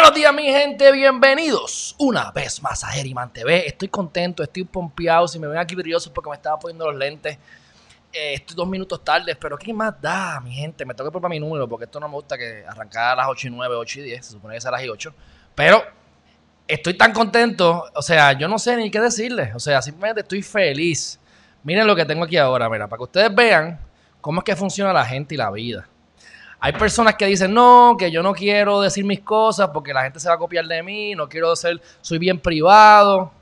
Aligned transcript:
Buenos 0.00 0.14
días, 0.16 0.32
mi 0.34 0.44
gente, 0.44 0.90
bienvenidos 0.92 1.94
una 1.98 2.30
vez 2.32 2.62
más 2.62 2.82
a 2.84 2.86
Geriman 2.88 3.30
TV. 3.34 3.66
Estoy 3.66 3.88
contento, 3.88 4.42
estoy 4.42 4.64
pompeado. 4.64 5.28
Si 5.28 5.38
me 5.38 5.46
ven 5.46 5.58
aquí 5.58 5.74
brilloso 5.74 6.10
porque 6.14 6.30
me 6.30 6.36
estaba 6.36 6.58
poniendo 6.58 6.86
los 6.90 6.98
lentes. 6.98 7.36
Eh, 8.10 8.32
estoy 8.32 8.56
dos 8.56 8.66
minutos 8.66 9.04
tarde, 9.04 9.36
pero 9.36 9.58
¿qué 9.58 9.74
más 9.74 10.00
da, 10.00 10.40
mi 10.40 10.52
gente? 10.52 10.86
Me 10.86 10.94
toca 10.94 11.10
probar 11.10 11.30
mi 11.30 11.38
número 11.38 11.68
porque 11.68 11.84
esto 11.84 12.00
no 12.00 12.08
me 12.08 12.14
gusta 12.14 12.38
que 12.38 12.64
arrancar 12.66 13.12
a 13.12 13.16
las 13.16 13.26
8 13.28 13.48
y 13.48 13.50
9, 13.50 13.74
8 13.74 14.00
y 14.00 14.02
10. 14.04 14.24
Se 14.24 14.32
supone 14.32 14.54
que 14.54 14.58
es 14.58 14.64
a 14.64 14.70
las 14.70 14.80
8. 14.88 15.14
Pero 15.54 15.82
estoy 16.66 16.94
tan 16.96 17.12
contento, 17.12 17.84
o 17.94 18.00
sea, 18.00 18.32
yo 18.32 18.48
no 18.48 18.58
sé 18.58 18.78
ni 18.78 18.90
qué 18.90 19.00
decirles. 19.00 19.54
O 19.54 19.60
sea, 19.60 19.82
simplemente 19.82 20.22
estoy 20.22 20.40
feliz. 20.42 21.20
Miren 21.62 21.86
lo 21.86 21.94
que 21.94 22.06
tengo 22.06 22.24
aquí 22.24 22.38
ahora, 22.38 22.70
mira, 22.70 22.88
para 22.88 22.96
que 22.96 23.04
ustedes 23.04 23.34
vean 23.34 23.78
cómo 24.22 24.40
es 24.40 24.44
que 24.46 24.56
funciona 24.56 24.94
la 24.94 25.04
gente 25.04 25.34
y 25.34 25.36
la 25.36 25.50
vida. 25.50 25.89
Hay 26.62 26.72
personas 26.74 27.14
que 27.14 27.24
dicen, 27.24 27.54
no, 27.54 27.96
que 27.98 28.10
yo 28.10 28.22
no 28.22 28.34
quiero 28.34 28.82
decir 28.82 29.02
mis 29.06 29.20
cosas 29.20 29.70
porque 29.72 29.94
la 29.94 30.02
gente 30.02 30.20
se 30.20 30.28
va 30.28 30.34
a 30.34 30.38
copiar 30.38 30.66
de 30.66 30.82
mí, 30.82 31.14
no 31.14 31.26
quiero 31.26 31.56
ser, 31.56 31.80
soy 32.02 32.18
bien 32.18 32.38
privado. 32.38 33.32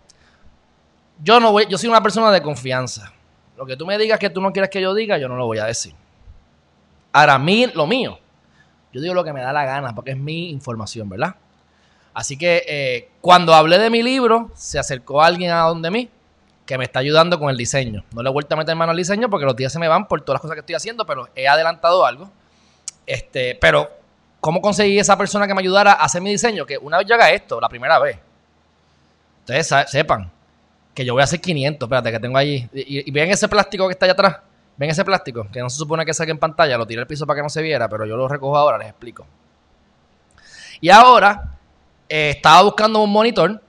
Yo 1.20 1.41
no 1.41 1.50
voy, 1.50 1.66
yo 1.68 1.77
soy 1.78 1.88
una 1.88 2.00
persona 2.00 2.30
de 2.30 2.41
confianza. 2.41 3.10
Lo 3.56 3.66
que 3.66 3.77
tú 3.77 3.84
me 3.86 3.98
digas 3.98 4.20
que 4.20 4.30
tú 4.30 4.41
no 4.41 4.52
quieres 4.52 4.70
que 4.70 4.80
yo 4.80 4.94
diga, 4.94 5.18
yo 5.18 5.28
no 5.28 5.34
lo 5.34 5.47
voy 5.47 5.58
a 5.58 5.64
decir. 5.64 5.92
Ahora, 7.12 7.41
mí, 7.41 7.66
lo 7.75 7.88
mío, 7.88 8.20
yo 8.92 9.00
digo 9.00 9.14
lo 9.14 9.25
que 9.25 9.32
me 9.32 9.41
da 9.41 9.53
la 9.53 9.64
gana 9.64 9.92
porque 9.97 10.12
es 10.12 10.16
mi 10.16 10.50
información, 10.50 11.08
¿verdad? 11.08 11.34
Así 12.14 12.38
que 12.38 12.64
eh, 12.69 13.10
cuando 13.20 13.53
hablé 13.53 13.78
de 13.80 13.91
mi 13.91 14.00
libro, 14.05 14.53
se 14.55 14.78
acercó 14.78 15.22
alguien 15.25 15.50
a 15.50 15.62
donde 15.64 15.91
mí 15.91 16.08
que 16.66 16.78
me 16.78 16.84
está 16.84 17.00
ayudando 17.00 17.41
con 17.41 17.50
el 17.50 17.56
diseño. 17.56 18.05
No 18.14 18.22
le 18.22 18.28
he 18.28 18.32
vuelto 18.32 18.55
a 18.55 18.58
meter 18.58 18.77
mano 18.77 18.91
al 18.92 18.97
diseño 18.97 19.28
porque 19.28 19.44
los 19.47 19.56
días 19.56 19.72
se 19.72 19.80
me 19.80 19.88
van 19.88 20.06
por 20.06 20.20
todas 20.20 20.36
las 20.36 20.42
cosas 20.42 20.55
que 20.55 20.60
estoy 20.60 20.75
haciendo, 20.77 21.05
pero 21.05 21.28
he 21.34 21.48
adelantado 21.48 22.06
algo. 22.06 22.30
Este, 23.09 23.55
pero, 23.59 23.91
¿cómo 24.39 24.61
conseguí 24.61 24.98
esa 24.98 25.17
persona 25.17 25.47
que 25.47 25.55
me 25.55 25.61
ayudara 25.62 25.92
a 25.92 26.05
hacer 26.05 26.20
mi 26.20 26.28
diseño? 26.31 26.67
Que 26.67 26.77
una 26.77 26.98
vez 26.98 27.06
yo 27.09 27.15
haga 27.15 27.31
esto, 27.31 27.59
la 27.59 27.69
primera 27.70 27.98
vez, 27.98 28.19
ustedes 29.41 29.67
sepan 29.89 30.31
que 30.95 31.06
yo 31.06 31.15
voy 31.15 31.23
a 31.23 31.25
hacer 31.25 31.41
500, 31.41 31.87
espérate, 31.87 32.12
que 32.12 32.20
tengo 32.20 32.37
allí. 32.37 32.69
Y, 32.75 33.11
ven 33.11 33.31
ese 33.31 33.48
plástico 33.48 33.89
que 33.89 33.92
está 33.92 34.05
allá 34.05 34.12
atrás. 34.12 34.37
Ven 34.77 34.91
ese 34.91 35.05
plástico, 35.06 35.47
que 35.50 35.61
no 35.61 35.70
se 35.70 35.78
supone 35.78 36.05
que 36.05 36.12
saque 36.12 36.33
en 36.33 36.39
pantalla. 36.39 36.77
Lo 36.77 36.87
tiré 36.87 37.00
al 37.00 37.06
piso 37.06 37.27
para 37.27 37.39
que 37.39 37.42
no 37.42 37.48
se 37.48 37.62
viera, 37.62 37.89
pero 37.89 38.05
yo 38.05 38.15
lo 38.17 38.28
recojo 38.28 38.59
ahora, 38.59 38.77
les 38.78 38.89
explico. 38.89 39.27
Y 40.83 40.91
ahora 40.91 41.56
eh, 42.11 42.34
estaba 42.37 42.61
buscando 42.62 43.00
un 43.03 43.11
monitor, 43.11 43.62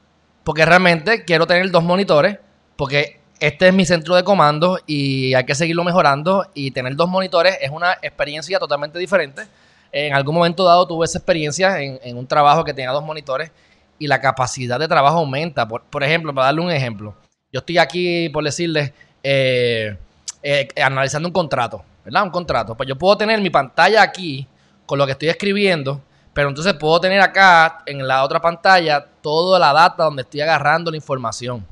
porque 0.43 0.65
realmente 0.65 1.23
quiero 1.23 1.47
tener 1.47 1.71
dos 1.71 1.83
monitores, 1.85 2.37
porque 2.75 3.18
este 3.39 3.67
es 3.69 3.73
mi 3.73 3.85
centro 3.85 4.15
de 4.15 4.23
comando 4.23 4.79
y 4.85 5.33
hay 5.33 5.45
que 5.45 5.55
seguirlo 5.55 5.83
mejorando 5.83 6.45
y 6.53 6.71
tener 6.71 6.95
dos 6.95 7.07
monitores 7.07 7.57
es 7.61 7.69
una 7.69 7.93
experiencia 8.01 8.59
totalmente 8.59 8.99
diferente. 8.99 9.43
En 9.91 10.13
algún 10.13 10.35
momento 10.35 10.65
dado 10.65 10.85
tuve 10.87 11.05
esa 11.05 11.17
experiencia 11.19 11.81
en, 11.81 12.17
un 12.17 12.27
trabajo 12.27 12.63
que 12.63 12.73
tenía 12.73 12.91
dos 12.91 13.03
monitores 13.03 13.51
y 13.97 14.07
la 14.07 14.19
capacidad 14.21 14.77
de 14.79 14.87
trabajo 14.87 15.19
aumenta. 15.19 15.67
Por, 15.67 15.83
ejemplo, 16.03 16.33
para 16.33 16.45
darle 16.47 16.61
un 16.61 16.71
ejemplo, 16.71 17.15
yo 17.51 17.59
estoy 17.59 17.77
aquí, 17.79 18.29
por 18.29 18.43
decirles, 18.43 18.91
eh, 19.23 19.97
eh, 20.43 20.67
analizando 20.83 21.27
un 21.29 21.33
contrato, 21.33 21.83
¿verdad? 22.05 22.23
Un 22.23 22.29
contrato. 22.29 22.75
Pues 22.75 22.87
yo 22.89 22.97
puedo 22.97 23.17
tener 23.17 23.41
mi 23.41 23.49
pantalla 23.49 24.01
aquí 24.03 24.45
con 24.85 24.99
lo 24.99 25.05
que 25.07 25.13
estoy 25.13 25.29
escribiendo, 25.29 26.01
pero 26.33 26.49
entonces 26.49 26.73
puedo 26.75 26.99
tener 27.01 27.21
acá 27.21 27.79
en 27.87 28.05
la 28.07 28.23
otra 28.23 28.39
pantalla 28.41 29.03
toda 29.21 29.57
la 29.59 29.73
data 29.73 30.03
donde 30.03 30.21
estoy 30.23 30.41
agarrando 30.41 30.91
la 30.91 30.97
información. 30.97 31.65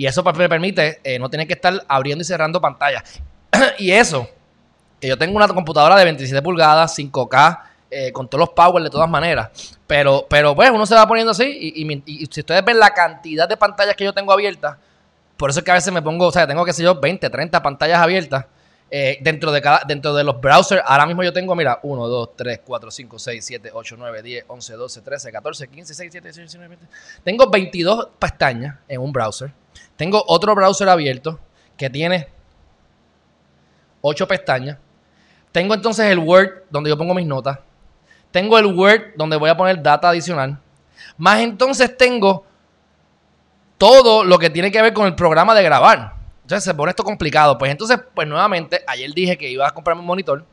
Y 0.00 0.06
eso 0.06 0.22
me 0.22 0.32
permite 0.48 0.98
eh, 1.04 1.18
no 1.18 1.28
tener 1.28 1.46
que 1.46 1.52
estar 1.52 1.84
abriendo 1.86 2.22
y 2.22 2.24
cerrando 2.24 2.58
pantallas. 2.58 3.20
y 3.78 3.90
eso, 3.90 4.26
que 4.98 5.06
yo 5.08 5.18
tengo 5.18 5.36
una 5.36 5.46
computadora 5.46 5.94
de 5.94 6.04
27 6.06 6.40
pulgadas, 6.40 6.98
5K, 6.98 7.60
eh, 7.90 8.10
con 8.10 8.26
todos 8.26 8.40
los 8.48 8.48
power 8.48 8.82
de 8.82 8.88
todas 8.88 9.10
maneras. 9.10 9.76
Pero, 9.86 10.26
pero 10.30 10.54
pues 10.54 10.70
uno 10.70 10.86
se 10.86 10.94
va 10.94 11.06
poniendo 11.06 11.32
así 11.32 11.44
y, 11.44 11.92
y, 12.06 12.26
si 12.32 12.40
ustedes 12.40 12.64
ven 12.64 12.78
la 12.78 12.94
cantidad 12.94 13.46
de 13.46 13.58
pantallas 13.58 13.94
que 13.94 14.04
yo 14.04 14.14
tengo 14.14 14.32
abiertas, 14.32 14.78
por 15.36 15.50
eso 15.50 15.58
es 15.58 15.66
que 15.66 15.70
a 15.70 15.74
veces 15.74 15.92
me 15.92 16.00
pongo, 16.00 16.28
o 16.28 16.32
sea, 16.32 16.46
tengo, 16.46 16.64
qué 16.64 16.72
sé 16.72 16.82
yo, 16.82 16.94
20, 16.98 17.28
30 17.28 17.62
pantallas 17.62 17.98
abiertas. 17.98 18.46
Eh, 18.90 19.18
dentro, 19.20 19.52
de 19.52 19.60
cada, 19.60 19.82
dentro 19.86 20.14
de 20.14 20.24
los 20.24 20.40
browsers, 20.40 20.80
ahora 20.82 21.04
mismo 21.04 21.22
yo 21.24 21.34
tengo, 21.34 21.54
mira, 21.54 21.78
1, 21.82 22.06
2, 22.06 22.36
3, 22.36 22.60
4, 22.64 22.90
5, 22.90 23.18
6, 23.18 23.44
7, 23.44 23.70
8, 23.74 23.96
9, 23.98 24.22
10, 24.22 24.44
11, 24.48 24.72
12, 24.76 25.00
13, 25.02 25.30
14, 25.32 25.68
15, 25.68 25.78
16, 25.92 26.10
17, 26.12 26.28
18, 26.28 26.42
19, 26.58 26.76
20. 26.86 26.94
Tengo 27.22 27.50
22 27.50 28.08
pestañas 28.18 28.76
en 28.88 28.98
un 28.98 29.12
browser. 29.12 29.52
Tengo 30.00 30.24
otro 30.28 30.54
browser 30.54 30.88
abierto 30.88 31.38
que 31.76 31.90
tiene 31.90 32.26
ocho 34.00 34.26
pestañas. 34.26 34.78
Tengo 35.52 35.74
entonces 35.74 36.06
el 36.06 36.18
Word 36.18 36.62
donde 36.70 36.88
yo 36.88 36.96
pongo 36.96 37.12
mis 37.12 37.26
notas. 37.26 37.58
Tengo 38.30 38.56
el 38.56 38.64
Word 38.64 39.12
donde 39.16 39.36
voy 39.36 39.50
a 39.50 39.56
poner 39.58 39.82
data 39.82 40.08
adicional. 40.08 40.58
Más 41.18 41.40
entonces 41.40 41.94
tengo 41.98 42.46
todo 43.76 44.24
lo 44.24 44.38
que 44.38 44.48
tiene 44.48 44.72
que 44.72 44.80
ver 44.80 44.94
con 44.94 45.04
el 45.06 45.14
programa 45.14 45.54
de 45.54 45.62
grabar. 45.64 46.14
Entonces 46.44 46.64
se 46.64 46.72
pone 46.72 46.88
esto 46.88 47.04
complicado. 47.04 47.58
Pues 47.58 47.70
entonces, 47.70 47.98
pues 48.14 48.26
nuevamente, 48.26 48.82
ayer 48.86 49.12
dije 49.12 49.36
que 49.36 49.50
iba 49.50 49.68
a 49.68 49.70
comprarme 49.74 50.00
un 50.00 50.06
monitor. 50.06 50.46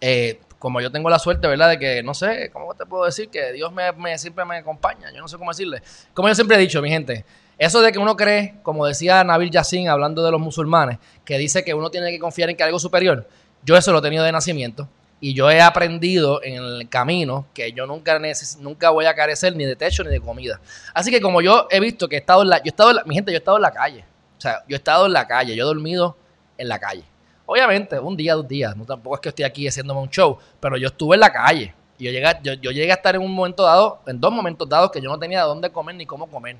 Eh, 0.00 0.40
como 0.58 0.80
yo 0.80 0.90
tengo 0.90 1.08
la 1.08 1.20
suerte, 1.20 1.46
¿verdad? 1.46 1.68
De 1.68 1.78
que, 1.78 2.02
no 2.02 2.12
sé, 2.12 2.50
¿cómo 2.52 2.74
te 2.74 2.84
puedo 2.86 3.04
decir? 3.04 3.28
Que 3.30 3.52
Dios 3.52 3.72
me, 3.72 3.92
me 3.92 4.18
siempre 4.18 4.44
me 4.44 4.56
acompaña. 4.56 5.12
Yo 5.12 5.20
no 5.20 5.28
sé 5.28 5.38
cómo 5.38 5.52
decirle. 5.52 5.80
Como 6.12 6.26
yo 6.26 6.34
siempre 6.34 6.56
he 6.56 6.60
dicho, 6.60 6.82
mi 6.82 6.88
gente, 6.88 7.24
eso 7.56 7.80
de 7.82 7.92
que 7.92 7.98
uno 7.98 8.16
cree, 8.16 8.54
como 8.62 8.84
decía 8.86 9.22
Nabil 9.22 9.50
Yassin 9.50 9.88
hablando 9.88 10.24
de 10.24 10.30
los 10.32 10.40
musulmanes, 10.40 10.98
que 11.24 11.38
dice 11.38 11.64
que 11.64 11.72
uno 11.74 11.88
tiene 11.90 12.10
que 12.10 12.18
confiar 12.18 12.50
en 12.50 12.56
que 12.56 12.64
algo 12.64 12.78
superior, 12.80 13.28
yo 13.64 13.76
eso 13.76 13.92
lo 13.92 13.98
he 13.98 14.02
tenido 14.02 14.24
de 14.24 14.32
nacimiento 14.32 14.88
y 15.20 15.34
yo 15.34 15.48
he 15.50 15.60
aprendido 15.60 16.42
en 16.42 16.56
el 16.56 16.88
camino 16.88 17.46
que 17.54 17.72
yo 17.72 17.86
nunca, 17.86 18.18
nunca 18.60 18.90
voy 18.90 19.06
a 19.06 19.14
carecer 19.14 19.54
ni 19.54 19.64
de 19.64 19.76
techo 19.76 20.02
ni 20.02 20.10
de 20.10 20.20
comida. 20.20 20.60
Así 20.92 21.10
que 21.12 21.20
como 21.20 21.40
yo 21.42 21.68
he 21.70 21.78
visto 21.80 22.08
que 22.08 22.16
he 22.16 22.18
estado 22.18 22.42
en 22.42 22.48
la, 22.50 22.56
yo 22.58 22.64
he 22.66 22.68
estado 22.70 22.90
mi 23.06 23.14
gente, 23.14 23.30
yo 23.30 23.36
he 23.36 23.38
estado 23.38 23.58
en 23.58 23.62
la 23.62 23.70
calle. 23.72 24.04
O 24.36 24.40
sea, 24.40 24.64
yo 24.68 24.74
he 24.74 24.78
estado 24.78 25.06
en 25.06 25.12
la 25.12 25.26
calle, 25.28 25.54
yo 25.54 25.62
he 25.62 25.66
dormido 25.66 26.16
en 26.58 26.68
la 26.68 26.78
calle. 26.80 27.04
Obviamente, 27.46 28.00
un 28.00 28.16
día, 28.16 28.34
dos 28.34 28.48
días, 28.48 28.76
no, 28.76 28.84
tampoco 28.84 29.14
es 29.16 29.20
que 29.22 29.28
estoy 29.28 29.44
aquí 29.44 29.68
haciéndome 29.68 30.00
un 30.00 30.08
show, 30.10 30.38
pero 30.58 30.76
yo 30.76 30.88
estuve 30.88 31.14
en 31.16 31.20
la 31.20 31.32
calle. 31.32 31.72
Y 31.98 32.04
yo 32.06 32.10
llegué, 32.10 32.26
yo 32.42 32.70
llegué 32.72 32.90
a 32.90 32.94
estar 32.94 33.14
en 33.14 33.22
un 33.22 33.30
momento 33.32 33.62
dado, 33.62 34.00
en 34.08 34.20
dos 34.20 34.32
momentos 34.32 34.68
dados, 34.68 34.90
que 34.90 35.00
yo 35.00 35.08
no 35.08 35.18
tenía 35.18 35.42
dónde 35.42 35.70
comer 35.70 35.94
ni 35.94 36.04
cómo 36.04 36.26
comer. 36.28 36.56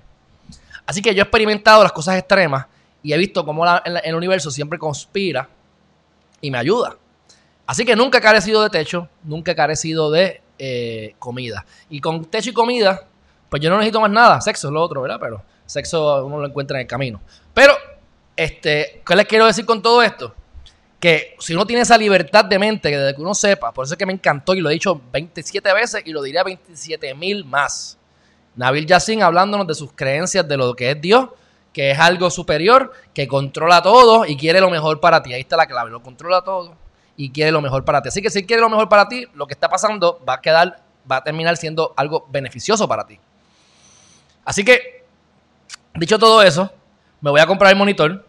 Así 0.87 1.01
que 1.03 1.15
yo 1.15 1.23
he 1.23 1.23
experimentado 1.25 1.83
las 1.83 1.93
cosas 1.93 2.17
extremas 2.17 2.67
y 3.03 3.13
he 3.13 3.19
visto 3.19 3.45
cómo 3.45 3.65
el, 3.67 4.15
universo 4.17 4.51
siempre 4.51 4.79
conspira 4.79 5.49
y 6.41 6.51
me 6.51 6.59
ayuda. 6.59 6.97
Así 7.67 7.85
que 7.85 7.97
nunca 7.97 8.19
he 8.19 8.21
carecido 8.21 8.63
de 8.63 8.71
techo, 8.71 9.09
nunca 9.23 9.53
he 9.53 9.57
carecido 9.57 10.11
de 10.11 10.43
eh, 10.59 11.15
comida. 11.19 11.65
Y 11.89 12.01
con 12.01 12.25
techo 12.27 12.51
y 12.51 12.53
comida, 12.53 13.07
pues 13.49 13.63
yo 13.63 13.71
no 13.71 13.77
necesito 13.79 14.01
más 14.01 14.11
nada. 14.11 14.41
Sexo 14.43 14.69
es 14.69 14.75
lo 14.75 14.83
otro, 14.83 15.01
¿verdad? 15.03 15.19
Pero 15.21 15.43
sexo 15.65 16.27
uno 16.27 16.41
lo 16.41 16.47
encuentra 16.47 16.77
en 16.77 16.83
el 16.83 16.87
camino. 16.87 17.21
Pero, 17.55 17.73
este, 18.37 19.03
¿qué 19.07 19.17
les 19.17 19.25
quiero 19.27 19.47
decir 19.47 19.65
con 19.65 19.81
todo 19.81 20.03
esto? 20.03 20.35
Que 21.01 21.35
si 21.41 21.55
uno 21.55 21.67
tiene 21.67 21.83
esa 21.83 21.97
libertad 21.97 22.45
de 22.45 22.59
mente, 22.59 22.91
que 22.91 22.99
desde 22.99 23.17
que 23.17 23.23
uno 23.23 23.35
sepa, 23.35 23.73
por 23.73 23.87
eso 23.87 23.95
es 23.95 23.99
que 23.99 24.07
me 24.07 24.13
encantó 24.13 24.55
y 24.55 24.61
lo 24.61 24.69
he 24.69 24.75
dicho 24.75 25.01
27 25.13 25.73
veces 25.73 26.03
y 26.05 26.13
lo 26.13 26.21
diré 26.23 26.43
27 26.43 27.15
mil 27.15 27.47
más 27.47 27.97
Nabil 28.57 28.87
Yassin 28.87 29.23
hablándonos 29.23 29.67
de 29.67 29.75
sus 29.75 29.93
creencias 29.93 30.47
de 30.47 30.57
lo 30.57 30.75
que 30.75 30.91
es 30.93 31.01
Dios, 31.01 31.31
que 31.73 31.91
es 31.91 31.99
algo 31.99 32.31
superior, 32.31 32.93
que 33.13 33.27
controla 33.27 33.83
todo 33.83 34.25
y 34.27 34.37
quiere 34.37 34.61
lo 34.61 34.71
mejor 34.71 35.01
para 35.01 35.23
ti. 35.23 35.33
Ahí 35.35 35.41
está 35.41 35.57
la 35.57 35.67
clave, 35.67 35.91
lo 35.91 36.03
controla 36.03 36.43
todo 36.43 36.75
y 37.17 37.31
quiere 37.31 37.51
lo 37.51 37.61
mejor 37.61 37.85
para 37.85 38.01
ti. 38.03 38.09
Así 38.09 38.23
que 38.23 38.31
si 38.31 38.47
quiere 38.47 38.63
lo 38.63 38.69
mejor 38.69 38.89
para 38.89 39.09
ti, 39.09 39.27
lo 39.35 39.47
que 39.47 39.55
está 39.55 39.69
pasando 39.69 40.21
va 40.29 40.35
a 40.35 40.41
quedar, 40.41 40.81
va 41.11 41.17
a 41.17 41.25
terminar 41.25 41.57
siendo 41.57 41.93
algo 41.97 42.27
beneficioso 42.31 42.87
para 42.87 43.07
ti. 43.07 43.19
Así 44.45 44.65
que, 44.65 45.05
dicho 45.95 46.19
todo 46.19 46.43
eso, 46.43 46.71
me 47.21 47.31
voy 47.31 47.41
a 47.41 47.47
comprar 47.47 47.73
el 47.73 47.79
monitor. 47.79 48.25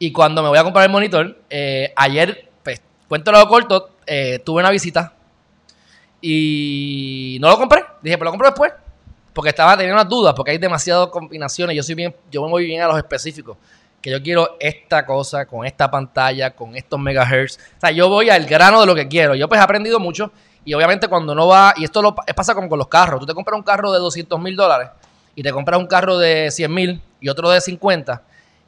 Y 0.00 0.12
cuando 0.12 0.42
me 0.44 0.48
voy 0.48 0.58
a 0.58 0.64
comprar 0.64 0.86
el 0.86 0.92
monitor, 0.92 1.38
eh, 1.50 1.92
ayer, 1.96 2.48
pues, 2.62 2.80
lo 3.10 3.48
corto, 3.48 3.90
eh, 4.06 4.40
tuve 4.44 4.60
una 4.60 4.70
visita 4.70 5.12
y 6.20 7.36
no 7.40 7.48
lo 7.48 7.58
compré. 7.58 7.84
Dije, 8.02 8.16
pero 8.16 8.18
pues, 8.18 8.24
lo 8.26 8.30
compro 8.30 8.46
después. 8.48 8.72
Porque 9.38 9.50
estaba 9.50 9.76
teniendo 9.76 9.94
unas 9.94 10.08
dudas, 10.08 10.34
porque 10.34 10.50
hay 10.50 10.58
demasiadas 10.58 11.10
combinaciones. 11.10 11.76
Yo 11.76 11.82
soy 11.84 11.94
bien, 11.94 12.12
yo 12.28 12.42
me 12.42 12.48
voy 12.50 12.64
bien 12.64 12.82
a 12.82 12.88
los 12.88 12.98
específicos. 12.98 13.56
Que 14.02 14.10
yo 14.10 14.20
quiero 14.20 14.56
esta 14.58 15.06
cosa, 15.06 15.46
con 15.46 15.64
esta 15.64 15.88
pantalla, 15.88 16.50
con 16.50 16.74
estos 16.74 16.98
megahertz. 16.98 17.56
O 17.76 17.80
sea, 17.80 17.92
yo 17.92 18.08
voy 18.08 18.30
al 18.30 18.46
grano 18.46 18.80
de 18.80 18.86
lo 18.86 18.96
que 18.96 19.06
quiero. 19.06 19.36
Yo 19.36 19.46
pues 19.46 19.60
he 19.60 19.62
aprendido 19.62 20.00
mucho. 20.00 20.32
Y 20.64 20.74
obviamente 20.74 21.06
cuando 21.06 21.36
no 21.36 21.46
va, 21.46 21.72
y 21.76 21.84
esto 21.84 22.02
lo, 22.02 22.16
pasa 22.16 22.52
como 22.52 22.68
con 22.68 22.80
los 22.80 22.88
carros. 22.88 23.20
Tú 23.20 23.26
te 23.26 23.32
compras 23.32 23.56
un 23.56 23.62
carro 23.62 23.92
de 23.92 24.00
200 24.00 24.40
mil 24.40 24.56
dólares 24.56 24.88
y 25.36 25.42
te 25.44 25.52
compras 25.52 25.78
un 25.78 25.86
carro 25.86 26.18
de 26.18 26.50
100 26.50 26.74
mil 26.74 27.00
y 27.20 27.28
otro 27.28 27.48
de 27.48 27.60
50. 27.60 28.20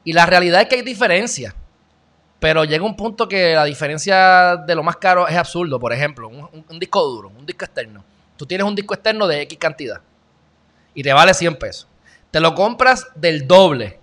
Y 0.05 0.13
la 0.13 0.25
realidad 0.25 0.61
es 0.61 0.67
que 0.69 0.75
hay 0.75 0.83
diferencia. 0.83 1.53
Pero 2.39 2.63
llega 2.63 2.85
un 2.85 2.95
punto 2.95 3.27
que 3.27 3.55
la 3.55 3.65
diferencia 3.65 4.55
de 4.55 4.73
lo 4.73 4.83
más 4.83 4.95
caro 4.95 5.27
es 5.27 5.35
absurdo. 5.35 5.77
Por 5.81 5.91
ejemplo, 5.91 6.29
un 6.29 6.79
disco 6.79 7.01
duro, 7.05 7.27
un 7.37 7.45
disco 7.45 7.65
externo. 7.65 8.05
Tú 8.37 8.45
tienes 8.45 8.65
un 8.65 8.73
disco 8.73 8.93
externo 8.93 9.27
de 9.27 9.41
X 9.41 9.57
cantidad 9.59 9.99
y 10.93 11.03
te 11.03 11.13
vale 11.13 11.33
100 11.33 11.55
pesos. 11.55 11.87
Te 12.31 12.39
lo 12.39 12.55
compras 12.55 13.07
del 13.15 13.47
doble 13.47 13.99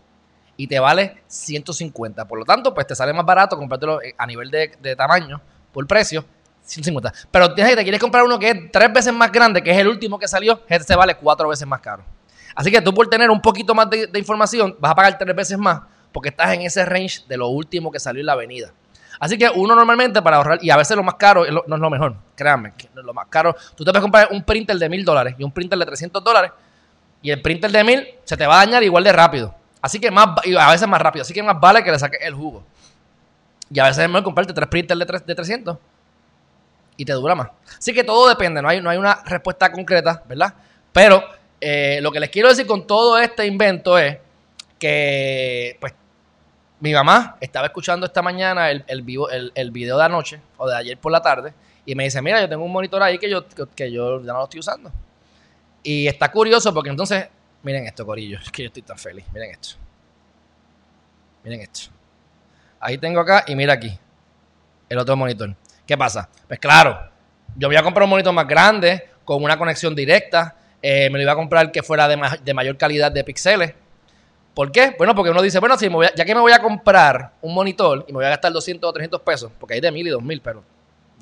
y 0.57 0.67
te 0.67 0.79
vale 0.79 1.23
150. 1.29 2.27
Por 2.27 2.39
lo 2.39 2.45
tanto, 2.45 2.75
pues 2.75 2.87
te 2.87 2.95
sale 2.95 3.13
más 3.13 3.25
barato 3.25 3.57
comprártelo 3.57 4.03
eh, 4.03 4.15
a 4.19 4.27
nivel 4.27 4.51
de, 4.51 4.97
tamaño 4.97 5.41
por 5.73 5.87
precio 5.87 6.25
150. 6.65 7.13
Pero 7.31 7.55
tienes 7.55 7.73
que 7.73 7.77
te 7.79 7.83
quieres 7.83 8.01
comprar 8.01 8.25
uno 8.25 8.39
que 8.39 8.51
es 8.51 8.73
tres 8.73 8.93
veces 8.93 9.13
más 9.13 9.33
grande, 9.33 9.63
que 9.63 9.71
es 9.71 9.79
el 9.79 9.89
último 9.89 10.19
que 10.19 10.29
salió, 10.29 10.63
este 10.69 10.85
se 10.85 10.97
vale 10.97 11.15
cuatro 11.17 11.49
veces 11.49 11.67
más 11.67 11.81
caro. 11.81 12.05
Así 12.55 12.71
que 12.71 12.81
tú 12.83 12.93
por 12.93 13.09
tener 13.09 13.31
un 13.31 13.41
poquito 13.41 13.75
más 13.75 13.89
de, 13.89 14.11
información 14.17 14.77
vas 14.81 14.93
a 14.93 14.95
pagar 14.95 15.17
tres 15.19 15.35
veces 15.37 15.57
más 15.59 15.81
porque 16.13 16.31
estás 16.31 16.53
en 16.55 16.63
ese 16.63 16.85
range 16.85 17.21
de 17.29 17.37
lo 17.37 17.49
último 17.49 17.91
que 17.93 18.01
salió 18.01 18.21
en 18.21 18.27
la 18.27 18.33
avenida. 18.33 18.73
Así 19.21 19.37
que 19.37 19.49
uno 19.55 19.75
normalmente 19.75 20.23
para 20.23 20.37
ahorrar, 20.37 20.59
y 20.63 20.71
a 20.71 20.77
veces 20.77 20.97
lo 20.97 21.03
más 21.03 21.15
caro 21.15 21.45
no 21.67 21.75
es 21.75 21.81
lo 21.81 21.91
mejor, 21.91 22.15
créanme, 22.37 22.73
lo 22.95 23.13
más 23.13 23.27
caro, 23.29 23.55
tú 23.77 23.85
te 23.85 23.91
puedes 23.91 24.03
comprar 24.03 24.29
un 24.31 24.43
printer 24.45 24.77
de 24.77 24.89
mil 24.89 25.05
dólares 25.05 25.35
y 25.39 25.45
un 25.45 25.51
printer 25.53 25.79
de 25.79 25.87
300 25.87 26.23
dólares 26.23 26.53
y 27.23 27.31
el 27.31 27.43
printer 27.43 27.71
de 27.71 27.85
1000 27.85 28.09
se 28.25 28.37
te 28.37 28.47
va 28.47 28.61
a 28.61 28.65
dañar 28.67 28.83
igual 28.83 29.05
de 29.05 29.13
rápido. 29.13 29.55
Así 29.81 29.99
que 30.01 30.11
más, 30.11 30.29
a 30.59 30.71
veces 30.71 30.89
más 30.89 31.01
rápido. 31.01 31.23
Así 31.23 31.33
que 31.35 31.43
más 31.43 31.59
vale 31.61 31.83
que 31.83 31.91
le 31.91 31.99
saques 31.99 32.21
el 32.25 32.35
jugo. 32.35 32.65
Y 33.71 33.79
a 33.81 33.85
veces 33.85 34.05
es 34.05 34.09
mejor 34.09 34.25
comprarte 34.25 34.53
tres 34.53 34.69
printers 34.69 34.99
de, 35.27 35.35
300 35.35 35.77
y 36.97 37.05
te 37.05 37.13
dura 37.13 37.35
más. 37.35 37.49
Así 37.79 37.93
que 37.93 38.03
todo 38.03 38.29
depende, 38.29 38.63
no 38.63 38.69
hay, 38.69 38.81
no 38.81 38.89
hay 38.91 38.97
una 38.99 39.23
respuesta 39.27 39.71
concreta, 39.71 40.23
¿verdad? 40.27 40.55
Pero 40.93 41.23
eh, 41.61 41.99
lo 42.01 42.11
que 42.11 42.19
les 42.19 42.31
quiero 42.31 42.49
decir 42.49 42.67
con 42.67 42.87
todo 42.87 43.19
este 43.19 43.47
invento 43.47 43.99
es 43.99 44.17
que, 44.79 45.77
pues, 45.81 45.93
mi 46.81 46.93
mamá 46.95 47.37
estaba 47.41 47.67
escuchando 47.67 48.07
esta 48.07 48.23
mañana 48.23 48.71
el, 48.71 48.85
vivo, 49.03 49.29
el, 49.31 49.71
video 49.71 49.99
de 49.99 50.05
anoche 50.05 50.41
o 50.57 50.67
de 50.69 50.77
ayer 50.77 50.97
por 50.97 51.11
la 51.13 51.21
tarde 51.21 51.53
y 51.85 51.95
me 51.95 52.05
dice, 52.05 52.23
mira, 52.23 52.41
yo 52.41 52.49
tengo 52.49 52.65
un 52.65 52.73
monitor 52.73 53.03
ahí 53.03 53.19
que 53.19 53.29
yo, 53.29 53.45
que 53.77 53.91
yo 53.93 54.21
ya 54.21 54.27
no 54.33 54.39
lo 54.39 54.45
estoy 54.45 54.61
usando. 54.61 54.91
Y 55.91 56.07
está 56.07 56.31
curioso 56.31 56.75
porque 56.75 56.91
entonces, 56.91 57.29
miren 57.63 57.87
esto, 57.87 58.05
Corillo, 58.05 58.39
es 58.43 58.53
que 58.53 58.63
yo 58.63 58.67
estoy 58.67 58.83
tan 58.83 58.99
feliz, 58.99 59.25
miren 59.33 59.53
esto. 59.53 59.69
Miren 61.45 61.63
esto. 61.63 61.89
Ahí 62.79 62.99
tengo 62.99 63.19
acá 63.21 63.45
y 63.49 63.57
mira 63.57 63.73
aquí, 63.73 63.99
el 64.91 64.99
otro 64.99 65.17
monitor. 65.17 65.57
¿Qué 65.87 65.97
pasa? 65.97 66.29
Pues 66.47 66.61
claro, 66.61 67.09
yo 67.57 67.69
voy 67.69 67.77
a 67.77 67.83
comprar 67.83 68.05
un 68.05 68.11
monitor 68.11 68.35
más 68.35 68.47
grande, 68.47 69.09
con 69.25 69.43
una 69.43 69.57
conexión 69.57 69.95
directa, 69.95 70.57
eh, 70.83 71.09
me 71.09 71.17
lo 71.17 71.23
iba 71.23 71.33
a 71.33 71.37
comprar 71.37 71.73
que 71.73 71.83
fuera 71.83 72.07
de, 72.07 72.53
mayor 72.53 72.77
calidad 72.77 73.11
de 73.11 73.25
píxeles. 73.25 73.73
¿Por 74.53 74.71
qué? 74.71 74.95
Bueno, 74.99 75.15
porque 75.15 75.31
uno 75.31 75.41
dice, 75.41 75.59
bueno, 75.59 75.79
si 75.79 75.89
ya 76.15 76.25
que 76.27 76.35
me 76.35 76.43
voy 76.43 76.53
a 76.53 76.59
comprar 76.61 77.33
un 77.41 77.55
monitor 77.55 78.05
y 78.07 78.13
me 78.13 78.17
voy 78.17 78.27
a 78.27 78.31
gastar 78.31 78.53
200 78.53 78.91
o 78.91 78.93
300 78.93 79.23
pesos, 79.23 79.51
porque 79.59 79.73
hay 79.73 79.81
de 79.81 79.91
1000 79.91 80.07
y 80.07 80.11
2000, 80.11 80.41
pero 80.43 80.63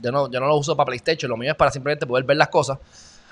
yo 0.02 0.10
no, 0.10 0.28
yo 0.28 0.40
no 0.40 0.46
lo 0.48 0.56
uso 0.56 0.76
para 0.76 0.86
PlayStation, 0.86 1.30
lo 1.30 1.36
mío 1.36 1.52
es 1.52 1.56
para 1.56 1.70
simplemente 1.70 2.04
poder 2.04 2.24
ver 2.24 2.36
las 2.36 2.48
cosas. 2.48 2.78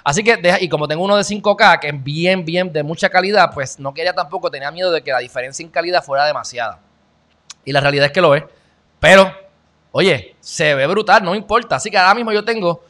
Así 0.05 0.23
que, 0.23 0.37
y 0.61 0.69
como 0.69 0.87
tengo 0.87 1.03
uno 1.03 1.17
de 1.17 1.23
5K, 1.23 1.81
que 1.81 1.89
es 1.89 2.05
bien, 2.05 2.45
bien, 2.45 2.71
de 2.71 2.83
mucha 2.83 3.09
calidad, 3.09 3.51
pues 3.55 3.79
no 3.79 3.95
quería 3.95 4.13
tampoco, 4.13 4.51
tenía 4.51 4.71
miedo 4.71 4.93
de 4.93 5.01
que 5.01 5.11
la 5.11 5.21
diferencia 5.21 5.65
en 5.65 5.71
calidad 5.71 6.05
fuera 6.05 6.27
demasiada. 6.27 6.79
Y 7.65 7.73
la 7.73 7.81
realidad 7.81 8.07
es 8.07 8.13
que 8.13 8.21
lo 8.21 8.35
es. 8.35 8.45
Pero, 9.01 9.33
oye, 9.93 10.37
se 10.41 10.75
ve 10.75 10.87
brutal, 10.87 11.25
no 11.25 11.35
importa. 11.35 11.77
Así 11.77 11.91
que 11.91 11.97
ahora 11.97 12.15
mismo 12.15 12.33
yo 12.33 12.45
tengo, 12.45 12.85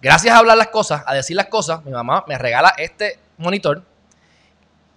gracias 0.00 0.34
a 0.34 0.38
hablar 0.38 0.56
las 0.56 0.68
cosas, 0.68 1.02
a 1.06 1.14
decir 1.14 1.36
las 1.36 1.46
cosas, 1.48 1.84
mi 1.84 1.92
mamá 1.92 2.24
me 2.26 2.38
regala 2.38 2.72
este 2.78 3.18
monitor. 3.36 3.82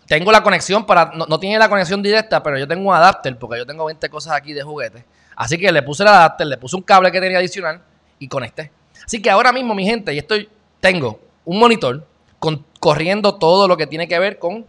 Tengo 0.07 0.31
la 0.31 0.41
conexión 0.43 0.85
para, 0.85 1.11
no, 1.15 1.37
tiene 1.37 1.59
la 1.59 1.67
conexión 1.67 2.01
directa, 2.01 2.41
pero 2.41 2.57
yo 2.57 2.65
tengo 2.65 2.87
un 2.89 2.95
adapter, 2.95 3.37
porque 3.37 3.57
yo 3.57 3.65
tengo 3.65 3.83
20 3.83 4.07
cosas 4.07 4.31
aquí 4.35 4.53
de 4.53 4.63
juguetes. 4.63 5.03
Así 5.35 5.57
que 5.57 5.69
le 5.73 5.83
puse 5.83 6.03
el 6.03 6.07
adapter, 6.07 6.47
le 6.47 6.57
puse 6.57 6.77
un 6.77 6.81
cable 6.81 7.11
que 7.11 7.19
tenía 7.19 7.39
adicional 7.39 7.81
y 8.19 8.29
conecté. 8.29 8.71
Así 9.05 9.21
que 9.21 9.29
ahora 9.29 9.51
mismo, 9.51 9.75
mi 9.75 9.83
gente, 9.85 10.13
y 10.13 10.17
esto 10.19 10.33
tengo 10.79 11.26
un 11.47 11.57
monitor 11.57 12.05
con, 12.39 12.63
corriendo 12.79 13.35
todo 13.35 13.67
lo 13.69 13.77
que 13.77 13.88
tiene 13.88 14.07
que 14.07 14.19
ver 14.19 14.38
con, 14.38 14.67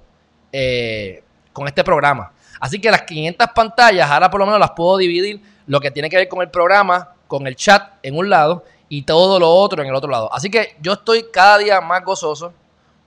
eh, 0.52 1.24
con 1.52 1.66
este 1.66 1.82
programa. 1.82 2.30
Así 2.60 2.80
que 2.80 2.90
las 2.90 3.02
500 3.02 3.48
pantallas, 3.54 4.08
ahora 4.08 4.30
por 4.30 4.38
lo 4.40 4.46
menos 4.46 4.60
las 4.60 4.70
puedo 4.70 4.96
dividir 4.96 5.42
lo 5.66 5.80
que 5.80 5.90
tiene 5.90 6.08
que 6.08 6.16
ver 6.16 6.28
con 6.28 6.40
el 6.40 6.50
programa, 6.50 7.10
con 7.26 7.48
el 7.48 7.56
chat 7.56 7.94
en 8.04 8.16
un 8.16 8.30
lado 8.30 8.64
y 8.88 9.02
todo 9.02 9.40
lo 9.40 9.50
otro 9.52 9.82
en 9.82 9.88
el 9.88 9.94
otro 9.94 10.08
lado. 10.08 10.32
Así 10.32 10.48
que 10.50 10.76
yo 10.80 10.92
estoy 10.94 11.26
cada 11.32 11.58
día 11.58 11.80
más 11.80 12.04
gozoso, 12.04 12.54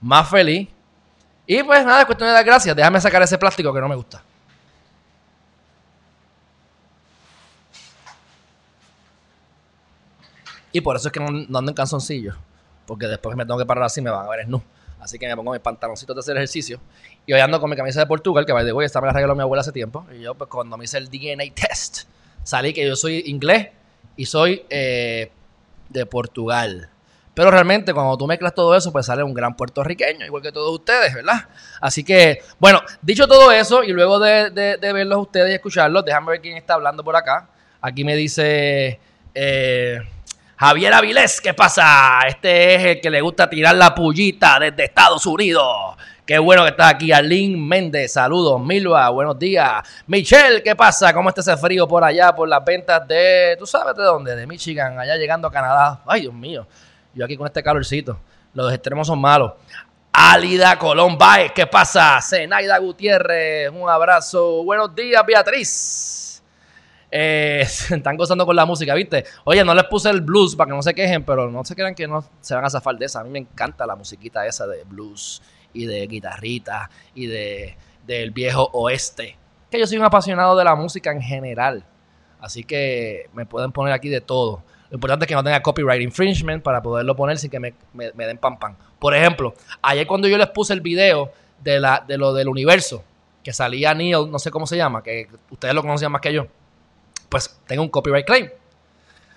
más 0.02 0.28
feliz. 0.28 0.68
Y 1.46 1.62
pues 1.62 1.82
nada, 1.84 2.00
es 2.00 2.04
cuestión 2.06 2.28
de 2.28 2.34
dar 2.34 2.44
gracias. 2.44 2.76
Déjame 2.76 3.00
sacar 3.00 3.22
ese 3.22 3.38
plástico 3.38 3.72
que 3.72 3.80
no 3.80 3.88
me 3.88 3.94
gusta. 3.96 4.22
Y 10.72 10.80
por 10.82 10.94
eso 10.96 11.08
es 11.08 11.12
que 11.12 11.20
no, 11.20 11.26
ando 11.58 11.70
en 11.70 11.74
canzoncillos 11.74 12.36
porque 12.86 13.06
después 13.06 13.36
me 13.36 13.44
tengo 13.44 13.58
que 13.58 13.66
parar 13.66 13.84
así 13.84 14.00
me 14.00 14.10
van 14.10 14.26
a 14.26 14.28
ver 14.30 14.48
no 14.48 14.62
Así 15.00 15.18
que 15.18 15.26
me 15.26 15.34
pongo 15.34 15.50
mis 15.50 15.58
pantaloncitos 15.60 16.14
de 16.14 16.20
hacer 16.20 16.36
ejercicio. 16.36 16.80
Y 17.26 17.32
hoy 17.32 17.40
ando 17.40 17.60
con 17.60 17.68
mi 17.68 17.74
camisa 17.74 17.98
de 17.98 18.06
Portugal, 18.06 18.46
que 18.46 18.52
va 18.52 18.62
me 18.62 18.70
güey, 18.70 18.86
esta 18.86 19.00
me 19.00 19.08
la 19.12 19.34
mi 19.34 19.40
abuela 19.42 19.62
hace 19.62 19.72
tiempo. 19.72 20.06
Y 20.16 20.20
yo, 20.22 20.36
pues 20.36 20.48
cuando 20.48 20.76
me 20.76 20.84
hice 20.84 20.96
el 20.96 21.08
DNA 21.08 21.52
test, 21.56 22.02
salí 22.44 22.72
que 22.72 22.86
yo 22.86 22.94
soy 22.94 23.24
inglés 23.26 23.70
y 24.16 24.26
soy 24.26 24.62
eh, 24.70 25.32
de 25.88 26.06
Portugal. 26.06 26.88
Pero 27.34 27.50
realmente 27.50 27.92
cuando 27.92 28.16
tú 28.16 28.28
mezclas 28.28 28.54
todo 28.54 28.76
eso, 28.76 28.92
pues 28.92 29.04
sale 29.06 29.24
un 29.24 29.34
gran 29.34 29.56
puertorriqueño, 29.56 30.24
igual 30.24 30.40
que 30.40 30.52
todos 30.52 30.72
ustedes, 30.72 31.12
¿verdad? 31.14 31.46
Así 31.80 32.04
que, 32.04 32.40
bueno, 32.60 32.78
dicho 33.00 33.26
todo 33.26 33.50
eso, 33.50 33.82
y 33.82 33.88
luego 33.88 34.20
de, 34.20 34.50
de, 34.50 34.92
verlos 34.92 35.18
ustedes 35.18 35.50
y 35.50 35.54
escucharlos, 35.54 36.04
déjame 36.04 36.30
ver 36.30 36.40
quién 36.40 36.56
está 36.56 36.74
hablando 36.74 37.02
por 37.02 37.16
acá. 37.16 37.48
Aquí 37.80 38.04
me 38.04 38.14
dice... 38.14 39.00
Eh, 39.34 39.98
Javier 40.62 40.92
Avilés, 40.94 41.40
¿qué 41.40 41.54
pasa? 41.54 42.20
Este 42.24 42.76
es 42.76 42.84
el 42.84 43.00
que 43.00 43.10
le 43.10 43.20
gusta 43.20 43.50
tirar 43.50 43.74
la 43.74 43.92
pullita 43.96 44.60
desde 44.60 44.84
Estados 44.84 45.26
Unidos. 45.26 45.96
Qué 46.24 46.38
bueno 46.38 46.62
que 46.62 46.70
estás 46.70 46.94
aquí, 46.94 47.10
Arlene 47.10 47.56
Méndez. 47.56 48.12
Saludos, 48.12 48.60
Milva. 48.62 49.08
Buenos 49.08 49.36
días. 49.36 49.82
Michelle, 50.06 50.62
¿qué 50.62 50.76
pasa? 50.76 51.12
¿Cómo 51.12 51.28
está 51.30 51.40
ese 51.40 51.56
frío 51.56 51.88
por 51.88 52.04
allá? 52.04 52.32
Por 52.32 52.48
las 52.48 52.64
ventas 52.64 53.08
de. 53.08 53.56
¿Tú 53.58 53.66
sabes 53.66 53.96
de 53.96 54.04
dónde? 54.04 54.36
De 54.36 54.46
Michigan, 54.46 55.00
allá 55.00 55.16
llegando 55.16 55.48
a 55.48 55.50
Canadá. 55.50 56.00
Ay, 56.06 56.20
Dios 56.20 56.34
mío. 56.34 56.64
Yo 57.12 57.24
aquí 57.24 57.36
con 57.36 57.48
este 57.48 57.60
calorcito. 57.60 58.20
Los 58.54 58.72
extremos 58.72 59.08
son 59.08 59.18
malos. 59.20 59.54
Álida 60.12 60.78
Colón 60.78 61.18
¿qué 61.56 61.66
pasa? 61.66 62.20
Zenaida 62.22 62.78
Gutiérrez, 62.78 63.68
un 63.74 63.90
abrazo. 63.90 64.62
Buenos 64.62 64.94
días, 64.94 65.24
Beatriz. 65.26 66.21
Eh, 67.14 67.62
se 67.68 67.96
están 67.96 68.16
gozando 68.16 68.46
con 68.46 68.56
la 68.56 68.64
música, 68.64 68.94
¿viste? 68.94 69.24
Oye, 69.44 69.62
no 69.64 69.74
les 69.74 69.84
puse 69.84 70.08
el 70.08 70.22
blues 70.22 70.56
para 70.56 70.70
que 70.70 70.74
no 70.76 70.82
se 70.82 70.94
quejen, 70.94 71.22
pero 71.24 71.50
no 71.50 71.62
se 71.62 71.74
crean 71.76 71.94
que 71.94 72.08
no 72.08 72.24
se 72.40 72.54
van 72.54 72.64
a 72.64 72.70
zafar 72.70 72.96
de 72.96 73.04
esa. 73.04 73.20
A 73.20 73.24
mí 73.24 73.28
me 73.30 73.38
encanta 73.38 73.86
la 73.86 73.94
musiquita 73.94 74.46
esa 74.46 74.66
de 74.66 74.82
blues 74.84 75.42
y 75.74 75.84
de 75.86 76.06
guitarrita 76.06 76.90
y 77.14 77.26
de 77.26 77.76
del 78.06 78.30
viejo 78.30 78.68
oeste. 78.72 79.36
Que 79.70 79.78
yo 79.78 79.86
soy 79.86 79.98
un 79.98 80.04
apasionado 80.04 80.56
de 80.56 80.64
la 80.64 80.74
música 80.74 81.12
en 81.12 81.20
general. 81.22 81.84
Así 82.40 82.64
que 82.64 83.26
me 83.34 83.46
pueden 83.46 83.70
poner 83.72 83.92
aquí 83.92 84.08
de 84.08 84.20
todo. 84.22 84.62
Lo 84.90 84.96
importante 84.96 85.26
es 85.26 85.28
que 85.28 85.34
no 85.34 85.44
tenga 85.44 85.62
copyright 85.62 86.00
infringement 86.02 86.62
para 86.62 86.82
poderlo 86.82 87.14
poner 87.14 87.38
sin 87.38 87.50
que 87.50 87.60
me, 87.60 87.74
den 88.02 88.38
pam 88.38 88.58
pam. 88.58 88.74
Por 88.98 89.14
ejemplo, 89.14 89.54
ayer 89.82 90.06
cuando 90.06 90.28
yo 90.28 90.36
les 90.38 90.48
puse 90.48 90.72
el 90.72 90.80
video 90.80 91.30
de, 91.62 91.78
la, 91.78 92.02
de 92.06 92.18
lo 92.18 92.32
del 92.34 92.48
universo, 92.48 93.04
que 93.44 93.52
salía 93.52 93.94
Neil, 93.94 94.28
no 94.30 94.38
sé 94.40 94.50
cómo 94.50 94.66
se 94.66 94.76
llama, 94.76 95.02
que 95.02 95.28
ustedes 95.50 95.72
lo 95.74 95.82
conocían 95.82 96.10
más 96.10 96.20
que 96.20 96.32
yo 96.32 96.46
pues 97.32 97.58
tengo 97.66 97.82
un 97.82 97.88
copyright 97.88 98.26
claim. 98.26 98.48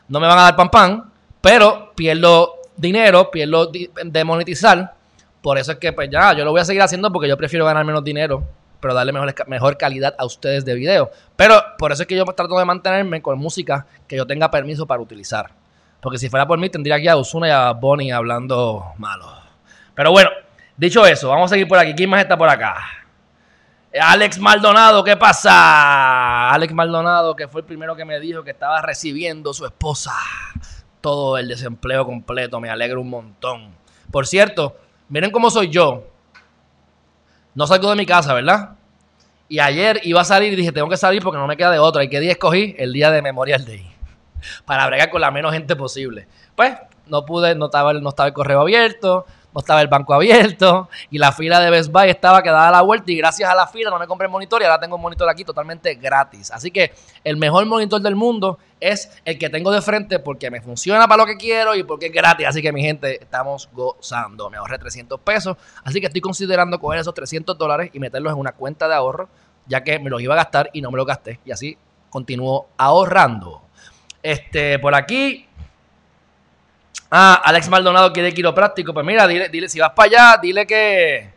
No 0.10 0.20
me 0.20 0.28
van 0.28 0.38
a 0.38 0.42
dar 0.44 0.56
pan 0.58 0.70
pan, 0.70 1.14
pero 1.40 1.94
pierdo 1.96 2.58
dinero, 2.76 3.32
pierdo 3.32 3.72
de 3.72 4.24
monetizar. 4.26 4.94
Por 5.42 5.58
eso 5.58 5.72
es 5.72 5.78
que, 5.78 5.94
pues 5.94 6.10
ya, 6.12 6.34
yo 6.34 6.44
lo 6.44 6.52
voy 6.52 6.60
a 6.60 6.66
seguir 6.66 6.82
haciendo 6.82 7.12
porque 7.12 7.30
yo 7.30 7.38
prefiero 7.38 7.64
ganar 7.66 7.86
menos 7.86 8.04
dinero, 8.04 8.44
pero 8.82 8.94
darle 8.94 9.14
mejor, 9.14 9.34
mejor 9.48 9.78
calidad 9.78 10.14
a 10.20 10.26
ustedes 10.26 10.66
de 10.66 10.76
video. 10.76 11.10
Pero 11.38 11.56
por 11.78 11.94
eso 11.94 12.04
es 12.04 12.08
que 12.08 12.16
yo 12.16 12.26
trato 12.26 12.58
de 12.60 12.66
mantenerme 12.66 13.22
con 13.22 13.40
música 13.40 13.88
que 14.08 14.18
yo 14.18 14.28
tenga 14.28 14.52
permiso 14.52 14.86
para 14.86 15.02
utilizar. 15.02 15.52
Porque 16.02 16.18
si 16.18 16.30
fuera 16.30 16.46
por 16.46 16.60
mí, 16.60 16.70
tendría 16.70 16.96
aquí 16.98 17.08
a 17.08 17.16
Usuna 17.16 17.48
y 17.48 17.52
a 17.52 17.72
Bonnie 17.72 18.12
hablando 18.12 18.84
malo. 18.98 19.32
Pero 19.96 20.12
bueno, 20.12 20.30
dicho 20.76 21.06
eso, 21.06 21.30
vamos 21.30 21.46
a 21.46 21.54
seguir 21.56 21.68
por 21.70 21.78
aquí. 21.80 21.96
¿Quién 21.96 22.10
más 22.10 22.22
está 22.22 22.38
por 22.38 22.50
acá? 22.50 22.76
Alex 24.02 24.40
Maldonado, 24.40 25.02
¿qué 25.06 25.16
pasa? 25.16 26.50
Alex 26.52 26.74
Maldonado, 26.74 27.34
que 27.34 27.48
fue 27.48 27.62
el 27.62 27.68
primero 27.68 27.96
que 27.96 28.04
me 28.04 28.20
dijo 28.20 28.44
que 28.44 28.52
estaba 28.52 28.82
recibiendo 28.82 29.54
su 29.54 29.66
esposa. 29.66 30.12
Todo 31.00 31.38
el 31.38 31.48
desempleo 31.48 32.06
completo, 32.06 32.60
me 32.60 32.70
alegro 32.70 33.00
un 33.00 33.10
montón. 33.10 33.74
Por 34.12 34.28
cierto, 34.28 34.76
miren 35.08 35.32
cómo 35.32 35.50
soy 35.50 35.70
yo. 35.70 36.06
No 37.54 37.68
salgo 37.68 37.90
de 37.90 37.96
mi 37.96 38.06
casa, 38.06 38.34
¿verdad? 38.34 38.72
Y 39.48 39.60
ayer 39.60 40.02
iba 40.04 40.20
a 40.20 40.26
salir 40.26 40.52
y 40.52 40.56
dije, 40.58 40.74
tengo 40.74 40.90
que 40.90 40.98
salir 40.98 41.24
porque 41.24 41.38
no 41.40 41.48
me 41.48 41.56
queda 41.56 41.72
de 41.72 41.80
otra. 41.80 42.04
¿Y 42.04 42.10
qué 42.10 42.20
día 42.20 42.32
escogí? 42.32 42.76
El 42.78 42.92
día 42.92 43.12
de 43.12 43.22
Memorial 43.22 43.64
Day. 43.64 43.90
Para 44.66 44.86
bregar 44.88 45.10
con 45.10 45.22
la 45.22 45.32
menos 45.32 45.54
gente 45.54 45.74
posible. 45.78 46.28
Pues 46.58 46.74
no 47.06 47.24
pude, 47.26 47.56
no 47.56 47.66
estaba, 47.68 47.94
no 47.94 48.10
estaba 48.10 48.28
el 48.28 48.34
correo 48.34 48.60
abierto 48.60 49.26
no 49.56 49.60
estaba 49.60 49.82
el 49.82 49.88
banco 49.88 50.14
abierto 50.14 50.90
y 51.10 51.18
la 51.18 51.32
fila 51.32 51.62
de 51.62 51.70
Best 51.72 51.90
Buy 51.90 52.10
estaba 52.10 52.44
quedada 52.44 52.68
a 52.68 52.72
la 52.72 52.82
vuelta 52.82 53.10
y 53.10 53.16
gracias 53.16 53.50
a 53.50 53.56
la 53.56 53.66
fila 53.66 53.90
no 53.90 53.98
me 53.98 54.06
compré 54.06 54.26
el 54.26 54.32
monitor 54.32 54.62
y 54.62 54.66
ahora 54.66 54.82
tengo 54.82 54.98
un 54.98 55.02
monitor 55.02 55.30
aquí 55.30 55.46
totalmente 55.46 55.96
gratis. 55.96 56.52
Así 56.52 56.72
que 56.72 56.92
el 57.24 57.38
mejor 57.38 57.66
monitor 57.66 58.02
del 58.02 58.18
mundo 58.18 58.60
es 58.82 59.10
el 59.24 59.38
que 59.38 59.50
tengo 59.50 59.72
de 59.72 59.82
frente 59.82 60.20
porque 60.20 60.52
me 60.52 60.60
funciona 60.60 61.08
para 61.08 61.24
lo 61.24 61.26
que 61.26 61.38
quiero 61.38 61.74
y 61.74 61.84
porque 61.84 62.08
es 62.08 62.12
gratis. 62.12 62.48
Así 62.48 62.62
que 62.62 62.74
mi 62.74 62.82
gente, 62.82 63.24
estamos 63.24 63.70
gozando. 63.72 64.50
Me 64.50 64.58
ahorré 64.58 64.78
300 64.78 65.22
pesos, 65.22 65.56
así 65.86 66.02
que 66.02 66.08
estoy 66.08 66.20
considerando 66.20 66.78
coger 66.78 67.00
esos 67.00 67.14
300 67.14 67.58
dólares 67.58 67.92
y 67.94 68.00
meterlos 68.00 68.34
en 68.34 68.40
una 68.40 68.52
cuenta 68.52 68.90
de 68.90 68.96
ahorro 68.96 69.30
ya 69.68 69.84
que 69.86 70.00
me 70.00 70.10
los 70.10 70.22
iba 70.22 70.34
a 70.34 70.38
gastar 70.38 70.70
y 70.74 70.82
no 70.82 70.92
me 70.92 70.98
los 70.98 71.06
gasté 71.08 71.40
y 71.46 71.52
así 71.52 71.78
continúo 72.10 72.68
ahorrando. 72.78 73.62
Este, 74.22 74.80
por 74.80 74.94
aquí 74.94 75.45
Ah, 77.10 77.42
Alex 77.46 77.70
Maldonado 77.70 78.12
quiere 78.12 78.34
quiropráctico. 78.34 78.94
Pues 78.94 79.06
mira, 79.06 79.28
dile, 79.28 79.50
dile, 79.50 79.70
si 79.70 79.80
vas 79.80 79.92
para 79.92 80.08
allá, 80.08 80.40
dile 80.42 80.66
que. 80.66 81.30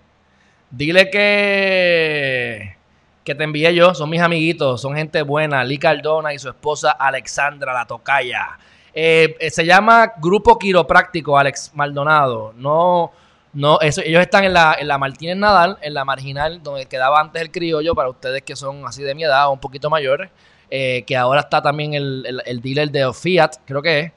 Dile 0.70 1.10
que. 1.10 2.76
Que 3.24 3.34
te 3.34 3.44
envié 3.44 3.74
yo. 3.74 3.94
Son 3.94 4.08
mis 4.08 4.20
amiguitos, 4.22 4.80
son 4.80 4.96
gente 4.96 5.20
buena. 5.22 5.64
Lee 5.64 5.78
Cardona 5.78 6.32
y 6.32 6.38
su 6.38 6.48
esposa 6.48 6.92
Alexandra 6.92 7.72
La 7.74 7.86
Tocaya. 7.86 8.58
Eh, 8.94 9.36
eh, 9.38 9.50
se 9.50 9.64
llama 9.66 10.14
Grupo 10.18 10.58
Quiropráctico, 10.58 11.38
Alex 11.38 11.72
Maldonado. 11.74 12.54
No. 12.56 13.12
No, 13.50 13.78
ellos 13.80 14.20
están 14.22 14.44
en 14.44 14.52
la, 14.52 14.76
en 14.78 14.86
Martínez 15.00 15.36
Nadal, 15.36 15.78
en 15.80 15.94
la 15.94 16.04
marginal, 16.04 16.62
donde 16.62 16.84
quedaba 16.84 17.18
antes 17.18 17.40
el 17.40 17.50
criollo, 17.50 17.94
para 17.94 18.10
ustedes 18.10 18.42
que 18.42 18.54
son 18.54 18.84
así 18.86 19.02
de 19.02 19.14
mi 19.14 19.24
edad 19.24 19.48
o 19.48 19.52
un 19.52 19.58
poquito 19.58 19.88
mayores, 19.88 20.30
eh, 20.70 21.02
que 21.06 21.16
ahora 21.16 21.40
está 21.40 21.60
también 21.62 21.94
el, 21.94 22.42
el 22.44 22.60
dealer 22.60 22.90
de 22.90 23.10
Fiat, 23.12 23.56
creo 23.64 23.80
que 23.80 23.98
es 24.00 24.12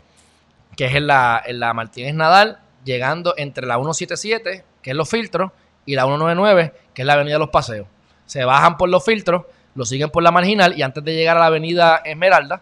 que 0.81 0.88
es 0.88 0.95
en 0.95 1.05
la, 1.05 1.43
la 1.47 1.75
Martínez 1.75 2.15
Nadal, 2.15 2.57
llegando 2.83 3.35
entre 3.38 3.67
la 3.67 3.75
177, 3.75 4.65
que 4.81 4.89
es 4.89 4.95
los 4.95 5.07
filtros, 5.07 5.51
y 5.85 5.93
la 5.93 6.05
199, 6.05 6.73
que 6.95 7.03
es 7.03 7.05
la 7.05 7.13
Avenida 7.13 7.35
de 7.35 7.39
los 7.39 7.50
Paseos. 7.51 7.85
Se 8.25 8.43
bajan 8.45 8.77
por 8.79 8.89
los 8.89 9.05
filtros, 9.05 9.43
lo 9.75 9.85
siguen 9.85 10.09
por 10.09 10.23
la 10.23 10.31
marginal 10.31 10.75
y 10.75 10.81
antes 10.81 11.03
de 11.03 11.13
llegar 11.13 11.38
a 11.38 11.41
la 11.41 11.45
Avenida 11.45 11.97
Esmeralda, 12.03 12.61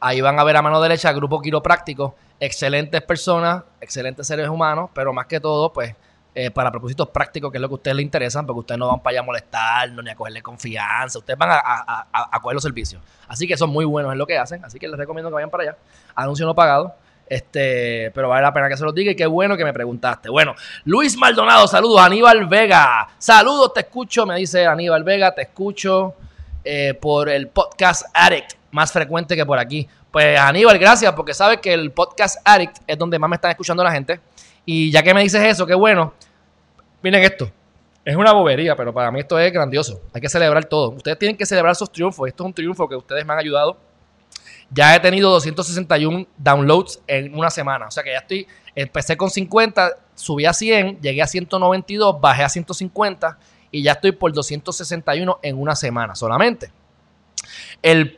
ahí 0.00 0.18
van 0.22 0.38
a 0.40 0.44
ver 0.44 0.56
a 0.56 0.62
mano 0.62 0.80
derecha 0.80 1.10
el 1.10 1.16
grupo 1.16 1.42
quiropráctico, 1.42 2.14
excelentes 2.40 3.02
personas, 3.02 3.64
excelentes 3.82 4.26
seres 4.26 4.48
humanos, 4.48 4.88
pero 4.94 5.12
más 5.12 5.26
que 5.26 5.38
todo, 5.38 5.70
pues 5.70 5.94
eh, 6.34 6.50
para 6.50 6.70
propósitos 6.70 7.10
prácticos, 7.10 7.52
que 7.52 7.58
es 7.58 7.60
lo 7.60 7.68
que 7.68 7.74
a 7.74 7.74
ustedes 7.76 7.96
les 7.98 8.04
interesan, 8.04 8.46
porque 8.46 8.60
ustedes 8.60 8.78
no 8.78 8.88
van 8.88 9.00
para 9.00 9.10
allá 9.12 9.20
a 9.20 9.24
molestarnos 9.24 10.02
ni 10.02 10.10
a 10.10 10.14
cogerle 10.14 10.40
confianza, 10.40 11.18
ustedes 11.18 11.38
van 11.38 11.50
a, 11.50 11.56
a, 11.58 12.06
a, 12.10 12.28
a 12.32 12.40
coger 12.40 12.54
los 12.54 12.62
servicios. 12.62 13.02
Así 13.28 13.46
que 13.46 13.58
son 13.58 13.68
muy 13.68 13.84
buenos 13.84 14.10
en 14.10 14.16
lo 14.16 14.26
que 14.26 14.38
hacen, 14.38 14.64
así 14.64 14.78
que 14.78 14.88
les 14.88 14.96
recomiendo 14.96 15.28
que 15.28 15.34
vayan 15.34 15.50
para 15.50 15.64
allá. 15.64 15.76
Anuncio 16.14 16.46
no 16.46 16.54
pagado. 16.54 16.94
Este, 17.28 18.10
pero 18.14 18.30
vale 18.30 18.42
la 18.42 18.52
pena 18.54 18.68
que 18.68 18.76
se 18.76 18.84
los 18.84 18.94
diga 18.94 19.12
y 19.12 19.16
qué 19.16 19.26
bueno 19.26 19.56
que 19.56 19.64
me 19.64 19.72
preguntaste. 19.72 20.30
Bueno, 20.30 20.54
Luis 20.84 21.16
Maldonado, 21.16 21.66
saludos. 21.68 22.00
Aníbal 22.00 22.46
Vega, 22.46 23.06
saludos, 23.18 23.74
te 23.74 23.80
escucho, 23.80 24.24
me 24.26 24.36
dice 24.36 24.66
Aníbal 24.66 25.04
Vega, 25.04 25.34
te 25.34 25.42
escucho 25.42 26.14
eh, 26.64 26.94
por 26.94 27.28
el 27.28 27.48
podcast 27.48 28.06
Addict, 28.14 28.52
más 28.70 28.90
frecuente 28.92 29.36
que 29.36 29.44
por 29.44 29.58
aquí. 29.58 29.86
Pues 30.10 30.38
Aníbal, 30.40 30.78
gracias, 30.78 31.12
porque 31.12 31.34
sabes 31.34 31.58
que 31.58 31.72
el 31.74 31.90
podcast 31.90 32.38
Addict 32.44 32.78
es 32.86 32.96
donde 32.98 33.18
más 33.18 33.28
me 33.28 33.36
están 33.36 33.50
escuchando 33.50 33.84
la 33.84 33.92
gente. 33.92 34.20
Y 34.64 34.90
ya 34.90 35.02
que 35.02 35.12
me 35.12 35.22
dices 35.22 35.42
eso, 35.44 35.66
qué 35.66 35.74
bueno. 35.74 36.14
Miren 37.02 37.22
esto. 37.22 37.50
Es 38.04 38.16
una 38.16 38.32
bobería, 38.32 38.74
pero 38.74 38.92
para 38.94 39.10
mí 39.10 39.20
esto 39.20 39.38
es 39.38 39.52
grandioso. 39.52 40.00
Hay 40.14 40.20
que 40.22 40.30
celebrar 40.30 40.64
todo. 40.64 40.90
Ustedes 40.92 41.18
tienen 41.18 41.36
que 41.36 41.44
celebrar 41.44 41.76
sus 41.76 41.92
triunfos. 41.92 42.26
Esto 42.26 42.42
es 42.42 42.46
un 42.46 42.54
triunfo 42.54 42.88
que 42.88 42.96
ustedes 42.96 43.24
me 43.26 43.34
han 43.34 43.38
ayudado 43.38 43.76
ya 44.70 44.94
he 44.94 45.00
tenido 45.00 45.30
261 45.30 46.26
downloads 46.36 47.00
en 47.06 47.34
una 47.38 47.50
semana. 47.50 47.86
O 47.86 47.90
sea 47.90 48.02
que 48.02 48.10
ya 48.12 48.18
estoy, 48.18 48.46
empecé 48.74 49.16
con 49.16 49.30
50, 49.30 49.92
subí 50.14 50.44
a 50.44 50.52
100, 50.52 51.00
llegué 51.00 51.22
a 51.22 51.26
192, 51.26 52.20
bajé 52.20 52.42
a 52.42 52.48
150 52.48 53.38
y 53.70 53.82
ya 53.82 53.92
estoy 53.92 54.12
por 54.12 54.32
261 54.32 55.38
en 55.42 55.58
una 55.58 55.74
semana 55.74 56.14
solamente. 56.14 56.70
El, 57.82 58.16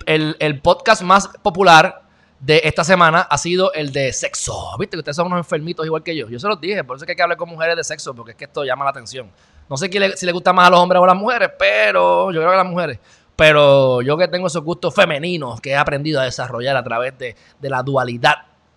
podcast 0.63 1.03
más 1.03 1.29
popular 1.29 2.03
de 2.41 2.63
esta 2.65 2.83
semana 2.83 3.21
ha 3.21 3.39
sido 3.39 3.73
el 3.73 3.93
de 3.93 4.13
sexo. 4.13 4.77
Viste 4.79 4.97
que 4.97 5.01
ustedes 5.01 5.17
son 5.17 5.27
unos 5.29 5.39
enfermitos 5.39 5.87
igual 5.87 6.03
que 6.03 6.17
yo. 6.17 6.29
Yo 6.29 6.39
se 6.41 6.49
los 6.49 6.61
dije, 6.61 6.83
por 6.83 6.97
eso 6.97 7.05
es 7.05 7.07
que 7.07 7.13
hay 7.13 7.17
que 7.17 7.23
hablar 7.23 7.39
con 7.39 7.49
mujeres 7.49 7.77
de 7.77 7.85
sexo, 7.85 8.13
porque 8.15 8.33
es 8.33 8.37
que 8.37 8.45
esto 8.47 8.65
llama 8.65 8.85
la 8.85 8.91
atención. 8.91 9.31
No 9.69 9.77
sé 9.77 9.87
si 9.89 9.99
le, 10.01 10.17
si 10.17 10.27
le 10.27 10.33
gusta 10.33 10.53
más 10.53 10.67
a 10.67 10.71
los 10.71 10.81
hombres 10.81 10.99
o 11.01 11.05
a 11.05 11.09
las 11.09 11.17
mujeres, 11.17 11.51
pero 11.57 12.33
yo 12.33 12.41
creo 12.41 12.51
que 12.51 12.55
a 12.59 12.65
las 12.65 12.67
mujeres 12.73 12.99
pero 13.41 14.03
yo 14.03 14.19
que 14.19 14.29
tengo 14.29 14.49
esos 14.49 14.63
gustos 14.63 14.95
femeninos 14.95 15.63
que 15.63 15.71
he 15.71 15.75
aprendido 15.77 16.21
a 16.21 16.25
desarrollar 16.25 16.77
a 16.77 16.83
través 16.85 17.17
de, 17.17 17.35
la 17.63 17.83
dualidad 17.83 18.35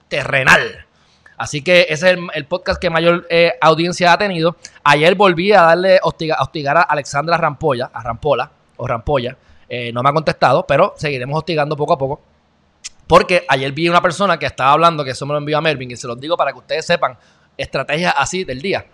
terrenal. 0.08 0.86
Así 1.36 1.62
que 1.62 1.88
ese 1.90 2.12
es 2.12 2.18
el, 2.36 2.46
podcast 2.46 2.80
que 2.80 2.90
mayor 2.90 3.28
eh, 3.30 3.56
audiencia 3.60 4.14
ha 4.14 4.18
tenido. 4.18 4.56
Ayer 4.86 5.16
volví 5.16 5.52
a 5.52 5.64
darle 5.64 6.00
hostigar 6.02 6.78
a 6.78 6.84
Alexandra 6.84 7.36
Rampolla, 7.36 7.92
a 7.94 8.04
Rampola 8.04 8.50
o 8.78 8.88
Rampolla. 8.88 9.36
Eh, 9.68 9.92
no 9.92 10.02
me 10.02 10.08
ha 10.08 10.14
contestado, 10.14 10.66
pero 10.66 10.94
seguiremos 10.96 11.40
hostigando 11.40 11.76
poco 11.76 11.92
a 11.92 11.98
poco. 11.98 12.22
Porque 13.06 13.44
ayer 13.50 13.70
vi 13.74 13.90
una 13.90 14.02
persona 14.02 14.40
que 14.40 14.46
estaba 14.46 14.72
hablando, 14.72 15.04
que 15.04 15.12
eso 15.12 15.26
me 15.26 15.34
lo 15.34 15.40
envió 15.40 15.58
a 15.58 15.62
Melvin, 15.62 15.92
y 15.92 15.98
se 15.98 16.08
los 16.08 16.18
digo 16.18 16.38
para 16.38 16.54
que 16.54 16.60
ustedes 16.60 16.86
sepan 16.86 17.18
estrategias 17.58 18.14
así 18.18 18.46
del 18.46 18.62
día. 18.62 18.86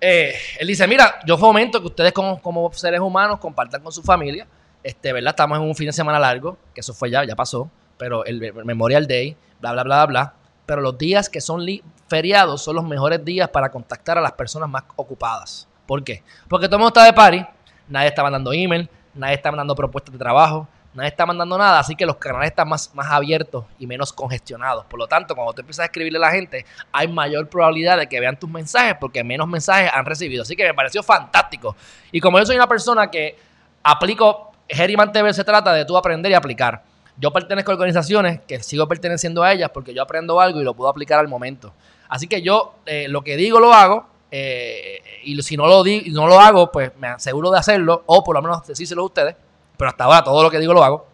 Eh, 0.00 0.32
él 0.58 0.66
dice, 0.68 0.86
mira, 0.88 1.16
yo 1.26 1.36
fomento 1.36 1.82
que 1.82 1.86
ustedes 1.88 2.14
como 2.14 2.72
seres 2.72 3.00
humanos 3.00 3.38
compartan 3.40 3.82
con 3.82 3.92
su 3.92 4.02
familia 4.02 4.46
este, 4.82 5.12
¿verdad? 5.12 5.30
Estamos 5.30 5.58
en 5.58 5.64
un 5.64 5.74
fin 5.74 5.86
de 5.88 5.92
semana 5.92 6.18
largo, 6.18 6.56
que 6.74 6.80
eso 6.80 6.92
fue 6.94 7.10
ya, 7.10 7.24
ya 7.24 7.36
pasó, 7.36 7.70
pero 7.98 8.24
el, 8.24 8.52
Memorial 8.64 9.06
Day, 9.06 9.36
bla, 9.60 9.72
bla, 9.72 9.82
bla, 9.82 10.06
bla. 10.06 10.06
bla 10.06 10.34
Pero 10.66 10.80
los 10.82 10.96
días 10.96 11.28
que 11.28 11.40
son 11.40 11.64
feriados 12.08 12.62
son 12.62 12.76
los 12.76 12.84
mejores 12.84 13.24
días 13.24 13.48
para 13.48 13.70
contactar 13.70 14.18
a 14.18 14.20
las 14.20 14.32
personas 14.32 14.68
más 14.68 14.84
ocupadas. 14.96 15.68
¿Por 15.86 16.02
qué? 16.04 16.22
Porque 16.48 16.66
todo 16.66 16.76
el 16.76 16.80
mundo 16.82 16.88
está 17.00 17.04
de 17.04 17.12
party, 17.12 17.44
nadie 17.88 18.08
está 18.08 18.22
mandando 18.22 18.52
email, 18.52 18.88
nadie 19.14 19.34
está 19.34 19.50
mandando 19.50 19.74
propuestas 19.74 20.12
de 20.12 20.18
trabajo, 20.18 20.68
nadie 20.94 21.08
está 21.10 21.26
mandando 21.26 21.58
nada, 21.58 21.80
así 21.80 21.96
que 21.96 22.06
los 22.06 22.16
canales 22.16 22.50
están 22.50 22.68
más, 22.68 22.92
más 22.94 23.08
abiertos 23.10 23.64
y 23.78 23.86
menos 23.88 24.12
congestionados. 24.12 24.84
Por 24.86 25.00
lo 25.00 25.08
tanto, 25.08 25.34
cuando 25.34 25.52
tú 25.52 25.62
empiezas 25.62 25.82
a 25.82 25.86
escribirle 25.86 26.18
a 26.18 26.22
la 26.22 26.30
gente, 26.30 26.64
hay 26.92 27.08
mayor 27.08 27.48
probabilidad 27.48 27.98
de 27.98 28.06
que 28.08 28.20
vean 28.20 28.38
tus 28.38 28.48
mensajes 28.48 28.94
porque 29.00 29.24
menos 29.24 29.48
mensajes 29.48 29.90
han 29.92 30.04
recibido. 30.04 30.42
Así 30.42 30.54
que 30.54 30.64
me 30.66 30.74
pareció 30.74 31.02
fantástico. 31.02 31.74
Y 32.12 32.20
como 32.20 32.38
yo 32.38 32.46
soy 32.46 32.54
una 32.56 32.68
persona 32.68 33.10
que 33.10 33.36
aplico 33.82 34.49
Herriman 34.70 35.12
TV 35.12 35.32
se 35.34 35.44
trata 35.44 35.72
de 35.72 35.84
tú 35.84 35.96
aprender 35.96 36.30
y 36.30 36.34
aplicar. 36.34 36.82
Yo 37.18 37.32
pertenezco 37.32 37.72
a 37.72 37.74
organizaciones 37.74 38.40
que 38.46 38.62
sigo 38.62 38.86
perteneciendo 38.88 39.42
a 39.42 39.52
ellas 39.52 39.70
porque 39.74 39.92
yo 39.92 40.02
aprendo 40.02 40.40
algo 40.40 40.60
y 40.60 40.64
lo 40.64 40.74
puedo 40.74 40.88
aplicar 40.88 41.18
al 41.18 41.28
momento. 41.28 41.74
Así 42.08 42.26
que 42.28 42.40
yo 42.40 42.74
eh, 42.86 43.06
lo 43.08 43.22
que 43.22 43.36
digo 43.36 43.60
lo 43.60 43.74
hago 43.74 44.06
eh, 44.30 45.02
y 45.24 45.40
si 45.42 45.56
no 45.56 45.66
lo, 45.66 45.82
no 46.12 46.26
lo 46.26 46.40
hago, 46.40 46.70
pues 46.72 46.92
me 46.98 47.08
aseguro 47.08 47.50
de 47.50 47.58
hacerlo 47.58 48.04
o 48.06 48.24
por 48.24 48.36
lo 48.36 48.42
menos 48.42 48.66
decírselo 48.66 49.02
a 49.02 49.06
ustedes. 49.06 49.36
Pero 49.76 49.90
hasta 49.90 50.04
ahora 50.04 50.22
todo 50.22 50.42
lo 50.42 50.50
que 50.50 50.58
digo 50.60 50.72
lo 50.72 50.84
hago. 50.84 51.06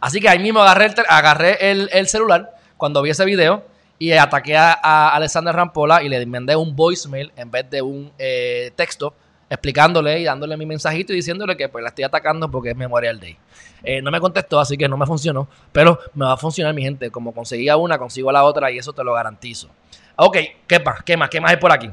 Así 0.00 0.20
que 0.20 0.28
ahí 0.28 0.38
mismo 0.38 0.60
agarré 0.60 0.86
el, 0.86 0.94
agarré 1.08 1.70
el, 1.98 2.06
celular 2.08 2.50
cuando 2.76 3.00
vi 3.00 3.10
ese 3.10 3.24
video 3.24 3.64
y 3.98 4.12
ataqué 4.12 4.56
a, 4.58 5.10
Alexander 5.14 5.54
Rampola 5.54 6.02
y 6.02 6.08
le 6.08 6.24
mandé 6.26 6.56
un 6.56 6.74
voicemail 6.76 7.32
en 7.36 7.50
vez 7.50 7.70
de 7.70 7.80
un 7.80 8.12
eh, 8.18 8.72
texto 8.76 9.14
explicándole 9.48 10.20
y 10.20 10.24
dándole 10.24 10.56
mi 10.56 10.66
mensajito 10.66 11.12
y 11.12 11.16
diciéndole 11.16 11.56
que 11.56 11.68
pues 11.68 11.82
la 11.82 11.88
estoy 11.90 12.04
atacando 12.04 12.50
porque 12.50 12.70
es 12.70 12.76
Memorial 12.76 13.20
Day. 13.20 13.36
Eh, 13.82 14.02
no 14.02 14.10
me 14.10 14.20
contestó, 14.20 14.58
así 14.58 14.76
que 14.76 14.88
no 14.88 14.96
me 14.96 15.06
funcionó, 15.06 15.48
pero 15.72 16.00
me 16.14 16.24
va 16.24 16.32
a 16.32 16.36
funcionar 16.36 16.74
mi 16.74 16.82
gente. 16.82 17.10
Como 17.10 17.32
conseguía 17.32 17.76
una, 17.76 17.98
consigo 17.98 18.32
la 18.32 18.44
otra 18.44 18.70
y 18.70 18.78
eso 18.78 18.92
te 18.92 19.04
lo 19.04 19.12
garantizo. 19.14 19.68
Ok, 20.16 20.36
¿qué 20.66 20.80
más? 20.80 21.02
¿Qué 21.04 21.16
más? 21.16 21.30
¿Qué 21.30 21.40
más 21.40 21.50
hay 21.52 21.56
por 21.58 21.70
aquí? 21.72 21.90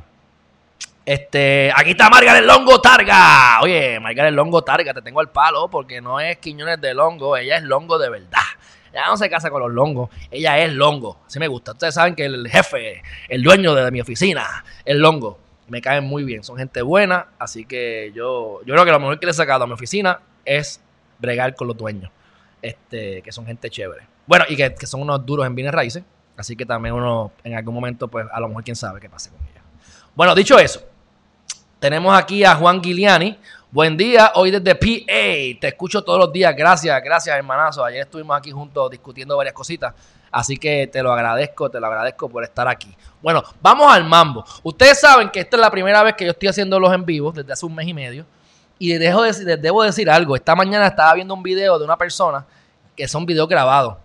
Este, 1.06 1.72
aquí 1.76 1.92
está 1.92 2.10
del 2.34 2.48
Longo 2.48 2.80
Targa. 2.80 3.60
Oye, 3.62 4.00
Margaret 4.00 4.34
Longo 4.34 4.62
Targa, 4.64 4.94
te 4.94 5.02
tengo 5.02 5.20
al 5.20 5.30
palo 5.30 5.68
porque 5.70 6.00
no 6.02 6.20
es 6.20 6.38
Quiñones 6.38 6.80
de 6.80 6.94
Longo, 6.94 7.36
ella 7.38 7.58
es 7.58 7.64
Longo 7.64 8.00
de 8.00 8.10
verdad. 8.10 8.40
Ella 8.94 9.08
no 9.08 9.18
se 9.18 9.28
casa 9.30 9.50
con 9.50 9.60
los 9.62 9.72
longos, 9.72 10.10
ella 10.30 10.60
es 10.60 10.72
Longo. 10.72 11.18
Así 11.26 11.40
me 11.40 11.48
gusta. 11.48 11.72
Ustedes 11.72 11.96
saben 11.96 12.14
que 12.14 12.26
el 12.26 12.48
jefe, 12.48 13.02
el 13.28 13.42
dueño 13.42 13.74
de 13.74 13.90
mi 13.90 14.00
oficina, 14.00 14.64
es 14.86 14.96
Longo 14.96 15.40
me 15.68 15.82
caen 15.82 16.06
muy 16.06 16.24
bien, 16.24 16.44
son 16.44 16.58
gente 16.58 16.82
buena, 16.82 17.28
así 17.40 17.66
que 17.66 18.12
yo, 18.14 18.62
yo 18.66 18.74
creo 18.74 18.86
que 18.86 18.92
lo 18.92 19.00
mejor 19.00 19.20
que 19.20 19.26
le 19.26 19.32
he 19.32 19.36
sacado 19.36 19.64
a 19.64 19.68
mi 19.68 19.74
oficina 19.74 20.20
es 20.46 20.82
bregar 21.20 21.56
con 21.56 21.68
los 21.68 21.78
dueños, 21.78 22.12
este, 22.62 23.22
que 23.22 23.32
son 23.32 23.46
gente 23.46 23.70
chévere. 23.70 24.06
Bueno, 24.26 24.46
y 24.50 24.56
que, 24.56 24.76
son 24.88 25.02
unos 25.02 25.26
duros 25.26 25.46
en 25.46 25.56
bienes 25.56 25.74
raíces, 25.74 26.04
así 26.38 26.56
que 26.56 26.66
también 26.66 26.96
uno 26.96 27.32
en 27.44 27.56
algún 27.56 27.74
momento, 27.76 28.08
pues 28.08 28.26
a 28.32 28.40
lo 28.40 28.48
mejor 28.50 28.64
quién 28.64 28.76
sabe 28.76 29.00
qué 29.00 29.10
pase 29.10 29.30
con 29.30 29.40
ella. 29.42 29.62
Bueno, 30.16 30.36
dicho 30.36 30.60
eso, 30.60 30.84
tenemos 31.80 32.18
aquí 32.18 32.44
a 32.44 32.56
Juan 32.56 32.82
Guiliani. 32.82 33.38
Buen 33.72 33.98
día, 33.98 34.32
hoy 34.36 34.52
desde 34.52 34.76
PA. 34.76 35.60
Te 35.60 35.68
escucho 35.68 36.04
todos 36.04 36.20
los 36.20 36.32
días. 36.32 36.54
Gracias, 36.56 37.02
gracias, 37.04 37.36
hermanazo. 37.36 37.84
Ayer 37.84 38.02
estuvimos 38.02 38.38
aquí 38.38 38.52
juntos 38.52 38.92
discutiendo 38.92 39.36
varias 39.36 39.54
cositas. 39.56 39.96
Así 40.34 40.58
que 40.58 40.88
te 40.88 41.04
lo 41.04 41.14
agradezco, 41.14 41.70
te 41.70 41.80
lo 41.80 41.86
agradezco 41.86 42.28
por 42.28 42.44
estar 42.44 42.68
aquí. 42.68 42.92
Bueno, 43.22 43.44
vamos 43.62 43.94
al 43.94 44.04
mambo. 44.04 44.44
Ustedes 44.64 45.00
saben 45.00 45.30
que 45.30 45.40
esta 45.40 45.58
es 45.58 45.62
la 45.62 45.70
primera 45.70 46.02
vez 46.02 46.16
que 46.16 46.26
yo 46.26 46.32
estoy 46.32 46.48
haciendo 46.50 46.80
los 46.80 46.92
en 46.92 47.06
vivo 47.06 47.32
desde 47.32 47.54
hace 47.54 47.64
un 47.68 47.76
mes 47.76 47.88
y 47.88 47.94
medio. 47.94 48.26
Y 48.80 48.92
dejo 48.94 49.22
de, 49.22 49.32
les 49.46 49.62
debo 49.62 49.84
decir 49.84 50.10
algo. 50.10 50.36
Esta 50.36 50.56
mañana 50.56 50.88
estaba 50.88 51.14
viendo 51.14 51.36
un 51.36 51.44
video 51.44 51.78
de 51.78 51.86
una 51.86 51.96
persona 51.98 52.48
que 52.98 53.08
son 53.08 53.28
videos 53.28 53.48
grabado. 53.48 54.00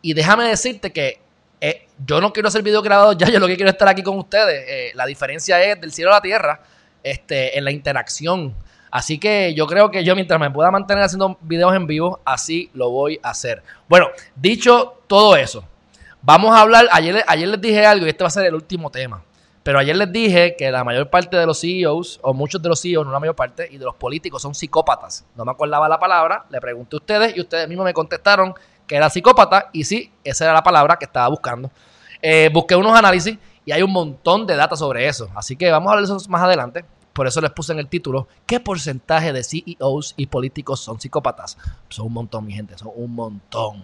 Y 0.00 0.14
déjame 0.14 0.44
decirte 0.44 0.92
que 0.92 1.20
eh, 1.60 1.88
yo 2.06 2.20
no 2.20 2.32
quiero 2.32 2.46
hacer 2.48 2.62
video 2.62 2.80
grabado 2.80 3.14
ya, 3.14 3.28
yo 3.28 3.40
lo 3.40 3.48
que 3.48 3.56
quiero 3.56 3.68
es 3.70 3.74
estar 3.74 3.88
aquí 3.88 4.04
con 4.04 4.16
ustedes. 4.16 4.64
Eh, 4.68 4.92
la 4.94 5.06
diferencia 5.06 5.60
es 5.60 5.80
del 5.80 5.90
cielo 5.90 6.10
a 6.10 6.14
la 6.14 6.20
tierra, 6.22 6.60
este, 7.02 7.58
en 7.58 7.64
la 7.64 7.72
interacción. 7.72 8.54
Así 8.90 9.18
que 9.18 9.54
yo 9.54 9.66
creo 9.66 9.90
que 9.90 10.04
yo 10.04 10.14
mientras 10.14 10.40
me 10.40 10.50
pueda 10.50 10.70
mantener 10.70 11.02
haciendo 11.04 11.36
videos 11.42 11.74
en 11.74 11.86
vivo, 11.86 12.20
así 12.24 12.70
lo 12.74 12.90
voy 12.90 13.20
a 13.22 13.30
hacer. 13.30 13.62
Bueno, 13.88 14.06
dicho 14.34 14.94
todo 15.06 15.36
eso, 15.36 15.64
vamos 16.22 16.54
a 16.56 16.62
hablar, 16.62 16.86
ayer, 16.92 17.22
ayer 17.26 17.48
les 17.48 17.60
dije 17.60 17.84
algo 17.84 18.06
y 18.06 18.08
este 18.10 18.24
va 18.24 18.28
a 18.28 18.32
ser 18.32 18.46
el 18.46 18.54
último 18.54 18.90
tema. 18.90 19.22
Pero 19.62 19.78
ayer 19.80 19.96
les 19.96 20.10
dije 20.10 20.54
que 20.56 20.70
la 20.70 20.82
mayor 20.82 21.10
parte 21.10 21.36
de 21.36 21.44
los 21.44 21.60
CEOs, 21.60 22.20
o 22.22 22.32
muchos 22.32 22.62
de 22.62 22.70
los 22.70 22.80
CEOs, 22.80 23.04
no 23.04 23.12
la 23.12 23.20
mayor 23.20 23.36
parte, 23.36 23.68
y 23.70 23.76
de 23.76 23.84
los 23.84 23.94
políticos 23.96 24.40
son 24.40 24.54
psicópatas. 24.54 25.26
No 25.36 25.44
me 25.44 25.50
acordaba 25.50 25.86
la 25.88 25.98
palabra, 25.98 26.46
le 26.48 26.58
pregunté 26.58 26.96
a 26.96 26.96
ustedes 26.98 27.36
y 27.36 27.40
ustedes 27.40 27.68
mismos 27.68 27.84
me 27.84 27.92
contestaron 27.92 28.54
que 28.86 28.96
era 28.96 29.10
psicópata, 29.10 29.68
y 29.74 29.84
sí, 29.84 30.10
esa 30.24 30.44
era 30.46 30.54
la 30.54 30.62
palabra 30.62 30.96
que 30.96 31.04
estaba 31.04 31.28
buscando. 31.28 31.70
Eh, 32.22 32.48
busqué 32.50 32.74
unos 32.76 32.96
análisis 32.96 33.36
y 33.66 33.72
hay 33.72 33.82
un 33.82 33.92
montón 33.92 34.46
de 34.46 34.56
datos 34.56 34.78
sobre 34.78 35.06
eso. 35.06 35.28
Así 35.34 35.54
que 35.56 35.70
vamos 35.70 35.88
a 35.88 35.92
hablar 35.92 36.08
de 36.08 36.16
eso 36.16 36.30
más 36.30 36.40
adelante 36.42 36.84
por 37.18 37.26
eso 37.26 37.40
les 37.40 37.50
puse 37.50 37.72
en 37.72 37.80
el 37.80 37.88
título, 37.88 38.28
¿qué 38.46 38.60
porcentaje 38.60 39.32
de 39.32 39.42
CEOs 39.42 40.14
y 40.16 40.26
políticos 40.26 40.78
son 40.78 41.00
psicópatas? 41.00 41.58
Son 41.88 42.06
un 42.06 42.12
montón, 42.12 42.46
mi 42.46 42.52
gente, 42.52 42.78
son 42.78 42.92
un 42.94 43.12
montón. 43.12 43.82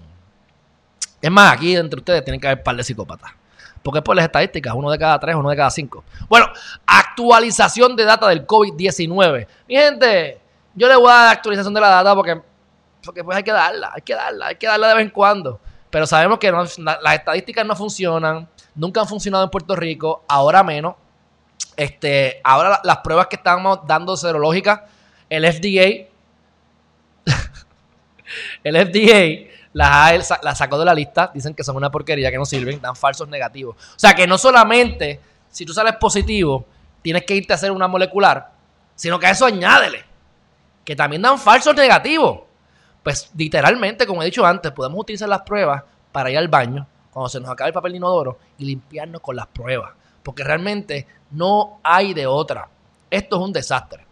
Es 1.20 1.30
más, 1.32 1.52
aquí 1.54 1.74
entre 1.74 1.98
ustedes 1.98 2.22
tienen 2.22 2.40
que 2.40 2.46
haber 2.46 2.62
par 2.62 2.76
de 2.76 2.84
psicópatas. 2.84 3.32
Porque 3.82 4.00
por 4.02 4.14
las 4.14 4.24
estadísticas, 4.26 4.72
uno 4.76 4.88
de 4.88 5.00
cada 5.00 5.18
tres, 5.18 5.34
uno 5.34 5.50
de 5.50 5.56
cada 5.56 5.68
cinco. 5.72 6.04
Bueno, 6.28 6.46
actualización 6.86 7.96
de 7.96 8.04
data 8.04 8.28
del 8.28 8.46
COVID-19. 8.46 9.48
Mi 9.68 9.74
gente, 9.74 10.40
yo 10.72 10.86
le 10.86 10.94
voy 10.94 11.10
a 11.10 11.14
dar 11.14 11.32
actualización 11.34 11.74
de 11.74 11.80
la 11.80 11.88
data 11.88 12.14
porque, 12.14 12.40
porque 13.04 13.24
pues 13.24 13.36
hay 13.36 13.42
que 13.42 13.50
darla, 13.52 13.90
hay 13.92 14.02
que 14.02 14.14
darla, 14.14 14.46
hay 14.46 14.54
que 14.54 14.68
darla 14.68 14.86
de 14.86 14.94
vez 14.94 15.02
en 15.06 15.10
cuando. 15.10 15.58
Pero 15.90 16.06
sabemos 16.06 16.38
que 16.38 16.52
las 16.52 16.78
estadísticas 17.16 17.66
no 17.66 17.74
funcionan, 17.74 18.48
nunca 18.76 19.00
han 19.00 19.08
funcionado 19.08 19.42
en 19.42 19.50
Puerto 19.50 19.74
Rico, 19.74 20.22
ahora 20.28 20.62
menos. 20.62 20.94
Este, 21.76 22.40
ahora 22.44 22.80
las 22.84 22.98
pruebas 22.98 23.26
que 23.26 23.36
estamos 23.36 23.80
dando 23.86 24.16
serológicas, 24.16 24.82
el 25.28 25.44
FDA, 25.44 26.08
el 28.64 28.76
FDA 28.86 29.50
las, 29.72 30.32
las 30.42 30.58
sacó 30.58 30.78
de 30.78 30.84
la 30.84 30.94
lista, 30.94 31.30
dicen 31.34 31.54
que 31.54 31.64
son 31.64 31.76
una 31.76 31.90
porquería, 31.90 32.30
que 32.30 32.36
no 32.36 32.44
sirven, 32.44 32.80
dan 32.80 32.94
falsos 32.94 33.28
negativos. 33.28 33.76
O 33.76 33.98
sea 33.98 34.14
que 34.14 34.26
no 34.26 34.38
solamente 34.38 35.20
si 35.50 35.64
tú 35.64 35.72
sales 35.72 35.94
positivo, 35.96 36.64
tienes 37.02 37.24
que 37.24 37.34
irte 37.36 37.52
a 37.52 37.56
hacer 37.56 37.70
una 37.70 37.86
molecular, 37.88 38.50
sino 38.94 39.18
que 39.18 39.26
a 39.28 39.30
eso 39.30 39.46
añádele, 39.46 40.04
que 40.84 40.96
también 40.96 41.22
dan 41.22 41.38
falsos 41.38 41.74
negativos. 41.74 42.40
Pues 43.02 43.30
literalmente, 43.36 44.06
como 44.06 44.22
he 44.22 44.26
dicho 44.26 44.44
antes, 44.44 44.72
podemos 44.72 44.98
utilizar 45.00 45.28
las 45.28 45.42
pruebas 45.42 45.82
para 46.10 46.30
ir 46.30 46.38
al 46.38 46.48
baño 46.48 46.86
cuando 47.12 47.28
se 47.28 47.38
nos 47.38 47.50
acabe 47.50 47.68
el 47.68 47.74
papel 47.74 47.92
de 47.92 47.98
inodoro 47.98 48.38
y 48.58 48.64
limpiarnos 48.64 49.20
con 49.20 49.36
las 49.36 49.46
pruebas 49.48 49.92
porque 50.24 50.42
realmente 50.42 51.06
no 51.30 51.78
hay 51.84 52.14
de 52.14 52.26
otra. 52.26 52.68
Esto 53.10 53.36
es 53.36 53.42
un 53.42 53.52
desastre. 53.52 54.04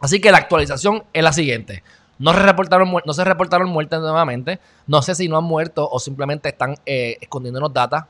Así 0.00 0.20
que 0.20 0.30
la 0.30 0.38
actualización 0.38 1.04
es 1.12 1.22
la 1.22 1.32
siguiente. 1.34 1.82
No, 2.18 2.32
reportaron, 2.32 2.90
no 3.04 3.12
se 3.12 3.24
reportaron 3.24 3.68
muertes 3.68 3.98
nuevamente. 4.00 4.58
No 4.86 5.02
sé 5.02 5.14
si 5.14 5.28
no 5.28 5.36
han 5.36 5.44
muerto 5.44 5.86
o 5.90 5.98
simplemente 5.98 6.48
están 6.48 6.76
eh, 6.86 7.18
escondiendo 7.20 7.60
los 7.60 7.72
datos 7.74 8.02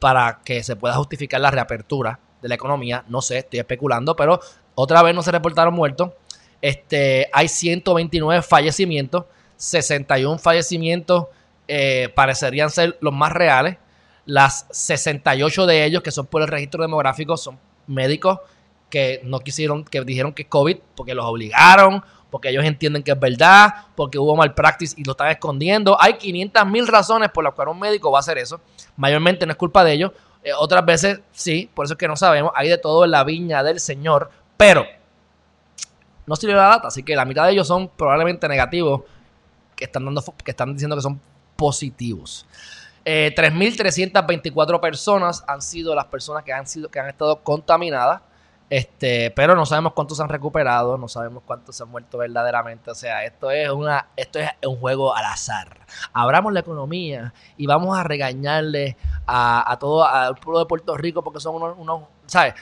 para 0.00 0.40
que 0.44 0.64
se 0.64 0.74
pueda 0.74 0.94
justificar 0.96 1.40
la 1.40 1.50
reapertura 1.50 2.18
de 2.40 2.48
la 2.48 2.54
economía. 2.56 3.04
No 3.08 3.20
sé, 3.22 3.38
estoy 3.38 3.60
especulando, 3.60 4.16
pero 4.16 4.40
otra 4.74 5.02
vez 5.02 5.14
no 5.14 5.22
se 5.22 5.30
reportaron 5.30 5.74
muertos. 5.74 6.10
Este, 6.60 7.28
hay 7.32 7.48
129 7.48 8.42
fallecimientos. 8.42 9.24
61 9.58 10.38
fallecimientos 10.38 11.26
eh, 11.68 12.08
parecerían 12.16 12.70
ser 12.70 12.96
los 13.02 13.12
más 13.12 13.30
reales. 13.30 13.76
Las 14.26 14.66
68 14.70 15.66
de 15.66 15.84
ellos 15.84 16.02
que 16.02 16.10
son 16.12 16.26
por 16.26 16.42
el 16.42 16.48
registro 16.48 16.82
demográfico 16.82 17.36
son 17.36 17.58
médicos 17.86 18.38
que 18.88 19.20
no 19.24 19.40
quisieron, 19.40 19.84
que 19.84 20.00
dijeron 20.02 20.32
que 20.32 20.42
es 20.42 20.48
COVID 20.48 20.76
porque 20.94 21.14
los 21.14 21.24
obligaron, 21.24 22.04
porque 22.30 22.50
ellos 22.50 22.64
entienden 22.64 23.02
que 23.02 23.10
es 23.12 23.18
verdad, 23.18 23.74
porque 23.96 24.18
hubo 24.18 24.36
malpractice 24.36 24.94
y 24.96 25.04
lo 25.04 25.12
están 25.12 25.28
escondiendo. 25.28 26.00
Hay 26.00 26.14
500 26.14 26.66
mil 26.66 26.86
razones 26.86 27.30
por 27.30 27.42
las 27.42 27.52
cuales 27.54 27.72
un 27.74 27.80
médico 27.80 28.12
va 28.12 28.18
a 28.18 28.20
hacer 28.20 28.38
eso. 28.38 28.60
Mayormente 28.96 29.44
no 29.44 29.52
es 29.52 29.58
culpa 29.58 29.82
de 29.82 29.92
ellos. 29.92 30.12
Eh, 30.44 30.50
otras 30.56 30.84
veces 30.84 31.20
sí, 31.32 31.68
por 31.74 31.86
eso 31.86 31.94
es 31.94 31.98
que 31.98 32.06
no 32.06 32.16
sabemos. 32.16 32.52
Hay 32.54 32.68
de 32.68 32.78
todo 32.78 33.04
en 33.04 33.10
la 33.10 33.24
viña 33.24 33.62
del 33.64 33.80
Señor, 33.80 34.30
pero 34.56 34.84
no 36.26 36.36
sirve 36.36 36.54
la 36.54 36.62
data, 36.62 36.88
así 36.88 37.02
que 37.02 37.16
la 37.16 37.24
mitad 37.24 37.44
de 37.46 37.52
ellos 37.52 37.66
son 37.66 37.88
probablemente 37.88 38.46
negativos 38.46 39.02
que 39.74 39.84
están, 39.86 40.04
dando, 40.04 40.22
que 40.44 40.50
están 40.52 40.72
diciendo 40.72 40.94
que 40.94 41.02
son 41.02 41.20
positivos. 41.56 42.46
Eh, 43.04 43.32
3.324 43.36 44.80
personas 44.80 45.44
han 45.48 45.60
sido 45.60 45.94
las 45.94 46.04
personas 46.06 46.44
que 46.44 46.52
han, 46.52 46.66
sido, 46.66 46.88
que 46.88 47.00
han 47.00 47.08
estado 47.08 47.40
contaminadas, 47.42 48.22
este, 48.70 49.30
pero 49.32 49.54
no 49.56 49.66
sabemos 49.66 49.92
cuántos 49.92 50.20
han 50.20 50.28
recuperado, 50.28 50.96
no 50.96 51.08
sabemos 51.08 51.42
cuántos 51.44 51.76
se 51.76 51.82
han 51.82 51.90
muerto 51.90 52.18
verdaderamente. 52.18 52.90
O 52.90 52.94
sea, 52.94 53.24
esto 53.24 53.50
es, 53.50 53.68
una, 53.70 54.06
esto 54.16 54.38
es 54.38 54.48
un 54.66 54.76
juego 54.76 55.14
al 55.14 55.24
azar. 55.24 55.78
Abramos 56.12 56.52
la 56.52 56.60
economía 56.60 57.34
y 57.56 57.66
vamos 57.66 57.98
a 57.98 58.04
regañarle 58.04 58.96
a, 59.26 59.70
a 59.70 59.78
todo 59.78 60.06
al 60.06 60.36
pueblo 60.36 60.60
de 60.60 60.66
Puerto 60.66 60.96
Rico 60.96 61.22
porque 61.22 61.40
son 61.40 61.56
unos, 61.56 61.74
unos 61.76 62.02
¿sabes? 62.26 62.54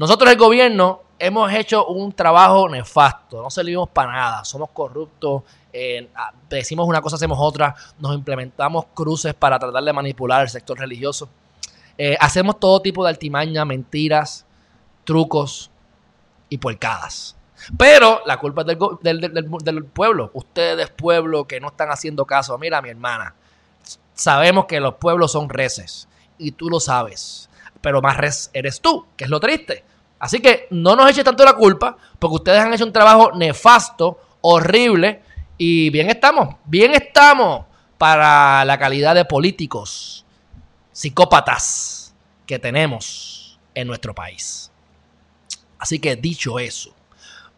Nosotros 0.00 0.30
el 0.32 0.38
gobierno 0.38 1.02
hemos 1.18 1.52
hecho 1.52 1.86
un 1.88 2.10
trabajo 2.14 2.66
nefasto, 2.70 3.42
no 3.42 3.50
servimos 3.50 3.86
para 3.90 4.10
nada, 4.12 4.46
somos 4.46 4.70
corruptos, 4.70 5.42
eh, 5.74 6.08
decimos 6.48 6.88
una 6.88 7.02
cosa, 7.02 7.16
hacemos 7.16 7.36
otra, 7.38 7.76
nos 7.98 8.14
implementamos 8.14 8.86
cruces 8.94 9.34
para 9.34 9.58
tratar 9.58 9.84
de 9.84 9.92
manipular 9.92 10.40
el 10.40 10.48
sector 10.48 10.78
religioso. 10.78 11.28
Eh, 11.98 12.16
hacemos 12.18 12.58
todo 12.58 12.80
tipo 12.80 13.04
de 13.04 13.10
altimaña, 13.10 13.66
mentiras, 13.66 14.46
trucos 15.04 15.70
y 16.48 16.56
puercadas. 16.56 17.36
Pero 17.76 18.22
la 18.24 18.38
culpa 18.38 18.62
es 18.62 18.68
del, 19.02 19.84
pueblo. 19.84 20.30
Ustedes, 20.32 20.88
pueblo, 20.88 21.46
que 21.46 21.60
no 21.60 21.66
están 21.66 21.90
haciendo 21.90 22.24
caso. 22.24 22.56
Mira, 22.56 22.80
mi 22.80 22.88
hermana, 22.88 23.34
sabemos 24.14 24.64
que 24.64 24.80
los 24.80 24.94
pueblos 24.94 25.30
son 25.32 25.50
reces. 25.50 26.08
Y 26.38 26.52
tú 26.52 26.70
lo 26.70 26.80
sabes. 26.80 27.50
Pero 27.82 28.00
más 28.02 28.16
res 28.18 28.50
eres 28.54 28.80
tú, 28.80 29.06
que 29.16 29.24
es 29.24 29.30
lo 29.30 29.40
triste. 29.40 29.84
Así 30.20 30.38
que 30.40 30.66
no 30.70 30.94
nos 30.94 31.08
eche 31.10 31.24
tanto 31.24 31.44
la 31.46 31.54
culpa, 31.54 31.96
porque 32.18 32.34
ustedes 32.36 32.60
han 32.60 32.72
hecho 32.74 32.84
un 32.84 32.92
trabajo 32.92 33.30
nefasto, 33.34 34.20
horrible, 34.42 35.22
y 35.56 35.88
bien 35.88 36.10
estamos, 36.10 36.56
bien 36.66 36.92
estamos 36.92 37.64
para 37.96 38.62
la 38.66 38.78
calidad 38.78 39.14
de 39.14 39.24
políticos 39.24 40.24
psicópatas 40.92 42.14
que 42.46 42.58
tenemos 42.58 43.58
en 43.74 43.88
nuestro 43.88 44.14
país. 44.14 44.70
Así 45.78 45.98
que 45.98 46.16
dicho 46.16 46.58
eso, 46.58 46.90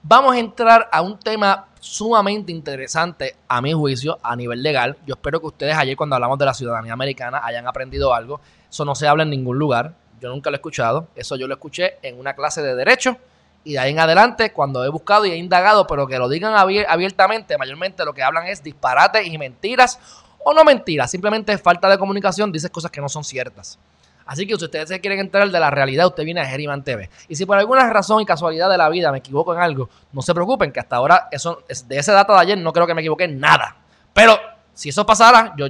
vamos 0.04 0.36
a 0.36 0.38
entrar 0.38 0.88
a 0.92 1.02
un 1.02 1.18
tema 1.18 1.66
sumamente 1.80 2.52
interesante 2.52 3.34
a 3.48 3.60
mi 3.60 3.72
juicio 3.72 4.18
a 4.22 4.36
nivel 4.36 4.62
legal. 4.62 4.96
Yo 5.04 5.14
espero 5.14 5.40
que 5.40 5.46
ustedes 5.48 5.76
ayer 5.76 5.96
cuando 5.96 6.14
hablamos 6.14 6.38
de 6.38 6.44
la 6.44 6.54
ciudadanía 6.54 6.92
americana 6.92 7.40
hayan 7.42 7.66
aprendido 7.66 8.14
algo. 8.14 8.40
Eso 8.70 8.84
no 8.84 8.94
se 8.94 9.08
habla 9.08 9.24
en 9.24 9.30
ningún 9.30 9.58
lugar. 9.58 9.96
Yo 10.22 10.28
nunca 10.28 10.50
lo 10.50 10.54
he 10.54 10.58
escuchado. 10.58 11.08
Eso 11.16 11.34
yo 11.34 11.48
lo 11.48 11.54
escuché 11.54 11.96
en 12.00 12.16
una 12.18 12.34
clase 12.34 12.62
de 12.62 12.76
derecho. 12.76 13.16
Y 13.64 13.72
de 13.72 13.80
ahí 13.80 13.90
en 13.92 13.98
adelante, 13.98 14.52
cuando 14.52 14.84
he 14.84 14.88
buscado 14.88 15.26
y 15.26 15.32
he 15.32 15.36
indagado, 15.36 15.84
pero 15.88 16.06
que 16.06 16.16
lo 16.18 16.28
digan 16.28 16.54
abiertamente, 16.56 17.58
mayormente 17.58 18.04
lo 18.04 18.12
que 18.14 18.22
hablan 18.22 18.46
es 18.46 18.62
disparates 18.62 19.26
y 19.26 19.36
mentiras. 19.36 19.98
O 20.44 20.54
no 20.54 20.62
mentiras, 20.64 21.10
simplemente 21.10 21.58
falta 21.58 21.88
de 21.88 21.98
comunicación, 21.98 22.50
dices 22.52 22.70
cosas 22.70 22.90
que 22.92 23.00
no 23.00 23.08
son 23.08 23.22
ciertas. 23.24 23.78
Así 24.24 24.46
que 24.46 24.56
si 24.56 24.64
ustedes 24.64 24.88
se 24.88 25.00
quieren 25.00 25.18
enterar 25.18 25.48
de 25.50 25.58
la 25.58 25.70
realidad, 25.70 26.06
usted 26.06 26.22
viene 26.24 26.40
a 26.40 26.46
Geriman 26.46 26.84
TV. 26.84 27.10
Y 27.28 27.34
si 27.34 27.44
por 27.44 27.58
alguna 27.58 27.88
razón 27.90 28.20
y 28.20 28.26
casualidad 28.26 28.70
de 28.70 28.78
la 28.78 28.88
vida 28.88 29.10
me 29.10 29.18
equivoco 29.18 29.52
en 29.54 29.60
algo, 29.60 29.90
no 30.12 30.22
se 30.22 30.34
preocupen, 30.34 30.70
que 30.72 30.78
hasta 30.80 30.96
ahora 30.96 31.28
eso, 31.32 31.62
de 31.86 31.98
esa 31.98 32.12
data 32.12 32.32
de 32.34 32.38
ayer 32.40 32.58
no 32.58 32.72
creo 32.72 32.86
que 32.86 32.94
me 32.94 33.02
equivoque 33.02 33.24
en 33.24 33.38
nada. 33.40 33.76
Pero 34.12 34.38
si 34.74 34.88
eso 34.90 35.04
pasara, 35.04 35.52
yo 35.56 35.66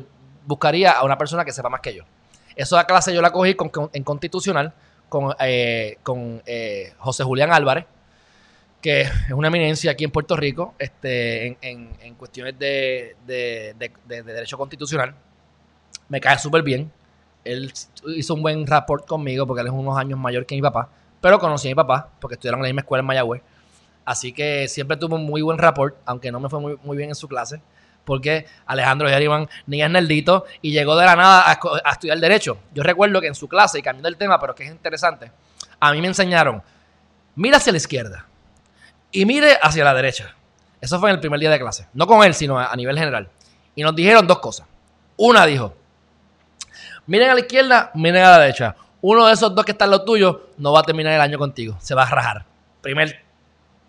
buscaría 0.47 0.93
a 0.93 1.05
una 1.05 1.17
persona 1.17 1.43
que 1.45 1.53
sepa 1.53 1.71
más 1.71 1.81
que 1.81 1.95
yo. 1.95 2.05
Esa 2.57 2.85
clase 2.85 3.15
yo 3.15 3.23
la 3.23 3.31
cogí 3.31 3.55
en 3.93 4.05
Constitucional 4.05 4.73
con, 5.09 5.35
eh, 5.41 5.99
eh, 6.47 6.93
José 6.99 7.25
Julián 7.25 7.53
Álvarez, 7.53 7.87
que 8.81 9.03
es 9.03 9.11
una 9.35 9.49
eminencia 9.49 9.91
aquí 9.93 10.05
en 10.05 10.11
Puerto 10.11 10.37
Rico 10.37 10.75
este, 10.79 11.57
en, 11.63 12.15
cuestiones 12.17 12.59
de, 12.59 13.17
derecho 14.07 14.59
constitucional. 14.59 15.15
Me 16.09 16.21
cae 16.21 16.39
súper 16.39 16.63
bien. 16.63 16.91
Él 17.45 17.73
hizo 18.15 18.35
un 18.35 18.43
buen 18.43 18.67
rapport 18.67 19.07
conmigo 19.07 19.47
porque 19.47 19.63
él 19.63 19.69
es 19.69 19.73
unos 19.73 19.97
años 19.97 20.19
mayor 20.19 20.47
que 20.47 20.55
mi 20.55 20.63
papá, 20.63 20.89
pero 21.21 21.39
conocí 21.39 21.69
a 21.69 21.71
mi 21.71 21.75
papá 21.75 22.09
porque 22.21 22.35
estudiaron 22.35 22.61
en 22.61 22.63
la 22.65 22.69
misma 22.69 22.81
escuela 22.83 23.01
en 23.01 23.07
Mayagüez. 23.07 23.43
Así 24.05 24.33
que 24.33 24.69
siempre 24.69 24.97
tuvo 24.97 25.17
un 25.17 25.25
muy 25.27 25.43
buen 25.43 25.59
rapport, 25.59 25.97
aunque 26.05 26.31
no 26.33 26.41
me 26.41 26.49
fue 26.49 26.61
muy 26.77 26.97
bien 26.97 27.11
en 27.11 27.15
su 27.15 27.29
clase 27.29 27.61
porque 28.05 28.47
Alejandro 28.67 29.09
Geriman 29.09 29.49
ni 29.67 29.83
es 29.83 29.91
nerdito 29.91 30.45
y 30.61 30.73
llegó 30.73 30.97
de 30.97 31.07
la 31.07 31.17
nada 31.17 31.49
a, 31.51 31.91
estudiar 31.93 32.19
Derecho. 32.19 32.59
Yo 32.75 32.83
recuerdo 32.83 33.21
que 33.21 33.27
en 33.29 33.35
su 33.35 33.49
clase, 33.49 33.79
y 33.79 33.83
cambiando 33.83 34.09
el 34.09 34.17
tema, 34.17 34.39
pero 34.41 34.55
que 34.55 34.65
es 34.65 34.71
interesante, 34.71 35.31
a 35.81 35.93
mí 35.93 36.01
me 36.01 36.09
enseñaron, 36.09 36.63
mira 37.35 37.57
hacia 37.57 37.73
la 37.73 37.79
izquierda 37.79 38.27
y 39.11 39.25
mire 39.25 39.59
hacia 39.63 39.85
la 39.85 39.95
derecha. 39.95 40.35
Eso 40.81 40.99
fue 41.01 41.11
en 41.11 41.15
el 41.17 41.21
primer 41.21 41.41
día 41.41 41.51
de 41.51 41.59
clase. 41.61 41.87
No 41.95 42.07
con 42.07 42.23
él, 42.25 42.35
sino 42.35 42.59
a, 42.59 42.75
nivel 42.77 42.99
general. 42.99 43.29
Y 43.75 43.83
nos 43.83 43.95
dijeron 43.95 44.27
dos 44.27 44.39
cosas. 44.41 44.67
Una 45.17 45.47
dijo, 45.47 45.75
miren 47.07 47.31
a 47.31 47.35
la 47.35 47.41
izquierda, 47.41 47.91
miren 47.95 48.25
a 48.25 48.31
la 48.33 48.39
derecha. 48.41 48.75
Uno 49.01 49.27
de 49.27 49.33
esos 49.33 49.55
dos 49.55 49.65
que 49.65 49.73
están 49.73 49.91
los 49.91 50.05
tuyos 50.05 50.37
no 50.59 50.73
va 50.73 50.81
a 50.81 50.85
terminar 50.85 51.13
el 51.15 51.21
año 51.21 51.39
contigo. 51.39 51.77
Se 51.81 51.95
va 51.95 52.03
a 52.05 52.11
rajar. 52.11 52.45
Primer, 52.81 53.23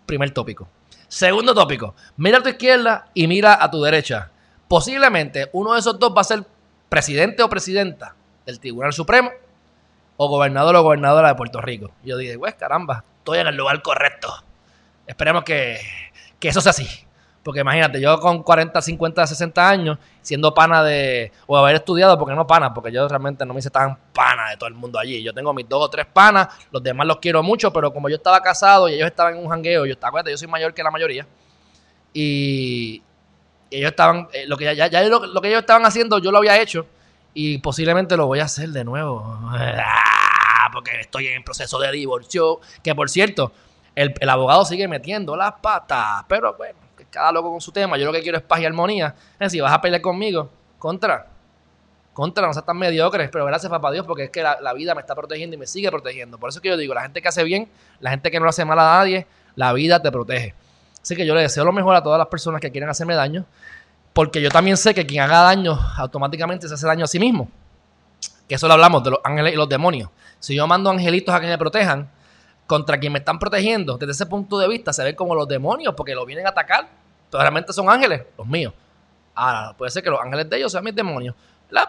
primer 0.06 0.32
tópico. 0.32 0.68
Segundo 1.14 1.54
tópico, 1.54 1.94
mira 2.16 2.38
a 2.38 2.42
tu 2.42 2.48
izquierda 2.48 3.06
y 3.14 3.28
mira 3.28 3.56
a 3.62 3.70
tu 3.70 3.80
derecha. 3.80 4.32
Posiblemente 4.66 5.48
uno 5.52 5.74
de 5.74 5.78
esos 5.78 5.96
dos 5.96 6.12
va 6.12 6.22
a 6.22 6.24
ser 6.24 6.42
presidente 6.88 7.44
o 7.44 7.48
presidenta 7.48 8.16
del 8.44 8.58
Tribunal 8.58 8.92
Supremo 8.92 9.30
o 10.16 10.28
gobernador 10.28 10.74
o 10.74 10.82
gobernadora 10.82 11.28
de 11.28 11.36
Puerto 11.36 11.60
Rico. 11.60 11.92
Yo 12.02 12.16
dije, 12.16 12.34
güey, 12.34 12.50
pues, 12.52 12.60
caramba, 12.60 13.04
estoy 13.18 13.38
en 13.38 13.46
el 13.46 13.54
lugar 13.56 13.80
correcto. 13.82 14.28
Esperemos 15.06 15.44
que, 15.44 15.78
que 16.40 16.48
eso 16.48 16.60
sea 16.60 16.70
así. 16.70 16.88
Porque 17.44 17.60
imagínate, 17.60 18.00
yo 18.00 18.18
con 18.20 18.42
40, 18.42 18.80
50, 18.80 19.26
60 19.26 19.68
años, 19.68 19.98
siendo 20.22 20.54
pana 20.54 20.82
de. 20.82 21.30
o 21.46 21.58
haber 21.58 21.76
estudiado, 21.76 22.18
porque 22.18 22.34
no 22.34 22.46
pana, 22.46 22.72
porque 22.72 22.90
yo 22.90 23.06
realmente 23.06 23.44
no 23.44 23.52
me 23.52 23.60
hice 23.60 23.68
tan 23.68 23.98
pana 24.14 24.48
de 24.48 24.56
todo 24.56 24.66
el 24.66 24.74
mundo 24.74 24.98
allí. 24.98 25.22
Yo 25.22 25.34
tengo 25.34 25.52
mis 25.52 25.68
dos 25.68 25.84
o 25.84 25.90
tres 25.90 26.06
panas, 26.06 26.48
los 26.70 26.82
demás 26.82 27.06
los 27.06 27.18
quiero 27.18 27.42
mucho, 27.42 27.70
pero 27.70 27.92
como 27.92 28.08
yo 28.08 28.16
estaba 28.16 28.40
casado 28.40 28.88
y 28.88 28.94
ellos 28.94 29.08
estaban 29.08 29.34
en 29.36 29.42
un 29.44 29.50
jangueo, 29.50 29.84
yo 29.84 29.92
estaba, 29.92 30.24
yo 30.24 30.36
soy 30.38 30.48
mayor 30.48 30.72
que 30.72 30.82
la 30.82 30.90
mayoría. 30.90 31.26
Y. 32.14 33.02
ellos 33.70 33.90
estaban. 33.90 34.26
Eh, 34.32 34.46
lo, 34.46 34.56
que 34.56 34.74
ya, 34.74 34.88
lo, 35.06 35.40
que 35.42 35.48
ellos 35.48 35.60
estaban 35.60 35.84
haciendo, 35.84 36.18
yo 36.20 36.32
lo 36.32 36.38
había 36.38 36.58
hecho. 36.62 36.86
Y 37.34 37.58
posiblemente 37.58 38.16
lo 38.16 38.26
voy 38.26 38.40
a 38.40 38.44
hacer 38.44 38.70
de 38.70 38.84
nuevo. 38.84 39.38
Porque 40.72 40.98
estoy 40.98 41.26
en 41.26 41.44
proceso 41.44 41.78
de 41.78 41.92
divorcio. 41.92 42.60
Que 42.82 42.94
por 42.94 43.10
cierto, 43.10 43.52
el 43.94 44.28
abogado 44.30 44.64
sigue 44.64 44.88
metiendo 44.88 45.36
las 45.36 45.52
patas. 45.60 46.24
Pero 46.26 46.54
bueno 46.54 46.83
cada 47.14 47.32
loco 47.32 47.50
con 47.50 47.60
su 47.60 47.72
tema, 47.72 47.96
yo 47.96 48.04
lo 48.04 48.12
que 48.12 48.20
quiero 48.20 48.36
es 48.38 48.44
paz 48.44 48.60
y 48.60 48.64
armonía. 48.66 49.14
Es 49.34 49.38
decir, 49.38 49.62
vas 49.62 49.72
a 49.72 49.80
pelear 49.80 50.02
conmigo, 50.02 50.50
contra, 50.78 51.26
contra, 52.12 52.46
no 52.46 52.52
seas 52.52 52.66
tan 52.66 52.76
mediocres, 52.76 53.30
pero 53.30 53.44
gracias 53.46 53.70
papá 53.70 53.92
Dios, 53.92 54.04
porque 54.06 54.24
es 54.24 54.30
que 54.30 54.42
la, 54.42 54.72
vida 54.74 54.94
me 54.94 55.00
está 55.00 55.14
protegiendo 55.14 55.54
y 55.54 55.58
me 55.58 55.66
sigue 55.66 55.90
protegiendo. 55.90 56.38
Por 56.38 56.48
eso 56.50 56.60
que 56.60 56.68
yo 56.68 56.76
digo, 56.76 56.92
la 56.92 57.02
gente 57.02 57.22
que 57.22 57.28
hace 57.28 57.44
bien, 57.44 57.68
la 58.00 58.10
gente 58.10 58.30
que 58.30 58.38
no 58.38 58.44
le 58.46 58.50
hace 58.50 58.64
mal 58.64 58.78
a 58.80 58.98
nadie, 58.98 59.26
la 59.54 59.72
vida 59.72 60.02
te 60.02 60.10
protege. 60.12 60.54
Así 61.00 61.14
que 61.16 61.24
yo 61.24 61.34
le 61.34 61.42
deseo 61.42 61.64
lo 61.64 61.72
mejor 61.72 61.94
a 61.96 62.02
todas 62.02 62.18
las 62.18 62.28
personas 62.28 62.60
que 62.60 62.70
quieren 62.70 62.90
hacerme 62.90 63.14
daño, 63.14 63.44
porque 64.12 64.40
yo 64.42 64.50
también 64.50 64.76
sé 64.76 64.94
que 64.94 65.06
quien 65.06 65.22
haga 65.22 65.40
daño 65.40 65.78
automáticamente 65.96 66.66
se 66.68 66.74
hace 66.74 66.86
daño 66.86 67.04
a 67.04 67.08
sí 67.08 67.18
mismo. 67.18 67.48
Que 68.48 68.56
eso 68.56 68.66
lo 68.68 68.74
hablamos 68.74 69.02
de 69.02 69.10
los 69.10 69.20
ángeles 69.24 69.54
y 69.54 69.56
los 69.56 69.68
demonios. 69.68 70.10
Si 70.38 70.54
yo 70.54 70.66
mando 70.66 70.90
angelitos 70.90 71.34
a 71.34 71.40
que 71.40 71.46
me 71.46 71.56
protejan, 71.58 72.10
contra 72.66 72.98
quien 72.98 73.12
me 73.12 73.18
están 73.18 73.38
protegiendo, 73.38 73.98
desde 73.98 74.12
ese 74.12 74.24
punto 74.26 74.58
de 74.58 74.66
vista 74.68 74.90
se 74.92 75.04
ven 75.04 75.14
como 75.14 75.34
los 75.34 75.46
demonios, 75.46 75.94
porque 75.94 76.14
lo 76.14 76.24
vienen 76.24 76.46
a 76.46 76.50
atacar 76.50 76.88
realmente 77.40 77.72
son 77.72 77.88
ángeles, 77.90 78.22
los 78.38 78.46
míos. 78.46 78.72
Ahora, 79.34 79.74
puede 79.76 79.90
ser 79.90 80.02
que 80.02 80.10
los 80.10 80.20
ángeles 80.20 80.48
de 80.48 80.56
ellos 80.56 80.70
sean 80.72 80.84
mis 80.84 80.94
demonios. 80.94 81.34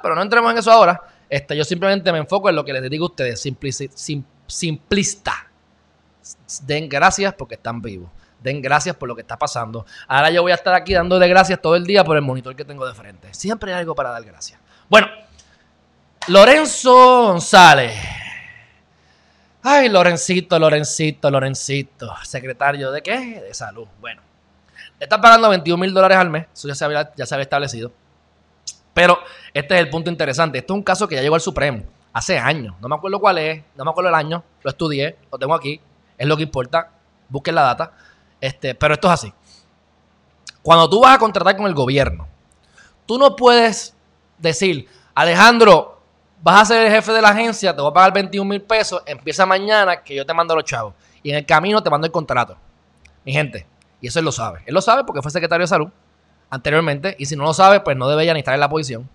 Pero 0.02 0.16
no 0.16 0.22
entremos 0.22 0.52
en 0.52 0.58
eso 0.58 0.72
ahora. 0.72 1.02
Este, 1.30 1.56
yo 1.56 1.64
simplemente 1.64 2.12
me 2.12 2.18
enfoco 2.20 2.50
en 2.50 2.56
lo 2.56 2.64
que 2.66 2.74
les 2.74 2.90
digo 2.90 3.06
a 3.06 3.10
ustedes, 3.10 3.40
simplista. 4.46 5.48
Den 6.64 6.90
gracias 6.90 7.34
porque 7.36 7.56
están 7.56 7.82
vivos. 7.82 8.10
Den 8.42 8.62
gracias 8.62 8.96
por 8.96 9.08
lo 9.08 9.16
que 9.16 9.22
está 9.22 9.38
pasando. 9.38 9.86
Ahora 10.08 10.30
yo 10.30 10.42
voy 10.42 10.52
a 10.52 10.56
estar 10.56 10.74
aquí 10.74 10.94
dándole 10.94 11.28
gracias 11.28 11.62
todo 11.62 11.76
el 11.76 11.84
día 11.84 12.04
por 12.04 12.16
el 12.16 12.22
monitor 12.22 12.56
que 12.56 12.66
tengo 12.66 12.88
de 12.88 12.94
frente. 12.94 13.34
Siempre 13.34 13.74
hay 13.74 13.80
algo 13.80 13.96
para 13.96 14.10
dar 14.12 14.24
gracias. 14.24 14.60
Bueno, 14.90 15.08
Lorenzo 16.28 17.24
González. 17.28 17.96
Ay, 19.64 19.90
Lorencito, 19.90 20.58
Lorencito, 20.60 21.30
Lorencito. 21.32 22.14
Secretario 22.24 22.92
de 22.92 23.02
qué? 23.02 23.42
De 23.42 23.54
salud. 23.56 23.88
Bueno, 24.00 24.22
estás 25.00 25.20
pagando 25.20 25.50
21 25.50 25.80
mil 25.80 25.94
dólares 25.94 26.18
al 26.18 26.30
mes, 26.30 26.48
eso 26.54 26.68
ya 26.68 26.76
se, 26.76 26.86
había, 26.86 27.12
ya 27.16 27.26
se 27.26 27.42
establecido. 27.42 27.92
Pero 28.94 29.18
este 29.54 29.76
es 29.76 29.82
el 29.82 29.90
punto 29.90 30.10
interesante. 30.10 30.58
Este 30.60 30.72
es 30.72 30.76
un 30.76 30.84
caso 30.84 31.08
que 31.08 31.16
ya 31.16 31.22
llegó 31.22 31.36
al 31.36 31.42
Supremo 31.42 31.84
hace 32.14 32.38
años. 32.38 32.76
No 32.80 32.88
me 32.88 32.96
acuerdo 32.96 33.20
cuál 33.20 33.38
es, 33.40 33.64
no 33.76 33.84
me 33.84 33.92
acuerdo 33.92 34.10
el 34.10 34.16
año, 34.16 34.44
lo 34.64 34.70
estudié, 34.70 35.18
lo 35.32 35.38
tengo 35.38 35.54
aquí, 35.54 35.82
es 36.18 36.28
lo 36.28 36.38
que 36.38 36.44
importa. 36.44 36.92
Busquen 37.28 37.56
la 37.56 37.62
data. 37.64 37.92
Este, 38.40 38.76
pero 38.76 38.94
esto 38.94 39.08
es 39.08 39.14
así. 39.16 39.34
Cuando 40.62 40.90
tú 40.90 41.02
vas 41.02 41.16
a 41.16 41.20
contratar 41.20 41.58
con 41.58 41.66
el 41.66 41.74
gobierno, 41.74 42.28
tú 43.06 43.18
no 43.18 43.36
puedes 43.36 43.96
decir, 44.38 44.88
Alejandro, 45.14 46.00
vas 46.42 46.62
a 46.62 46.66
ser 46.66 46.86
el 46.88 46.92
jefe 46.92 47.12
de 47.12 47.22
la 47.22 47.30
agencia, 47.30 47.76
te 47.76 47.82
voy 47.82 47.92
a 47.92 47.94
pagar 47.94 48.14
21 48.14 48.48
mil 48.50 48.62
pesos, 48.62 49.02
empieza 49.06 49.46
mañana 49.46 50.02
que 50.04 50.16
yo 50.16 50.26
te 50.26 50.34
mando 50.34 50.56
los 50.56 50.64
chavos. 50.64 50.94
Y 51.22 51.32
en 51.32 51.38
el 51.38 51.46
camino 51.46 51.84
te 51.84 51.90
mando 51.90 52.06
el 52.06 52.12
contrato. 52.14 52.56
Mi 53.26 53.34
gente, 53.34 53.66
y 54.06 54.10
eso 54.10 54.20
él 54.20 54.26
lo 54.26 54.32
sabe. 54.32 54.62
Él 54.68 54.76
lo 54.76 54.82
sabe 54.84 55.04
porque 55.04 55.24
fue 55.24 55.32
secretario 55.32 55.64
de 55.64 55.68
salud 55.68 55.88
anteriormente. 56.52 57.16
Y 57.18 57.26
si 57.26 57.36
no 57.36 57.44
lo 57.44 57.56
sabe, 57.56 57.80
pues 57.80 57.98
no 57.98 58.08
debería 58.08 58.34
ni 58.36 58.40
estar 58.42 58.54
en 58.54 58.60
la 58.60 58.70
posición. 58.70 59.10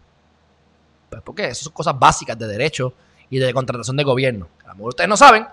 Pues 1.08 1.22
porque 1.24 1.44
Esas 1.44 1.58
son 1.58 1.72
cosas 1.72 1.96
básicas 1.96 2.36
de 2.36 2.48
derecho 2.48 2.92
y 3.28 3.38
de 3.38 3.54
contratación 3.54 3.96
de 3.96 4.02
gobierno. 4.02 4.48
A 4.64 4.70
lo 4.70 4.74
mejor 4.74 4.88
ustedes 4.88 5.08
no 5.08 5.16
saben, 5.16 5.46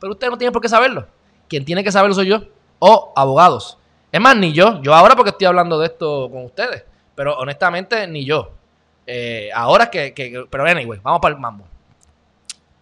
pero 0.00 0.14
ustedes 0.14 0.30
no 0.30 0.38
tienen 0.38 0.54
por 0.54 0.62
qué 0.62 0.70
saberlo. 0.70 1.06
Quien 1.48 1.66
tiene 1.66 1.84
que 1.84 1.92
saberlo 1.92 2.14
soy 2.14 2.28
yo. 2.28 2.44
O 2.78 3.12
abogados. 3.14 3.76
Es 4.10 4.20
más, 4.22 4.34
ni 4.38 4.54
yo. 4.54 4.80
Yo 4.80 4.94
ahora 4.94 5.14
porque 5.14 5.32
estoy 5.32 5.46
hablando 5.48 5.78
de 5.78 5.84
esto 5.84 6.30
con 6.30 6.46
ustedes. 6.46 6.82
Pero 7.14 7.36
honestamente, 7.36 8.06
ni 8.06 8.24
yo. 8.24 8.52
Eh, 9.06 9.50
ahora 9.54 9.90
que, 9.90 10.14
que... 10.14 10.46
Pero 10.48 10.64
anyway, 10.64 10.98
vamos 11.02 11.20
para 11.20 11.34
el 11.34 11.40
mambo. 11.42 11.66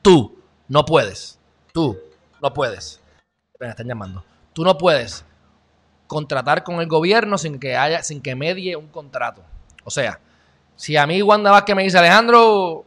Tú 0.02 0.38
no 0.68 0.84
puedes. 0.84 1.36
Tú 1.72 1.98
no 2.40 2.54
puedes. 2.54 3.00
Me 3.58 3.66
están 3.66 3.88
llamando. 3.88 4.22
Tú 4.52 4.62
no 4.62 4.78
puedes 4.78 5.25
contratar 6.06 6.62
con 6.64 6.76
el 6.80 6.86
gobierno 6.86 7.38
sin 7.38 7.58
que 7.58 7.76
haya, 7.76 8.02
sin 8.02 8.20
que 8.22 8.34
medie 8.34 8.76
un 8.76 8.88
contrato. 8.88 9.42
O 9.84 9.90
sea, 9.90 10.20
si 10.76 10.96
a 10.96 11.06
mí 11.06 11.22
Wanda 11.22 11.50
Vázquez 11.50 11.76
me 11.76 11.82
dice 11.82 11.98
Alejandro, 11.98 12.84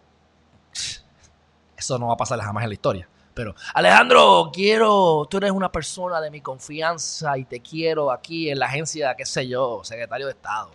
eso 1.77 1.99
no 1.99 2.07
va 2.07 2.13
a 2.13 2.17
pasar 2.17 2.39
jamás 2.39 2.63
en 2.63 2.69
la 2.69 2.73
historia. 2.73 3.07
Pero 3.33 3.55
Alejandro, 3.73 4.49
quiero, 4.51 5.25
tú 5.29 5.37
eres 5.37 5.51
una 5.51 5.71
persona 5.71 6.19
de 6.19 6.29
mi 6.29 6.41
confianza 6.41 7.37
y 7.37 7.45
te 7.45 7.61
quiero 7.61 8.11
aquí 8.11 8.49
en 8.49 8.59
la 8.59 8.65
agencia, 8.65 9.15
qué 9.15 9.25
sé 9.25 9.47
yo, 9.47 9.81
secretario 9.83 10.25
de 10.25 10.33
Estado. 10.33 10.71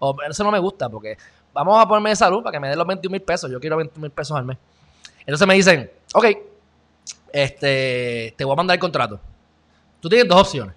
O, 0.00 0.16
eso 0.28 0.42
no 0.42 0.50
me 0.50 0.58
gusta 0.58 0.88
porque 0.88 1.16
vamos 1.52 1.80
a 1.80 1.86
ponerme 1.86 2.10
de 2.10 2.16
salud 2.16 2.42
para 2.42 2.52
que 2.52 2.60
me 2.60 2.68
den 2.68 2.78
los 2.78 2.86
21 2.86 3.12
mil 3.12 3.22
pesos. 3.22 3.50
Yo 3.50 3.60
quiero 3.60 3.76
21 3.76 4.02
mil 4.02 4.10
pesos 4.10 4.36
al 4.36 4.44
mes. 4.44 4.58
Entonces 5.20 5.46
me 5.46 5.54
dicen, 5.54 5.90
ok, 6.14 6.24
este, 7.32 8.34
te 8.36 8.44
voy 8.44 8.54
a 8.54 8.56
mandar 8.56 8.74
el 8.74 8.80
contrato. 8.80 9.20
Tú 10.00 10.08
tienes 10.08 10.26
dos 10.26 10.40
opciones. 10.40 10.74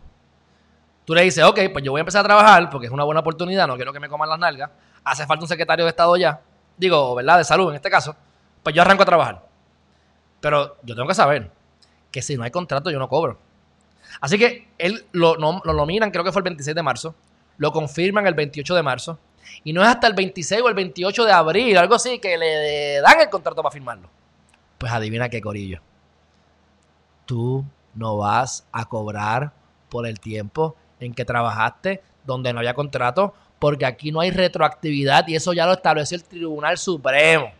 Tú 1.05 1.13
le 1.13 1.23
dices, 1.23 1.43
ok, 1.43 1.59
pues 1.71 1.83
yo 1.83 1.91
voy 1.91 1.99
a 1.99 2.03
empezar 2.03 2.21
a 2.21 2.27
trabajar 2.27 2.69
porque 2.69 2.87
es 2.87 2.91
una 2.93 3.03
buena 3.03 3.19
oportunidad, 3.19 3.67
no 3.67 3.75
quiero 3.75 3.91
que 3.91 3.99
me 3.99 4.07
coman 4.07 4.29
las 4.29 4.39
nalgas. 4.39 4.69
Hace 5.03 5.25
falta 5.25 5.43
un 5.43 5.49
secretario 5.49 5.83
de 5.85 5.89
Estado 5.89 6.15
ya, 6.15 6.41
digo, 6.77 7.13
¿verdad? 7.15 7.37
De 7.37 7.43
salud 7.43 7.69
en 7.69 7.75
este 7.75 7.89
caso. 7.89 8.15
Pues 8.61 8.73
yo 8.73 8.81
arranco 8.81 9.03
a 9.03 9.05
trabajar. 9.05 9.41
Pero 10.39 10.77
yo 10.83 10.95
tengo 10.95 11.07
que 11.07 11.13
saber 11.13 11.51
que 12.09 12.21
si 12.21 12.37
no 12.37 12.43
hay 12.43 12.51
contrato, 12.51 12.89
yo 12.89 12.99
no 12.99 13.09
cobro. 13.09 13.37
Así 14.21 14.37
que 14.37 14.69
él 14.77 15.05
lo, 15.11 15.35
no, 15.35 15.61
lo 15.65 15.73
nominan, 15.73 16.11
creo 16.11 16.23
que 16.23 16.31
fue 16.31 16.39
el 16.39 16.43
26 16.45 16.73
de 16.75 16.83
marzo. 16.83 17.15
Lo 17.57 17.71
confirman 17.73 18.25
el 18.25 18.33
28 18.33 18.75
de 18.75 18.83
marzo. 18.83 19.19
Y 19.65 19.73
no 19.73 19.81
es 19.81 19.89
hasta 19.89 20.07
el 20.07 20.13
26 20.13 20.61
o 20.61 20.69
el 20.69 20.73
28 20.75 21.25
de 21.25 21.31
abril, 21.33 21.77
algo 21.77 21.95
así, 21.95 22.19
que 22.19 22.37
le 22.37 23.01
dan 23.01 23.19
el 23.19 23.29
contrato 23.29 23.61
para 23.61 23.71
firmarlo. 23.73 24.09
Pues 24.77 24.91
adivina 24.91 25.27
qué, 25.29 25.41
Corillo. 25.41 25.81
Tú 27.25 27.65
no 27.93 28.17
vas 28.17 28.65
a 28.71 28.85
cobrar 28.85 29.51
por 29.89 30.07
el 30.07 30.19
tiempo 30.19 30.75
en 31.05 31.13
que 31.13 31.25
trabajaste, 31.25 32.03
donde 32.25 32.53
no 32.53 32.59
había 32.59 32.73
contrato, 32.73 33.33
porque 33.59 33.85
aquí 33.85 34.11
no 34.11 34.19
hay 34.19 34.31
retroactividad 34.31 35.27
y 35.27 35.35
eso 35.35 35.53
ya 35.53 35.65
lo 35.65 35.73
estableció 35.73 36.15
el 36.17 36.23
Tribunal 36.23 36.77
Supremo. 36.77 37.51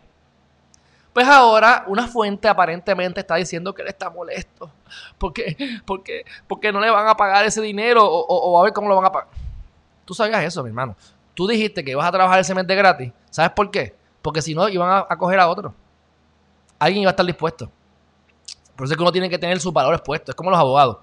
Pues 1.12 1.28
ahora 1.28 1.84
una 1.86 2.08
fuente 2.08 2.48
aparentemente 2.48 3.20
está 3.20 3.36
diciendo 3.36 3.72
que 3.72 3.82
él 3.82 3.88
está 3.88 4.10
molesto 4.10 4.68
porque, 5.16 5.56
porque, 5.86 6.24
porque 6.48 6.72
no 6.72 6.80
le 6.80 6.90
van 6.90 7.06
a 7.06 7.16
pagar 7.16 7.44
ese 7.46 7.60
dinero 7.62 8.04
o, 8.04 8.60
a 8.60 8.64
ver 8.64 8.72
cómo 8.72 8.88
lo 8.88 8.96
van 8.96 9.04
a 9.04 9.12
pagar. 9.12 9.28
Tú 10.04 10.12
sabías 10.12 10.42
eso, 10.42 10.60
mi 10.64 10.70
hermano. 10.70 10.96
Tú 11.32 11.46
dijiste 11.46 11.84
que 11.84 11.92
ibas 11.92 12.04
a 12.06 12.10
trabajar 12.10 12.40
ese 12.40 12.52
mes 12.52 12.66
de 12.66 12.74
gratis. 12.74 13.12
¿Sabes 13.30 13.52
por 13.52 13.70
qué? 13.70 13.94
Porque 14.22 14.42
si 14.42 14.54
no, 14.56 14.68
iban 14.68 14.90
a, 14.90 15.06
a 15.08 15.16
coger 15.16 15.38
a 15.38 15.48
otro. 15.48 15.72
Alguien 16.80 17.02
iba 17.02 17.10
a 17.10 17.12
estar 17.12 17.24
dispuesto. 17.26 17.70
Por 18.74 18.84
eso 18.84 18.94
es 18.94 18.96
que 18.96 19.02
uno 19.02 19.12
tiene 19.12 19.30
que 19.30 19.38
tener 19.38 19.60
sus 19.60 19.72
valores 19.72 20.00
puestos. 20.00 20.30
Es 20.30 20.34
como 20.34 20.50
los 20.50 20.58
abogados. 20.58 20.98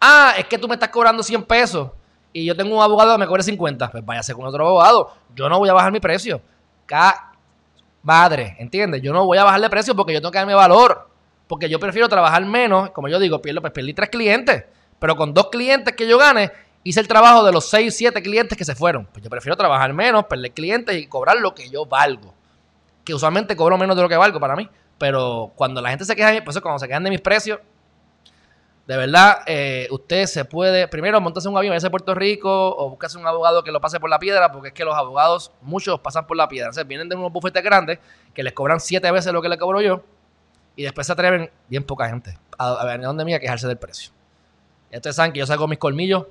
Ah, 0.00 0.34
es 0.38 0.46
que 0.46 0.58
tú 0.58 0.68
me 0.68 0.74
estás 0.74 0.90
cobrando 0.90 1.22
100 1.22 1.42
pesos 1.44 1.90
y 2.32 2.44
yo 2.44 2.54
tengo 2.56 2.76
un 2.76 2.82
abogado 2.82 3.12
que 3.12 3.18
me 3.18 3.26
cobre 3.26 3.42
50. 3.42 3.90
Pues 3.90 4.04
váyase 4.04 4.34
con 4.34 4.44
otro 4.46 4.66
abogado. 4.66 5.12
Yo 5.34 5.48
no 5.48 5.58
voy 5.58 5.68
a 5.68 5.72
bajar 5.72 5.90
mi 5.92 6.00
precio. 6.00 6.40
Ca 6.84 7.32
madre, 8.02 8.56
¿entiendes? 8.58 9.02
Yo 9.02 9.12
no 9.12 9.24
voy 9.24 9.38
a 9.38 9.44
bajarle 9.44 9.68
precio 9.70 9.96
porque 9.96 10.12
yo 10.12 10.20
tengo 10.20 10.30
que 10.32 10.38
darme 10.38 10.54
valor. 10.54 11.08
Porque 11.48 11.68
yo 11.68 11.80
prefiero 11.80 12.08
trabajar 12.08 12.44
menos. 12.44 12.90
Como 12.90 13.08
yo 13.08 13.18
digo, 13.18 13.40
pues 13.40 13.54
perdí 13.72 13.94
tres 13.94 14.10
clientes. 14.10 14.64
Pero 14.98 15.16
con 15.16 15.32
dos 15.32 15.48
clientes 15.50 15.94
que 15.94 16.06
yo 16.08 16.18
gane, 16.18 16.50
hice 16.84 17.00
el 17.00 17.08
trabajo 17.08 17.44
de 17.44 17.52
los 17.52 17.68
6, 17.70 17.94
siete 17.96 18.22
clientes 18.22 18.56
que 18.56 18.64
se 18.64 18.74
fueron. 18.74 19.06
Pues 19.12 19.22
yo 19.22 19.30
prefiero 19.30 19.56
trabajar 19.56 19.92
menos, 19.92 20.24
perder 20.24 20.52
clientes 20.52 20.96
y 20.96 21.06
cobrar 21.06 21.36
lo 21.38 21.54
que 21.54 21.68
yo 21.68 21.86
valgo. 21.86 22.34
Que 23.04 23.14
usualmente 23.14 23.56
cobro 23.56 23.78
menos 23.78 23.96
de 23.96 24.02
lo 24.02 24.08
que 24.08 24.16
valgo 24.16 24.40
para 24.40 24.56
mí. 24.56 24.68
Pero 24.98 25.52
cuando 25.56 25.80
la 25.80 25.90
gente 25.90 26.04
se 26.04 26.16
queja, 26.16 26.32
pues 26.44 26.56
eso 26.56 26.62
cuando 26.62 26.78
se 26.78 26.86
quejan 26.88 27.04
de 27.04 27.10
mis 27.10 27.20
precios, 27.20 27.60
de 28.86 28.96
verdad, 28.96 29.38
eh, 29.46 29.88
usted 29.90 30.26
se 30.26 30.44
puede, 30.44 30.86
primero 30.86 31.20
montarse 31.20 31.48
un 31.48 31.56
avión, 31.56 31.74
irse 31.74 31.88
a 31.88 31.90
Puerto 31.90 32.14
Rico 32.14 32.50
o 32.76 32.88
buscarse 32.90 33.18
un 33.18 33.26
abogado 33.26 33.64
que 33.64 33.72
lo 33.72 33.80
pase 33.80 33.98
por 33.98 34.08
la 34.08 34.20
piedra, 34.20 34.52
porque 34.52 34.68
es 34.68 34.74
que 34.74 34.84
los 34.84 34.94
abogados, 34.94 35.50
muchos 35.60 35.98
pasan 35.98 36.28
por 36.28 36.36
la 36.36 36.48
piedra. 36.48 36.72
se 36.72 36.84
vienen 36.84 37.08
de 37.08 37.16
unos 37.16 37.32
bufetes 37.32 37.64
grandes 37.64 37.98
que 38.32 38.44
les 38.44 38.52
cobran 38.52 38.78
siete 38.78 39.10
veces 39.10 39.32
lo 39.32 39.42
que 39.42 39.48
le 39.48 39.58
cobro 39.58 39.80
yo 39.80 40.02
y 40.76 40.84
después 40.84 41.06
se 41.08 41.12
atreven 41.14 41.50
bien 41.68 41.82
poca 41.84 42.08
gente 42.08 42.38
a, 42.58 42.68
a 42.74 42.84
ver 42.84 43.00
dónde 43.00 43.24
mía 43.24 43.36
a 43.36 43.40
quejarse 43.40 43.66
del 43.66 43.76
precio. 43.76 44.12
Ya 44.92 44.98
ustedes 44.98 45.16
saben 45.16 45.32
que 45.32 45.40
yo 45.40 45.46
saco 45.46 45.66
mis 45.66 45.80
colmillos 45.80 46.26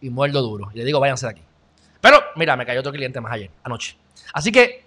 y 0.00 0.08
muerdo 0.08 0.40
duro. 0.40 0.68
Y 0.72 0.78
le 0.78 0.84
digo, 0.84 1.00
váyanse 1.00 1.26
de 1.26 1.30
aquí. 1.32 1.42
Pero, 2.00 2.18
mira, 2.36 2.56
me 2.56 2.64
cayó 2.64 2.78
otro 2.80 2.92
cliente 2.92 3.20
más 3.20 3.32
ayer, 3.32 3.50
anoche. 3.64 3.96
Así 4.32 4.52
que, 4.52 4.84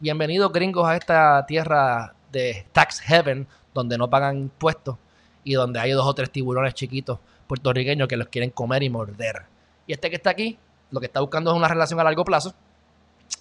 bienvenidos 0.00 0.52
gringos 0.52 0.88
a 0.88 0.96
esta 0.96 1.44
tierra 1.46 2.14
de 2.32 2.66
Tax 2.72 3.00
Heaven, 3.00 3.46
donde 3.74 3.98
no 3.98 4.10
pagan 4.10 4.36
impuestos 4.38 4.96
y 5.44 5.54
donde 5.54 5.80
hay 5.80 5.90
dos 5.92 6.06
o 6.06 6.14
tres 6.14 6.30
tiburones 6.30 6.74
chiquitos 6.74 7.18
puertorriqueños 7.46 8.08
que 8.08 8.16
los 8.16 8.28
quieren 8.28 8.50
comer 8.50 8.82
y 8.82 8.90
morder. 8.90 9.42
Y 9.86 9.92
este 9.92 10.10
que 10.10 10.16
está 10.16 10.30
aquí, 10.30 10.58
lo 10.90 11.00
que 11.00 11.06
está 11.06 11.20
buscando 11.20 11.50
es 11.50 11.56
una 11.56 11.68
relación 11.68 11.98
a 11.98 12.04
largo 12.04 12.24
plazo, 12.24 12.54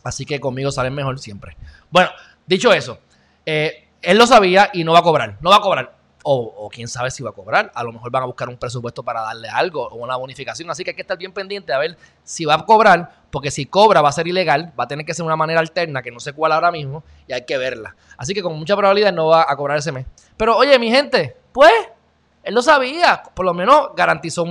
así 0.03 0.25
que 0.25 0.39
conmigo 0.39 0.71
salen 0.71 0.93
mejor 0.93 1.19
siempre. 1.19 1.57
Bueno, 1.91 2.09
dicho 2.45 2.71
eso, 2.73 2.99
eh, 3.45 3.89
él 4.01 4.17
lo 4.17 4.25
sabía 4.25 4.69
y 4.73 4.83
no 4.83 4.93
va 4.93 4.99
a 4.99 5.03
cobrar, 5.03 5.37
no 5.41 5.49
va 5.49 5.57
a 5.57 5.61
cobrar 5.61 5.96
o, 6.29 6.69
quién 6.69 6.89
sabe 6.89 7.09
si 7.09 7.23
va 7.23 7.29
a 7.29 7.33
cobrar. 7.33 7.71
A 7.73 7.83
lo 7.83 7.93
mejor 7.93 8.11
van 8.11 8.23
a 8.23 8.25
buscar 8.25 8.49
un 8.49 8.57
presupuesto 8.57 9.01
para 9.01 9.21
darle 9.21 9.47
algo 9.47 9.87
o 9.87 9.95
una 9.95 10.15
bonificación. 10.17 10.69
Así 10.69 10.83
que 10.83 10.89
hay 10.89 10.95
que 10.95 11.01
estar 11.01 11.17
bien 11.17 11.31
pendiente 11.31 11.71
a 11.71 11.77
ver 11.77 11.97
si 12.23 12.43
va 12.43 12.55
a 12.55 12.65
cobrar, 12.65 13.09
porque 13.31 13.49
si 13.49 13.65
cobra 13.65 14.01
va 14.01 14.09
a 14.09 14.11
ser 14.11 14.27
ilegal, 14.27 14.73
va 14.77 14.83
a 14.83 14.87
tener 14.87 15.05
que 15.05 15.13
ser 15.13 15.25
una 15.25 15.37
manera 15.37 15.61
alterna, 15.61 16.01
que 16.01 16.11
no 16.11 16.19
sé 16.19 16.33
cuál 16.33 16.51
ahora 16.51 16.69
mismo, 16.69 17.01
y 17.27 17.33
hay 17.33 17.45
que 17.45 17.57
verla. 17.57 17.95
Así 18.17 18.33
que 18.33 18.41
con 18.41 18.57
mucha 18.59 18.75
probabilidad 18.75 19.13
no 19.13 19.27
va 19.27 19.45
a 19.47 19.55
cobrar 19.55 19.77
ese 19.77 19.93
mes. 19.93 20.05
Pero 20.35 20.57
oye, 20.57 20.77
mi 20.79 20.91
gente, 20.91 21.37
pues, 21.53 21.71
él 22.43 22.53
lo 22.53 22.61
sabía, 22.61 23.23
por 23.33 23.45
lo 23.45 23.53
menos 23.53 23.89
garantizó 23.95 24.43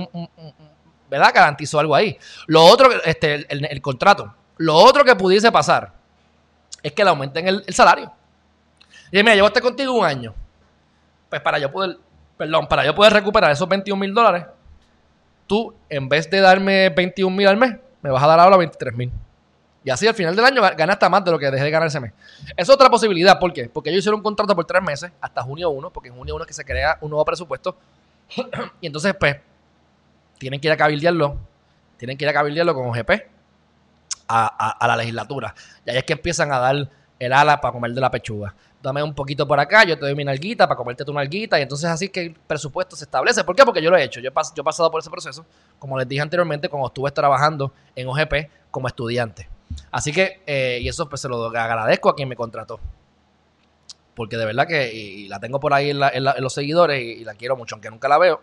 ¿verdad? 1.09 1.31
Garantizó 1.33 1.79
algo 1.79 1.95
ahí. 1.95 2.17
Lo 2.47 2.65
otro, 2.65 2.89
este, 3.03 3.45
el, 3.49 3.81
contrato. 3.81 4.33
Lo 4.57 4.75
otro 4.75 5.05
que 5.05 5.15
pudiese 5.15 5.51
pasar 5.51 5.93
es 6.81 6.91
que 6.91 7.03
le 7.03 7.11
aumenten 7.11 7.47
el, 7.47 7.63
salario. 7.71 8.11
Y 9.11 9.17
mira, 9.19 9.35
llevo 9.35 9.47
hasta 9.47 9.59
este 9.59 9.69
contigo 9.69 9.93
un 9.93 10.03
año 10.05 10.33
pues 11.29 11.41
para 11.41 11.59
yo 11.59 11.71
poder, 11.71 11.97
perdón, 12.37 12.67
para 12.67 12.85
yo 12.85 12.95
poder 12.95 13.13
recuperar 13.13 13.51
esos 13.51 13.67
21 13.67 13.99
mil 13.99 14.13
dólares, 14.13 14.45
tú 15.45 15.73
en 15.89 16.07
vez 16.09 16.29
de 16.29 16.39
darme 16.41 16.89
21 16.89 17.35
mil 17.35 17.47
al 17.47 17.57
mes, 17.57 17.75
me 18.01 18.09
vas 18.09 18.23
a 18.23 18.27
dar 18.27 18.39
ahora 18.39 18.57
23 18.57 18.95
mil. 18.95 19.11
Y 19.83 19.89
así 19.89 20.05
al 20.05 20.13
final 20.15 20.35
del 20.35 20.43
año 20.43 20.61
gana 20.75 20.93
hasta 20.93 21.07
más 21.09 21.23
de 21.23 21.31
lo 21.31 21.39
que 21.39 21.49
dejé 21.49 21.63
de 21.63 21.71
ganar 21.71 21.87
ese 21.87 22.01
mes. 22.01 22.11
Es 22.57 22.69
otra 22.69 22.89
posibilidad, 22.89 23.39
¿por 23.39 23.53
qué? 23.53 23.69
Porque 23.69 23.91
yo 23.91 23.97
hicieron 23.97 24.17
un 24.19 24.23
contrato 24.23 24.53
por 24.55 24.65
tres 24.65 24.81
meses, 24.83 25.11
hasta 25.21 25.41
junio 25.43 25.69
1, 25.69 25.91
porque 25.91 26.09
en 26.09 26.15
junio 26.15 26.35
1 26.35 26.43
es 26.43 26.47
que 26.47 26.53
se 26.53 26.65
crea 26.65 26.97
un 26.99 27.09
nuevo 27.09 27.23
presupuesto. 27.23 27.77
y 28.81 28.87
entonces, 28.87 29.15
pues, 29.17 29.37
tienen 30.39 30.59
que 30.59 30.67
ir 30.67 30.73
a 30.73 30.77
cabildearlo, 30.77 31.37
tienen 31.95 32.17
que 32.17 32.25
ir 32.25 32.29
a 32.29 32.33
cabildearlo 32.33 32.73
con 32.75 32.87
OGP 32.89 33.11
a, 34.27 34.73
a 34.79 34.87
la 34.87 34.97
legislatura. 34.97 35.55
Y 35.85 35.91
ahí 35.91 35.97
es 35.97 36.03
que 36.03 36.13
empiezan 36.13 36.51
a 36.51 36.59
dar 36.59 36.89
el 37.19 37.33
ala 37.33 37.61
para 37.61 37.71
comer 37.71 37.91
de 37.93 38.01
la 38.01 38.11
pechuga 38.11 38.53
dame 38.81 39.01
un 39.03 39.13
poquito 39.13 39.47
por 39.47 39.59
acá, 39.59 39.83
yo 39.85 39.95
te 39.95 40.01
doy 40.01 40.15
mi 40.15 40.23
nalguita 40.23 40.67
para 40.67 40.77
comerte 40.77 41.03
tu 41.03 41.13
nalguita. 41.13 41.59
Y 41.59 41.63
entonces 41.63 41.89
así 41.89 42.09
que 42.09 42.21
el 42.21 42.33
presupuesto 42.33 42.95
se 42.95 43.05
establece. 43.05 43.43
¿Por 43.43 43.55
qué? 43.55 43.63
Porque 43.65 43.81
yo 43.81 43.89
lo 43.89 43.97
he 43.97 44.03
hecho. 44.03 44.19
Yo 44.19 44.29
he, 44.29 44.63
pasado 44.63 44.91
por 44.91 44.99
ese 45.01 45.09
proceso, 45.09 45.45
como 45.79 45.97
les 45.97 46.07
dije 46.07 46.21
anteriormente, 46.21 46.69
cuando 46.69 46.87
estuve 46.87 47.11
trabajando 47.11 47.73
en 47.95 48.07
OGP 48.07 48.49
como 48.71 48.87
estudiante. 48.87 49.49
Así 49.91 50.11
que, 50.13 50.41
eh, 50.45 50.79
y 50.81 50.87
eso 50.87 51.09
pues 51.09 51.21
se 51.21 51.27
lo 51.27 51.43
agradezco 51.45 52.09
a 52.09 52.15
quien 52.15 52.29
me 52.29 52.35
contrató. 52.35 52.79
Porque 54.15 54.37
de 54.37 54.45
verdad 54.45 54.67
que 54.67 55.25
la 55.29 55.39
tengo 55.39 55.59
por 55.59 55.73
ahí 55.73 55.91
en, 55.91 55.99
los 56.23 56.53
seguidores 56.53 57.01
y, 57.03 57.23
la 57.23 57.33
quiero 57.35 57.55
mucho, 57.55 57.75
aunque 57.75 57.89
nunca 57.89 58.07
la 58.07 58.17
veo. 58.17 58.41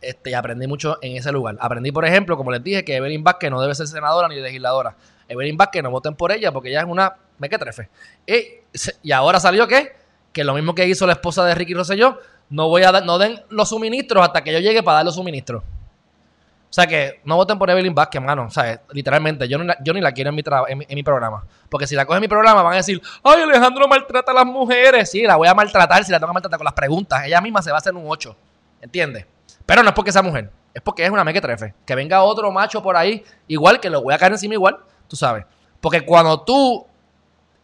Este, 0.00 0.34
aprendí 0.34 0.66
mucho 0.66 0.98
en 1.00 1.16
ese 1.16 1.30
lugar. 1.30 1.56
Aprendí, 1.60 1.92
por 1.92 2.04
ejemplo, 2.04 2.36
como 2.36 2.50
les 2.50 2.62
dije, 2.64 2.84
que 2.84 2.96
Evelyn 2.96 3.22
Vázquez 3.22 3.52
no 3.52 3.60
debe 3.60 3.72
ser 3.76 3.86
senadora 3.86 4.26
ni 4.26 4.40
legisladora. 4.40 4.96
Evelyn 5.28 5.56
Vázquez 5.56 5.80
no 5.84 5.92
voten 5.92 6.16
por 6.16 6.32
ella 6.32 6.50
porque 6.50 6.70
ella 6.70 6.80
es 6.80 6.86
una 6.86 7.14
mequetrefe. 7.42 7.88
Y, 8.24 8.60
y 9.02 9.12
ahora 9.12 9.38
salió 9.40 9.66
que, 9.66 9.94
que 10.32 10.44
lo 10.44 10.54
mismo 10.54 10.74
que 10.74 10.86
hizo 10.86 11.06
la 11.06 11.12
esposa 11.14 11.44
de 11.44 11.54
Ricky 11.54 11.74
Rosselló, 11.74 12.18
no 12.48 12.68
voy 12.68 12.84
a 12.84 12.92
no 13.00 13.18
den 13.18 13.42
los 13.50 13.68
suministros 13.68 14.22
hasta 14.22 14.42
que 14.42 14.52
yo 14.52 14.60
llegue 14.60 14.82
para 14.82 14.98
dar 14.98 15.04
los 15.04 15.14
suministros. 15.16 15.62
O 15.64 16.74
sea 16.74 16.86
que 16.86 17.20
no 17.24 17.36
voten 17.36 17.58
por 17.58 17.68
Evelyn 17.68 17.94
Vázquez, 17.94 18.22
mano. 18.22 18.44
O 18.46 18.50
sea, 18.50 18.80
literalmente, 18.92 19.46
yo, 19.46 19.58
yo 19.84 19.92
ni 19.92 20.00
la 20.00 20.12
quiero 20.12 20.30
en 20.30 20.78
mi, 20.78 20.84
en 20.88 21.04
programa. 21.04 21.44
Porque 21.68 21.86
si 21.86 21.94
la 21.94 22.06
cogen 22.06 22.18
en 22.18 22.22
mi 22.22 22.28
programa 22.28 22.62
van 22.62 22.74
a 22.74 22.76
decir, 22.76 23.00
ay, 23.22 23.42
Alejandro 23.42 23.86
maltrata 23.88 24.32
a 24.32 24.36
las 24.36 24.46
mujeres. 24.46 25.10
Sí, 25.10 25.22
la 25.22 25.36
voy 25.36 25.48
a 25.48 25.54
maltratar 25.54 26.02
si 26.04 26.12
la 26.12 26.18
tengo 26.18 26.32
que 26.32 26.34
maltratar 26.34 26.56
con 26.58 26.64
las 26.64 26.72
preguntas. 26.74 27.24
Ella 27.26 27.40
misma 27.42 27.60
se 27.60 27.70
va 27.70 27.76
a 27.76 27.80
hacer 27.80 27.94
un 27.94 28.04
8. 28.06 28.36
¿Entiendes? 28.80 29.26
Pero 29.66 29.82
no 29.82 29.90
es 29.90 29.94
porque 29.94 30.10
esa 30.10 30.22
mujer. 30.22 30.50
Es 30.72 30.80
porque 30.80 31.04
es 31.04 31.10
una 31.10 31.24
mequetrefe. 31.24 31.74
Que 31.84 31.94
venga 31.94 32.22
otro 32.22 32.50
macho 32.50 32.82
por 32.82 32.96
ahí, 32.96 33.22
igual 33.48 33.78
que 33.78 33.90
lo 33.90 34.02
voy 34.02 34.14
a 34.14 34.18
caer 34.18 34.32
encima 34.32 34.54
igual, 34.54 34.78
tú 35.08 35.16
sabes. 35.16 35.44
Porque 35.82 36.00
cuando 36.06 36.40
tú 36.40 36.86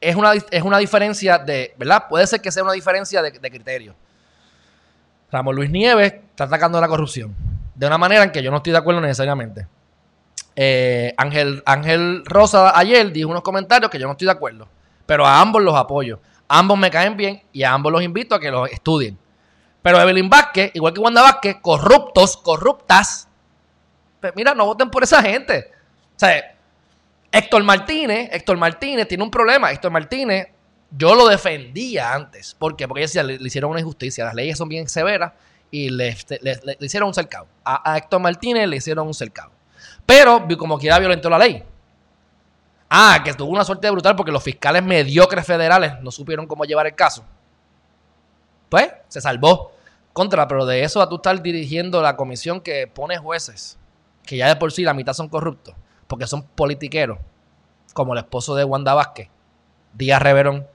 es 0.01 0.17
una, 0.63 0.79
diferencia 0.79 1.39
de, 1.39 1.75
¿verdad? 1.77 2.05
Puede 2.09 2.27
ser 2.27 2.41
que 2.41 2.51
sea 2.53 2.63
una 2.63 2.73
diferencia 2.73 3.21
de, 3.23 3.33
criterio. 3.41 3.95
Ramón 5.31 5.57
Luis 5.57 5.71
Nieves 5.71 6.15
está 6.31 6.45
atacando 6.45 6.81
la 6.81 6.89
corrupción 6.89 7.35
de 7.75 7.87
una 7.87 7.99
manera 7.99 8.23
en 8.23 8.31
que 8.31 8.43
yo 8.43 8.51
no 8.51 8.59
estoy 8.59 8.73
de 8.73 8.79
acuerdo 8.79 9.01
necesariamente. 9.01 9.67
Eh, 10.57 11.15
Ángel, 11.17 11.63
Ángel 11.67 12.23
Rosa 12.25 12.77
ayer 12.77 13.13
dijo 13.13 13.29
unos 13.29 13.43
comentarios 13.43 13.91
que 13.91 13.99
yo 13.99 14.07
no 14.07 14.13
estoy 14.13 14.27
de 14.27 14.33
acuerdo, 14.33 14.69
pero 15.07 15.27
a 15.27 15.41
ambos 15.41 15.63
los 15.63 15.75
apoyo. 15.75 16.21
Ambos 16.49 16.79
me 16.79 16.91
caen 16.91 17.17
bien 17.17 17.43
y 17.53 17.63
a 17.63 17.73
ambos 17.73 17.93
los 17.93 18.03
invito 18.03 18.35
a 18.35 18.41
que 18.41 18.51
los 18.51 18.71
estudien. 18.71 19.19
Pero 19.83 20.01
Evelyn 20.01 20.29
Vázquez, 20.31 20.71
igual 20.75 20.95
que 20.95 21.01
Wanda 21.01 21.23
Vázquez, 21.23 21.57
corruptos, 21.61 22.37
corruptas, 22.39 23.29
pues 24.21 24.33
mira, 24.35 24.55
no 24.55 24.65
voten 24.67 24.91
por 24.91 25.05
esa 25.05 25.23
gente. 25.23 25.71
O 26.17 26.19
sea, 26.19 26.43
Héctor 27.31 27.62
Martínez, 27.64 28.31
Héctor 28.33 28.57
Martínez 28.57 29.07
tiene 29.07 29.23
un 29.25 29.31
problema. 29.31 29.71
Héctor 29.71 29.91
Martínez, 29.91 30.49
yo 30.91 31.14
lo 31.14 31.27
defendía 31.29 32.14
antes. 32.14 32.55
¿Por 32.55 32.75
qué? 32.77 32.88
Porque 32.88 33.07
le, 33.23 33.35
hicieron 33.35 33.71
una 33.71 33.81
injusticia. 33.81 34.25
Las 34.25 34.35
leyes 34.35 34.57
son 34.57 34.69
bien 34.69 34.88
severas 34.88 35.33
y 35.71 35.91
le, 35.91 36.09
este, 36.09 36.41
hicieron 36.81 37.09
un 37.09 37.14
cercado. 37.14 37.47
A, 37.64 37.99
Héctor 37.99 38.21
Martínez 38.21 38.67
le 38.67 38.77
hicieron 38.77 39.07
un 39.07 39.14
cercado. 39.14 39.51
Pero, 40.07 40.47
como 40.59 40.79
quiera, 40.79 40.99
violentó 40.99 41.29
la 41.29 41.38
ley. 41.38 41.62
Ah, 42.88 43.21
que 43.23 43.35
tuvo 43.35 43.51
una 43.53 43.64
suerte 43.64 43.91
brutal 43.91 44.17
porque 44.17 44.33
los 44.33 44.43
fiscales 44.43 44.83
mediocres 44.83 45.45
federales 45.47 46.01
no 46.01 46.11
supieron 46.11 46.47
cómo 46.47 46.64
llevar 46.64 46.87
el 46.87 46.95
caso. 46.95 47.23
Pues, 48.71 48.88
se 49.09 49.21
salvó. 49.21 49.73
Contra, 50.14 50.49
pero 50.49 50.64
de 50.64 50.83
eso 50.83 51.03
a 51.03 51.09
tú 51.09 51.17
estar 51.17 51.41
dirigiendo 51.43 52.01
la 52.03 52.17
comisión 52.17 52.61
que 52.61 52.88
pone 52.88 53.19
jueces, 53.19 53.79
que 54.27 54.37
ya 54.37 54.49
de 54.49 54.57
por 54.57 54.73
sí 54.73 54.83
la 54.83 54.93
mitad 54.93 55.12
son 55.12 55.29
corruptos 55.29 55.77
porque 56.09 56.27
son 56.27 56.42
politiqueros, 56.42 57.18
como 57.94 58.14
el 58.14 58.18
esposo 58.18 58.57
de 58.57 58.64
Wanda 58.64 58.94
Vázquez, 58.94 59.29
Díaz 59.92 60.21
Reverón. 60.21 60.66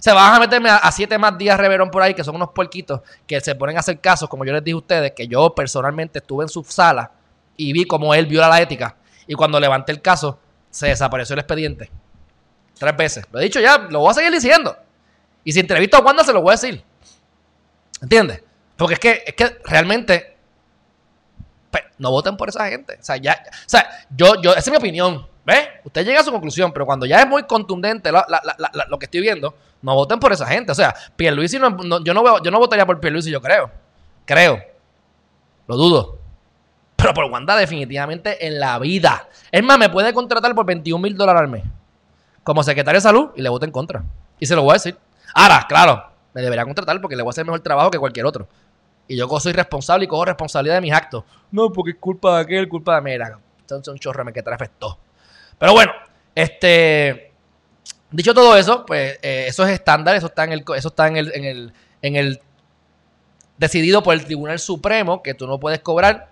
Se 0.00 0.12
van 0.12 0.34
a 0.34 0.40
meterme 0.40 0.68
a, 0.68 0.90
siete 0.92 1.16
más 1.18 1.38
Díaz 1.38 1.58
Reverón 1.58 1.90
por 1.90 2.02
ahí, 2.02 2.12
que 2.12 2.24
son 2.24 2.34
unos 2.36 2.50
puerquitos 2.50 3.00
que 3.26 3.40
se 3.40 3.54
ponen 3.54 3.76
a 3.76 3.80
hacer 3.80 4.00
casos, 4.00 4.28
como 4.28 4.44
yo 4.44 4.52
les 4.52 4.62
dije 4.62 4.74
a 4.74 4.78
ustedes, 4.78 5.12
que 5.12 5.26
yo 5.28 5.54
personalmente 5.54 6.18
estuve 6.18 6.44
en 6.44 6.48
su 6.48 6.62
sala 6.64 7.12
y 7.56 7.72
vi 7.72 7.84
cómo 7.86 8.12
él 8.12 8.26
viola 8.26 8.48
la 8.48 8.60
ética. 8.60 8.96
Y 9.26 9.34
cuando 9.34 9.58
levanté 9.60 9.92
el 9.92 10.02
caso, 10.02 10.38
se 10.68 10.88
desapareció 10.88 11.34
el 11.34 11.40
expediente. 11.40 11.90
Tres 12.78 12.96
veces. 12.96 13.26
Lo 13.32 13.38
he 13.38 13.44
dicho 13.44 13.60
ya, 13.60 13.78
lo 13.78 14.00
voy 14.00 14.10
a 14.10 14.14
seguir 14.14 14.32
diciendo. 14.32 14.76
Y 15.44 15.52
si 15.52 15.60
entrevisto 15.60 15.96
a 15.96 16.00
Wanda, 16.00 16.24
se 16.24 16.32
lo 16.32 16.42
voy 16.42 16.50
a 16.50 16.58
decir. 16.58 16.84
¿Entiendes? 18.02 18.42
Porque 18.76 18.94
es 18.94 19.00
que, 19.00 19.22
es 19.26 19.34
que 19.34 19.58
realmente 19.64 20.35
no 21.98 22.10
voten 22.10 22.36
por 22.36 22.48
esa 22.48 22.68
gente. 22.68 22.94
O 22.94 23.04
sea, 23.04 23.16
ya, 23.16 23.36
o 23.52 23.68
sea, 23.68 23.86
yo, 24.16 24.40
yo, 24.42 24.50
esa 24.50 24.60
es 24.60 24.70
mi 24.70 24.76
opinión. 24.76 25.26
ve 25.44 25.68
Usted 25.84 26.04
llega 26.04 26.20
a 26.20 26.24
su 26.24 26.32
conclusión, 26.32 26.72
pero 26.72 26.86
cuando 26.86 27.06
ya 27.06 27.20
es 27.20 27.26
muy 27.26 27.42
contundente 27.44 28.10
lo 28.12 28.98
que 28.98 29.06
estoy 29.06 29.20
viendo, 29.20 29.54
no 29.82 29.94
voten 29.94 30.18
por 30.18 30.32
esa 30.32 30.46
gente. 30.46 30.72
O 30.72 30.74
sea, 30.74 30.94
Pierluisi 31.16 31.58
no, 31.58 32.02
yo 32.02 32.14
no 32.14 32.42
yo 32.42 32.50
no 32.50 32.58
votaría 32.58 32.86
por 32.86 33.00
Pierluisi, 33.00 33.30
yo 33.30 33.40
creo. 33.40 33.70
Creo. 34.24 34.58
Lo 35.66 35.76
dudo. 35.76 36.18
Pero 36.96 37.12
por 37.12 37.24
Wanda, 37.26 37.56
definitivamente 37.56 38.46
en 38.46 38.58
la 38.58 38.78
vida. 38.78 39.28
Es 39.52 39.62
más, 39.62 39.78
me 39.78 39.90
puede 39.90 40.12
contratar 40.12 40.54
por 40.54 40.66
21 40.66 41.00
mil 41.00 41.16
dólares 41.16 41.42
al 41.42 41.48
mes. 41.48 41.64
Como 42.42 42.62
secretario 42.62 42.98
de 42.98 43.02
salud 43.02 43.30
y 43.36 43.42
le 43.42 43.48
voto 43.48 43.64
en 43.64 43.70
contra. 43.72 44.02
Y 44.38 44.46
se 44.46 44.54
lo 44.54 44.62
voy 44.62 44.70
a 44.70 44.74
decir. 44.74 44.96
Ahora, 45.34 45.66
claro, 45.68 46.04
me 46.32 46.40
debería 46.40 46.64
contratar 46.64 47.00
porque 47.00 47.16
le 47.16 47.22
voy 47.22 47.30
a 47.30 47.30
hacer 47.32 47.44
mejor 47.44 47.60
trabajo 47.60 47.90
que 47.90 47.98
cualquier 47.98 48.24
otro. 48.26 48.48
Y 49.08 49.16
yo 49.16 49.28
soy 49.40 49.52
responsable 49.52 50.04
y 50.04 50.08
cojo 50.08 50.24
responsabilidad 50.24 50.76
de 50.76 50.80
mis 50.80 50.92
actos. 50.92 51.24
No, 51.50 51.72
porque 51.72 51.92
es 51.92 51.96
culpa 51.98 52.36
de 52.36 52.42
aquel, 52.42 52.68
culpa 52.68 52.96
de 52.96 53.00
mera. 53.02 53.38
Entonces 53.60 53.92
un 53.92 53.98
chorro 53.98 54.24
me 54.24 54.32
que 54.32 54.40
afectó. 54.40 54.98
Pero 55.58 55.72
bueno, 55.72 55.92
este. 56.34 57.32
Dicho 58.10 58.34
todo 58.34 58.56
eso, 58.56 58.84
pues 58.86 59.18
eh, 59.22 59.46
eso 59.48 59.64
es 59.66 59.72
estándar, 59.72 60.14
eso 60.16 60.26
está 60.26 60.44
en 60.44 60.52
el, 60.52 60.62
en 61.34 61.44
el, 61.44 61.72
en 62.02 62.16
el, 62.16 62.40
decidido 63.58 64.00
por 64.02 64.14
el 64.14 64.24
Tribunal 64.24 64.58
Supremo 64.60 65.22
que 65.24 65.34
tú 65.34 65.46
no 65.46 65.58
puedes 65.58 65.80
cobrar 65.80 66.30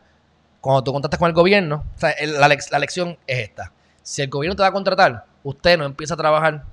cuando 0.61 0.85
tú 0.85 0.93
contratas 0.93 1.19
con 1.19 1.27
el 1.29 1.35
gobierno. 1.35 1.85
la, 2.01 2.49
la 2.71 2.79
lección 2.79 3.19
es 3.27 3.39
esta. 3.41 3.73
Si 4.03 4.23
el 4.23 4.29
gobierno 4.31 4.55
te 4.57 4.63
va 4.63 4.69
a 4.69 4.73
contratar, 4.73 5.25
usted 5.43 5.77
no 5.79 5.85
empieza 5.85 6.15
a 6.15 6.17
trabajar 6.17 6.65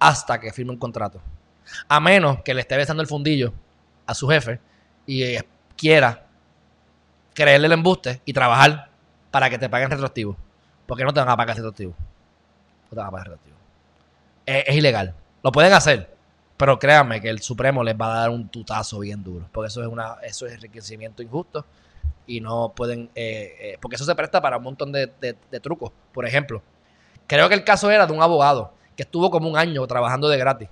hasta 0.00 0.40
que 0.40 0.52
firme 0.52 0.72
un 0.72 0.78
contrato. 0.78 1.20
A 1.88 2.00
menos 2.00 2.40
que 2.42 2.52
le 2.52 2.62
esté 2.62 2.76
besando 2.76 3.00
el 3.02 3.08
fundillo 3.08 3.52
a 4.06 4.12
su 4.14 4.28
jefe 4.28 4.58
y 5.06 5.36
quiera 5.76 6.24
creerle 7.34 7.66
el 7.66 7.72
embuste 7.72 8.20
y 8.24 8.32
trabajar 8.32 8.90
para 9.30 9.50
que 9.50 9.58
te 9.58 9.68
paguen 9.68 9.90
retroactivo. 9.90 10.36
Porque 10.86 11.04
no 11.04 11.12
te 11.12 11.20
van 11.20 11.28
a 11.30 11.36
pagar 11.36 11.56
retroactivo. 11.56 11.90
No 11.94 12.90
te 12.90 12.96
van 12.96 13.06
a 13.06 13.10
pagar 13.10 13.26
retroactivo. 13.28 13.56
Es, 14.44 14.76
ilegal. 14.76 15.14
Lo 15.42 15.50
pueden 15.52 15.72
hacer. 15.72 16.12
Pero 16.56 16.78
créanme 16.78 17.20
que 17.20 17.30
el 17.30 17.40
Supremo 17.40 17.82
les 17.82 17.96
va 17.96 18.14
a 18.14 18.20
dar 18.20 18.30
un 18.30 18.48
tutazo 18.48 19.00
bien 19.00 19.24
duro. 19.24 19.48
Porque 19.50 19.68
eso 19.68 19.80
es 19.80 19.88
una, 19.88 20.16
eso 20.22 20.46
es 20.46 20.52
enriquecimiento 20.52 21.22
injusto. 21.22 21.64
Y 22.26 22.40
no 22.40 22.70
pueden. 22.76 23.10
Eh, 23.14 23.56
eh, 23.60 23.78
porque 23.80 23.96
eso 23.96 24.04
se 24.04 24.14
presta 24.14 24.40
para 24.40 24.58
un 24.58 24.62
montón 24.64 24.92
de, 24.92 25.06
de 25.20 25.60
trucos. 25.60 25.90
Por 26.12 26.26
ejemplo, 26.26 26.62
creo 27.26 27.48
que 27.48 27.54
el 27.54 27.64
caso 27.64 27.90
era 27.90 28.06
de 28.06 28.12
un 28.12 28.22
abogado 28.22 28.74
que 28.94 29.04
estuvo 29.04 29.30
como 29.30 29.48
un 29.48 29.56
año 29.56 29.84
trabajando 29.86 30.28
de 30.28 30.36
gratis. 30.38 30.68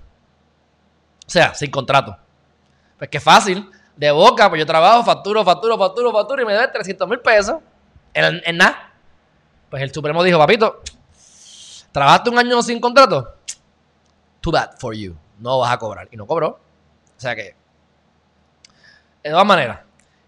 O 1.27 1.29
sea, 1.29 1.53
sin 1.55 1.71
contrato. 1.71 2.15
Pues 2.97 3.09
que 3.09 3.19
fácil 3.19 3.69
de 4.01 4.09
boca, 4.09 4.49
pues 4.49 4.57
yo 4.57 4.65
trabajo, 4.65 5.03
facturo, 5.03 5.43
facturo, 5.45 5.77
facturo, 5.77 6.11
facturo 6.11 6.41
y 6.41 6.45
me 6.45 6.53
debe 6.53 6.67
300 6.69 7.07
mil 7.07 7.19
pesos 7.19 7.57
en, 8.15 8.57
nada. 8.57 8.91
Pues 9.69 9.83
el 9.83 9.93
Supremo 9.93 10.23
dijo, 10.23 10.39
papito, 10.39 10.81
trabajaste 11.91 12.31
un 12.31 12.39
año 12.39 12.59
sin 12.63 12.79
contrato, 12.81 13.35
too 14.41 14.51
bad 14.51 14.71
for 14.79 14.95
you, 14.95 15.15
no 15.37 15.59
vas 15.59 15.71
a 15.71 15.77
cobrar. 15.77 16.07
Y 16.11 16.17
no 16.17 16.25
cobró. 16.25 16.47
O 16.49 16.59
sea 17.15 17.35
que, 17.35 17.53
de 19.23 19.29
todas 19.29 19.45
maneras, 19.45 19.81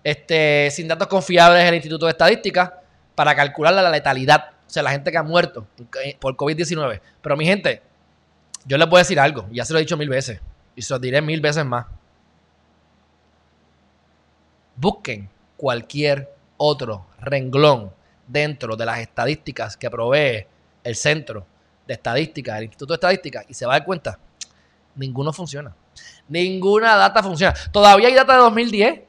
este, 0.03 0.69
sin 0.69 0.87
datos 0.87 1.07
confiables 1.07 1.65
el 1.65 1.73
Instituto 1.73 2.05
de 2.05 2.11
Estadística 2.11 2.79
para 3.15 3.35
calcular 3.35 3.73
la 3.73 3.89
letalidad, 3.89 4.51
o 4.67 4.69
sea, 4.69 4.83
la 4.83 4.91
gente 4.91 5.11
que 5.11 5.17
ha 5.17 5.23
muerto 5.23 5.65
por 6.19 6.35
COVID-19. 6.35 7.01
Pero 7.23 7.35
mi 7.35 7.45
gente, 7.45 7.81
yo 8.65 8.77
les 8.77 8.87
voy 8.87 8.97
a 8.97 9.01
decir 9.01 9.19
algo, 9.19 9.47
ya 9.51 9.65
se 9.65 9.73
lo 9.73 9.79
he 9.79 9.81
dicho 9.81 9.97
mil 9.97 10.09
veces 10.09 10.39
y 10.75 10.83
se 10.83 10.93
lo 10.93 10.99
diré 10.99 11.23
mil 11.23 11.41
veces 11.41 11.65
más. 11.65 11.87
Busquen 14.75 15.29
cualquier 15.57 16.33
otro 16.57 17.05
renglón 17.19 17.91
dentro 18.27 18.75
de 18.75 18.85
las 18.85 18.99
estadísticas 18.99 19.77
que 19.77 19.89
provee 19.89 20.47
el 20.83 20.95
Centro 20.95 21.45
de 21.87 21.93
Estadística, 21.93 22.57
el 22.57 22.63
Instituto 22.65 22.93
de 22.93 22.95
Estadística, 22.95 23.43
y 23.47 23.53
se 23.53 23.65
va 23.65 23.73
a 23.75 23.79
dar 23.79 23.85
cuenta, 23.85 24.19
ninguno 24.95 25.31
funciona. 25.31 25.73
Ninguna 26.27 26.95
data 26.95 27.21
funciona. 27.21 27.53
Todavía 27.71 28.07
hay 28.07 28.13
data 28.15 28.33
de 28.33 28.39
2010 28.39 29.01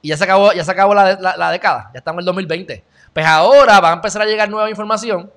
y 0.00 0.08
ya 0.08 0.16
se 0.16 0.24
acabó, 0.24 0.52
ya 0.52 0.64
se 0.64 0.70
acabó 0.70 0.94
la, 0.94 1.50
década, 1.52 1.90
ya 1.94 1.98
estamos 1.98 2.16
en 2.18 2.22
el 2.22 2.26
2020. 2.26 2.84
Pues 3.12 3.26
ahora 3.26 3.78
va 3.80 3.90
a 3.90 3.94
empezar 3.94 4.22
a 4.22 4.24
llegar 4.24 4.48
nueva 4.50 4.68
información 4.70 5.30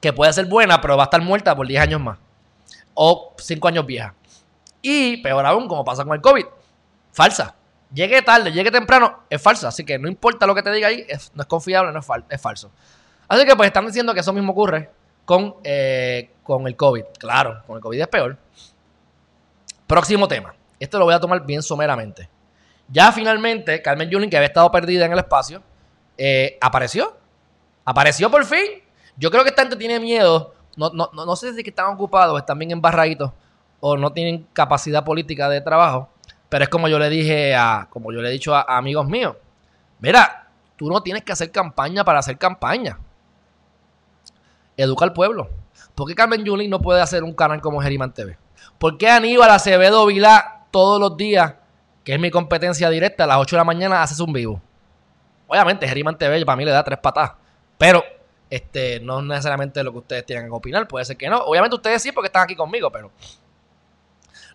que 0.00 0.12
puede 0.12 0.32
ser 0.32 0.44
buena, 0.46 0.80
pero 0.80 0.96
va 0.96 1.04
a 1.04 1.04
estar 1.06 1.22
muerta 1.22 1.54
por 1.56 1.66
10 1.66 1.80
años 1.82 2.00
más. 2.00 2.18
O 2.94 3.34
5 3.38 3.68
años 3.68 3.86
vieja. 3.86 4.14
Y 4.82 5.18
peor 5.18 5.46
aún, 5.46 5.66
como 5.68 5.84
pasa 5.84 6.04
con 6.04 6.14
el 6.14 6.20
COVID, 6.20 6.44
falsa 7.12 7.54
llegue 7.92 8.22
tarde, 8.22 8.52
llegue 8.52 8.70
temprano, 8.70 9.20
es 9.28 9.40
falso. 9.42 9.68
Así 9.68 9.84
que 9.84 9.98
no 9.98 10.08
importa 10.08 10.46
lo 10.46 10.54
que 10.54 10.62
te 10.62 10.70
diga 10.72 10.88
ahí, 10.88 11.06
no 11.34 11.42
es 11.42 11.48
confiable, 11.48 11.92
no 11.92 12.00
es, 12.00 12.06
falso, 12.06 12.26
es, 12.28 12.40
falso. 12.40 12.70
Así 13.28 13.44
que 13.44 13.56
pues 13.56 13.68
están 13.68 13.86
diciendo 13.86 14.14
que 14.14 14.20
eso 14.20 14.32
mismo 14.32 14.52
ocurre 14.52 14.90
con, 15.24 15.54
eh, 15.64 16.30
con 16.42 16.66
el 16.66 16.76
COVID. 16.76 17.04
Claro, 17.18 17.62
con 17.66 17.76
el 17.76 17.82
COVID 17.82 18.00
es 18.00 18.08
peor. 18.08 18.36
Próximo 19.86 20.28
tema. 20.28 20.54
Esto 20.78 20.98
lo 20.98 21.04
voy 21.04 21.14
a 21.14 21.20
tomar 21.20 21.44
bien 21.44 21.62
someramente. 21.62 22.28
Ya 22.88 23.12
finalmente, 23.12 23.82
Carmen 23.82 24.08
Yulín, 24.08 24.30
que 24.30 24.36
había 24.36 24.48
estado 24.48 24.70
perdida 24.72 25.04
en 25.04 25.12
el 25.12 25.18
espacio, 25.18 25.62
eh, 26.18 26.58
apareció. 26.60 27.16
Apareció 27.84 28.30
por 28.30 28.44
fin. 28.44 28.82
Yo 29.16 29.30
creo 29.30 29.42
que 29.42 29.50
esta 29.50 29.62
gente 29.62 29.76
tiene 29.76 30.00
miedo. 30.00 30.54
No, 30.76 30.90
no, 30.92 31.10
no, 31.12 31.26
no 31.26 31.36
sé 31.36 31.52
si 31.54 31.60
están 31.64 31.86
ocupados, 31.86 32.38
están 32.38 32.58
bien 32.58 32.70
embarraditos 32.70 33.30
o 33.80 33.96
no 33.96 34.12
tienen 34.12 34.46
capacidad 34.52 35.04
política 35.04 35.48
de 35.48 35.60
trabajo 35.60 36.08
pero 36.50 36.64
es 36.64 36.68
como 36.68 36.88
yo 36.88 36.98
le 36.98 37.08
dije 37.08 37.54
a, 37.54 37.86
como 37.88 38.12
yo 38.12 38.20
le 38.20 38.28
he 38.28 38.32
dicho 38.32 38.54
a, 38.54 38.62
amigos 38.76 39.06
míos, 39.08 39.36
mira, 40.00 40.48
tú 40.76 40.88
no 40.90 41.00
tienes 41.02 41.22
que 41.22 41.30
hacer 41.32 41.52
campaña 41.52 42.04
para 42.04 42.18
hacer 42.18 42.36
campaña. 42.38 42.98
Educa 44.76 45.04
al 45.04 45.12
pueblo. 45.12 45.48
¿Por 45.94 46.08
qué 46.08 46.14
Carmen 46.16 46.44
Yulín 46.44 46.68
no 46.68 46.80
puede 46.80 47.00
hacer 47.00 47.22
un 47.22 47.34
canal 47.34 47.60
como 47.60 47.80
Geriman 47.80 48.12
TV? 48.12 48.36
¿Por 48.78 48.98
qué 48.98 49.08
Aníbal 49.08 49.48
Acevedo 49.50 50.04
Vilá 50.06 50.64
todos 50.72 51.00
los 51.00 51.16
días, 51.16 51.54
que 52.02 52.14
es 52.14 52.20
mi 52.20 52.30
competencia 52.32 52.90
directa, 52.90 53.24
a 53.24 53.26
las 53.28 53.36
8 53.38 53.54
de 53.56 53.60
la 53.60 53.64
mañana 53.64 54.02
haces 54.02 54.18
un 54.18 54.32
vivo? 54.32 54.60
Obviamente, 55.46 55.86
Geriman 55.86 56.18
TV 56.18 56.44
para 56.44 56.56
mí 56.56 56.64
le 56.64 56.72
da 56.72 56.82
tres 56.82 56.98
patadas. 56.98 57.32
Pero 57.78 58.02
este, 58.48 58.98
no 59.00 59.22
necesariamente 59.22 59.84
lo 59.84 59.92
que 59.92 59.98
ustedes 59.98 60.26
tienen 60.26 60.46
que 60.46 60.50
opinar, 60.50 60.88
puede 60.88 61.04
ser 61.04 61.16
que 61.16 61.28
no. 61.30 61.38
Obviamente 61.44 61.76
ustedes 61.76 62.02
sí 62.02 62.10
porque 62.10 62.26
están 62.26 62.42
aquí 62.42 62.56
conmigo, 62.56 62.90
pero... 62.90 63.12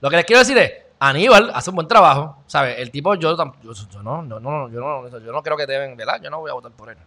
Lo 0.01 0.09
que 0.09 0.17
les 0.17 0.25
quiero 0.25 0.39
decir 0.41 0.57
es, 0.57 0.84
Aníbal 0.99 1.51
hace 1.53 1.69
un 1.71 1.75
buen 1.75 1.87
trabajo, 1.87 2.37
¿sabes? 2.47 2.79
El 2.79 2.89
tipo, 2.89 3.15
yo, 3.15 3.35
yo, 3.35 4.01
no, 4.01 5.41
creo 5.43 5.57
que 5.57 5.65
deben, 5.65 5.97
¿verdad? 5.97 6.21
Yo 6.23 6.29
no 6.29 6.39
voy 6.39 6.49
a 6.49 6.53
votar 6.53 6.71
por 6.71 6.89
él. 6.89 6.97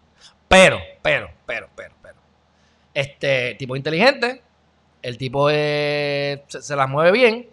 Pero, 0.46 0.78
pero, 1.00 1.30
pero, 1.46 1.68
pero, 1.74 1.94
pero. 2.02 2.14
Este 2.92 3.54
tipo 3.54 3.74
inteligente, 3.76 4.42
el 5.00 5.16
tipo 5.16 5.48
se, 5.48 6.44
la 6.70 6.76
las 6.76 6.88
mueve 6.88 7.12
bien. 7.12 7.48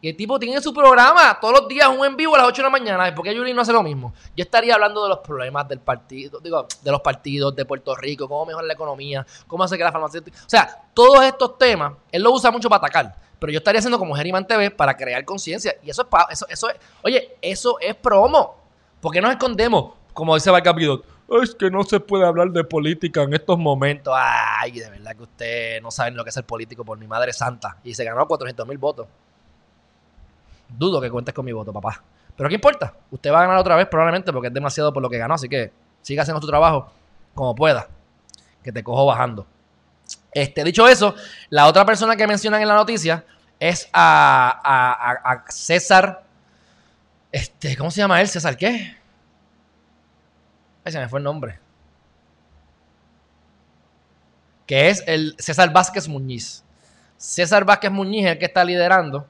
Y 0.00 0.10
el 0.10 0.16
tipo 0.16 0.38
tiene 0.38 0.60
su 0.60 0.74
programa 0.74 1.38
todos 1.40 1.60
los 1.60 1.68
días, 1.68 1.88
un 1.88 2.04
en 2.04 2.16
vivo 2.16 2.34
a 2.34 2.38
las 2.38 2.48
8 2.48 2.56
de 2.56 2.62
la 2.64 2.70
mañana. 2.70 3.14
¿Por 3.14 3.24
qué 3.24 3.34
Yuri 3.34 3.54
no 3.54 3.62
hace 3.62 3.72
lo 3.72 3.82
mismo? 3.82 4.12
Yo 4.36 4.42
estaría 4.44 4.74
hablando 4.74 5.02
de 5.04 5.08
los 5.08 5.18
problemas 5.20 5.66
del 5.68 5.80
partido, 5.80 6.38
digo, 6.40 6.66
de 6.82 6.90
los 6.90 7.00
partidos, 7.00 7.56
de 7.56 7.64
Puerto 7.64 7.94
Rico, 7.96 8.28
cómo 8.28 8.44
mejorar 8.44 8.66
la 8.66 8.74
economía, 8.74 9.24
cómo 9.46 9.64
hacer 9.64 9.78
que 9.78 9.84
la 9.84 9.92
farmacéutica. 9.92 10.38
O 10.44 10.48
sea, 10.48 10.68
todos 10.92 11.24
estos 11.24 11.56
temas, 11.56 11.94
él 12.12 12.22
lo 12.22 12.30
usa 12.32 12.50
mucho 12.50 12.68
para 12.68 12.78
atacar. 12.86 13.14
Pero 13.38 13.52
yo 13.52 13.58
estaría 13.58 13.78
haciendo 13.80 13.98
como 13.98 14.14
Gerimán 14.14 14.46
TV 14.46 14.70
para 14.70 14.96
crear 14.96 15.24
conciencia. 15.24 15.74
Y 15.82 15.90
eso 15.90 16.02
es, 16.02 16.08
eso, 16.30 16.46
eso 16.48 16.70
es, 16.70 16.76
oye, 17.02 17.36
eso 17.42 17.78
es 17.80 17.94
promo. 17.94 18.56
¿Por 19.00 19.12
qué 19.12 19.20
nos 19.20 19.30
escondemos? 19.32 19.92
Como 20.14 20.34
dice 20.34 20.50
Baikapidot, 20.50 21.04
es 21.42 21.54
que 21.54 21.70
no 21.70 21.84
se 21.84 22.00
puede 22.00 22.24
hablar 22.24 22.48
de 22.50 22.64
política 22.64 23.22
en 23.22 23.34
estos 23.34 23.58
momentos. 23.58 24.14
Ay, 24.16 24.72
de 24.72 24.88
verdad 24.88 25.14
que 25.14 25.22
usted 25.24 25.82
no 25.82 25.90
sabe 25.90 26.12
lo 26.12 26.24
que 26.24 26.30
es 26.30 26.34
ser 26.34 26.44
político 26.44 26.84
por 26.84 26.96
mi 26.98 27.06
madre 27.06 27.32
santa. 27.34 27.76
Y 27.84 27.92
se 27.94 28.04
ganó 28.04 28.26
400 28.26 28.66
mil 28.66 28.78
votos. 28.78 29.06
Dudo 30.68 31.00
que 31.00 31.10
cuentes 31.10 31.34
con 31.34 31.44
mi 31.44 31.52
voto, 31.52 31.72
papá. 31.72 32.02
Pero 32.36 32.48
¿qué 32.48 32.54
importa? 32.54 32.94
Usted 33.10 33.30
va 33.30 33.38
a 33.40 33.42
ganar 33.42 33.58
otra 33.58 33.76
vez 33.76 33.86
probablemente 33.86 34.32
porque 34.32 34.48
es 34.48 34.54
demasiado 34.54 34.92
por 34.92 35.02
lo 35.02 35.10
que 35.10 35.18
ganó. 35.18 35.34
Así 35.34 35.48
que 35.48 35.72
siga 36.00 36.22
haciendo 36.22 36.40
tu 36.40 36.46
trabajo 36.46 36.90
como 37.34 37.54
pueda. 37.54 37.88
Que 38.64 38.72
te 38.72 38.82
cojo 38.82 39.04
bajando. 39.04 39.46
Este, 40.36 40.62
dicho 40.64 40.86
eso, 40.86 41.14
la 41.48 41.66
otra 41.66 41.86
persona 41.86 42.14
que 42.14 42.26
mencionan 42.26 42.60
en 42.60 42.68
la 42.68 42.74
noticia 42.74 43.24
es 43.58 43.88
a, 43.94 45.42
César. 45.48 46.24
Este, 47.32 47.74
¿Cómo 47.74 47.90
se 47.90 48.02
llama 48.02 48.20
él? 48.20 48.28
¿César 48.28 48.54
qué? 48.54 48.98
Ay, 50.84 50.92
se 50.92 50.98
me 50.98 51.08
fue 51.08 51.20
el 51.20 51.24
nombre. 51.24 51.58
Que 54.66 54.90
es 54.90 55.02
el 55.06 55.34
César 55.38 55.72
Vázquez 55.72 56.06
Muñiz. 56.06 56.62
César 57.16 57.64
Vázquez 57.64 57.90
Muñiz 57.90 58.26
es 58.26 58.32
el 58.32 58.38
que 58.38 58.44
está 58.44 58.62
liderando 58.62 59.26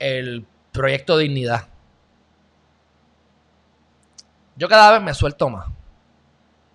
el 0.00 0.44
proyecto 0.72 1.16
Dignidad. 1.18 1.68
Yo 4.56 4.68
cada 4.68 4.90
vez 4.90 5.02
me 5.02 5.14
suelto 5.14 5.48
más. 5.48 5.68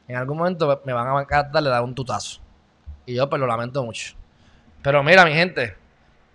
En 0.08 0.16
algún 0.16 0.38
momento 0.38 0.82
me 0.86 0.94
van 0.94 1.06
a 1.10 1.44
darle 1.52 1.70
dar 1.70 1.84
un 1.84 1.94
tutazo. 1.94 2.40
Y 3.08 3.16
yo 3.16 3.28
pues 3.30 3.40
lo 3.40 3.48
lamento 3.48 3.84
mucho. 3.84 4.16
Pero 4.84 5.02
mira, 5.02 5.26
mi 5.26 5.32
gente, 5.34 5.76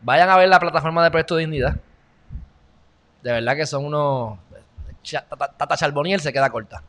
vayan 0.01 0.29
a 0.31 0.37
ver 0.39 0.49
la 0.49 0.59
plataforma 0.59 1.05
de 1.05 1.11
Presto 1.13 1.37
Dignidad. 1.37 1.77
De 3.23 3.31
verdad 3.31 3.55
que 3.55 3.67
son 3.67 3.85
unos... 3.85 4.39
Tata 5.57 5.77
Charboniel 5.77 6.21
se 6.21 6.33
queda 6.33 6.51
corta. 6.51 6.83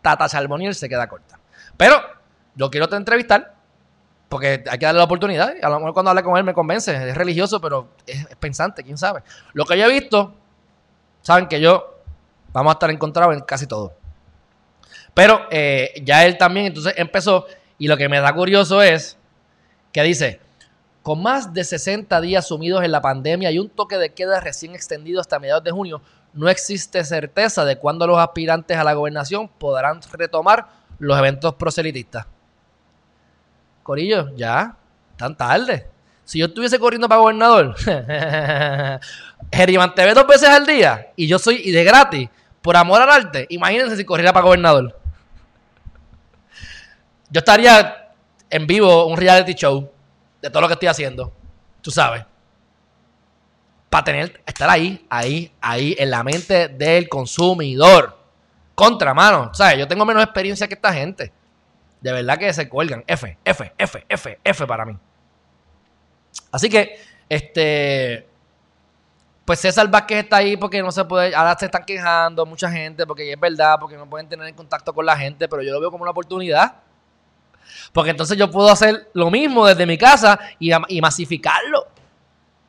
Tata 0.00 0.28
Charboniel 0.28 0.76
se 0.76 0.88
queda 0.88 1.08
corta. 1.08 1.38
Pero 1.76 2.00
yo 2.54 2.70
quiero 2.70 2.88
te 2.88 2.96
entrevistar 2.96 3.54
porque 4.28 4.62
hay 4.70 4.78
que 4.78 4.86
darle 4.86 4.98
la 4.98 5.04
oportunidad. 5.04 5.54
A 5.60 5.68
lo 5.68 5.80
mejor 5.80 5.92
cuando 5.92 6.12
hable 6.12 6.22
con 6.22 6.36
él 6.36 6.44
me 6.44 6.54
convence. 6.54 6.94
Es 7.08 7.16
religioso, 7.16 7.60
pero 7.60 7.88
es, 8.06 8.26
pensante, 8.38 8.84
quién 8.84 8.96
sabe. 8.96 9.24
Lo 9.54 9.64
que 9.64 9.76
yo 9.76 9.86
he 9.86 9.92
visto, 9.92 10.34
saben 11.22 11.48
que 11.48 11.60
yo 11.60 11.98
vamos 12.52 12.70
a 12.70 12.74
estar 12.74 12.90
encontrados 12.90 13.34
en 13.34 13.40
casi 13.40 13.66
todo. 13.66 13.92
Pero 15.14 15.46
eh, 15.50 16.00
ya 16.04 16.24
él 16.24 16.38
también, 16.38 16.66
entonces 16.66 16.94
empezó 16.96 17.44
y 17.80 17.88
lo 17.88 17.96
que 17.96 18.10
me 18.10 18.20
da 18.20 18.32
curioso 18.34 18.82
es 18.82 19.16
que 19.90 20.02
dice, 20.02 20.38
con 21.02 21.22
más 21.22 21.54
de 21.54 21.64
60 21.64 22.20
días 22.20 22.46
sumidos 22.46 22.84
en 22.84 22.92
la 22.92 23.00
pandemia 23.00 23.50
y 23.50 23.58
un 23.58 23.70
toque 23.70 23.96
de 23.96 24.12
queda 24.12 24.38
recién 24.38 24.74
extendido 24.74 25.18
hasta 25.18 25.38
mediados 25.38 25.64
de 25.64 25.70
junio, 25.70 26.02
no 26.34 26.50
existe 26.50 27.02
certeza 27.04 27.64
de 27.64 27.76
cuándo 27.78 28.06
los 28.06 28.18
aspirantes 28.18 28.76
a 28.76 28.84
la 28.84 28.92
gobernación 28.92 29.48
podrán 29.48 30.00
retomar 30.12 30.66
los 30.98 31.18
eventos 31.18 31.54
proselitistas. 31.54 32.26
Corillo, 33.82 34.28
ya, 34.36 34.76
tan 35.16 35.34
tarde. 35.34 35.86
Si 36.22 36.38
yo 36.38 36.46
estuviese 36.46 36.78
corriendo 36.78 37.08
para 37.08 37.22
gobernador, 37.22 37.74
Jerimán, 39.50 39.94
te 39.94 40.04
ve 40.04 40.12
dos 40.12 40.26
veces 40.26 40.50
al 40.50 40.66
día 40.66 41.12
y 41.16 41.26
yo 41.26 41.38
soy 41.38 41.62
y 41.64 41.70
de 41.70 41.82
gratis, 41.82 42.28
por 42.60 42.76
amor 42.76 43.00
al 43.00 43.08
arte, 43.08 43.46
imagínense 43.48 43.96
si 43.96 44.04
corriera 44.04 44.34
para 44.34 44.44
gobernador. 44.44 44.99
Yo 47.30 47.38
estaría 47.38 48.08
en 48.50 48.66
vivo 48.66 49.06
un 49.06 49.16
reality 49.16 49.54
show 49.54 49.88
de 50.42 50.50
todo 50.50 50.60
lo 50.62 50.66
que 50.68 50.74
estoy 50.74 50.88
haciendo. 50.88 51.32
Tú 51.80 51.90
sabes. 51.90 52.24
Para 53.88 54.04
tener, 54.04 54.40
estar 54.46 54.68
ahí, 54.68 55.04
ahí, 55.08 55.52
ahí, 55.60 55.96
en 55.98 56.10
la 56.10 56.22
mente 56.24 56.68
del 56.68 57.08
consumidor. 57.08 58.18
Contra 58.74 59.14
mano. 59.14 59.52
¿Sabes? 59.54 59.78
Yo 59.78 59.86
tengo 59.88 60.04
menos 60.04 60.22
experiencia 60.24 60.66
que 60.66 60.74
esta 60.74 60.92
gente. 60.92 61.32
De 62.00 62.12
verdad 62.12 62.38
que 62.38 62.52
se 62.52 62.68
cuelgan. 62.68 63.04
F, 63.06 63.38
F, 63.44 63.72
F, 63.76 64.06
F, 64.08 64.38
F 64.42 64.66
para 64.66 64.84
mí. 64.86 64.96
Así 66.50 66.68
que, 66.68 66.98
este. 67.28 68.26
Pues 69.44 69.58
César 69.60 69.88
Vázquez 69.90 70.18
está 70.24 70.36
ahí 70.38 70.56
porque 70.56 70.80
no 70.82 70.90
se 70.92 71.04
puede. 71.04 71.34
Ahora 71.34 71.56
se 71.58 71.66
están 71.66 71.84
quejando 71.84 72.46
mucha 72.46 72.70
gente 72.70 73.06
porque 73.06 73.32
es 73.32 73.38
verdad, 73.40 73.76
porque 73.80 73.96
no 73.96 74.08
pueden 74.08 74.28
tener 74.28 74.52
contacto 74.54 74.92
con 74.94 75.04
la 75.04 75.16
gente, 75.16 75.48
pero 75.48 75.62
yo 75.62 75.72
lo 75.72 75.80
veo 75.80 75.90
como 75.90 76.02
una 76.02 76.12
oportunidad. 76.12 76.74
Porque 77.92 78.10
entonces 78.10 78.36
yo 78.36 78.50
puedo 78.50 78.68
hacer 78.70 79.08
lo 79.14 79.30
mismo 79.30 79.66
desde 79.66 79.86
mi 79.86 79.98
casa 79.98 80.38
y, 80.58 80.70
masificarlo. 81.00 81.86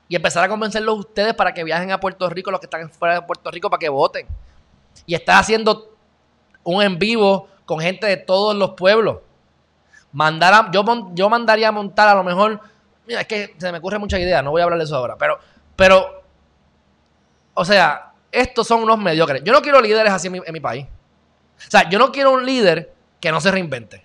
Y 0.07 0.15
empezar 0.15 0.43
a 0.43 0.49
convencerlos 0.49 0.99
ustedes 0.99 1.33
para 1.33 1.53
que 1.53 1.63
viajen 1.63 1.91
a 1.91 1.99
Puerto 1.99 2.29
Rico, 2.29 2.51
los 2.51 2.59
que 2.59 2.65
están 2.65 2.89
fuera 2.91 3.15
de 3.15 3.21
Puerto 3.21 3.49
Rico, 3.49 3.69
para 3.69 3.79
que 3.79 3.89
voten. 3.89 4.27
Y 5.05 5.15
estar 5.15 5.39
haciendo 5.39 5.89
un 6.63 6.81
en 6.83 6.97
vivo 6.99 7.47
con 7.65 7.79
gente 7.79 8.05
de 8.07 8.17
todos 8.17 8.55
los 8.55 8.71
pueblos. 8.71 9.17
yo, 10.71 10.83
yo 11.13 11.29
mandaría 11.29 11.69
a 11.69 11.71
montar 11.71 12.09
a 12.09 12.15
lo 12.15 12.23
mejor. 12.23 12.59
Mira, 13.07 13.21
es 13.21 13.27
que 13.27 13.55
se 13.57 13.71
me 13.71 13.77
ocurre 13.77 13.97
mucha 13.99 14.19
idea, 14.19 14.41
no 14.41 14.51
voy 14.51 14.61
a 14.61 14.65
hablar 14.65 14.79
de 14.79 14.85
eso 14.85 14.97
ahora. 14.97 15.15
Pero, 15.17 15.39
pero, 15.75 16.23
o 17.53 17.63
sea, 17.63 18.11
estos 18.31 18.67
son 18.67 18.83
unos 18.83 18.97
mediocres. 18.99 19.43
Yo 19.45 19.53
no 19.53 19.61
quiero 19.61 19.79
líderes 19.81 20.11
así 20.11 20.27
en 20.27 20.33
mi 20.53 20.59
país. 20.59 20.85
O 21.67 21.71
sea, 21.71 21.89
yo 21.89 21.99
no 21.99 22.11
quiero 22.11 22.31
un 22.33 22.45
líder 22.45 22.93
que 23.21 23.31
no 23.31 23.39
se 23.39 23.49
reinvente. 23.51 24.03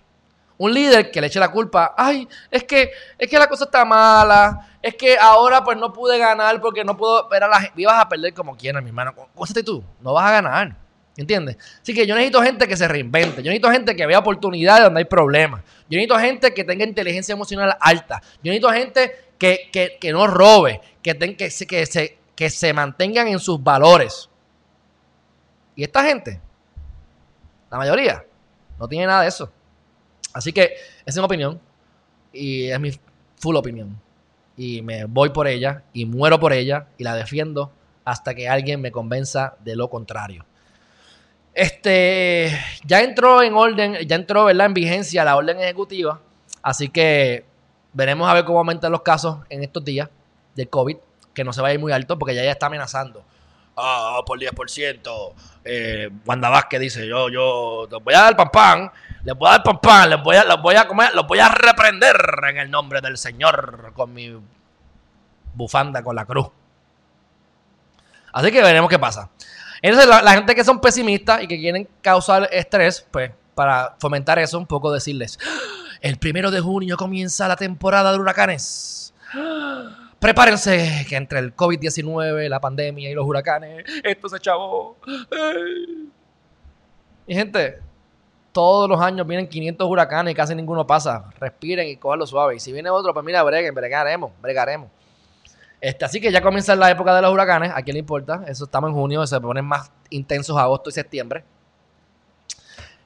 Un 0.58 0.72
líder 0.72 1.10
que 1.10 1.20
le 1.20 1.26
eche 1.26 1.38
la 1.40 1.50
culpa, 1.50 1.94
ay, 1.96 2.26
es 2.50 2.64
que, 2.64 2.90
es 3.18 3.28
que 3.28 3.38
la 3.38 3.46
cosa 3.48 3.64
está 3.64 3.84
mala, 3.84 4.78
es 4.82 4.94
que 4.94 5.16
ahora 5.18 5.62
pues 5.62 5.76
no 5.76 5.92
pude 5.92 6.18
ganar 6.18 6.60
porque 6.62 6.82
no 6.84 6.96
puedo 6.96 7.24
esperar 7.24 7.50
a 7.50 7.52
la 7.54 7.60
gente. 7.60 7.84
vas 7.86 8.00
a 8.00 8.08
perder 8.08 8.32
como 8.32 8.56
quieras, 8.56 8.82
mi 8.82 8.88
hermano. 8.88 9.14
Con, 9.14 9.26
tú, 9.64 9.84
no 10.00 10.12
vas 10.14 10.26
a 10.26 10.30
ganar. 10.40 10.76
¿Entiendes? 11.18 11.56
Así 11.82 11.94
que 11.94 12.06
yo 12.06 12.14
necesito 12.14 12.42
gente 12.42 12.68
que 12.68 12.76
se 12.76 12.86
reinvente. 12.88 13.42
Yo 13.42 13.48
necesito 13.50 13.70
gente 13.70 13.96
que 13.96 14.06
vea 14.06 14.18
oportunidades 14.18 14.84
donde 14.84 14.98
hay 15.00 15.04
problemas. 15.06 15.62
Yo 15.90 15.96
necesito 15.96 16.18
gente 16.18 16.52
que 16.52 16.62
tenga 16.64 16.84
inteligencia 16.84 17.32
emocional 17.32 17.76
alta. 17.80 18.20
Yo 18.42 18.50
necesito 18.52 18.70
gente 18.70 19.30
que, 19.38 19.68
que, 19.72 19.96
que 19.98 20.12
no 20.12 20.26
robe, 20.26 20.80
que, 21.02 21.16
que, 21.18 21.36
que, 21.36 21.86
se, 21.86 22.18
que 22.34 22.50
se 22.50 22.72
mantengan 22.74 23.28
en 23.28 23.38
sus 23.38 23.62
valores. 23.62 24.28
Y 25.74 25.84
esta 25.84 26.02
gente, 26.02 26.38
la 27.70 27.78
mayoría, 27.78 28.22
no 28.78 28.86
tiene 28.88 29.06
nada 29.06 29.22
de 29.22 29.28
eso. 29.28 29.50
Así 30.36 30.52
que 30.52 30.76
es 31.06 31.16
mi 31.16 31.22
opinión 31.24 31.58
y 32.30 32.66
es 32.66 32.78
mi 32.78 32.90
full 33.36 33.56
opinión. 33.56 33.98
Y 34.54 34.82
me 34.82 35.06
voy 35.06 35.30
por 35.30 35.46
ella 35.46 35.84
y 35.94 36.04
muero 36.04 36.38
por 36.38 36.52
ella 36.52 36.88
y 36.98 37.04
la 37.04 37.14
defiendo 37.14 37.72
hasta 38.04 38.34
que 38.34 38.46
alguien 38.46 38.82
me 38.82 38.92
convenza 38.92 39.56
de 39.64 39.76
lo 39.76 39.88
contrario. 39.88 40.44
Este, 41.54 42.54
ya 42.84 43.00
entró 43.00 43.42
en 43.42 43.54
orden, 43.54 43.94
ya 44.06 44.14
entró 44.16 44.50
en 44.50 44.74
vigencia 44.74 45.24
la 45.24 45.36
orden 45.36 45.58
ejecutiva, 45.58 46.20
así 46.62 46.90
que 46.90 47.46
veremos 47.94 48.28
a 48.28 48.34
ver 48.34 48.44
cómo 48.44 48.58
aumentan 48.58 48.92
los 48.92 49.00
casos 49.00 49.38
en 49.48 49.62
estos 49.64 49.82
días 49.86 50.10
de 50.54 50.66
COVID, 50.66 50.98
que 51.32 51.44
no 51.44 51.54
se 51.54 51.62
va 51.62 51.68
a 51.68 51.72
ir 51.72 51.80
muy 51.80 51.92
alto 51.94 52.18
porque 52.18 52.34
ya, 52.34 52.44
ya 52.44 52.50
está 52.50 52.66
amenazando 52.66 53.24
ah, 53.76 54.20
por 54.26 54.38
10%. 54.38 55.32
Eh, 55.64 56.10
Wanda 56.24 56.48
Vázquez 56.48 56.80
dice, 56.80 57.06
yo, 57.06 57.28
yo, 57.28 57.88
les 57.90 58.02
voy 58.02 58.14
a 58.14 58.22
dar 58.22 58.36
pan 58.36 58.50
pan, 58.50 58.90
les 59.24 59.34
voy 59.36 59.48
a 59.48 59.52
dar 59.52 59.62
pan 59.62 59.78
pan, 59.80 60.10
les 60.10 60.22
voy 60.22 60.36
a, 60.36 60.44
los 60.44 60.60
voy 60.62 60.76
a 60.76 60.86
comer, 60.86 61.14
los 61.14 61.26
voy 61.26 61.38
a 61.38 61.48
reprender 61.48 62.16
en 62.48 62.58
el 62.58 62.70
nombre 62.70 63.00
del 63.00 63.16
Señor 63.18 63.92
con 63.94 64.12
mi 64.12 64.32
bufanda 65.54 66.02
con 66.02 66.16
la 66.16 66.24
cruz. 66.24 66.48
Así 68.32 68.50
que 68.52 68.62
veremos 68.62 68.90
qué 68.90 68.98
pasa. 68.98 69.28
Entonces, 69.82 70.08
la, 70.08 70.22
la 70.22 70.32
gente 70.34 70.54
que 70.54 70.64
son 70.64 70.80
pesimistas 70.80 71.42
y 71.42 71.46
que 71.48 71.58
quieren 71.58 71.88
causar 72.02 72.48
estrés, 72.52 73.06
pues, 73.10 73.30
para 73.54 73.94
fomentar 73.98 74.38
eso, 74.38 74.58
un 74.58 74.66
poco 74.66 74.92
decirles, 74.92 75.38
¡Ah! 75.44 75.96
el 76.02 76.18
primero 76.18 76.50
de 76.50 76.60
junio 76.60 76.96
comienza 76.96 77.48
la 77.48 77.56
temporada 77.56 78.12
de 78.12 78.18
huracanes. 78.18 79.14
¡Ah! 79.34 80.04
Prepárense 80.18 81.04
que 81.08 81.16
entre 81.16 81.38
el 81.40 81.54
COVID-19, 81.54 82.48
la 82.48 82.58
pandemia 82.60 83.10
y 83.10 83.14
los 83.14 83.26
huracanes, 83.26 83.84
esto 84.02 84.28
se 84.30 84.38
chavó. 84.40 84.96
Y 87.26 87.34
gente, 87.34 87.80
todos 88.50 88.88
los 88.88 88.98
años 89.00 89.26
vienen 89.26 89.46
500 89.46 89.86
huracanes 89.86 90.32
y 90.32 90.34
casi 90.34 90.54
ninguno 90.54 90.86
pasa. 90.86 91.26
Respiren 91.38 91.88
y 91.88 91.96
cojanlo 91.96 92.26
suave. 92.26 92.56
Y 92.56 92.60
si 92.60 92.72
viene 92.72 92.88
otro, 92.88 93.12
pues 93.12 93.26
mira, 93.26 93.42
breguen, 93.42 93.74
bregaremos, 93.74 94.32
bregaremos. 94.40 94.88
Este, 95.82 96.06
así 96.06 96.18
que 96.18 96.32
ya 96.32 96.40
comienza 96.40 96.74
la 96.74 96.90
época 96.90 97.14
de 97.14 97.20
los 97.20 97.32
huracanes. 97.34 97.70
¿A 97.74 97.82
quién 97.82 97.94
le 97.94 98.00
importa? 98.00 98.42
Eso 98.48 98.64
estamos 98.64 98.88
en 98.88 98.94
junio, 98.94 99.26
se 99.26 99.38
ponen 99.38 99.66
más 99.66 99.92
intensos 100.08 100.56
agosto 100.56 100.88
y 100.88 100.92
septiembre. 100.94 101.44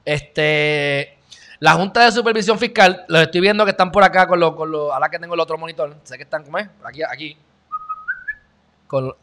Este, 0.05 1.17
la 1.61 1.73
Junta 1.73 2.03
de 2.05 2.11
Supervisión 2.11 2.57
Fiscal, 2.57 3.05
los 3.07 3.21
estoy 3.21 3.39
viendo 3.39 3.63
que 3.65 3.69
están 3.69 3.91
por 3.91 4.03
acá 4.03 4.25
con 4.25 4.39
los, 4.39 4.55
con 4.55 4.73
ahora 4.73 5.09
que 5.09 5.19
tengo 5.19 5.35
el 5.35 5.39
otro 5.39 5.59
monitor, 5.59 5.95
sé 6.01 6.17
que 6.17 6.23
están, 6.23 6.43
¿cómo 6.43 6.57
es? 6.57 6.67
Aquí, 6.83 7.01
aquí. 7.03 7.37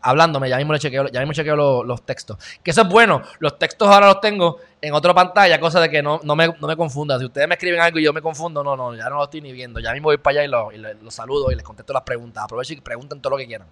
hablándome, 0.01 0.49
ya 0.49 0.57
mismo 0.57 0.73
le 0.73 0.79
chequeo, 0.79 1.09
ya 1.09 1.19
mismo 1.19 1.33
chequeo 1.33 1.57
los, 1.83 2.07
textos. 2.07 2.39
Que 2.63 2.71
eso 2.71 2.83
es 2.83 2.89
bueno, 2.89 3.23
los 3.41 3.59
textos 3.59 3.89
ahora 3.89 4.07
los 4.07 4.21
tengo 4.21 4.61
en 4.81 4.95
otra 4.95 5.13
pantalla, 5.15 5.59
cosa 5.59 5.81
de 5.81 5.91
que 5.91 6.01
no, 6.01 6.21
me, 6.37 6.47
no 6.47 6.77
confunda. 6.77 7.19
Si 7.19 7.25
ustedes 7.25 7.49
me 7.49 7.57
escriben 7.57 7.81
algo 7.81 7.99
y 7.99 8.05
yo 8.05 8.13
me 8.13 8.23
confundo, 8.23 8.63
no, 8.63 8.77
no, 8.77 8.95
ya 8.95 9.09
no 9.11 9.17
lo 9.17 9.25
estoy 9.25 9.41
ni 9.41 9.51
viendo. 9.51 9.81
Ya 9.81 9.93
mismo 9.93 10.05
voy 10.07 10.19
para 10.19 10.39
allá 10.39 10.45
y 10.45 10.79
los, 10.87 10.95
y 11.03 11.11
saludo 11.11 11.51
y 11.51 11.57
les 11.57 11.65
contesto 11.65 11.93
las 11.93 12.05
preguntas. 12.05 12.45
Aprovecho 12.45 12.73
y 12.73 12.81
pregunten 12.81 13.21
todo 13.21 13.33
lo 13.33 13.37
que 13.39 13.49
quieran. 13.49 13.67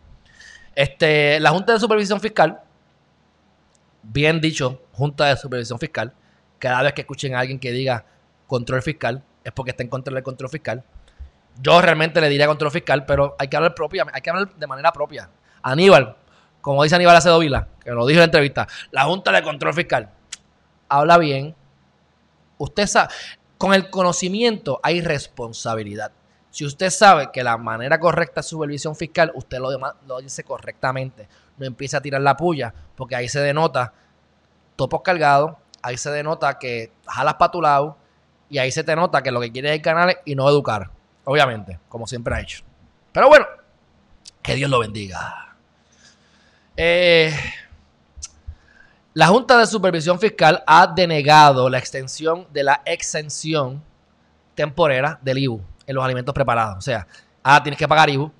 Este, 0.74 1.38
la 1.38 1.50
Junta 1.52 1.72
de 1.74 1.78
Supervisión 1.78 2.20
Fiscal, 2.20 2.60
bien 4.02 4.40
dicho, 4.40 4.82
Junta 4.90 5.26
de 5.26 5.36
Supervisión 5.36 5.78
Fiscal, 5.78 6.12
cada 6.58 6.82
vez 6.82 6.94
que 6.94 7.02
escuchen 7.02 7.36
a 7.36 7.38
alguien 7.40 7.60
que 7.60 7.70
diga 7.70 8.06
control 8.46 8.82
fiscal, 8.82 9.22
es 9.44 9.52
porque 9.52 9.70
está 9.72 9.82
en 9.82 9.88
contra 9.88 10.14
del 10.14 10.22
control 10.22 10.48
fiscal. 10.50 10.84
Yo 11.60 11.80
realmente 11.80 12.20
le 12.20 12.28
diría 12.28 12.46
control 12.46 12.70
fiscal, 12.70 13.06
pero 13.06 13.36
hay 13.38 13.48
que 13.48 13.56
hablar 13.56 13.74
propia, 13.74 14.06
hay 14.12 14.20
que 14.22 14.30
de 14.56 14.66
manera 14.66 14.92
propia. 14.92 15.30
Aníbal, 15.62 16.16
como 16.60 16.82
dice 16.82 16.94
Aníbal 16.96 17.16
Acedo 17.16 17.38
Vila, 17.38 17.68
que 17.82 17.90
lo 17.92 18.04
dijo 18.06 18.16
en 18.18 18.22
la 18.22 18.24
entrevista, 18.24 18.66
la 18.90 19.04
Junta 19.04 19.32
de 19.32 19.42
Control 19.42 19.74
Fiscal 19.74 20.10
habla 20.88 21.18
bien. 21.18 21.54
Usted 22.58 22.86
sabe, 22.86 23.12
con 23.58 23.74
el 23.74 23.90
conocimiento 23.90 24.80
hay 24.82 25.00
responsabilidad. 25.00 26.12
Si 26.50 26.64
usted 26.64 26.90
sabe 26.90 27.30
que 27.32 27.42
la 27.44 27.56
manera 27.58 27.98
correcta 28.00 28.40
es 28.40 28.46
supervisión 28.46 28.96
fiscal, 28.96 29.30
usted 29.34 29.58
lo, 29.58 29.70
lo 30.06 30.20
dice 30.20 30.42
correctamente. 30.44 31.28
No 31.58 31.66
empieza 31.66 31.98
a 31.98 32.00
tirar 32.00 32.20
la 32.22 32.36
puya, 32.36 32.72
porque 32.96 33.14
ahí 33.16 33.28
se 33.28 33.40
denota 33.40 33.92
topos 34.76 35.02
cargados, 35.02 35.52
ahí 35.82 35.96
se 35.96 36.10
denota 36.10 36.58
que 36.58 36.92
jalas 37.06 37.34
para 37.34 37.50
tu 37.50 37.60
lado, 37.62 37.96
y 38.48 38.58
ahí 38.58 38.70
se 38.70 38.84
te 38.84 38.94
nota 38.94 39.22
que 39.22 39.30
lo 39.30 39.40
que 39.40 39.50
quiere 39.50 39.70
es 39.70 39.76
el 39.76 39.82
canal 39.82 40.16
y 40.24 40.34
no 40.34 40.48
educar. 40.48 40.90
Obviamente, 41.24 41.80
como 41.88 42.06
siempre 42.06 42.34
ha 42.34 42.40
hecho. 42.40 42.62
Pero 43.12 43.28
bueno, 43.28 43.46
que 44.42 44.54
Dios 44.54 44.70
lo 44.70 44.78
bendiga. 44.78 45.56
Eh, 46.76 47.34
la 49.14 49.26
Junta 49.28 49.58
de 49.58 49.66
Supervisión 49.66 50.20
Fiscal 50.20 50.62
ha 50.66 50.86
denegado 50.86 51.68
la 51.68 51.78
extensión 51.78 52.46
de 52.52 52.62
la 52.62 52.82
exención 52.84 53.82
temporera 54.54 55.18
del 55.22 55.38
IBU 55.38 55.60
en 55.86 55.94
los 55.94 56.04
alimentos 56.04 56.34
preparados. 56.34 56.76
O 56.78 56.82
sea, 56.82 57.06
ah, 57.42 57.62
tienes 57.62 57.78
que 57.78 57.88
pagar 57.88 58.10
IBU. 58.10 58.30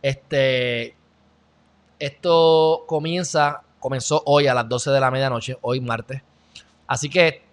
Este, 0.00 0.96
esto 1.98 2.82
comienza, 2.88 3.62
comenzó 3.78 4.20
hoy 4.26 4.48
a 4.48 4.54
las 4.54 4.68
12 4.68 4.90
de 4.90 4.98
la 5.00 5.10
medianoche, 5.12 5.56
hoy 5.60 5.80
martes. 5.80 6.22
Así 6.88 7.08
que 7.08 7.51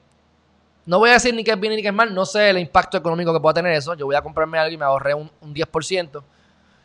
no 0.90 0.98
voy 0.98 1.12
a 1.12 1.14
decir 1.14 1.36
ni 1.36 1.44
que 1.44 1.52
es 1.52 1.60
bien 1.60 1.76
ni 1.76 1.84
que 1.84 1.90
es 1.90 1.94
mal, 1.94 2.12
no 2.16 2.26
sé 2.26 2.50
el 2.50 2.58
impacto 2.58 2.98
económico 2.98 3.32
que 3.32 3.40
pueda 3.40 3.54
tener 3.54 3.74
eso. 3.74 3.94
Yo 3.94 4.08
voy 4.08 4.16
a 4.16 4.24
comprarme 4.24 4.58
algo 4.58 4.74
y 4.74 4.78
me 4.78 4.86
ahorré 4.86 5.14
un, 5.14 5.30
10%. 5.46 6.24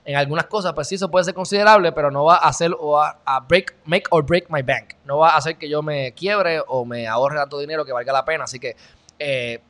En 0.05 0.17
algunas 0.17 0.45
cosas, 0.45 0.75
pues 0.75 0.89
sí, 0.89 0.97
eso 0.97 1.11
puede 1.11 1.25
ser 1.25 1.33
considerable, 1.33 1.91
pero 1.93 2.11
no 2.11 2.23
va 2.27 2.35
a 2.35 2.49
hacer 2.49 2.71
o 2.79 3.01
a, 3.01 3.19
break, 3.49 3.75
make 3.87 4.05
or 4.11 4.23
break 4.27 4.45
my 4.51 4.61
bank. 4.61 4.93
No 5.07 5.17
va 5.17 5.31
a 5.33 5.37
hacer 5.39 5.57
que 5.57 5.71
yo 5.71 5.81
me 5.83 6.13
quiebre 6.13 6.61
o 6.69 6.85
me 6.85 7.07
ahorre 7.09 7.37
tanto 7.39 7.59
dinero 7.59 7.83
que 7.87 7.93
valga 7.93 8.13
la 8.13 8.27
pena. 8.27 8.45
Así 8.45 8.61
que, 8.61 8.77
eh, 9.19 9.61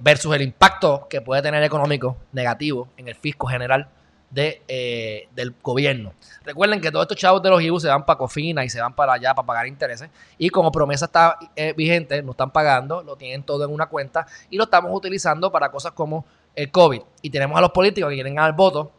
versus 0.00 0.34
el 0.34 0.42
impacto 0.42 1.06
que 1.08 1.20
puede 1.20 1.40
tener 1.40 1.62
económico 1.62 2.16
negativo 2.32 2.88
en 2.96 3.06
el 3.06 3.14
fisco 3.14 3.46
general 3.46 3.86
de, 4.30 4.62
eh, 4.68 5.28
del 5.34 5.54
gobierno. 5.62 6.12
Recuerden 6.44 6.80
que 6.80 6.90
todos 6.90 7.04
estos 7.04 7.16
chavos 7.16 7.42
de 7.42 7.50
los 7.50 7.62
IBU 7.62 7.80
se 7.80 7.88
van 7.88 8.04
para 8.04 8.18
Cofina 8.18 8.64
y 8.64 8.68
se 8.68 8.80
van 8.80 8.94
para 8.94 9.14
allá 9.14 9.34
para 9.34 9.46
pagar 9.46 9.66
intereses. 9.66 10.10
Y 10.36 10.50
como 10.50 10.70
promesa 10.70 11.06
está 11.06 11.38
eh, 11.56 11.72
vigente, 11.76 12.22
no 12.22 12.32
están 12.32 12.50
pagando, 12.50 13.02
lo 13.02 13.16
tienen 13.16 13.42
todo 13.42 13.64
en 13.64 13.72
una 13.72 13.86
cuenta 13.86 14.26
y 14.50 14.56
lo 14.58 14.64
estamos 14.64 14.90
utilizando 14.92 15.50
para 15.50 15.70
cosas 15.70 15.92
como 15.92 16.24
el 16.54 16.70
COVID. 16.70 17.02
Y 17.22 17.30
tenemos 17.30 17.56
a 17.58 17.60
los 17.60 17.70
políticos 17.70 18.10
que 18.10 18.16
quieren 18.16 18.34
ganar 18.34 18.52
voto, 18.54 18.90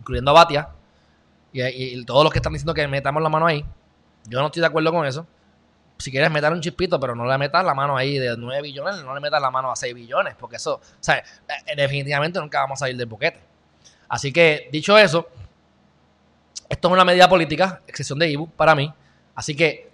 incluyendo 0.00 0.30
a 0.30 0.34
Batia 0.34 0.68
y, 1.52 2.04
todos 2.04 2.24
los 2.24 2.32
que 2.32 2.38
están 2.38 2.52
diciendo 2.52 2.74
que 2.74 2.86
metamos 2.88 3.22
la 3.22 3.28
mano 3.28 3.46
ahí. 3.46 3.64
Yo 4.26 4.40
no 4.40 4.46
estoy 4.46 4.60
de 4.60 4.66
acuerdo 4.66 4.92
con 4.92 5.06
eso 5.06 5.26
si 6.00 6.12
quieres 6.12 6.30
meter 6.30 6.52
un 6.52 6.60
chispito, 6.60 7.00
pero 7.00 7.16
no 7.16 7.26
le 7.26 7.36
metas 7.38 7.64
la 7.64 7.74
mano 7.74 7.96
ahí 7.96 8.18
de 8.18 8.36
9 8.36 8.62
billones, 8.62 9.02
no 9.02 9.12
le 9.14 9.20
metas 9.20 9.42
la 9.42 9.50
mano 9.50 9.68
a 9.68 9.74
6 9.74 9.92
billones, 9.94 10.36
porque 10.36 10.54
eso, 10.54 10.74
o 10.76 10.80
sea, 11.00 11.16
eh, 11.18 11.24
definitivamente 11.76 12.38
nunca 12.38 12.60
vamos 12.60 12.76
a 12.78 12.84
salir 12.86 12.96
del 12.96 13.06
boquete. 13.06 13.40
Así 14.08 14.32
que, 14.32 14.68
dicho 14.72 14.96
eso, 14.96 15.28
esto 16.68 16.88
es 16.88 16.92
una 16.92 17.04
medida 17.04 17.28
política, 17.28 17.82
excepción 17.86 18.18
de 18.18 18.28
IBU 18.30 18.48
para 18.50 18.74
mí. 18.74 18.92
Así 19.34 19.54
que, 19.54 19.90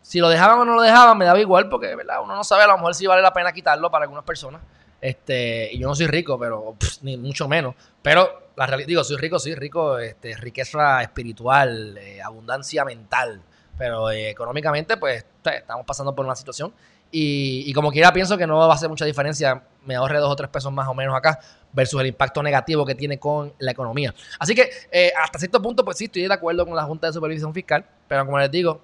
si 0.00 0.20
lo 0.20 0.28
dejaban 0.30 0.58
o 0.60 0.64
no 0.64 0.74
lo 0.74 0.82
dejaban, 0.82 1.16
me 1.18 1.26
daba 1.26 1.38
igual, 1.38 1.68
porque 1.68 1.94
¿verdad? 1.94 2.22
uno 2.22 2.34
no 2.34 2.44
sabe, 2.44 2.62
a 2.62 2.66
lo 2.66 2.74
mejor 2.76 2.94
si 2.94 3.06
vale 3.06 3.20
la 3.20 3.32
pena 3.32 3.52
quitarlo 3.52 3.90
para 3.90 4.04
algunas 4.04 4.24
personas. 4.24 4.62
Este, 5.00 5.70
y 5.72 5.78
yo 5.78 5.86
no 5.86 5.94
soy 5.94 6.06
rico, 6.06 6.38
pero 6.38 6.76
ni 7.02 7.16
mucho 7.18 7.46
menos. 7.46 7.74
Pero 8.00 8.48
la 8.56 8.66
realidad, 8.66 8.88
digo, 8.88 9.04
soy 9.04 9.16
rico, 9.18 9.38
sí, 9.38 9.54
rico, 9.54 9.98
este, 9.98 10.34
riqueza 10.36 11.02
espiritual, 11.02 11.96
eh, 11.98 12.22
abundancia 12.22 12.84
mental. 12.86 13.42
Pero 13.76 14.10
eh, 14.10 14.30
económicamente, 14.30 14.96
pues 14.96 15.24
estamos 15.44 15.84
pasando 15.86 16.14
por 16.14 16.24
una 16.24 16.34
situación. 16.34 16.72
Y, 17.10 17.62
y, 17.66 17.72
como 17.74 17.92
quiera, 17.92 18.12
pienso 18.12 18.36
que 18.36 18.46
no 18.46 18.58
va 18.58 18.66
a 18.72 18.74
hacer 18.74 18.88
mucha 18.88 19.04
diferencia. 19.04 19.62
Me 19.84 19.94
ahorré 19.94 20.18
dos 20.18 20.32
o 20.32 20.36
tres 20.36 20.48
pesos 20.50 20.72
más 20.72 20.88
o 20.88 20.94
menos 20.94 21.14
acá 21.14 21.38
versus 21.72 22.00
el 22.00 22.06
impacto 22.08 22.42
negativo 22.42 22.84
que 22.86 22.94
tiene 22.94 23.18
con 23.18 23.52
la 23.58 23.70
economía. 23.72 24.14
Así 24.38 24.54
que 24.54 24.70
eh, 24.90 25.12
hasta 25.20 25.38
cierto 25.38 25.60
punto, 25.60 25.84
pues 25.84 25.98
sí, 25.98 26.04
estoy 26.06 26.26
de 26.26 26.32
acuerdo 26.34 26.66
con 26.66 26.74
la 26.74 26.84
Junta 26.84 27.06
de 27.08 27.12
Supervisión 27.12 27.52
Fiscal, 27.52 27.84
pero 28.06 28.24
como 28.24 28.38
les 28.38 28.50
digo, 28.50 28.80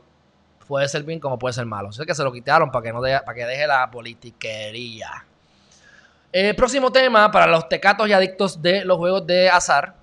puede 0.67 0.89
ser 0.89 1.03
bien 1.03 1.21
como 1.21 1.39
puede 1.39 1.53
ser 1.53 1.67
malo. 1.67 1.93
sé 1.93 2.05
que 2.07 2.15
se 2.15 2.25
lo 2.25 2.33
quitaron 2.33 2.71
para 2.71 2.83
que, 2.85 2.93
no 2.93 3.01
para 3.01 3.35
que 3.35 3.47
deje 3.47 3.67
la 3.67 3.91
politiquería. 3.91 5.25
Eh, 6.33 6.53
próximo 6.55 6.91
tema, 6.91 7.31
para 7.31 7.47
los 7.47 7.69
tecatos 7.69 8.09
y 8.09 8.13
adictos 8.13 8.61
de 8.61 8.85
los 8.85 8.97
juegos 8.99 9.27
de 9.27 9.49
azar, 9.49 9.95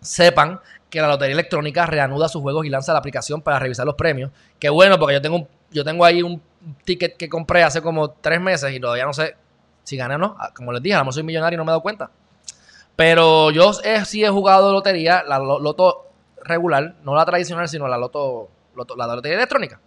sepan 0.00 0.60
que 0.90 1.00
la 1.00 1.08
Lotería 1.08 1.32
Electrónica 1.32 1.86
reanuda 1.86 2.28
sus 2.28 2.42
juegos 2.42 2.66
y 2.66 2.68
lanza 2.68 2.92
la 2.92 2.98
aplicación 2.98 3.40
para 3.40 3.58
revisar 3.58 3.86
los 3.86 3.94
premios. 3.94 4.30
Qué 4.58 4.68
bueno, 4.68 4.98
porque 4.98 5.14
yo 5.14 5.22
tengo, 5.22 5.48
yo 5.70 5.84
tengo 5.84 6.04
ahí 6.04 6.22
un 6.22 6.40
ticket 6.84 7.16
que 7.16 7.30
compré 7.30 7.62
hace 7.62 7.80
como 7.80 8.10
tres 8.10 8.40
meses 8.42 8.72
y 8.72 8.78
todavía 8.78 9.04
no 9.06 9.12
sé 9.14 9.34
si 9.84 9.96
gana 9.96 10.14
o 10.14 10.18
no, 10.18 10.36
ah, 10.38 10.52
como 10.54 10.72
les 10.72 10.82
dije, 10.82 10.94
a 10.94 10.98
lo 10.98 11.04
mejor 11.04 11.14
soy 11.14 11.22
millonario 11.24 11.56
y 11.56 11.58
no 11.58 11.64
me 11.64 11.68
he 11.70 11.72
dado 11.72 11.80
cuenta. 11.82 12.10
Pero 12.94 13.50
yo 13.50 13.72
sí 13.72 14.22
he 14.24 14.28
jugado 14.28 14.72
lotería, 14.72 15.22
la 15.26 15.38
loto 15.38 16.08
regular, 16.44 16.94
no 17.02 17.14
la 17.14 17.24
tradicional, 17.24 17.68
sino 17.68 17.88
la 17.88 17.96
loto, 17.98 18.48
la 18.96 19.06
lotería 19.16 19.36
electrónica. 19.38 19.80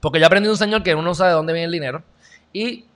Porque 0.00 0.18
yo 0.20 0.26
aprendí 0.26 0.48
un 0.48 0.56
señor 0.56 0.82
que 0.82 0.94
uno 0.94 1.02
no 1.02 1.14
sabe 1.14 1.30
de 1.30 1.34
dónde 1.34 1.52
viene 1.52 1.66
el 1.66 1.72
dinero 1.72 2.02
y 2.52 2.86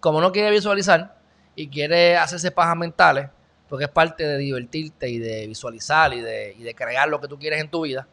como 0.00 0.20
no 0.20 0.32
quiere 0.32 0.50
visualizar 0.50 1.16
y 1.54 1.68
quiere 1.68 2.16
hacerse 2.16 2.50
pajas 2.50 2.76
mentales, 2.76 3.28
porque 3.68 3.84
es 3.84 3.90
parte 3.90 4.24
de 4.26 4.38
divertirte 4.38 5.08
y 5.08 5.18
de 5.18 5.46
visualizar 5.46 6.12
y 6.14 6.20
de, 6.20 6.54
y 6.58 6.72
crear 6.74 7.08
lo 7.08 7.20
que 7.20 7.28
tú 7.28 7.38
quieres 7.38 7.60
en 7.60 7.70
tu 7.70 7.82
vida, 7.82 8.06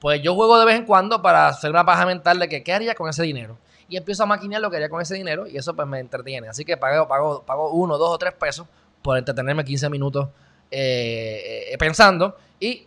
pues 0.00 0.22
yo 0.22 0.34
juego 0.34 0.58
de 0.58 0.64
vez 0.66 0.76
en 0.76 0.86
cuando 0.86 1.20
para 1.20 1.48
hacer 1.48 1.70
una 1.70 1.84
paja 1.84 2.06
mental 2.06 2.38
de 2.38 2.48
que 2.48 2.62
qué 2.62 2.72
haría 2.72 2.94
con 2.94 3.08
ese 3.08 3.22
dinero 3.24 3.58
y 3.88 3.96
empiezo 3.96 4.22
a 4.22 4.26
maquinar 4.26 4.60
lo 4.60 4.70
que 4.70 4.76
haría 4.76 4.88
con 4.88 5.00
ese 5.00 5.14
dinero 5.14 5.46
y 5.46 5.56
eso 5.56 5.74
pues 5.74 5.86
me 5.86 6.00
entretiene. 6.00 6.48
Así 6.48 6.64
que 6.64 6.76
pago, 6.76 7.06
pago, 7.08 7.42
pago 7.44 7.70
uno, 7.70 7.98
dos 7.98 8.10
o 8.10 8.18
tres 8.18 8.32
pesos 8.34 8.66
por 9.02 9.18
entretenerme 9.18 9.64
15 9.64 9.90
minutos 9.90 10.28
eh, 10.70 11.66
eh, 11.72 11.78
pensando 11.78 12.36
y 12.58 12.86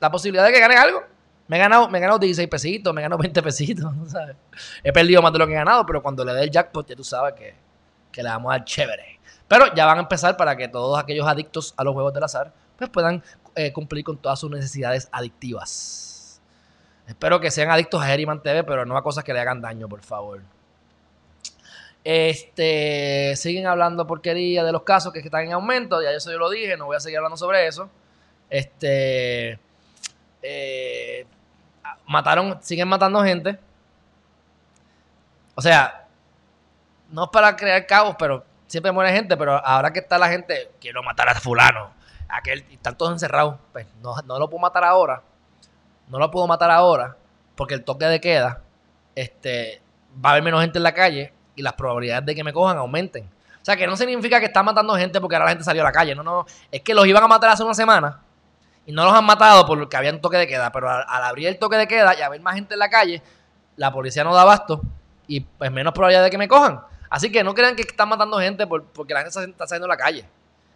la 0.00 0.10
posibilidad 0.10 0.44
de 0.46 0.52
que 0.52 0.60
gane 0.60 0.76
algo. 0.76 1.02
Me 1.48 1.56
he, 1.56 1.60
ganado, 1.60 1.88
me 1.90 1.98
he 1.98 2.00
16 2.00 2.48
pesitos, 2.48 2.94
me 2.94 3.02
he 3.02 3.02
ganado 3.02 3.20
20 3.20 3.42
pesitos, 3.42 3.84
He 4.82 4.90
perdido 4.92 5.20
más 5.20 5.32
de 5.34 5.38
lo 5.38 5.46
que 5.46 5.52
he 5.52 5.56
ganado, 5.56 5.84
pero 5.84 6.02
cuando 6.02 6.24
le 6.24 6.32
dé 6.32 6.44
el 6.44 6.50
jackpot 6.50 6.86
ya 6.88 6.96
tú 6.96 7.04
sabes 7.04 7.34
que, 7.34 8.22
le 8.22 8.28
vamos 8.28 8.54
al 8.54 8.64
chévere. 8.64 9.18
Pero 9.48 9.66
ya 9.74 9.84
van 9.84 9.98
a 9.98 10.00
empezar 10.00 10.36
para 10.38 10.56
que 10.56 10.68
todos 10.68 10.98
aquellos 10.98 11.26
adictos 11.26 11.74
a 11.76 11.84
los 11.84 11.92
juegos 11.92 12.14
del 12.14 12.24
azar 12.24 12.52
pues 12.78 12.88
puedan 12.88 13.22
eh, 13.54 13.70
cumplir 13.72 14.02
con 14.02 14.16
todas 14.16 14.40
sus 14.40 14.50
necesidades 14.50 15.08
adictivas. 15.12 16.11
Espero 17.08 17.40
que 17.40 17.50
sean 17.50 17.70
adictos 17.70 18.02
a 18.02 18.12
Herriman 18.12 18.42
TV, 18.42 18.64
pero 18.64 18.84
no 18.86 18.96
a 18.96 19.02
cosas 19.02 19.24
que 19.24 19.32
le 19.32 19.40
hagan 19.40 19.60
daño, 19.60 19.88
por 19.88 20.02
favor. 20.02 20.40
Este, 22.04 23.34
siguen 23.36 23.66
hablando 23.66 24.06
porquería 24.06 24.64
de 24.64 24.72
los 24.72 24.82
casos 24.82 25.12
que 25.12 25.18
están 25.20 25.42
en 25.44 25.52
aumento. 25.52 26.02
Ya 26.02 26.10
eso 26.10 26.30
yo 26.30 26.38
lo 26.38 26.50
dije, 26.50 26.76
no 26.76 26.86
voy 26.86 26.96
a 26.96 27.00
seguir 27.00 27.18
hablando 27.18 27.36
sobre 27.36 27.66
eso. 27.66 27.90
Este, 28.48 29.58
eh, 30.42 31.26
mataron, 32.06 32.58
siguen 32.62 32.88
matando 32.88 33.22
gente. 33.22 33.58
O 35.54 35.60
sea, 35.62 36.06
no 37.10 37.24
es 37.24 37.30
para 37.30 37.56
crear 37.56 37.84
cabos, 37.86 38.16
pero 38.18 38.44
siempre 38.68 38.92
muere 38.92 39.12
gente. 39.12 39.36
Pero 39.36 39.54
ahora 39.64 39.92
que 39.92 40.00
está 40.00 40.18
la 40.18 40.28
gente, 40.28 40.70
quiero 40.80 41.02
matar 41.02 41.28
a 41.28 41.34
fulano. 41.34 41.92
Aquel, 42.28 42.64
están 42.70 42.96
todos 42.96 43.12
encerrados. 43.12 43.56
Pues 43.72 43.86
no, 44.02 44.14
no 44.24 44.38
lo 44.38 44.48
puedo 44.48 44.62
matar 44.62 44.84
ahora 44.84 45.22
no 46.12 46.18
lo 46.18 46.30
puedo 46.30 46.46
matar 46.46 46.70
ahora 46.70 47.16
porque 47.56 47.72
el 47.72 47.84
toque 47.84 48.04
de 48.04 48.20
queda, 48.20 48.60
este, 49.14 49.80
va 50.24 50.28
a 50.28 50.32
haber 50.32 50.42
menos 50.44 50.60
gente 50.60 50.78
en 50.78 50.82
la 50.82 50.92
calle 50.92 51.32
y 51.56 51.62
las 51.62 51.72
probabilidades 51.72 52.26
de 52.26 52.34
que 52.34 52.44
me 52.44 52.52
cojan 52.52 52.76
aumenten. 52.76 53.24
O 53.24 53.64
sea, 53.64 53.76
que 53.78 53.86
no 53.86 53.96
significa 53.96 54.38
que 54.38 54.44
está 54.46 54.62
matando 54.62 54.94
gente 54.94 55.20
porque 55.22 55.36
ahora 55.36 55.46
la 55.46 55.50
gente 55.52 55.64
salió 55.64 55.80
a 55.80 55.84
la 55.86 55.92
calle. 55.92 56.14
No, 56.14 56.22
no, 56.22 56.44
es 56.70 56.82
que 56.82 56.92
los 56.92 57.06
iban 57.06 57.22
a 57.24 57.28
matar 57.28 57.48
hace 57.48 57.62
una 57.62 57.72
semana 57.72 58.20
y 58.84 58.92
no 58.92 59.04
los 59.06 59.12
han 59.14 59.24
matado 59.24 59.64
porque 59.64 59.96
había 59.96 60.12
un 60.12 60.20
toque 60.20 60.36
de 60.36 60.46
queda. 60.46 60.70
Pero 60.70 60.90
al, 60.90 61.04
abrir 61.08 61.48
el 61.48 61.58
toque 61.58 61.76
de 61.76 61.88
queda 61.88 62.14
y 62.14 62.20
haber 62.20 62.42
más 62.42 62.56
gente 62.56 62.74
en 62.74 62.80
la 62.80 62.90
calle, 62.90 63.22
la 63.76 63.90
policía 63.90 64.22
no 64.22 64.34
da 64.34 64.42
abasto 64.42 64.82
y 65.26 65.40
pues 65.40 65.70
menos 65.72 65.94
probabilidad 65.94 66.24
de 66.24 66.30
que 66.30 66.36
me 66.38 66.48
cojan. 66.48 66.78
Así 67.08 67.32
que 67.32 67.42
no 67.42 67.54
crean 67.54 67.74
que 67.76 67.82
están 67.82 68.08
matando 68.10 68.38
gente 68.38 68.66
porque 68.66 69.14
la 69.14 69.22
gente 69.22 69.50
está 69.50 69.66
saliendo 69.66 69.86
a 69.86 69.88
la 69.88 69.96
calle. 69.96 70.26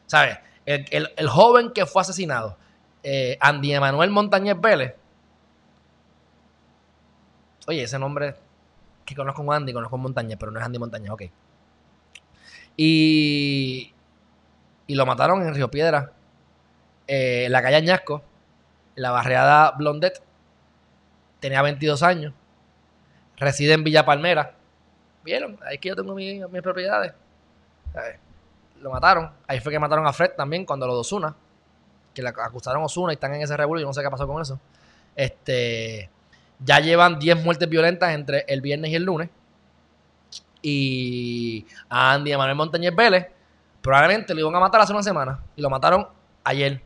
¿Sabes? 0.07 0.39
El, 0.65 1.29
joven 1.29 1.73
que 1.73 1.85
fue 1.85 2.01
asesinado, 2.03 2.57
eh, 3.03 3.37
Andy 3.41 3.73
Emanuel 3.75 4.11
Montañez 4.11 4.57
Vélez, 4.61 4.95
oye, 7.67 7.83
ese 7.83 7.99
nombre 7.99 8.35
que 9.05 9.15
conozco 9.15 9.45
con 9.45 9.55
Andy, 9.55 9.73
conozco 9.73 9.99
Montaña, 9.99 10.37
pero 10.39 10.51
no 10.51 10.59
es 10.59 10.67
Andy 10.67 10.79
Montaña, 10.79 11.13
ok. 11.13 11.23
Y, 12.77 13.93
y 14.87 14.95
lo 14.95 15.07
mataron 15.07 15.43
en 15.47 15.55
Río 15.55 15.71
Piedra, 15.71 16.13
eh, 17.07 17.45
en 17.47 17.53
la 17.53 17.63
calle 17.63 17.77
Añasco, 17.77 18.23
en 18.97 19.03
la 19.03 19.11
barriada 19.13 19.71
Blondet. 19.73 20.23
Tenía 21.41 21.63
22 21.63 22.03
años, 22.03 22.33
reside 23.37 23.75
en 23.75 23.85
Villa 23.85 24.05
Palmera. 24.07 24.55
¿Vieron? 25.25 25.59
Ahí 25.65 25.77
es 25.77 25.81
que 25.81 25.89
yo 25.89 25.97
tengo 25.97 26.15
mis 26.15 26.41
propiedades. 26.63 27.13
Eh, 27.95 28.19
lo 28.81 28.91
mataron. 28.91 29.31
Ahí 29.49 29.61
fue 29.61 29.73
que 29.73 29.79
mataron 29.79 30.07
a 30.07 30.13
Fred 30.13 30.33
también 30.37 30.65
cuando 30.65 30.87
los 30.87 30.95
dos 30.97 31.13
una. 31.13 31.35
Que 32.15 32.23
la 32.23 32.31
acusaron 32.31 32.83
a 32.83 32.87
Osuna 32.87 33.13
y 33.13 33.15
están 33.15 33.35
en 33.35 33.43
ese 33.43 33.57
revuelo. 33.57 33.81
Yo 33.81 33.87
no 33.89 33.93
sé 33.93 34.03
qué 34.03 34.11
pasó 34.11 34.27
con 34.27 34.41
eso. 34.41 34.61
Este. 35.17 36.09
Ya 36.65 36.81
llevan 36.81 37.19
10 37.21 37.45
muertes 37.45 37.69
violentas 37.69 38.13
entre 38.15 38.45
el 38.49 38.61
viernes 38.61 38.91
y 38.91 38.95
el 38.95 39.05
lunes. 39.05 39.29
Y 40.63 41.67
a 41.89 42.13
Andy 42.15 42.37
Manuel 42.37 42.57
Montañez 42.57 42.95
Vélez 42.97 43.27
probablemente 43.83 44.35
lo 44.35 44.41
iban 44.41 44.55
a 44.57 44.61
matar 44.61 44.81
hace 44.81 44.93
una 44.93 45.03
semana 45.03 45.41
y 45.55 45.63
lo 45.63 45.71
mataron 45.71 46.09
ayer 46.45 46.81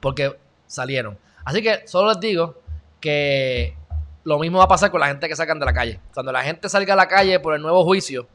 porque 0.00 0.38
salieron. 0.66 1.18
Así 1.44 1.60
que 1.62 1.86
solo 1.86 2.10
les 2.10 2.20
digo 2.20 2.54
que 3.00 3.76
lo 4.24 4.38
mismo 4.38 4.58
va 4.58 4.64
a 4.64 4.68
pasar 4.68 4.90
con 4.90 5.00
la 5.00 5.08
gente 5.08 5.28
que 5.28 5.36
sacan 5.36 5.58
de 5.58 5.66
la 5.66 5.74
calle. 5.74 6.00
Cuando 6.14 6.30
la 6.32 6.42
gente 6.42 6.68
salga 6.68 6.94
a 6.94 6.96
la 6.96 7.08
calle 7.08 7.38
por 7.40 7.54
el 7.54 7.60
nuevo 7.60 7.84
juicio, 7.84 8.26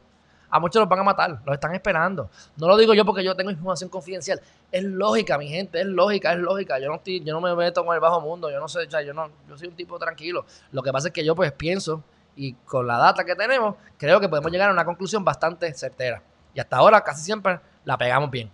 a 0.50 0.58
muchos 0.58 0.80
los 0.80 0.88
van 0.88 0.98
a 1.00 1.02
matar, 1.02 1.42
los 1.44 1.54
están 1.54 1.74
esperando. 1.74 2.30
No 2.56 2.68
lo 2.68 2.76
digo 2.76 2.94
yo 2.94 3.04
porque 3.04 3.22
yo 3.22 3.34
tengo 3.36 3.50
información 3.50 3.90
confidencial. 3.90 4.40
Es 4.72 4.82
lógica, 4.82 5.36
mi 5.36 5.46
gente, 5.48 5.80
es 5.80 5.86
lógica, 5.86 6.32
es 6.32 6.38
lógica. 6.38 6.78
Yo 6.78 6.88
no, 6.88 6.96
estoy, 6.96 7.22
yo 7.22 7.34
no 7.38 7.40
me 7.40 7.54
meto 7.54 7.84
con 7.84 7.94
el 7.94 8.00
bajo 8.00 8.20
mundo, 8.20 8.50
yo 8.50 8.58
no 8.58 8.66
sé, 8.66 8.86
yo, 8.88 9.12
no, 9.12 9.28
yo 9.46 9.58
soy 9.58 9.68
un 9.68 9.74
tipo 9.76 9.98
tranquilo. 9.98 10.46
Lo 10.72 10.82
que 10.82 10.90
pasa 10.90 11.08
es 11.08 11.14
que 11.14 11.24
yo 11.24 11.34
pues 11.34 11.52
pienso 11.52 12.02
y 12.34 12.54
con 12.54 12.86
la 12.86 12.96
data 12.96 13.24
que 13.24 13.34
tenemos, 13.34 13.74
creo 13.98 14.20
que 14.20 14.28
podemos 14.28 14.50
llegar 14.50 14.70
a 14.70 14.72
una 14.72 14.86
conclusión 14.86 15.22
bastante 15.22 15.72
certera. 15.74 16.22
Y 16.54 16.60
hasta 16.60 16.76
ahora 16.78 17.02
casi 17.04 17.22
siempre 17.22 17.60
la 17.84 17.98
pegamos 17.98 18.30
bien. 18.30 18.50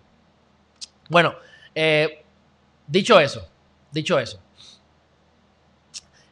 Bueno, 1.09 1.35
eh, 1.75 2.25
dicho 2.89 3.21
eso, 3.21 3.47
dicho 3.93 4.19
eso. 4.19 4.41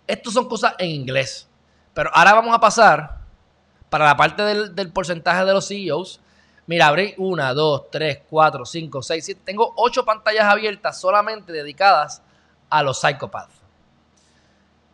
Estos 0.08 0.32
son 0.34 0.48
cosas 0.48 0.74
en 0.78 0.90
inglés. 0.90 1.48
Pero 1.94 2.10
ahora 2.14 2.32
vamos 2.32 2.54
a 2.54 2.58
pasar 2.58 3.21
para 3.92 4.06
la 4.06 4.16
parte 4.16 4.42
del, 4.42 4.74
porcentaje 4.90 5.44
de 5.44 5.52
los 5.52 5.68
CEOs, 5.68 6.18
mira, 6.66 6.86
abrí 6.86 7.12
una, 7.18 7.52
dos, 7.52 7.90
tres, 7.90 8.20
cuatro, 8.30 8.64
cinco, 8.64 9.02
seis, 9.02 9.22
siete. 9.26 9.42
Tengo 9.44 9.74
ocho 9.76 10.02
pantallas 10.06 10.44
abiertas 10.46 10.98
solamente 10.98 11.52
dedicadas 11.52 12.22
a 12.70 12.82
los 12.82 12.98
psychopaths. 13.02 13.52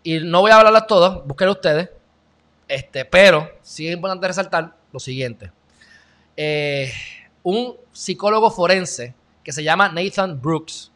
Y 0.03 0.19
no 0.19 0.41
voy 0.41 0.51
a 0.51 0.57
hablarlas 0.57 0.89
todas, 0.89 1.25
búsquenlo 1.25 1.53
ustedes. 1.53 1.91
Este, 2.67 3.05
pero 3.05 3.49
sí 3.63 3.87
es 3.87 3.95
importante 3.95 4.27
resaltar 4.27 4.75
lo 4.91 4.99
siguiente. 4.99 5.53
Eh, 6.37 6.93
un 7.45 7.77
psicólogo 7.93 8.51
forense 8.51 9.15
que 9.45 9.53
se 9.53 9.63
llama 9.63 9.89
Nathan 9.91 10.43
Brooks 10.43 10.91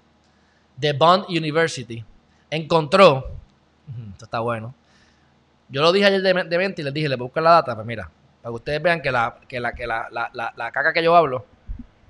de 0.77 0.93
Bond 0.93 1.27
University 1.29 2.05
encontró, 2.51 3.31
esto 4.11 4.25
está 4.25 4.41
bueno, 4.41 4.75
yo 5.73 5.81
lo 5.81 5.91
dije 5.91 6.05
ayer 6.05 6.20
de, 6.23 6.35
20 6.35 6.83
y 6.83 6.85
les 6.85 6.93
dije, 6.93 7.09
le 7.09 7.16
voy 7.16 7.25
a 7.25 7.29
buscar 7.29 7.43
la 7.43 7.51
data, 7.53 7.75
pues 7.75 7.87
mira, 7.87 8.11
para 8.43 8.51
que 8.53 8.57
ustedes 8.57 8.83
vean 8.83 9.01
que 9.01 9.11
la, 9.11 9.39
que 9.49 9.59
la, 9.59 9.73
que 9.73 9.87
la, 9.87 10.11
caca 10.70 10.93
que 10.93 11.03
yo 11.03 11.16
hablo 11.16 11.47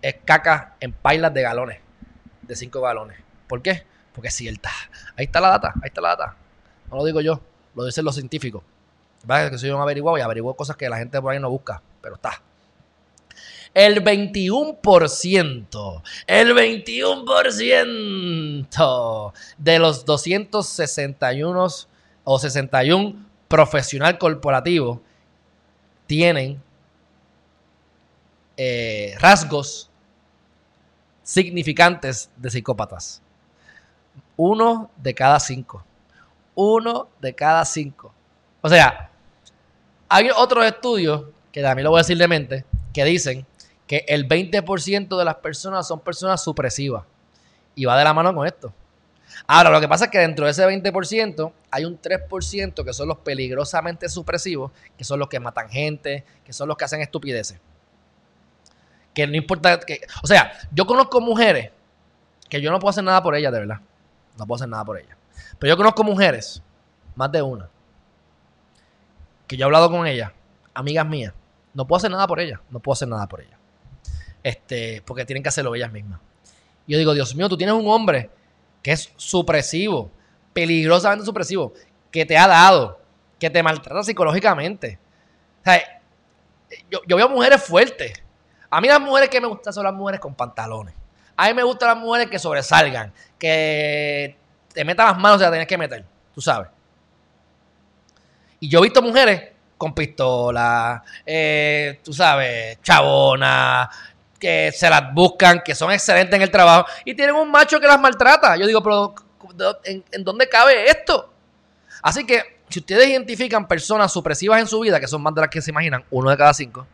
es 0.03 0.17
caca 0.25 0.75
en 0.81 0.91
pailas 0.93 1.33
de 1.33 1.43
galones, 1.43 1.79
de 2.43 2.57
cinco 2.57 2.81
galones. 2.81 3.17
¿Por 3.47 3.63
qué? 3.63 3.85
Porque 4.13 4.27
es 4.29 4.35
cierta. 4.35 4.71
Ahí 5.17 5.27
está 5.27 5.41
la 5.41 5.51
data, 5.51 5.69
ahí 5.81 5.87
está 5.87 6.01
la 6.01 6.09
data. 6.09 6.35
No 6.91 6.97
lo 6.97 7.05
digo 7.05 7.21
yo, 7.21 7.41
lo 7.77 7.85
dicen 7.85 8.05
los 8.05 8.17
científicos. 8.17 8.65
¿Vale? 9.25 9.49
Que 9.53 9.57
soy 9.59 9.71
un 9.71 9.81
averiguado 9.81 10.19
y 10.19 10.21
averiguo 10.23 10.53
cosas 10.55 10.77
que 10.77 10.89
la 10.89 10.99
gente 10.99 11.21
por 11.21 11.31
ahí 11.33 11.39
no 11.39 11.49
busca, 11.49 11.81
pero 12.01 12.17
está. 12.17 12.43
El 13.73 14.03
21%, 14.03 16.03
el 16.27 16.53
21% 16.53 19.33
de 19.59 19.79
los 19.79 20.05
261 20.05 21.67
o 22.25 22.39
61 22.41 23.32
profesional 23.53 24.17
corporativo 24.17 25.03
tienen 26.07 26.63
eh, 28.57 29.15
rasgos 29.21 29.91
significantes 31.23 32.31
de 32.39 32.49
psicópatas. 32.51 33.21
Uno 34.39 34.91
de 34.97 35.15
cada 35.15 35.39
cinco. 35.39 35.85
Uno 36.55 37.11
de 37.21 37.35
cada 37.35 37.63
cinco. 37.67 38.15
O 38.63 38.71
sea, 38.71 39.11
hay 40.09 40.31
otros 40.35 40.65
estudios, 40.65 41.25
que 41.53 41.61
también 41.61 41.85
lo 41.85 41.91
voy 41.91 41.99
a 41.99 42.05
decir 42.05 42.17
de 42.17 42.29
mente, 42.29 42.65
que 42.95 43.05
dicen 43.05 43.45
que 43.87 44.07
el 44.09 44.27
20% 44.27 45.15
de 45.19 45.25
las 45.27 45.35
personas 45.37 45.87
son 45.87 46.01
personas 46.01 46.43
supresivas. 46.43 47.05
Y 47.75 47.85
va 47.85 47.99
de 47.99 48.05
la 48.05 48.15
mano 48.15 48.35
con 48.35 48.47
esto. 48.47 48.73
Ahora, 49.47 49.71
lo 49.71 49.81
que 49.81 49.89
pasa 49.89 50.07
es 50.07 50.11
que 50.11 50.19
dentro 50.19 50.45
de 50.45 50.51
ese 50.51 50.67
20% 50.67 51.53
hay 51.71 51.85
un 51.85 52.01
3% 52.01 52.85
que 52.85 52.93
son 52.93 53.09
los 53.09 53.19
peligrosamente 53.19 54.09
supresivos, 54.09 54.71
que 54.97 55.05
son 55.05 55.19
los 55.19 55.29
que 55.29 55.41
matan 55.41 55.69
gente, 55.69 56.25
que 56.45 56.53
son 56.53 56.69
los 56.69 56.77
que 56.77 56.85
hacen 56.85 57.01
estupideces. 57.01 57.59
Que 59.15 59.27
no 59.27 59.37
importa. 59.37 59.79
Que, 59.81 60.01
o 60.23 60.27
sea, 60.27 60.53
yo 60.73 60.87
conozco 60.87 61.21
mujeres 61.21 61.71
que 62.49 62.61
yo 62.61 62.71
no 62.71 62.79
puedo 62.79 62.91
hacer 62.91 63.05
nada 63.05 63.23
por 63.23 63.35
ellas, 63.35 63.53
de 63.53 63.61
verdad. 63.61 63.81
No 64.39 64.47
puedo 64.47 64.57
hacer 64.57 64.69
nada 64.69 64.85
por 64.85 64.99
ellas. 64.99 65.17
Pero 65.59 65.73
yo 65.75 65.77
conozco 65.77 66.03
mujeres, 66.05 66.63
más 67.15 67.31
de 67.31 67.43
una, 67.43 67.69
que 69.47 69.57
yo 69.57 69.65
he 69.65 69.67
hablado 69.67 69.91
con 69.91 70.07
ellas, 70.07 70.33
amigas 70.75 71.07
mías. 71.07 71.35
No 71.75 71.87
puedo 71.87 71.99
hacer 71.99 72.11
nada 72.11 72.27
por 72.27 72.41
ellas. 72.41 72.61
No 72.71 72.81
puedo 72.81 72.95
hacer 72.95 73.09
nada 73.09 73.27
por 73.27 73.41
ellas. 73.41 73.59
Este, 74.43 75.03
porque 75.07 75.25
tienen 75.25 75.43
que 75.43 75.49
hacerlo 75.49 75.75
ellas 75.75 75.93
mismas. 75.93 76.21
Y 76.87 76.93
yo 76.93 76.99
digo, 76.99 77.15
Dios 77.15 77.35
mío, 77.35 77.49
tú 77.49 77.57
tienes 77.57 77.75
un 77.75 77.87
hombre 77.89 78.31
que 78.83 78.93
es 78.93 79.13
supresivo, 79.17 80.11
peligrosamente 80.53 81.25
supresivo, 81.25 81.73
que 82.11 82.27
te 82.27 82.37
ha 82.37 82.47
dado, 82.49 83.01
que 83.39 83.49
te 83.49 83.63
maltrata 83.63 84.03
psicológicamente. 84.03 84.99
O 85.61 85.65
sea, 85.65 85.81
yo, 87.07 87.17
veo 87.17 87.29
mujeres 87.29 87.63
fuertes. 87.63 88.13
A 88.71 88.81
mí 88.81 88.89
las 88.89 89.01
mujeres 89.01 89.29
que 89.29 89.41
me 89.41 89.47
gustan 89.49 89.73
son 89.73 89.85
las 89.85 89.95
mujeres 89.95 90.21
con 90.21 90.35
pantalones. 90.35 90.95
A 91.37 91.49
mí 91.49 91.55
me 91.55 91.63
gustan 91.63 91.89
las 91.91 91.99
mujeres 91.99 92.29
que 92.29 92.39
sobresalgan, 92.39 93.13
que 93.39 94.37
te 94.73 94.85
metan 94.85 95.07
las 95.07 95.19
manos 95.19 95.39
y 95.41 95.43
las 95.43 95.51
tienes 95.51 95.67
que 95.69 95.79
meter, 95.79 96.05
tú 96.35 96.41
sabes. 96.41 96.69
Y 98.61 98.69
yo 98.69 98.79
he 98.79 98.83
visto 98.83 99.03
mujeres 99.03 99.51
con 99.77 99.95
pistola, 99.95 101.03
eh, 101.27 102.01
tú 102.05 102.13
sabes, 102.13 102.81
chabona, 102.83 103.91
que 104.43 104.73
se 104.73 104.91
las 104.91 105.15
buscan, 105.15 105.63
que 105.65 105.73
son 105.73 105.93
excelentes 105.93 106.35
en 106.35 106.43
el 106.43 106.51
trabajo 106.51 106.89
y 107.05 107.15
tienen 107.15 107.37
un 107.37 107.49
macho 107.49 107.79
que 107.79 107.87
las 107.87 108.01
maltrata. 108.01 108.57
Yo 108.57 108.67
digo, 108.67 108.83
pero 108.83 109.15
¿en, 109.85 110.03
dónde 110.25 110.49
cabe 110.49 110.91
esto? 110.91 111.33
Así 112.03 112.27
que 112.27 112.59
si 112.69 112.81
ustedes 112.81 113.07
identifican 113.07 113.69
personas 113.69 114.13
supresivas 114.13 114.59
en 114.61 114.67
su 114.67 114.81
vida, 114.81 114.99
que 114.99 115.07
son 115.07 115.23
más 115.23 115.33
de 115.37 115.43
las 115.43 115.51
que 115.51 115.63
se 115.63 115.71
imaginan, 115.71 116.03
uno 116.11 116.29
de 116.29 116.37
cada 116.37 116.53
cinco, 116.55 116.89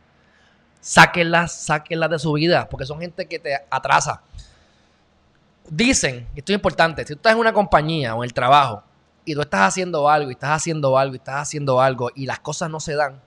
sáquenlas, 0.83 1.53
sáquenlas 1.59 2.11
de 2.11 2.19
su 2.19 2.35
vida, 2.35 2.69
porque 2.69 2.85
son 2.85 3.01
gente 3.01 3.27
que 3.27 3.39
te 3.39 3.59
atrasa. 3.71 4.21
Dicen, 5.71 6.29
esto 6.37 6.53
es 6.53 6.55
importante, 6.57 7.01
si 7.07 7.15
tú 7.15 7.19
estás 7.19 7.33
en 7.33 7.39
una 7.39 7.55
compañía 7.55 8.15
o 8.15 8.23
en 8.25 8.29
el 8.29 8.35
trabajo 8.35 8.83
y 9.25 9.35
tú 9.35 9.41
estás 9.41 9.63
haciendo 9.69 10.11
algo, 10.11 10.31
y 10.31 10.35
estás 10.35 10.51
haciendo 10.51 10.99
algo, 10.99 11.15
y 11.15 11.17
estás 11.17 11.37
haciendo 11.41 11.81
algo, 11.81 12.11
y 12.15 12.27
las 12.27 12.41
cosas 12.41 12.69
no 12.69 12.79
se 12.79 12.95
dan, 12.95 13.19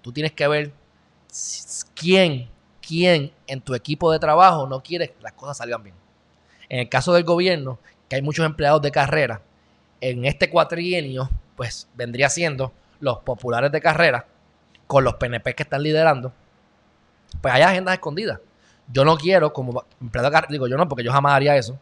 tú 0.00 0.10
tienes 0.12 0.32
que 0.32 0.48
ver 0.48 0.72
quién 1.94 2.50
quién 2.82 3.30
en 3.46 3.60
tu 3.62 3.74
equipo 3.74 4.12
de 4.12 4.18
trabajo 4.18 4.66
no 4.66 4.82
quiere 4.82 5.08
que 5.10 5.22
las 5.22 5.32
cosas 5.32 5.56
salgan 5.58 5.82
bien. 5.82 5.94
En 6.68 6.80
el 6.80 6.88
caso 6.88 7.14
del 7.14 7.24
gobierno, 7.24 7.78
que 8.08 8.16
hay 8.16 8.22
muchos 8.22 8.44
empleados 8.44 8.82
de 8.82 8.90
carrera, 8.90 9.40
en 10.00 10.24
este 10.24 10.50
cuatrienio, 10.50 11.30
pues 11.56 11.88
vendría 11.94 12.28
siendo 12.28 12.72
los 13.00 13.18
populares 13.20 13.70
de 13.72 13.80
carrera 13.80 14.26
con 14.86 15.04
los 15.04 15.14
PNP 15.14 15.54
que 15.54 15.62
están 15.62 15.82
liderando, 15.82 16.32
pues 17.40 17.54
hay 17.54 17.62
agendas 17.62 17.94
escondidas. 17.94 18.40
Yo 18.92 19.04
no 19.04 19.16
quiero, 19.16 19.52
como 19.52 19.84
empleado 20.00 20.28
de 20.28 20.32
carrera, 20.32 20.50
digo 20.52 20.66
yo 20.66 20.76
no, 20.76 20.88
porque 20.88 21.04
yo 21.04 21.12
jamás 21.12 21.34
haría 21.34 21.56
eso. 21.56 21.78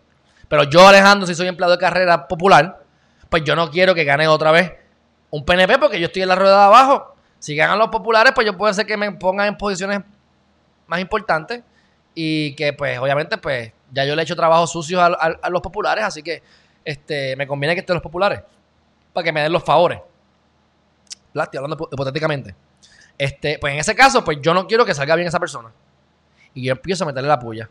Pero 0.48 0.64
yo, 0.64 0.86
Alejandro, 0.86 1.26
si 1.26 1.34
soy 1.34 1.48
empleado 1.48 1.72
de 1.72 1.78
carrera 1.80 2.28
popular, 2.28 2.82
pues 3.28 3.42
yo 3.44 3.56
no 3.56 3.70
quiero 3.70 3.94
que 3.94 4.04
gane 4.04 4.28
otra 4.28 4.50
vez 4.50 4.72
un 5.30 5.44
PNP 5.44 5.78
porque 5.78 5.98
yo 6.00 6.06
estoy 6.06 6.22
en 6.22 6.28
la 6.28 6.34
rueda 6.34 6.58
de 6.58 6.64
abajo. 6.64 7.14
Si 7.38 7.54
ganan 7.56 7.78
los 7.78 7.88
populares, 7.88 8.32
pues 8.34 8.46
yo 8.46 8.56
puedo 8.56 8.72
ser 8.74 8.84
que 8.84 8.96
me 8.96 9.10
pongan 9.12 9.46
en 9.48 9.56
posiciones 9.56 10.00
más 10.90 11.00
importante 11.00 11.62
y 12.14 12.54
que 12.56 12.72
pues 12.72 12.98
obviamente 12.98 13.38
pues 13.38 13.72
ya 13.92 14.04
yo 14.04 14.14
le 14.16 14.22
he 14.22 14.24
hecho 14.24 14.34
trabajos 14.36 14.70
sucios 14.72 15.00
a, 15.00 15.48
los 15.50 15.62
populares, 15.62 16.04
así 16.04 16.22
que 16.22 16.42
este, 16.84 17.36
me 17.36 17.46
conviene 17.46 17.74
que 17.74 17.80
estén 17.80 17.94
los 17.94 18.02
populares 18.02 18.40
para 19.12 19.24
que 19.24 19.32
me 19.32 19.40
den 19.40 19.52
los 19.52 19.62
favores. 19.64 20.00
estoy 21.32 21.58
hablando 21.58 21.88
hipotéticamente. 21.92 22.54
Este, 23.16 23.58
pues 23.60 23.72
en 23.72 23.78
ese 23.80 23.94
caso, 23.94 24.24
pues 24.24 24.38
yo 24.42 24.52
no 24.54 24.66
quiero 24.66 24.84
que 24.84 24.94
salga 24.94 25.14
bien 25.16 25.28
esa 25.28 25.38
persona. 25.40 25.70
Y 26.54 26.62
yo 26.64 26.72
empiezo 26.72 27.04
a 27.04 27.06
meterle 27.06 27.28
la 27.28 27.38
puya 27.38 27.68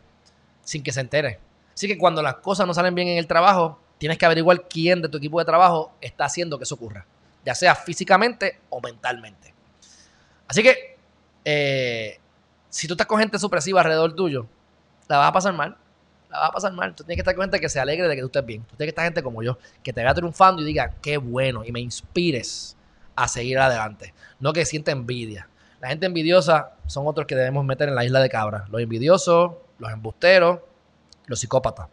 sin 0.62 0.82
que 0.82 0.92
se 0.92 1.00
entere. 1.00 1.38
Así 1.74 1.86
que 1.86 1.98
cuando 1.98 2.22
las 2.22 2.34
cosas 2.36 2.66
no 2.66 2.72
salen 2.74 2.94
bien 2.94 3.08
en 3.08 3.18
el 3.18 3.26
trabajo, 3.26 3.78
tienes 3.98 4.16
que 4.18 4.24
averiguar 4.26 4.66
quién 4.68 5.02
de 5.02 5.08
tu 5.08 5.18
equipo 5.18 5.38
de 5.38 5.44
trabajo 5.44 5.92
está 6.00 6.24
haciendo 6.26 6.56
que 6.58 6.64
eso 6.64 6.74
ocurra, 6.76 7.04
ya 7.44 7.54
sea 7.54 7.74
físicamente 7.74 8.58
o 8.70 8.80
mentalmente. 8.80 9.52
Así 10.48 10.62
que 10.62 10.96
eh, 11.44 12.18
si 12.70 12.86
tú 12.86 12.94
estás 12.94 13.06
con 13.06 13.18
gente 13.18 13.38
supresiva 13.38 13.80
alrededor 13.80 14.14
tuyo, 14.14 14.46
la 15.08 15.18
vas 15.18 15.28
a 15.28 15.32
pasar 15.32 15.52
mal. 15.52 15.76
La 16.30 16.38
vas 16.38 16.50
a 16.50 16.52
pasar 16.52 16.72
mal. 16.72 16.94
Tú 16.94 17.02
tienes 17.02 17.16
que 17.16 17.20
estar 17.22 17.34
con 17.34 17.42
gente 17.42 17.60
que 17.60 17.68
se 17.68 17.80
alegre 17.80 18.06
de 18.06 18.14
que 18.14 18.20
tú 18.22 18.26
estés 18.28 18.46
bien. 18.46 18.60
Tú 18.62 18.76
tienes 18.76 18.86
que 18.86 18.90
estar 18.90 19.04
gente 19.04 19.22
como 19.22 19.42
yo, 19.42 19.58
que 19.82 19.92
te 19.92 20.00
vea 20.00 20.14
triunfando 20.14 20.62
y 20.62 20.64
diga, 20.64 20.94
qué 21.02 21.16
bueno, 21.18 21.64
y 21.64 21.72
me 21.72 21.80
inspires 21.80 22.76
a 23.16 23.26
seguir 23.26 23.58
adelante. 23.58 24.14
No 24.38 24.52
que 24.52 24.64
sienta 24.64 24.92
envidia. 24.92 25.48
La 25.80 25.88
gente 25.88 26.06
envidiosa 26.06 26.72
son 26.86 27.06
otros 27.08 27.26
que 27.26 27.34
debemos 27.34 27.64
meter 27.64 27.88
en 27.88 27.96
la 27.96 28.04
isla 28.04 28.20
de 28.20 28.28
cabra. 28.30 28.66
Los 28.70 28.80
envidiosos, 28.80 29.52
los 29.78 29.90
embusteros, 29.92 30.60
los 31.26 31.40
psicópatas. 31.40 31.88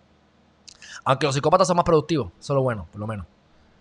Aunque 1.03 1.25
los 1.25 1.33
psicópatas 1.33 1.67
son 1.67 1.77
más 1.77 1.85
productivos, 1.85 2.31
eso 2.39 2.53
es 2.53 2.55
lo 2.55 2.61
bueno, 2.61 2.87
por 2.91 2.99
lo 2.99 3.07
menos, 3.07 3.25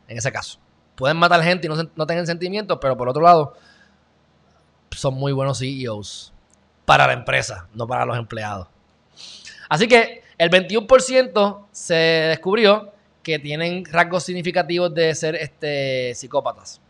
en 0.09 0.17
ese 0.17 0.33
caso. 0.33 0.59
Pueden 0.95 1.17
matar 1.19 1.43
gente 1.43 1.67
y 1.67 1.69
no, 1.71 1.77
no 1.95 2.07
tengan 2.07 2.27
sentimientos, 2.27 2.79
pero 2.81 2.97
por 2.97 3.09
otro 3.09 3.21
lado, 3.21 3.55
son 4.93 5.15
muy 5.15 5.33
buenos 5.33 5.59
CEOs 5.59 6.33
para 6.87 7.07
la 7.09 7.13
empresa, 7.13 7.67
no 7.75 7.87
para 7.87 8.07
los 8.07 8.17
empleados. 8.17 8.69
Así 9.69 9.87
que 9.89 10.23
el 10.39 10.49
21% 10.49 11.67
se 11.73 11.95
descubrió 11.95 12.91
que 13.25 13.39
tienen 13.41 13.85
rasgos 13.85 14.23
significativos 14.23 14.95
de 14.95 15.15
ser 15.15 15.35
este, 15.35 16.15
psicópatas. 16.15 16.81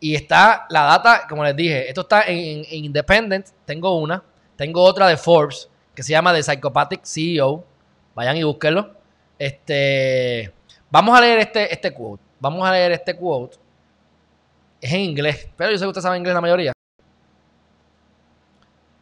Y 0.00 0.14
está 0.14 0.66
la 0.70 0.84
data, 0.84 1.26
como 1.28 1.44
les 1.44 1.54
dije, 1.54 1.88
esto 1.88 2.00
está 2.02 2.22
en, 2.26 2.64
Independent, 2.70 3.46
tengo 3.66 3.98
una, 3.98 4.22
tengo 4.56 4.82
otra 4.82 5.06
de 5.06 5.16
Forbes 5.16 5.68
que 5.94 6.02
se 6.02 6.10
llama 6.12 6.34
The 6.34 6.42
Psychopathic 6.42 7.04
CEO, 7.04 7.64
vayan 8.14 8.36
y 8.36 8.42
búsquenlo. 8.42 8.94
Este, 9.38 10.52
vamos 10.90 11.16
a 11.16 11.20
leer 11.20 11.38
este, 11.40 11.72
este 11.72 11.92
quote, 11.92 12.22
vamos 12.40 12.66
a 12.66 12.72
leer 12.72 12.92
este 12.92 13.14
quote, 13.14 13.58
es 14.80 14.92
en 14.92 15.00
inglés, 15.00 15.48
pero 15.56 15.70
yo 15.70 15.78
sé 15.78 15.84
que 15.84 15.88
ustedes 15.88 16.02
saben 16.02 16.18
inglés 16.18 16.34
la 16.34 16.40
mayoría. 16.40 16.72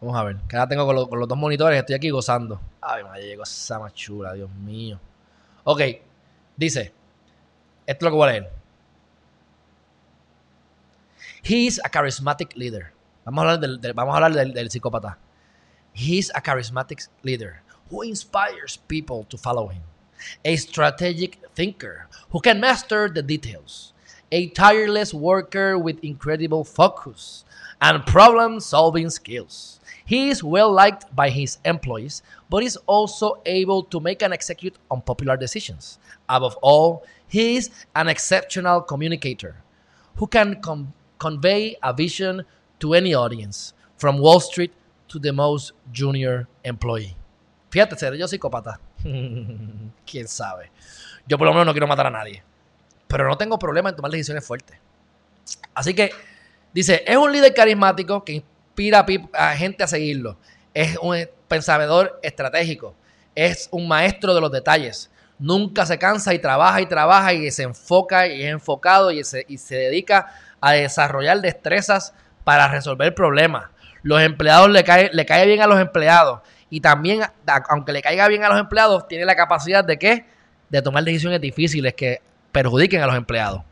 Vamos 0.04 0.20
a 0.20 0.24
ver. 0.24 0.36
Que 0.48 0.56
ahora 0.58 0.68
tengo 0.68 0.84
con, 0.86 0.94
los 1.18 1.28
dos 1.28 1.38
monitores, 1.38 1.78
estoy 1.78 1.94
aquí 1.94 2.10
gozando. 2.10 2.60
Ay, 2.82 3.02
me 3.02 3.18
llegó 3.22 3.42
esa 3.44 3.78
más 3.78 3.94
chula, 3.94 4.34
Dios 4.34 4.50
mío. 4.50 5.00
Ok, 5.64 5.80
dice. 6.56 6.92
Esto 7.86 8.04
es 8.04 8.04
lo 8.04 8.10
que 8.10 8.16
voy 8.16 8.28
a 8.28 8.32
leer. 8.32 8.50
He 11.42 11.64
is 11.66 11.80
a 11.82 11.88
charismatic 11.88 12.54
leader. 12.54 12.92
Vamos 13.24 13.46
a 13.46 13.52
hablar 13.52 13.60
del, 13.78 13.92
vamos 13.94 14.12
a 14.14 14.16
hablar 14.22 14.46
del 14.52 14.70
psicópata. 14.70 15.16
He 15.94 16.18
is 16.18 16.30
a 16.34 16.42
charismatic 16.42 17.04
leader 17.22 17.62
who 17.90 18.02
inspires 18.02 18.76
people 18.86 19.24
to 19.30 19.38
follow 19.38 19.68
him. 19.70 19.82
A 20.44 20.54
strategic 20.56 21.38
thinker 21.54 22.08
who 22.30 22.40
can 22.40 22.60
master 22.60 23.08
the 23.10 23.22
details. 23.22 23.94
A 24.30 24.48
tireless 24.48 25.14
worker 25.14 25.78
with 25.78 25.98
incredible 26.02 26.64
focus 26.64 27.44
and 27.80 28.04
problem 28.04 28.60
solving 28.60 29.08
skills. 29.10 29.80
He 30.06 30.28
is 30.28 30.44
well 30.44 30.70
liked 30.70 31.08
by 31.16 31.30
his 31.30 31.56
employees, 31.64 32.22
but 32.50 32.62
is 32.62 32.76
also 32.86 33.40
able 33.46 33.82
to 33.88 34.00
make 34.00 34.22
and 34.22 34.32
execute 34.34 34.76
unpopular 34.90 35.36
decisions. 35.36 35.98
Above 36.28 36.56
all, 36.60 37.04
he 37.26 37.56
is 37.56 37.70
an 37.96 38.08
exceptional 38.08 38.82
communicator 38.82 39.56
who 40.16 40.26
can 40.26 40.60
convey 41.18 41.76
a 41.82 41.92
vision 41.94 42.44
to 42.80 42.92
any 42.92 43.14
audience, 43.14 43.72
from 43.96 44.18
Wall 44.18 44.40
Street 44.40 44.72
to 45.08 45.18
the 45.18 45.32
most 45.32 45.72
junior 45.90 46.46
employee. 46.64 47.16
Fíjate, 47.70 47.96
seré 47.96 48.18
yo 48.18 48.28
psicópata. 48.28 48.78
Quién 49.02 50.28
sabe. 50.28 50.70
Yo 51.26 51.38
por 51.38 51.46
lo 51.46 51.52
menos 51.54 51.64
no 51.64 51.72
quiero 51.72 51.86
matar 51.86 52.06
a 52.08 52.10
nadie. 52.10 52.42
Pero 53.08 53.26
no 53.26 53.36
tengo 53.38 53.58
problema 53.58 53.88
en 53.88 53.96
tomar 53.96 54.10
decisiones 54.10 54.44
fuertes. 54.44 54.76
Así 55.74 55.94
que 55.94 56.10
dice: 56.74 57.02
es 57.06 57.16
un 57.16 57.32
líder 57.32 57.54
carismático 57.54 58.22
que 58.22 58.44
inspira 58.74 59.06
a 59.32 59.54
gente 59.56 59.82
a 59.84 59.86
seguirlo. 59.86 60.36
Es 60.72 60.96
un 61.00 61.16
pensador 61.48 62.18
estratégico. 62.22 62.94
Es 63.34 63.68
un 63.70 63.86
maestro 63.86 64.34
de 64.34 64.40
los 64.40 64.50
detalles. 64.50 65.10
Nunca 65.38 65.86
se 65.86 65.98
cansa 65.98 66.34
y 66.34 66.38
trabaja 66.40 66.80
y 66.80 66.86
trabaja 66.86 67.32
y 67.32 67.50
se 67.50 67.62
enfoca 67.64 68.26
y 68.28 68.42
es 68.42 68.50
enfocado 68.52 69.10
y 69.10 69.24
se, 69.24 69.44
dedica 69.70 70.32
a 70.60 70.72
desarrollar 70.72 71.40
destrezas 71.40 72.14
para 72.44 72.68
resolver 72.68 73.14
problemas. 73.14 73.66
Los 74.02 74.22
empleados 74.22 74.68
le 74.70 74.84
cae, 74.84 75.10
le 75.12 75.24
cae 75.26 75.46
bien 75.46 75.62
a 75.62 75.66
los 75.66 75.80
empleados. 75.80 76.40
Y 76.70 76.80
también, 76.80 77.20
aunque 77.68 77.92
le 77.92 78.02
caiga 78.02 78.26
bien 78.28 78.42
a 78.44 78.48
los 78.48 78.58
empleados, 78.58 79.06
tiene 79.08 79.24
la 79.24 79.36
capacidad 79.36 79.84
de 79.84 79.98
qué? 79.98 80.24
De 80.70 80.82
tomar 80.82 81.04
decisiones 81.04 81.40
difíciles 81.40 81.94
que 81.94 82.20
perjudiquen 82.52 83.02
a 83.02 83.06
los 83.06 83.16
empleados. 83.16 83.62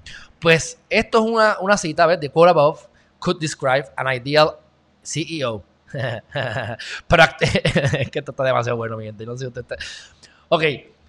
Pues 0.40 0.78
esto 0.90 1.24
es 1.24 1.58
una, 1.60 1.76
cita, 1.76 2.06
De 2.16 2.26
Above, 2.34 2.80
Could 3.20 3.40
Describe 3.40 3.86
an 3.96 4.06
Ideal 4.12 4.56
CEO. 5.04 5.62
es 5.92 6.22
que 8.10 8.18
esto 8.20 8.30
está 8.30 8.44
demasiado 8.44 8.76
bueno, 8.78 8.96
mi 8.96 9.04
gente. 9.04 9.26
No 9.26 9.32
sé 9.32 9.38
si 9.40 9.46
usted 9.46 9.60
está... 9.62 9.76
Ok. 10.48 10.62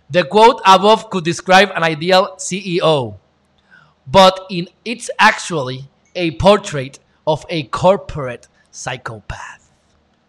The 0.09 0.23
quote 0.25 0.61
above 0.65 1.05
could 1.09 1.23
describe 1.23 1.71
an 1.73 1.83
ideal 1.89 2.35
CEO, 2.37 3.17
but 4.05 4.41
in, 4.49 4.67
it's 4.83 5.09
actually 5.17 5.89
a 6.13 6.31
portrait 6.37 6.99
of 7.25 7.45
a 7.49 7.63
corporate 7.69 8.47
psychopath. 8.69 9.61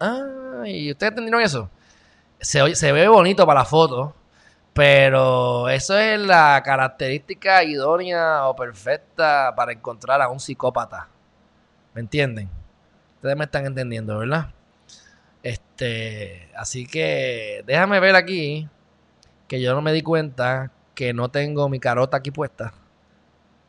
Ah, 0.01 0.63
¿y 0.65 0.91
ustedes 0.93 1.11
entendieron 1.11 1.43
eso? 1.43 1.69
Se, 2.41 2.75
se 2.77 2.93
ve 2.93 3.09
bonito 3.09 3.45
para 3.45 3.61
la 3.63 3.67
foto, 3.67 4.15
pero 4.73 5.69
eso 5.69 5.99
es 5.99 6.21
la 6.21 6.63
característica 6.65 7.63
idónea 7.65 8.47
o 8.47 8.55
perfecta 8.57 9.53
para 9.55 9.73
encontrar 9.73 10.23
a 10.23 10.29
un 10.31 10.41
psicópata. 10.41 11.09
¿Me 11.95 12.01
entienden? 12.01 12.49
me 13.35 13.45
están 13.47 13.65
entendiendo, 13.65 14.19
¿verdad? 14.19 14.49
Este, 15.43 16.51
así 16.57 16.85
que 16.87 17.65
déjame 17.67 17.99
ver 18.01 18.15
aquí 18.15 18.69
que 19.49 19.61
yo 19.63 19.73
no 19.75 19.81
me 19.81 19.93
di 19.93 20.03
cuenta 20.03 20.71
que 20.95 21.15
no 21.15 21.31
tengo 21.31 21.69
mi 21.71 21.81
carota 21.81 22.19
aquí 22.19 22.31
puesta. 22.31 22.75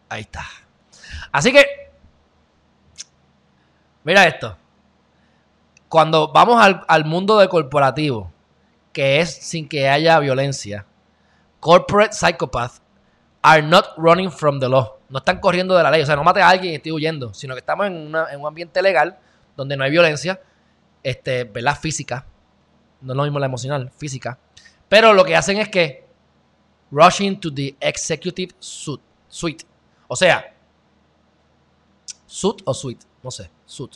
Ahí 0.09 0.21
está. 0.21 0.43
Así 1.31 1.53
que, 1.53 1.63
mira 4.03 4.25
esto. 4.27 4.57
Cuando 5.87 6.31
vamos 6.33 6.61
al, 6.87 7.05
mundo 7.05 7.37
de 7.39 7.47
corporativo, 7.47 8.31
que 8.91 9.21
es 9.21 9.33
sin 9.33 9.67
que 9.69 9.87
haya 9.87 10.19
violencia, 10.19 10.85
corporate 11.61 12.13
psychopaths 12.13 12.81
are 13.41 13.61
not 13.63 13.85
running 13.97 14.31
from 14.31 14.59
the 14.59 14.67
law. 14.67 14.97
No 15.07 15.19
están 15.19 15.39
corriendo 15.39 15.75
de 15.77 15.83
la 15.83 15.91
ley. 15.91 16.01
O 16.01 16.05
sea, 16.05 16.15
no 16.15 16.23
mate 16.23 16.41
a 16.41 16.49
alguien 16.49 16.73
y 16.73 16.75
estoy 16.77 16.91
huyendo, 16.91 17.33
sino 17.33 17.53
que 17.53 17.59
estamos 17.59 17.87
en, 17.87 17.93
en 18.31 18.39
un 18.39 18.47
ambiente 18.47 18.81
legal 18.81 19.19
donde 19.55 19.77
no 19.77 19.83
hay 19.83 19.91
violencia, 19.91 20.41
este, 21.03 21.43
¿verdad? 21.45 21.77
Física. 21.79 22.25
No 23.01 23.13
es 23.13 23.17
lo 23.17 23.23
mismo 23.23 23.39
la 23.39 23.45
emocional, 23.45 23.91
física. 23.97 24.37
Pero 24.89 25.13
lo 25.13 25.23
que 25.23 25.35
hacen 25.35 25.57
es 25.57 25.69
que 25.69 26.05
rushing 26.91 27.39
to 27.39 27.53
the 27.53 27.75
executive 27.79 28.53
suite. 28.59 29.65
O 30.07 30.15
sea, 30.15 30.53
suit 32.25 32.61
o 32.65 32.73
suite, 32.73 33.05
no 33.23 33.31
sé, 33.31 33.49
suit. 33.65 33.93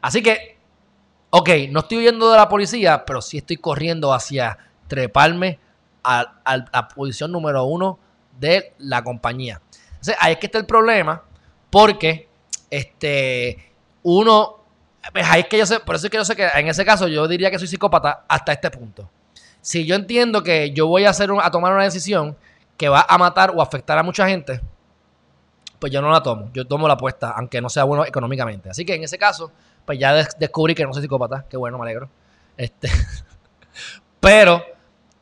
Así 0.00 0.22
que, 0.22 0.58
ok, 1.30 1.48
no 1.70 1.80
estoy 1.80 1.98
huyendo 1.98 2.30
de 2.30 2.36
la 2.36 2.48
policía, 2.48 3.04
pero 3.06 3.22
sí 3.22 3.38
estoy 3.38 3.56
corriendo 3.56 4.12
hacia 4.12 4.58
treparme 4.88 5.60
a, 6.02 6.40
la 6.72 6.88
posición 6.88 7.30
número 7.30 7.64
uno 7.64 7.98
de 8.38 8.74
la 8.78 9.04
compañía. 9.04 9.60
Entonces, 9.92 10.16
ahí 10.18 10.32
es 10.32 10.38
que 10.40 10.46
está 10.46 10.58
el 10.58 10.66
problema, 10.66 11.22
porque 11.70 12.28
este, 12.72 13.70
uno, 14.02 14.56
pues 15.12 15.26
es 15.36 15.44
que 15.46 15.58
yo 15.58 15.66
sé, 15.66 15.80
por 15.80 15.94
eso 15.94 16.06
es 16.06 16.10
que 16.10 16.16
yo 16.16 16.24
sé 16.24 16.34
que 16.34 16.46
en 16.54 16.68
ese 16.68 16.86
caso 16.86 17.06
yo 17.06 17.28
diría 17.28 17.50
que 17.50 17.58
soy 17.58 17.68
psicópata 17.68 18.24
hasta 18.26 18.52
este 18.54 18.70
punto. 18.70 19.10
Si 19.60 19.84
yo 19.84 19.94
entiendo 19.94 20.42
que 20.42 20.70
yo 20.70 20.86
voy 20.86 21.04
a, 21.04 21.10
hacer 21.10 21.28
a 21.42 21.50
tomar 21.50 21.74
una 21.74 21.84
decisión 21.84 22.34
que 22.78 22.88
va 22.88 23.04
a 23.06 23.18
matar 23.18 23.52
o 23.54 23.60
afectar 23.60 23.98
a 23.98 24.02
mucha 24.02 24.26
gente, 24.26 24.62
pues 25.78 25.92
yo 25.92 26.00
no 26.00 26.10
la 26.10 26.22
tomo. 26.22 26.48
Yo 26.54 26.66
tomo 26.66 26.88
la 26.88 26.94
apuesta, 26.94 27.32
aunque 27.36 27.60
no 27.60 27.68
sea 27.68 27.84
bueno 27.84 28.06
económicamente. 28.06 28.70
Así 28.70 28.86
que 28.86 28.94
en 28.94 29.04
ese 29.04 29.18
caso, 29.18 29.52
pues 29.84 29.98
ya 29.98 30.14
descubrí 30.38 30.74
que 30.74 30.82
no 30.84 30.94
soy 30.94 31.02
psicópata. 31.02 31.44
Qué 31.50 31.58
bueno, 31.58 31.76
me 31.76 31.84
alegro. 31.84 32.08
Este. 32.56 32.88
Pero 34.18 34.64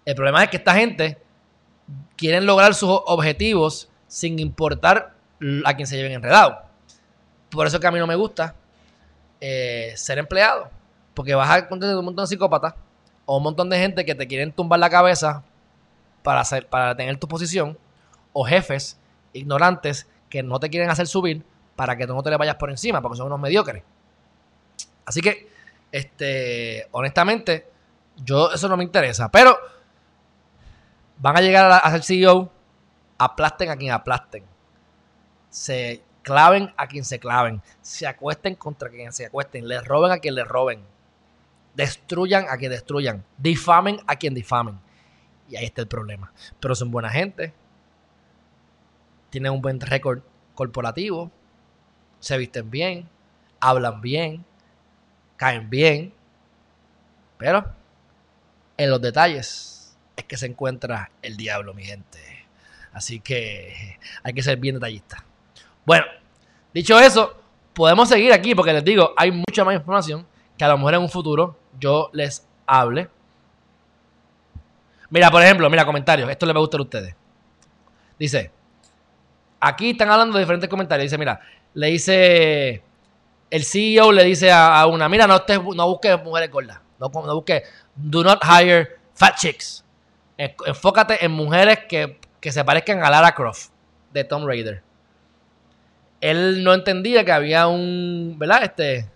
el 0.05 0.15
problema 0.15 0.45
es 0.45 0.51
que 0.51 0.57
esta 0.59 0.75
gente 0.75 1.19
quieren 2.17 2.47
lograr 2.47 2.77
sus 2.77 2.91
objetivos 3.07 3.89
sin 4.07 4.39
importar 4.39 5.15
a 5.65 5.75
quien 5.75 5.89
se 5.89 5.97
lleven 5.97 6.13
enredado. 6.13 6.70
Por 7.51 7.67
eso 7.67 7.77
es 7.77 7.81
que 7.81 7.87
a 7.87 7.91
mí 7.91 7.99
no 7.99 8.07
me 8.07 8.15
gusta 8.15 8.55
eh, 9.41 9.93
ser 9.97 10.19
empleado. 10.19 10.69
Porque 11.15 11.35
vas 11.35 11.51
a 11.51 11.59
encontrar 11.59 11.95
un 11.97 12.05
montón 12.05 12.25
de 12.25 12.29
psicópatas 12.29 12.75
o 13.27 13.37
un 13.39 13.43
montón 13.43 13.69
de 13.69 13.79
gente 13.79 14.05
que 14.05 14.15
te 14.15 14.27
quieren 14.27 14.53
tumbar 14.53 14.79
la 14.81 14.89
cabeza 14.89 15.43
para, 16.23 16.43
para 16.69 16.95
tener 16.97 17.19
tu 17.19 17.27
posición. 17.27 17.77
O 18.33 18.45
jefes 18.47 18.99
ignorantes 19.33 20.07
que 20.29 20.43
no 20.43 20.61
te 20.61 20.71
quieren 20.71 20.89
hacer 20.91 21.09
subir 21.09 21.45
para 21.75 21.97
que 21.97 22.07
tú 22.07 22.15
no 22.15 22.23
te 22.23 22.31
le 22.31 22.37
vayas 22.37 22.55
por 22.57 22.71
encima, 22.71 23.03
porque 23.03 23.17
son 23.17 23.27
unos 23.27 23.41
mediocres. 23.41 23.83
Así 25.05 25.21
que, 25.21 25.49
este, 25.91 26.87
honestamente, 26.93 27.69
yo 28.19 28.53
eso 28.53 28.69
no 28.69 28.77
me 28.77 28.85
interesa. 28.85 29.29
Pero 29.31 29.59
van 31.19 31.37
a 31.37 31.41
llegar 31.41 31.73
a 31.83 31.91
ser 31.91 32.05
CEO, 32.05 32.51
aplasten 33.19 33.71
a 33.71 33.77
quien 33.77 33.91
aplasten. 33.91 34.45
Se, 35.49 36.05
claven 36.23 36.73
a 36.77 36.87
quien 36.87 37.05
se 37.05 37.18
claven, 37.18 37.62
se 37.81 38.07
acuesten 38.07 38.55
contra 38.55 38.89
quien 38.91 39.12
se 39.12 39.27
acuesten, 39.27 39.66
les 39.68 39.85
roben 39.85 40.12
a 40.12 40.18
quien 40.18 40.35
le 40.35 40.45
roben, 40.45 40.83
destruyan 41.75 42.47
a 42.49 42.57
quien 42.57 42.71
destruyan, 42.71 43.25
difamen 43.39 43.99
a 44.07 44.16
quien 44.16 44.35
difamen. 44.35 44.79
Y 45.49 45.57
ahí 45.57 45.64
está 45.64 45.83
el 45.83 45.89
problema. 45.89 46.33
Pero 46.61 46.75
son 46.77 46.91
buena 46.91 47.11
gente, 47.11 47.53
tienen 49.31 49.53
un 49.53 49.62
buen 49.62 49.81
récord 49.81 50.23
corporativo, 50.55 51.31
se 52.21 52.37
visten 52.39 52.71
bien, 52.71 53.09
hablan 53.61 54.01
bien, 54.01 54.45
caen 55.37 55.68
bien, 55.71 56.12
pero 57.39 57.64
en 58.77 58.91
los 58.91 59.01
detalles 59.01 59.97
es 60.16 60.25
que 60.25 60.37
se 60.37 60.47
encuentra 60.47 61.11
el 61.23 61.37
diablo, 61.37 61.73
mi 61.75 61.85
gente. 61.85 62.18
Así 62.93 63.21
que 63.21 63.99
hay 64.23 64.33
que 64.35 64.43
ser 64.43 64.59
bien 64.59 64.75
detallista. 64.75 65.25
Bueno, 65.91 66.07
dicho 66.72 67.01
eso, 67.01 67.34
podemos 67.72 68.09
seguir 68.09 68.32
aquí 68.32 68.55
porque 68.55 68.72
les 68.72 68.84
digo, 68.84 69.12
hay 69.16 69.32
mucha 69.32 69.64
más 69.64 69.74
información 69.74 70.24
que 70.57 70.64
a 70.64 70.68
la 70.68 70.76
mujer 70.76 70.95
en 70.95 71.01
un 71.01 71.09
futuro 71.09 71.57
yo 71.80 72.11
les 72.12 72.47
hable. 72.64 73.09
Mira, 75.09 75.32
por 75.32 75.43
ejemplo, 75.43 75.68
mira, 75.68 75.84
comentarios. 75.84 76.30
Esto 76.30 76.47
les 76.47 76.55
va 76.55 76.59
a 76.59 76.61
gustar 76.61 76.78
a 76.78 76.82
ustedes. 76.84 77.16
Dice, 78.16 78.53
aquí 79.59 79.91
están 79.91 80.12
hablando 80.12 80.34
de 80.38 80.45
diferentes 80.45 80.70
comentarios. 80.70 81.07
Dice, 81.07 81.18
mira, 81.18 81.41
le 81.74 81.88
dice, 81.88 82.82
el 83.51 83.64
CEO 83.64 84.12
le 84.12 84.22
dice 84.22 84.53
a, 84.53 84.86
una, 84.86 85.09
mira, 85.09 85.26
no, 85.26 85.43
te, 85.43 85.59
no 85.59 85.88
busques 85.88 86.22
mujeres 86.22 86.53
gordas. 86.53 86.78
No, 87.01 87.09
busques, 87.09 87.64
do 87.97 88.22
not 88.22 88.41
hire 88.45 88.97
fat 89.14 89.34
chicks. 89.34 89.84
Enfócate 90.38 91.24
en 91.24 91.32
mujeres 91.32 91.80
que, 91.88 92.20
que 92.41 92.53
se 92.53 92.64
parezcan 92.64 93.03
a 93.03 93.11
Lara 93.11 93.34
Croft 93.34 93.70
de 94.12 94.22
Tomb 94.22 94.47
Raider 94.47 94.84
él 96.21 96.62
no 96.64 96.75
entendía 96.75 97.25
que 97.25 97.33
había 97.33 97.66
un, 97.66 98.35
¿verdad? 98.39 98.64
Este. 98.64 99.09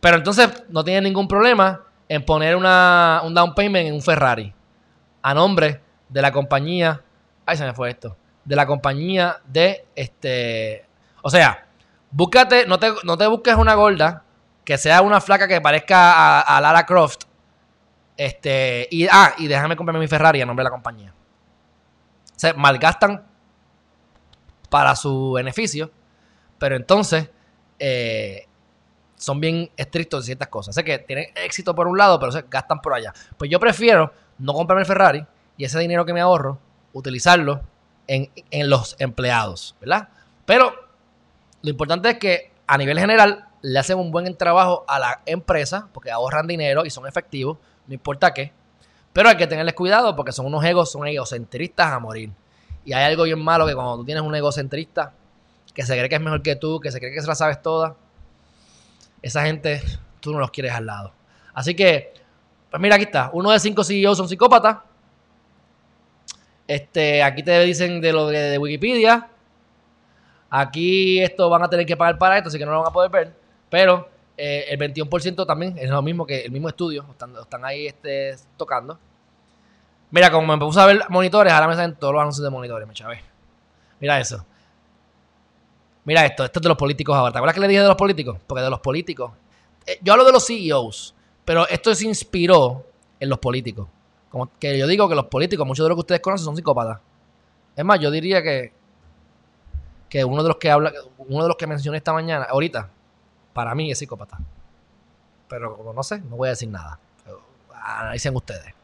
Pero 0.00 0.16
entonces 0.16 0.64
no 0.68 0.84
tiene 0.84 1.02
ningún 1.02 1.28
problema 1.28 1.82
en 2.08 2.24
poner 2.24 2.56
un 2.56 2.62
down 2.62 3.54
payment 3.54 3.88
en 3.88 3.94
un 3.94 4.02
Ferrari 4.02 4.52
a 5.22 5.34
nombre 5.34 5.80
de 6.08 6.22
la 6.22 6.32
compañía. 6.32 7.02
Ay, 7.44 7.56
se 7.56 7.64
me 7.64 7.74
fue 7.74 7.90
esto. 7.90 8.16
De 8.44 8.56
la 8.56 8.66
compañía 8.66 9.38
de 9.44 9.84
este. 9.94 10.86
O 11.22 11.28
sea, 11.30 11.66
búscate, 12.10 12.66
no 12.66 12.78
te, 12.78 12.90
no 13.04 13.18
te 13.18 13.26
busques 13.26 13.54
una 13.56 13.74
gorda 13.74 14.24
que 14.64 14.78
sea 14.78 15.02
una 15.02 15.20
flaca 15.20 15.46
que 15.48 15.60
parezca 15.60 16.40
a, 16.40 16.60
Lara 16.60 16.86
Croft. 16.86 17.16
Este. 18.16 18.88
Y, 18.90 19.06
ah, 19.10 19.34
y 19.36 19.46
déjame 19.46 19.76
comprarme 19.76 20.00
mi 20.00 20.08
Ferrari 20.08 20.40
a 20.40 20.46
nombre 20.46 20.62
de 20.62 20.70
la 20.70 20.70
compañía. 20.70 21.12
O 22.34 22.38
sea, 22.40 22.54
malgastan 22.54 23.24
para 24.70 24.94
su 24.96 25.32
beneficio, 25.32 25.90
pero 26.58 26.76
entonces 26.76 27.30
eh, 27.78 28.46
son 29.16 29.40
bien 29.40 29.70
estrictos 29.76 30.20
en 30.24 30.26
ciertas 30.26 30.48
cosas. 30.48 30.74
Sé 30.74 30.84
que 30.84 30.98
tienen 30.98 31.26
éxito 31.42 31.74
por 31.74 31.86
un 31.88 31.98
lado, 31.98 32.18
pero 32.18 32.32
se 32.32 32.42
gastan 32.48 32.80
por 32.80 32.94
allá. 32.94 33.12
Pues 33.38 33.50
yo 33.50 33.58
prefiero 33.60 34.12
no 34.38 34.52
comprarme 34.52 34.82
el 34.82 34.86
Ferrari 34.86 35.26
y 35.56 35.64
ese 35.64 35.78
dinero 35.78 36.04
que 36.04 36.12
me 36.12 36.20
ahorro, 36.20 36.58
utilizarlo 36.92 37.62
en, 38.06 38.30
en 38.50 38.70
los 38.70 38.96
empleados, 38.98 39.76
¿verdad? 39.80 40.08
Pero 40.44 40.72
lo 41.62 41.70
importante 41.70 42.10
es 42.10 42.18
que 42.18 42.52
a 42.66 42.78
nivel 42.78 42.98
general 42.98 43.46
le 43.62 43.78
hacen 43.78 43.98
un 43.98 44.10
buen 44.12 44.36
trabajo 44.36 44.84
a 44.86 44.98
la 44.98 45.22
empresa 45.26 45.88
porque 45.92 46.10
ahorran 46.10 46.46
dinero 46.46 46.84
y 46.84 46.90
son 46.90 47.06
efectivos, 47.06 47.58
no 47.86 47.94
importa 47.94 48.32
qué. 48.32 48.52
Pero 49.12 49.30
hay 49.30 49.36
que 49.36 49.46
tenerles 49.46 49.74
cuidado 49.74 50.14
porque 50.14 50.30
son 50.32 50.46
unos 50.46 50.62
egos, 50.64 50.92
son 50.92 51.06
egocentristas 51.06 51.90
a 51.92 51.98
morir. 51.98 52.30
Y 52.88 52.94
hay 52.94 53.04
algo 53.04 53.24
bien 53.24 53.38
malo 53.44 53.66
que 53.66 53.74
cuando 53.74 53.96
tú 53.98 54.04
tienes 54.06 54.24
un 54.24 54.34
egocentrista 54.34 55.12
que 55.74 55.82
se 55.82 55.92
cree 55.94 56.08
que 56.08 56.14
es 56.14 56.20
mejor 56.22 56.40
que 56.40 56.56
tú, 56.56 56.80
que 56.80 56.90
se 56.90 56.98
cree 56.98 57.12
que 57.12 57.20
se 57.20 57.26
la 57.26 57.34
sabes 57.34 57.60
toda, 57.60 57.96
esa 59.20 59.44
gente 59.44 59.82
tú 60.20 60.32
no 60.32 60.38
los 60.38 60.50
quieres 60.50 60.72
al 60.72 60.86
lado. 60.86 61.12
Así 61.52 61.74
que, 61.76 62.14
pues 62.70 62.80
mira, 62.80 62.94
aquí 62.94 63.04
está. 63.04 63.28
Uno 63.34 63.50
de 63.50 63.58
cinco 63.60 63.84
CEOs 63.84 64.16
son 64.16 64.26
psicópatas. 64.26 64.78
Este, 66.66 67.22
aquí 67.22 67.42
te 67.42 67.60
dicen 67.60 68.00
de 68.00 68.10
lo 68.10 68.26
de, 68.28 68.56
Wikipedia. 68.56 69.28
Aquí 70.48 71.20
esto 71.20 71.50
van 71.50 71.64
a 71.64 71.68
tener 71.68 71.84
que 71.84 71.94
pagar 71.94 72.16
para 72.16 72.38
esto, 72.38 72.48
así 72.48 72.56
que 72.56 72.64
no 72.64 72.72
lo 72.72 72.78
van 72.78 72.88
a 72.88 72.90
poder 72.90 73.10
ver. 73.10 73.34
Pero 73.68 74.08
eh, 74.34 74.64
el 74.70 74.78
21% 74.78 75.46
también 75.46 75.76
es 75.76 75.90
lo 75.90 76.00
mismo 76.00 76.26
que 76.26 76.40
el 76.40 76.50
mismo 76.50 76.70
estudio, 76.70 77.04
están, 77.20 77.34
ahí 77.66 77.86
este, 77.88 78.34
tocando. 78.56 78.98
Mira, 80.10 80.30
como 80.30 80.56
me 80.56 80.64
puse 80.64 80.80
a 80.80 80.86
ver 80.86 81.02
monitores, 81.10 81.52
ahora 81.52 81.68
me 81.68 81.74
salen 81.74 81.94
todos 81.96 82.14
los 82.14 82.20
anuncios 82.20 82.42
de 82.42 82.50
monitores, 82.50 82.88
me 82.88 82.94
chavé. 82.94 83.20
Mira 84.00 84.18
eso. 84.18 84.44
Mira 86.04 86.24
esto, 86.24 86.44
esto 86.44 86.58
es 86.58 86.62
de 86.62 86.68
los 86.68 86.78
políticos 86.78 87.14
ahora. 87.14 87.30
¿Te 87.32 87.38
acuerdas 87.38 87.54
que 87.54 87.60
le 87.60 87.68
dije 87.68 87.82
de 87.82 87.88
los 87.88 87.96
políticos? 87.96 88.38
Porque 88.46 88.62
de 88.62 88.70
los 88.70 88.80
políticos. 88.80 89.32
Eh, 89.84 89.98
yo 90.00 90.14
hablo 90.14 90.24
de 90.24 90.32
los 90.32 90.46
CEOs, 90.46 91.14
pero 91.44 91.68
esto 91.68 91.94
se 91.94 92.06
inspiró 92.06 92.86
en 93.20 93.28
los 93.28 93.38
políticos. 93.38 93.86
Como 94.30 94.50
que 94.58 94.78
yo 94.78 94.86
digo 94.86 95.08
que 95.08 95.14
los 95.14 95.26
políticos, 95.26 95.66
muchos 95.66 95.84
de 95.84 95.88
los 95.90 95.96
que 95.96 96.00
ustedes 96.00 96.20
conocen 96.22 96.46
son 96.46 96.56
psicópatas. 96.56 96.98
Es 97.76 97.84
más, 97.84 98.00
yo 98.00 98.10
diría 98.10 98.42
que, 98.42 98.72
que 100.08 100.24
uno 100.24 100.42
de 100.42 100.48
los 100.48 100.56
que 100.56 100.70
habla, 100.70 100.90
uno 101.18 101.42
de 101.42 101.48
los 101.48 101.56
que 101.58 101.66
mencioné 101.66 101.98
esta 101.98 102.14
mañana, 102.14 102.46
ahorita, 102.48 102.88
para 103.52 103.74
mí 103.74 103.90
es 103.90 103.98
psicópata. 103.98 104.38
Pero 105.48 105.76
como 105.76 105.92
no 105.92 106.02
sé, 106.02 106.18
no 106.20 106.36
voy 106.36 106.48
a 106.48 106.50
decir 106.50 106.70
nada. 106.70 106.98
Analicen 107.84 108.32
ah, 108.32 108.36
ustedes. 108.38 108.74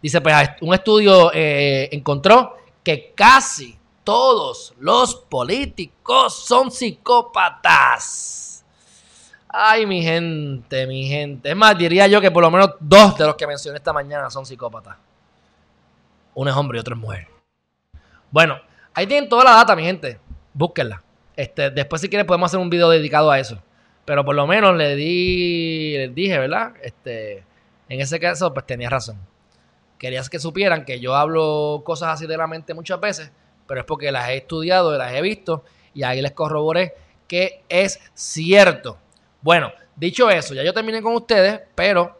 Dice, 0.00 0.20
pues 0.20 0.34
un 0.60 0.74
estudio 0.74 1.32
eh, 1.34 1.88
encontró 1.92 2.56
que 2.84 3.12
casi 3.14 3.76
todos 4.04 4.74
los 4.78 5.16
políticos 5.16 6.34
son 6.46 6.70
psicópatas. 6.70 8.64
Ay, 9.48 9.86
mi 9.86 10.02
gente, 10.02 10.86
mi 10.86 11.08
gente. 11.08 11.50
Es 11.50 11.56
más, 11.56 11.76
diría 11.76 12.06
yo 12.06 12.20
que 12.20 12.30
por 12.30 12.42
lo 12.44 12.50
menos 12.50 12.70
dos 12.80 13.16
de 13.18 13.26
los 13.26 13.34
que 13.34 13.46
mencioné 13.46 13.78
esta 13.78 13.92
mañana 13.92 14.30
son 14.30 14.46
psicópatas. 14.46 14.96
Uno 16.34 16.50
es 16.50 16.56
hombre 16.56 16.78
y 16.78 16.80
otro 16.80 16.94
es 16.94 17.00
mujer. 17.00 17.26
Bueno, 18.30 18.56
ahí 18.94 19.06
tienen 19.06 19.28
toda 19.28 19.42
la 19.44 19.50
data, 19.52 19.74
mi 19.74 19.82
gente. 19.82 20.20
Búsquenla. 20.54 21.02
Este, 21.34 21.70
después, 21.70 22.00
si 22.00 22.08
quieren, 22.08 22.26
podemos 22.26 22.50
hacer 22.50 22.60
un 22.60 22.70
video 22.70 22.90
dedicado 22.90 23.30
a 23.32 23.40
eso. 23.40 23.58
Pero 24.04 24.24
por 24.24 24.36
lo 24.36 24.46
menos 24.46 24.76
le 24.76 24.94
di, 24.94 25.94
les 25.96 26.14
dije, 26.14 26.38
¿verdad? 26.38 26.72
Este, 26.82 27.38
en 27.88 28.00
ese 28.00 28.20
caso, 28.20 28.54
pues 28.54 28.64
tenía 28.64 28.88
razón 28.88 29.18
querías 29.98 30.30
que 30.30 30.38
supieran 30.38 30.84
que 30.84 31.00
yo 31.00 31.14
hablo 31.14 31.82
cosas 31.84 32.10
así 32.10 32.26
de 32.26 32.36
la 32.36 32.46
mente 32.46 32.72
muchas 32.72 33.00
veces, 33.00 33.30
pero 33.66 33.80
es 33.80 33.86
porque 33.86 34.12
las 34.12 34.28
he 34.30 34.36
estudiado, 34.38 34.94
y 34.94 34.98
las 34.98 35.12
he 35.12 35.20
visto 35.20 35.64
y 35.92 36.04
ahí 36.04 36.22
les 36.22 36.32
corroboré 36.32 36.94
que 37.26 37.62
es 37.68 37.98
cierto. 38.14 38.96
Bueno, 39.42 39.72
dicho 39.96 40.30
eso, 40.30 40.54
ya 40.54 40.62
yo 40.62 40.72
terminé 40.72 41.02
con 41.02 41.14
ustedes, 41.14 41.60
pero 41.74 42.18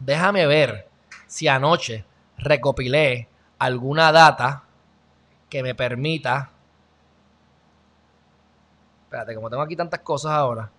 déjame 0.00 0.46
ver 0.46 0.88
si 1.26 1.48
anoche 1.48 2.04
recopilé 2.36 3.28
alguna 3.58 4.12
data 4.12 4.64
que 5.48 5.62
me 5.62 5.74
permita... 5.74 6.50
Espérate, 9.04 9.34
como 9.34 9.48
tengo 9.50 9.62
aquí 9.62 9.76
tantas 9.76 10.00
cosas 10.00 10.32
ahora, 10.32 10.70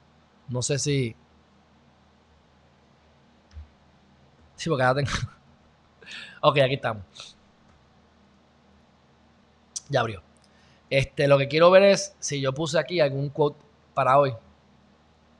no 0.49 0.61
sé 0.61 0.77
si... 0.77 1.15
Sí, 4.57 4.69
porque 4.69 4.83
ahora 4.83 5.01
tengo... 5.03 5.11
Ok, 6.45 6.57
aquí 6.57 6.73
estamos. 6.73 7.05
Ya 9.87 10.01
abrió. 10.01 10.21
Este, 10.89 11.25
lo 11.29 11.37
que 11.37 11.47
quiero 11.47 11.71
ver 11.71 11.83
es 11.83 12.17
si 12.19 12.41
yo 12.41 12.53
puse 12.53 12.77
aquí 12.77 12.99
algún 12.99 13.29
quote 13.29 13.55
para 13.93 14.19
hoy, 14.19 14.35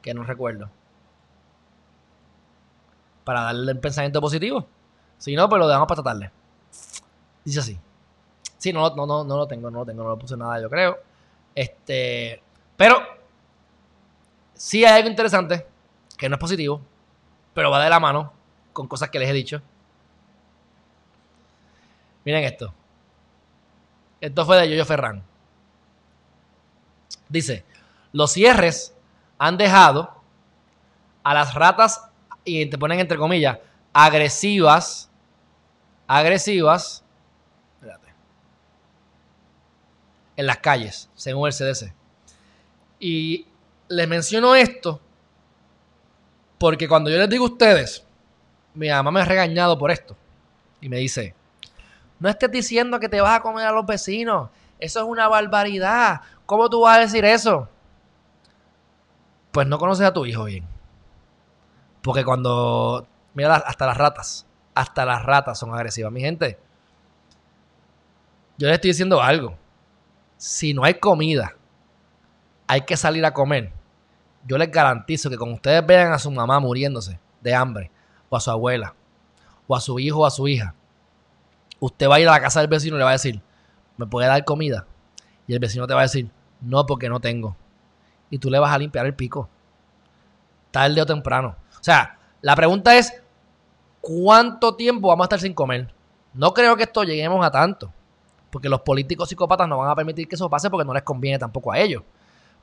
que 0.02 0.14
no 0.14 0.24
recuerdo. 0.24 0.70
Para 3.26 3.42
darle 3.42 3.74
el 3.74 3.80
pensamiento 3.82 4.22
positivo. 4.22 4.66
Si 5.18 5.36
no, 5.36 5.50
pues 5.50 5.60
lo 5.60 5.68
dejamos 5.68 5.90
para 5.90 6.02
tratarle. 6.04 6.32
Dice 7.44 7.60
así. 7.60 7.78
Sí, 8.58 8.72
no, 8.72 8.96
no, 8.96 9.06
no, 9.06 9.26
no 9.26 9.36
lo 9.38 9.46
tengo, 9.46 9.70
no 9.70 9.80
lo 9.80 9.86
tengo, 9.86 10.04
no 10.04 10.10
lo 10.10 10.18
puse 10.18 10.38
nada, 10.38 10.62
yo 10.62 10.70
creo. 10.70 10.98
Este, 11.54 12.42
pero 12.78 12.96
sí 14.54 14.86
hay 14.86 14.94
algo 15.00 15.10
interesante 15.10 15.68
que 16.18 16.30
no 16.30 16.36
es 16.36 16.40
positivo, 16.40 16.80
pero 17.54 17.70
va 17.70 17.84
de 17.84 17.90
la 17.90 18.00
mano 18.00 18.32
con 18.72 18.88
cosas 18.88 19.10
que 19.10 19.20
les 19.20 19.30
he 19.30 19.34
dicho 19.34 19.62
Miren 22.26 22.44
esto. 22.44 22.74
Esto 24.22 24.46
fue 24.46 24.58
de 24.58 24.70
Yoyo 24.70 24.86
Ferrán. 24.86 25.24
Dice, 27.28 27.66
los 28.12 28.32
cierres 28.32 28.94
han 29.38 29.58
dejado 29.58 30.14
a 31.24 31.34
las 31.34 31.54
ratas, 31.54 32.04
y 32.46 32.66
te 32.68 32.78
ponen 32.78 33.00
entre 33.00 33.18
comillas, 33.18 33.60
agresivas, 33.92 35.10
agresivas, 36.08 37.04
espérate, 37.78 38.08
en 40.38 40.46
las 40.46 40.58
calles, 40.58 41.10
según 41.16 41.48
el 41.48 41.54
CDC. 41.54 41.94
Y 43.00 43.46
les 43.90 44.08
menciono 44.08 44.56
esto 44.56 45.02
porque 46.58 46.88
cuando 46.88 47.10
yo 47.10 47.18
les 47.18 47.30
digo 47.30 47.46
a 47.46 47.50
ustedes, 47.50 48.06
mi 48.74 48.90
mamá 48.90 49.12
me 49.12 49.22
ha 49.22 49.26
regañado 49.26 49.78
por 49.78 49.92
esto 49.92 50.16
y 50.80 50.88
me 50.88 50.98
dice, 50.98 51.36
no 52.24 52.30
estés 52.30 52.50
diciendo 52.50 53.02
que 53.02 53.10
te 53.10 53.20
vas 53.20 53.38
a 53.38 53.42
comer 53.42 53.68
a 53.68 53.72
los 53.74 53.86
vecinos. 53.86 54.50
Eso 54.80 55.00
es 55.02 55.06
una 55.06 55.28
barbaridad. 55.28 56.22
¿Cómo 56.46 56.70
tú 56.70 56.80
vas 56.80 56.96
a 56.96 57.02
decir 57.02 57.26
eso? 57.26 57.68
Pues 59.52 59.68
no 59.68 59.78
conoces 59.78 60.06
a 60.08 60.14
tu 60.14 60.26
hijo 60.26 60.46
bien. 60.46 60.64
Porque 62.02 62.24
cuando... 62.24 63.06
Mira, 63.34 63.56
hasta 63.56 63.86
las 63.88 63.98
ratas. 63.98 64.46
Hasta 64.74 65.04
las 65.04 65.22
ratas 65.26 65.60
son 65.60 65.76
agresivas, 65.76 66.14
mi 66.14 66.22
gente. 66.22 66.58
Yo 68.58 68.68
les 68.70 68.76
estoy 68.76 68.92
diciendo 68.92 69.22
algo. 69.22 69.58
Si 70.38 70.74
no 70.74 70.86
hay 70.86 70.94
comida, 71.02 71.56
hay 72.68 72.84
que 72.84 72.96
salir 72.96 73.26
a 73.26 73.34
comer. 73.34 73.74
Yo 74.46 74.58
les 74.58 74.72
garantizo 74.72 75.30
que 75.30 75.38
cuando 75.38 75.56
ustedes 75.58 75.86
vean 75.86 76.14
a 76.14 76.20
su 76.20 76.32
mamá 76.32 76.62
muriéndose 76.62 77.20
de 77.42 77.54
hambre, 77.54 77.92
o 78.30 78.38
a 78.38 78.40
su 78.40 78.50
abuela, 78.50 78.96
o 79.68 79.76
a 79.76 79.82
su 79.82 80.00
hijo 80.00 80.20
o 80.20 80.26
a 80.26 80.32
su 80.32 80.48
hija, 80.48 80.74
usted 81.86 82.08
va 82.08 82.16
a 82.16 82.20
ir 82.22 82.28
a 82.30 82.32
la 82.32 82.40
casa 82.40 82.62
del 82.62 82.70
vecino 82.70 82.96
y 82.96 83.00
le 83.00 83.04
va 83.04 83.10
a 83.10 83.14
decir, 83.20 83.42
¿me 83.98 84.06
puede 84.06 84.30
dar 84.30 84.46
comida? 84.46 84.88
Y 85.48 85.54
el 85.54 85.60
vecino 85.60 85.86
te 85.86 85.94
va 85.94 86.00
a 86.00 86.04
decir, 86.04 86.32
no, 86.62 86.86
porque 86.86 87.10
no 87.10 87.20
tengo. 87.20 87.58
Y 88.30 88.38
tú 88.40 88.50
le 88.50 88.58
vas 88.58 88.72
a 88.74 88.78
limpiar 88.78 89.06
el 89.06 89.14
pico. 89.16 89.50
Tarde 90.72 91.02
o 91.02 91.06
temprano. 91.06 91.58
O 91.74 91.84
sea, 91.84 92.18
la 92.42 92.56
pregunta 92.56 92.96
es, 92.98 93.12
¿cuánto 94.00 94.76
tiempo 94.78 95.10
vamos 95.10 95.26
a 95.26 95.26
estar 95.26 95.42
sin 95.42 95.54
comer? 95.54 95.94
No 96.34 96.54
creo 96.54 96.78
que 96.78 96.84
esto 96.84 97.04
lleguemos 97.04 97.46
a 97.46 97.52
tanto. 97.52 97.92
Porque 98.50 98.70
los 98.70 98.80
políticos 98.80 99.28
psicópatas 99.28 99.68
no 99.68 99.78
van 99.78 99.90
a 99.90 99.96
permitir 99.96 100.30
que 100.30 100.36
eso 100.36 100.50
pase 100.50 100.70
porque 100.70 100.86
no 100.86 100.94
les 100.94 101.04
conviene 101.04 101.38
tampoco 101.38 101.74
a 101.74 101.80
ellos. 101.80 102.02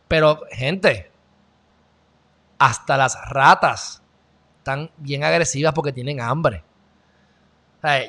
Pero, 0.08 0.44
gente, 0.50 1.10
hasta 2.58 2.96
las 2.96 3.18
ratas 3.28 4.00
están 4.56 4.90
bien 4.96 5.24
agresivas 5.24 5.74
porque 5.74 5.92
tienen 5.92 6.22
hambre 6.22 6.64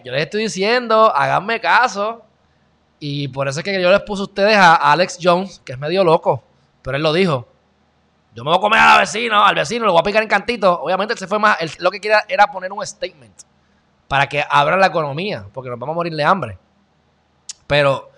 yo 0.04 0.12
les 0.12 0.24
estoy 0.24 0.44
diciendo, 0.44 1.14
háganme 1.16 1.60
caso. 1.62 2.24
Y 3.00 3.28
por 3.30 3.48
eso 3.48 3.60
es 3.60 3.64
que 3.66 3.82
yo 3.82 3.90
les 3.92 4.02
puse 4.02 4.22
a 4.22 4.26
ustedes 4.26 4.58
a 4.58 4.76
Alex 4.76 5.18
Jones, 5.22 5.62
que 5.66 5.74
es 5.74 5.78
medio 5.80 6.04
loco, 6.04 6.44
pero 6.82 6.98
él 6.98 7.04
lo 7.04 7.14
dijo. 7.14 7.48
Yo 8.34 8.44
me 8.44 8.50
voy 8.50 8.58
a 8.58 8.62
comer 8.62 8.80
al 8.80 9.00
vecino, 9.00 9.44
al 9.44 9.56
vecino, 9.56 9.86
lo 9.86 9.92
voy 9.92 10.00
a 10.02 10.04
picar 10.04 10.24
en 10.24 10.30
cantito. 10.30 10.82
Obviamente 10.82 11.14
él 11.14 11.20
se 11.20 11.28
fue 11.28 11.40
más, 11.40 11.58
lo 11.80 11.92
que 11.92 12.00
quería 12.00 12.24
era 12.30 12.48
poner 12.48 12.72
un 12.72 12.86
statement 12.86 13.34
para 14.08 14.28
que 14.28 14.44
abra 14.48 14.78
la 14.78 14.88
economía, 14.88 15.46
porque 15.54 15.70
nos 15.70 15.80
vamos 15.80 15.94
a 15.94 15.96
morir 15.96 16.14
de 16.16 16.24
hambre. 16.24 16.58
Pero 17.66 18.12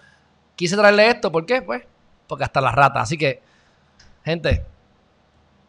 quise 0.55 0.75
traerle 0.75 1.07
esto, 1.07 1.31
¿por 1.31 1.45
qué? 1.45 1.61
Pues, 1.61 1.83
porque 2.27 2.43
hasta 2.43 2.61
las 2.61 2.73
ratas. 2.75 3.03
Así 3.03 3.17
que, 3.17 3.41
gente, 4.25 4.65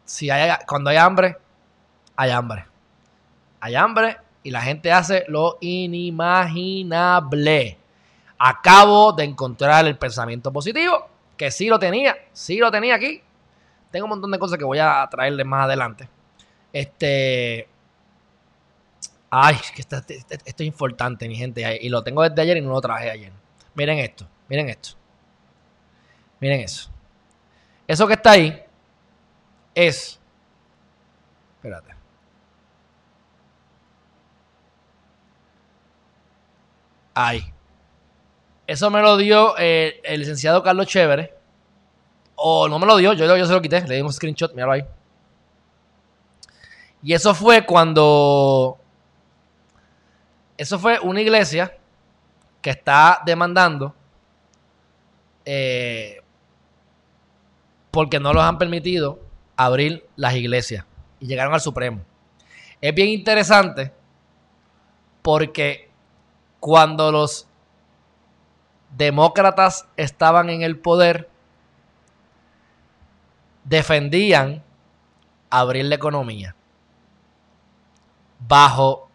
si 0.03 0.29
hay, 0.29 0.51
cuando 0.67 0.89
hay 0.89 0.97
hambre, 0.97 1.37
hay 2.15 2.31
hambre. 2.31 2.65
Hay 3.61 3.75
hambre 3.75 4.17
y 4.45 4.51
la 4.51 4.61
gente 4.61 4.89
hace 4.93 5.25
lo 5.27 5.57
inimaginable. 5.59 7.77
Acabo 8.37 9.11
de 9.11 9.23
encontrar 9.23 9.87
el 9.87 9.97
pensamiento 9.97 10.53
positivo, 10.53 11.07
que 11.35 11.49
sí 11.49 11.67
lo 11.67 11.79
tenía, 11.79 12.15
sí 12.31 12.57
lo 12.59 12.69
tenía 12.69 12.93
aquí. 12.93 13.23
Tengo 13.89 14.05
un 14.05 14.11
montón 14.11 14.29
de 14.29 14.37
cosas 14.37 14.59
que 14.59 14.63
voy 14.63 14.77
a 14.77 15.07
traerles 15.09 15.47
más 15.47 15.65
adelante. 15.65 16.07
Este. 16.71 17.67
Ay, 19.31 19.55
que 19.73 19.81
esto, 19.81 19.95
este, 19.97 20.15
este, 20.17 20.35
esto, 20.35 20.61
es 20.61 20.67
importante, 20.67 21.27
mi 21.27 21.35
gente. 21.35 21.79
Y 21.81 21.89
lo 21.89 22.03
tengo 22.03 22.21
desde 22.21 22.39
ayer 22.39 22.57
y 22.57 22.61
no 22.61 22.69
lo 22.69 22.81
traje 22.81 23.09
ayer. 23.09 23.31
Miren 23.73 23.97
esto, 23.97 24.27
miren 24.47 24.69
esto. 24.69 24.89
Miren 26.39 26.59
eso. 26.59 26.91
Eso 27.87 28.05
que 28.05 28.13
está 28.13 28.29
ahí 28.31 28.61
es. 29.73 30.19
Espérate. 31.55 31.94
Ay, 37.17 37.45
Eso 38.67 38.89
me 38.91 39.01
lo 39.01 39.15
dio 39.15 39.57
eh, 39.57 40.01
el 40.03 40.19
licenciado 40.19 40.61
Carlos 40.61 40.85
Chévere. 40.87 41.33
O 42.35 42.67
no 42.67 42.77
me 42.77 42.85
lo 42.85 42.97
dio, 42.97 43.13
yo, 43.13 43.37
yo 43.37 43.45
se 43.45 43.53
lo 43.53 43.61
quité, 43.61 43.87
le 43.87 43.95
di 43.95 44.01
un 44.01 44.11
screenshot, 44.11 44.53
míralo 44.53 44.73
ahí. 44.73 44.85
Y 47.01 47.13
eso 47.13 47.33
fue 47.33 47.65
cuando. 47.65 48.77
Eso 50.57 50.77
fue 50.77 50.99
una 50.99 51.21
iglesia 51.21 51.77
que 52.61 52.71
está 52.71 53.21
demandando 53.25 53.93
eh, 55.45 56.21
porque 57.91 58.19
no 58.19 58.33
los 58.33 58.43
han 58.43 58.57
permitido 58.57 59.19
abrir 59.55 60.05
las 60.15 60.33
iglesias 60.35 60.83
y 61.21 61.27
llegaron 61.27 61.53
al 61.53 61.61
Supremo. 61.61 62.01
Es 62.81 62.93
bien 62.93 63.09
interesante 63.09 63.93
porque 65.21 65.84
cuando 66.65 67.11
los 67.11 67.47
demócratas 68.97 69.87
estaban 69.97 70.49
en 70.49 70.63
el 70.63 70.79
poder, 70.79 71.29
defendían 73.65 74.63
abrir 75.51 75.85
la 75.85 75.93
economía. 75.93 76.55
Bajo 78.47 79.07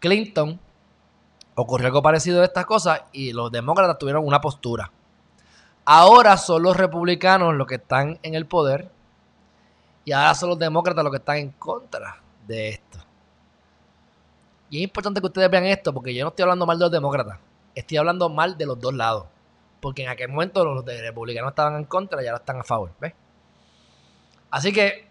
Clinton 0.00 0.58
ocurrió 1.54 1.86
algo 1.86 2.02
parecido 2.02 2.42
a 2.42 2.44
estas 2.46 2.66
cosas 2.66 3.02
y 3.12 3.32
los 3.32 3.52
demócratas 3.52 3.98
tuvieron 3.98 4.26
una 4.26 4.40
postura. 4.40 4.90
Ahora 5.84 6.38
son 6.38 6.64
los 6.64 6.76
republicanos 6.76 7.54
los 7.54 7.68
que 7.68 7.76
están 7.76 8.18
en 8.24 8.34
el 8.34 8.46
poder 8.46 8.90
y 10.04 10.10
ahora 10.10 10.34
son 10.34 10.48
los 10.48 10.58
demócratas 10.58 11.04
los 11.04 11.12
que 11.12 11.18
están 11.18 11.36
en 11.36 11.52
contra 11.52 12.20
de 12.48 12.68
esto. 12.70 12.98
Y 14.72 14.78
es 14.78 14.84
importante 14.84 15.20
que 15.20 15.26
ustedes 15.26 15.50
vean 15.50 15.66
esto, 15.66 15.92
porque 15.92 16.14
yo 16.14 16.24
no 16.24 16.30
estoy 16.30 16.44
hablando 16.44 16.64
mal 16.64 16.78
de 16.78 16.86
los 16.86 16.92
demócratas, 16.92 17.38
estoy 17.74 17.98
hablando 17.98 18.30
mal 18.30 18.56
de 18.56 18.64
los 18.64 18.80
dos 18.80 18.94
lados. 18.94 19.26
Porque 19.82 20.02
en 20.02 20.08
aquel 20.08 20.30
momento 20.30 20.64
los 20.64 20.82
de 20.82 21.02
republicanos 21.02 21.50
estaban 21.50 21.76
en 21.76 21.84
contra 21.84 22.22
y 22.22 22.26
ahora 22.26 22.38
están 22.38 22.58
a 22.58 22.64
favor. 22.64 22.90
Así 24.50 24.72
que 24.72 25.06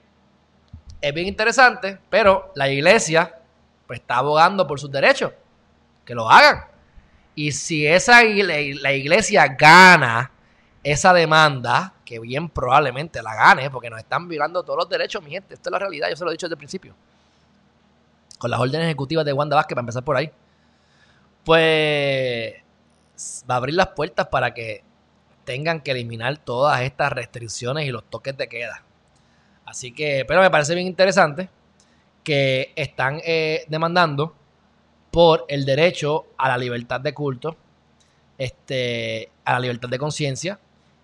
es 0.99 1.13
bien 1.13 1.27
interesante, 1.27 1.99
pero 2.09 2.51
la 2.55 2.69
iglesia 2.69 3.35
pues, 3.85 3.99
está 3.99 4.15
abogando 4.17 4.65
por 4.65 4.79
sus 4.79 4.89
derechos. 4.91 5.31
Que 6.05 6.15
lo 6.15 6.27
hagan. 6.27 6.65
Y 7.35 7.51
si 7.51 7.85
esa, 7.85 8.23
la 8.23 8.93
iglesia 8.93 9.45
gana 9.47 10.31
esa 10.83 11.13
demanda, 11.13 11.93
que 12.03 12.17
bien 12.19 12.49
probablemente 12.49 13.21
la 13.21 13.35
gane, 13.35 13.69
porque 13.69 13.91
nos 13.91 13.99
están 13.99 14.27
violando 14.27 14.63
todos 14.63 14.77
los 14.79 14.89
derechos, 14.89 15.21
mi 15.21 15.29
gente. 15.29 15.53
Esto 15.53 15.69
es 15.69 15.71
la 15.71 15.77
realidad, 15.77 16.09
yo 16.09 16.15
se 16.15 16.23
lo 16.23 16.31
he 16.31 16.33
dicho 16.33 16.47
desde 16.47 16.55
el 16.55 16.57
principio 16.57 16.95
con 18.41 18.49
las 18.49 18.59
órdenes 18.59 18.85
ejecutivas 18.87 19.23
de 19.23 19.33
Wanda 19.33 19.55
Vázquez, 19.55 19.75
para 19.75 19.81
empezar 19.81 20.03
por 20.03 20.17
ahí, 20.17 20.31
pues 21.45 22.55
va 23.47 23.53
a 23.53 23.57
abrir 23.57 23.75
las 23.75 23.89
puertas 23.89 24.27
para 24.29 24.51
que 24.51 24.83
tengan 25.45 25.79
que 25.81 25.91
eliminar 25.91 26.39
todas 26.39 26.81
estas 26.81 27.11
restricciones 27.13 27.85
y 27.85 27.91
los 27.91 28.03
toques 28.09 28.35
de 28.37 28.47
queda. 28.49 28.81
Así 29.63 29.91
que, 29.93 30.25
pero 30.27 30.41
me 30.41 30.49
parece 30.49 30.73
bien 30.73 30.87
interesante 30.87 31.49
que 32.23 32.73
están 32.75 33.21
eh, 33.23 33.63
demandando 33.67 34.33
por 35.11 35.45
el 35.47 35.63
derecho 35.63 36.25
a 36.35 36.47
la 36.49 36.57
libertad 36.57 36.99
de 36.99 37.13
culto, 37.13 37.55
este, 38.39 39.29
a 39.45 39.53
la 39.53 39.59
libertad 39.59 39.87
de 39.87 39.99
conciencia. 39.99 40.59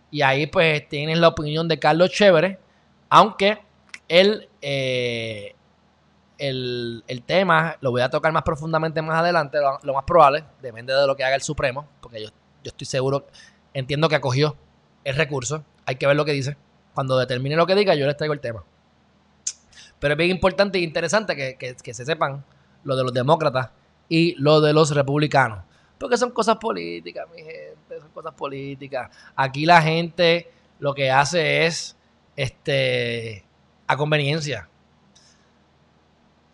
Y 0.09 0.23
ahí 0.23 0.47
pues 0.47 0.89
tienes 0.89 1.19
la 1.19 1.27
opinión 1.27 1.67
de 1.67 1.77
Carlos 1.77 2.09
Chévere, 2.09 2.57
aunque 3.11 3.59
él 4.07 4.49
eh, 4.61 5.53
el, 6.38 7.03
tema 7.25 7.77
lo 7.81 7.91
voy 7.91 8.01
a 8.01 8.09
tocar 8.09 8.31
más 8.31 8.43
profundamente 8.43 9.01
más 9.01 9.17
adelante, 9.19 9.57
lo, 9.83 9.93
más 9.93 10.03
probable, 10.05 10.43
depende 10.61 10.93
de 10.93 11.07
lo 11.07 11.15
que 11.15 11.23
haga 11.23 11.35
el 11.35 11.41
Supremo, 11.41 11.88
porque 12.01 12.21
yo, 12.21 12.27
yo 12.27 12.33
estoy 12.69 12.85
seguro, 12.88 13.27
entiendo 13.73 14.09
que 14.09 14.15
acogió 14.15 14.55
el 15.03 15.15
recurso, 15.15 15.63
hay 15.85 15.95
que 15.95 16.05
ver 16.07 16.15
lo 16.15 16.25
que 16.25 16.33
dice. 16.33 16.57
Cuando 16.93 17.17
determine 17.17 17.55
lo 17.55 17.65
que 17.67 17.75
diga, 17.75 17.93
yo 17.95 18.05
les 18.07 18.17
traigo 18.17 18.33
el 18.33 18.39
tema. 18.39 18.63
Pero 19.99 20.13
es 20.13 20.17
bien 20.17 20.31
importante 20.31 20.79
e 20.79 20.81
interesante 20.81 21.35
que, 21.35 21.77
se 21.93 22.05
sepan 22.05 22.43
lo 22.83 22.95
de 22.95 23.03
los 23.03 23.13
demócratas 23.13 23.69
y 24.09 24.35
lo 24.39 24.61
de 24.61 24.73
los 24.73 24.91
republicanos. 24.93 25.59
Porque 25.99 26.17
son 26.17 26.31
cosas 26.31 26.57
políticas, 26.57 27.27
mi 27.33 27.39
gente, 27.41 27.99
son 28.01 28.09
cosas 28.09 28.33
políticas. 28.33 29.09
Aquí 29.35 29.65
la 29.65 29.81
gente 29.81 30.51
lo 30.79 30.93
que 30.93 31.09
hace 31.09 31.65
es 31.65 31.95
este 32.35 33.43
a 33.88 33.95
conveniencia. 33.95 34.67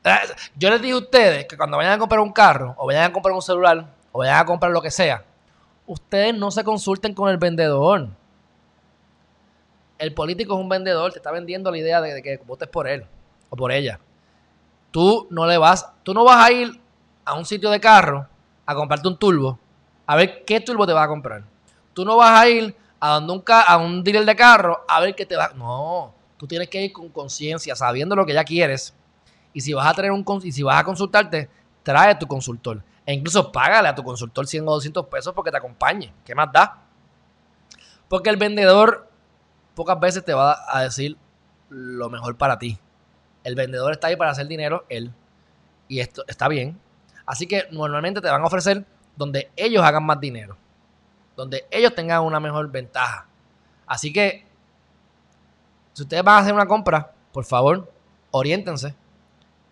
Ah, 0.06 0.20
yo 0.58 0.70
les 0.70 0.82
dije 0.82 0.94
a 0.94 0.98
ustedes 0.98 1.46
que 1.46 1.56
cuando 1.56 1.78
vayan 1.78 1.94
a 1.94 1.98
comprar 1.98 2.20
un 2.20 2.32
carro, 2.34 2.76
o 2.78 2.86
vayan 2.88 3.04
a 3.06 3.14
comprar 3.14 3.34
un 3.34 3.42
celular, 3.42 3.86
o 4.12 4.20
vayan 4.20 4.38
a 4.38 4.46
comprar 4.46 4.72
lo 4.72 4.82
que 4.82 4.92
sea, 4.92 5.24
ustedes 5.88 6.36
no 6.36 6.52
se 6.52 6.64
consulten 6.64 7.14
con 7.14 7.30
el 7.30 7.38
vendedor. 7.38 8.10
El 9.98 10.14
político 10.14 10.56
es 10.56 10.60
un 10.60 10.68
vendedor, 10.68 11.14
te 11.14 11.20
está 11.20 11.32
vendiendo 11.32 11.72
la 11.72 11.78
idea 11.78 12.02
de, 12.02 12.22
que 12.22 12.38
votes 12.46 12.68
por 12.68 12.88
él 12.90 13.06
o 13.50 13.56
por 13.56 13.72
ella. 13.72 14.00
Tú 14.92 15.26
no 15.30 15.48
le 15.48 15.58
vas, 15.58 15.88
tú 16.04 16.14
no 16.14 16.26
vas 16.26 16.46
a 16.46 16.52
ir 16.52 16.80
a 17.24 17.36
un 17.36 17.46
sitio 17.46 17.70
de 17.70 17.80
carro 17.80 18.28
a 18.66 18.76
comprarte 18.76 19.08
un 19.08 19.18
turbo, 19.18 19.58
a 20.06 20.16
ver 20.18 20.44
qué 20.44 20.60
turbo 20.60 20.86
te 20.86 20.92
va 20.94 21.04
a 21.04 21.08
comprar. 21.08 21.44
Tú 21.94 22.04
no 22.04 22.18
vas 22.18 22.42
a 22.42 22.50
ir 22.50 22.76
a, 23.00 23.20
un 23.20 23.42
a 23.48 23.78
un 23.78 24.04
dealer 24.04 24.26
de 24.26 24.36
carro 24.36 24.84
a 24.88 25.00
ver 25.00 25.16
qué 25.16 25.26
te 25.26 25.38
va. 25.38 25.52
No, 25.56 26.14
tú 26.38 26.46
tienes 26.46 26.68
que 26.68 26.82
ir 26.82 26.92
con 26.92 27.08
conciencia, 27.08 27.74
sabiendo 27.76 28.16
lo 28.18 28.26
que 28.26 28.34
ya 28.34 28.44
quieres 28.44 28.94
y 29.54 29.62
si 29.62 29.72
vas 29.74 29.86
a 29.88 29.94
traer 29.94 30.12
un 30.12 30.26
y 30.44 30.52
si 30.52 30.64
vas 30.64 30.80
a 30.80 30.84
consultarte, 30.84 31.48
trae 31.84 32.12
a 32.12 32.20
tu 32.20 32.28
consultor. 32.28 32.84
E 33.06 33.14
incluso 33.14 33.52
págale 33.52 33.88
a 33.88 33.96
tu 33.96 34.04
consultor 34.04 34.48
100 34.48 34.68
o 34.68 34.72
200 34.72 35.06
pesos 35.08 35.34
porque 35.34 35.52
te 35.52 35.58
acompañe. 35.58 36.12
¿Qué 36.26 36.34
más 36.34 36.52
da? 36.52 36.82
Porque 38.10 38.30
el 38.30 38.38
vendedor 38.38 39.08
pocas 39.76 40.00
veces 40.00 40.26
te 40.26 40.34
va 40.34 40.58
a 40.68 40.82
decir 40.84 41.18
lo 41.70 42.10
mejor 42.10 42.36
para 42.38 42.58
ti. 42.58 42.80
El 43.44 43.56
vendedor 43.56 43.92
está 43.92 44.08
ahí 44.08 44.16
para 44.16 44.32
hacer 44.32 44.48
dinero, 44.48 44.86
él. 44.90 45.14
Y 45.88 46.00
esto 46.00 46.24
está 46.28 46.48
bien. 46.48 46.80
Así 47.26 47.46
que 47.48 47.66
normalmente 47.72 48.22
te 48.22 48.30
van 48.30 48.42
a 48.42 48.46
ofrecer 48.46 48.86
donde 49.16 49.52
ellos 49.56 49.84
hagan 49.84 50.06
más 50.06 50.20
dinero. 50.20 50.58
Donde 51.36 51.66
ellos 51.70 51.94
tengan 51.94 52.24
una 52.24 52.40
mejor 52.40 52.72
ventaja. 52.72 53.28
Así 53.86 54.14
que, 54.14 54.46
si 55.94 56.04
ustedes 56.04 56.24
van 56.24 56.36
a 56.36 56.40
hacer 56.40 56.54
una 56.54 56.66
compra, 56.68 57.12
por 57.34 57.44
favor, 57.44 57.92
oriéntense 58.32 58.96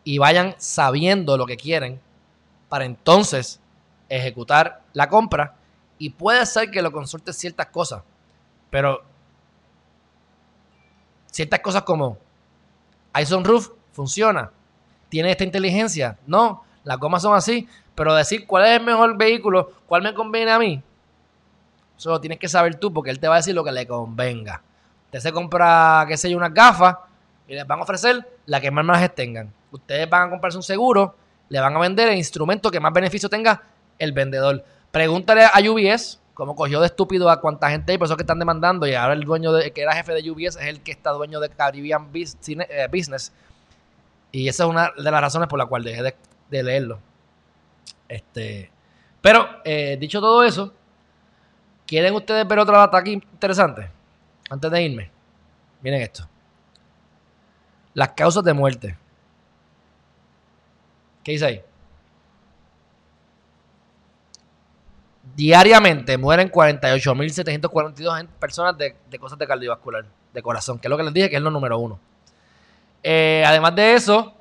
y 0.04 0.18
vayan 0.18 0.56
sabiendo 0.58 1.38
lo 1.38 1.46
que 1.46 1.58
quieren 1.58 2.00
para 2.70 2.86
entonces 2.86 3.60
ejecutar 4.10 4.82
la 4.94 5.10
compra. 5.10 5.56
Y 5.98 6.10
puede 6.12 6.46
ser 6.46 6.72
que 6.72 6.82
lo 6.82 6.92
consulte 6.92 7.32
ciertas 7.34 7.68
cosas, 7.68 8.02
pero 8.72 9.04
ciertas 11.32 11.60
cosas 11.60 11.84
como 11.84 12.18
Ison 13.20 13.44
Roof 13.46 13.70
funciona, 13.92 14.50
tiene 15.10 15.30
esta 15.30 15.44
inteligencia, 15.44 16.18
no, 16.26 16.64
las 16.84 16.98
gomas 16.98 17.22
son 17.22 17.36
así, 17.36 17.70
pero 17.94 18.16
decir 18.16 18.48
cuál 18.48 18.64
es 18.66 18.80
el 18.80 18.84
mejor 18.86 19.16
vehículo, 19.16 19.72
cuál 19.86 20.02
me 20.02 20.14
conviene 20.16 20.52
a 20.52 20.58
mí, 20.58 20.82
eso 21.96 22.10
lo 22.10 22.20
tienes 22.20 22.40
que 22.40 22.48
saber 22.50 22.76
tú 22.80 22.92
porque 22.92 23.12
él 23.12 23.20
te 23.20 23.28
va 23.28 23.36
a 23.36 23.38
decir 23.38 23.54
lo 23.54 23.64
que 23.64 23.72
le 23.72 23.86
convenga. 23.86 24.64
Usted 25.06 25.20
se 25.20 25.32
compra, 25.32 26.06
qué 26.08 26.18
sé 26.18 26.32
yo, 26.32 26.38
unas 26.38 26.54
gafas 26.54 26.96
y 27.48 27.54
les 27.54 27.68
van 27.68 27.78
a 27.80 27.84
ofrecer 27.84 28.28
la 28.48 28.60
que 28.60 28.72
más 28.72 28.84
más 28.84 29.14
tengan 29.14 29.54
ustedes 29.72 30.10
van 30.10 30.28
a 30.28 30.30
comprarse 30.30 30.58
un 30.58 30.64
seguro, 30.64 31.16
le 31.50 31.60
van 31.60 31.76
a 31.76 31.80
vender 31.80 32.10
el 32.10 32.18
instrumento 32.18 32.70
que 32.70 32.80
más 32.80 32.94
beneficio 32.94 33.30
tenga 33.30 33.64
el 33.98 34.12
vendedor. 34.12 34.64
Pregúntale 34.92 35.46
a 35.46 35.52
UBS 35.70 36.20
cómo 36.34 36.56
cogió 36.56 36.80
de 36.82 36.88
estúpido 36.88 37.30
a 37.30 37.40
cuánta 37.40 37.70
gente 37.70 37.92
hay, 37.92 37.98
por 37.98 38.06
eso 38.06 38.18
que 38.18 38.24
están 38.24 38.40
demandando. 38.40 38.86
Y 38.88 38.94
ahora 38.94 39.14
el 39.14 39.24
dueño 39.24 39.52
de, 39.54 39.72
que 39.72 39.82
era 39.82 39.94
jefe 39.96 40.14
de 40.14 40.30
UBS 40.30 40.58
es 40.58 40.68
el 40.68 40.82
que 40.82 40.92
está 40.92 41.12
dueño 41.12 41.40
de 41.40 41.50
Caribbean 41.50 42.10
eh, 42.14 42.88
Business. 42.92 43.32
Y 44.32 44.48
esa 44.48 44.64
es 44.64 44.70
una 44.70 44.92
de 44.98 45.12
las 45.12 45.22
razones 45.22 45.48
por 45.48 45.58
la 45.60 45.66
cual 45.66 45.84
dejé 45.84 46.04
de, 46.50 46.64
leerlo. 46.64 47.00
Este, 48.08 48.70
pero, 49.22 49.48
eh, 49.64 49.98
dicho 50.00 50.20
todo 50.20 50.44
eso, 50.44 50.74
¿quieren 51.86 52.14
ustedes 52.14 52.48
ver 52.48 52.60
otra 52.60 52.78
data 52.80 52.98
aquí 52.98 53.12
interesante? 53.14 53.90
Antes 54.50 54.72
de 54.72 54.82
irme, 54.84 55.12
miren 55.82 56.02
esto. 56.02 56.28
Las 57.94 58.10
causas 58.10 58.44
de 58.44 58.54
muerte. 58.54 58.96
¿Qué 61.24 61.34
dice 61.34 61.46
ahí? 61.46 61.62
Diariamente 65.36 66.18
mueren 66.18 66.52
48.742 66.52 68.28
personas 68.40 68.78
de, 68.78 68.96
cosas 69.20 69.38
de 69.38 69.48
cardiovascular, 69.48 70.06
de 70.34 70.42
corazón, 70.42 70.80
que 70.80 70.88
es 70.88 70.90
lo 70.90 70.98
que 70.98 71.04
les 71.04 71.14
dije 71.14 71.30
que 71.30 71.36
es 71.38 71.42
lo 71.42 71.52
número 71.52 71.78
uno. 71.80 72.00
Eh, 73.04 73.44
además 73.46 73.76
de 73.76 73.94
eso, 73.94 74.34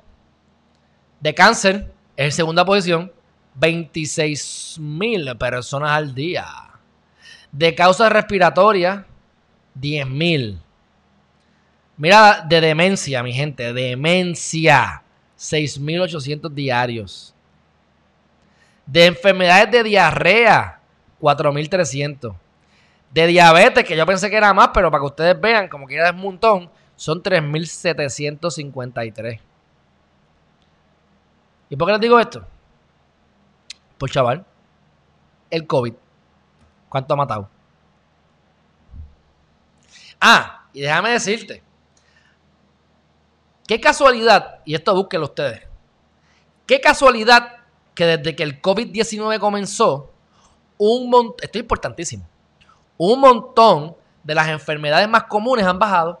de 1.19 1.33
cáncer, 1.33 1.91
en 2.17 2.31
segunda 2.31 2.65
posición, 2.65 3.11
26.000 3.59 5.37
personas 5.37 5.91
al 5.91 6.13
día. 6.13 6.45
De 7.51 7.73
causas 7.75 8.11
respiratorias, 8.11 8.99
10.000. 9.79 10.59
Mira, 11.97 12.45
de 12.47 12.61
demencia, 12.61 13.23
mi 13.23 13.33
gente, 13.33 13.71
demencia. 13.73 15.00
6.800 15.41 16.51
diarios. 16.53 17.33
De 18.85 19.05
enfermedades 19.07 19.71
de 19.71 19.81
diarrea, 19.81 20.79
4.300. 21.19 22.35
De 23.11 23.25
diabetes, 23.27 23.83
que 23.83 23.97
yo 23.97 24.05
pensé 24.05 24.29
que 24.29 24.37
era 24.37 24.53
más, 24.53 24.69
pero 24.71 24.91
para 24.91 25.01
que 25.01 25.07
ustedes 25.07 25.41
vean, 25.41 25.67
como 25.67 25.87
que 25.87 25.95
ya 25.95 26.05
es 26.09 26.13
un 26.13 26.19
montón, 26.21 26.69
son 26.95 27.23
3.753. 27.23 29.39
¿Y 31.71 31.75
por 31.75 31.87
qué 31.87 31.91
les 31.93 32.01
digo 32.01 32.19
esto? 32.19 32.45
Pues 33.97 34.11
chaval, 34.11 34.45
el 35.49 35.65
COVID, 35.65 35.93
¿cuánto 36.87 37.15
ha 37.15 37.15
matado? 37.17 37.49
Ah, 40.19 40.65
y 40.71 40.81
déjame 40.81 41.09
decirte, 41.09 41.63
Qué 43.71 43.79
casualidad, 43.79 44.57
y 44.65 44.75
esto 44.75 44.93
búsquenlo 44.93 45.27
ustedes, 45.27 45.61
qué 46.67 46.81
casualidad 46.81 47.55
que 47.95 48.05
desde 48.05 48.35
que 48.35 48.43
el 48.43 48.61
COVID-19 48.61 49.39
comenzó, 49.39 50.11
un 50.77 51.09
montón, 51.09 51.35
esto 51.41 51.57
es 51.57 51.61
importantísimo, 51.61 52.27
un 52.97 53.21
montón 53.21 53.95
de 54.23 54.35
las 54.35 54.49
enfermedades 54.49 55.07
más 55.07 55.23
comunes 55.23 55.65
han 55.65 55.79
bajado. 55.79 56.19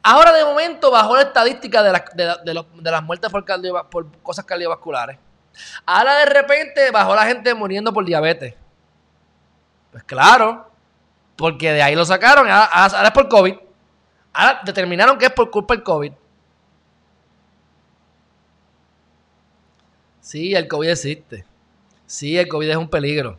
Ahora 0.00 0.30
de 0.30 0.44
momento 0.44 0.92
bajó 0.92 1.16
la 1.16 1.22
estadística 1.22 1.82
de, 1.82 1.90
las 2.84 3.02
muertes 3.02 3.32
por, 3.90 4.12
cosas 4.22 4.44
cardiovasculares. 4.44 5.18
Ahora 5.84 6.18
de 6.20 6.26
repente 6.26 6.88
bajó 6.92 7.16
la 7.16 7.26
gente 7.26 7.52
muriendo 7.52 7.92
por 7.92 8.04
diabetes. 8.04 8.54
Pues 9.90 10.04
claro, 10.04 10.70
porque 11.34 11.72
de 11.72 11.82
ahí 11.82 11.96
lo 11.96 12.04
sacaron, 12.04 12.46
ahora 12.48 13.08
es 13.08 13.10
por 13.10 13.28
COVID. 13.28 13.54
Ahora 14.32 14.60
determinaron 14.64 15.18
que 15.18 15.26
es 15.26 15.32
por 15.32 15.50
culpa 15.50 15.74
del 15.74 15.82
COVID. 15.82 16.12
Sí, 20.24 20.54
el 20.54 20.68
COVID 20.68 20.88
existe. 20.88 21.44
Sí, 22.06 22.38
el 22.38 22.48
COVID 22.48 22.70
es 22.70 22.76
un 22.76 22.88
peligro. 22.88 23.36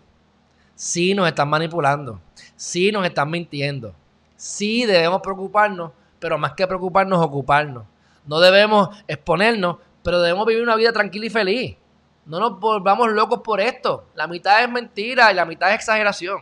Sí, 0.76 1.16
nos 1.16 1.28
están 1.28 1.50
manipulando. 1.50 2.22
Sí, 2.56 2.92
nos 2.92 3.04
están 3.08 3.32
mintiendo. 3.32 3.96
Sí, 4.36 4.86
debemos 4.86 5.20
preocuparnos, 5.24 5.94
pero 6.20 6.38
más 6.38 6.54
que 6.54 6.68
preocuparnos, 6.68 7.20
ocuparnos. 7.26 7.86
No 8.28 8.40
debemos 8.40 8.90
exponernos, 9.08 9.78
pero 10.04 10.22
debemos 10.22 10.46
vivir 10.46 10.62
una 10.62 10.76
vida 10.76 10.94
tranquila 10.94 11.26
y 11.26 11.30
feliz. 11.32 11.78
No 12.24 12.40
nos 12.40 12.60
volvamos 12.60 13.10
locos 13.14 13.42
por 13.44 13.60
esto. 13.62 14.06
La 14.14 14.28
mitad 14.28 14.62
es 14.64 14.70
mentira 14.70 15.32
y 15.32 15.36
la 15.36 15.46
mitad 15.46 15.70
es 15.70 15.78
exageración. 15.78 16.42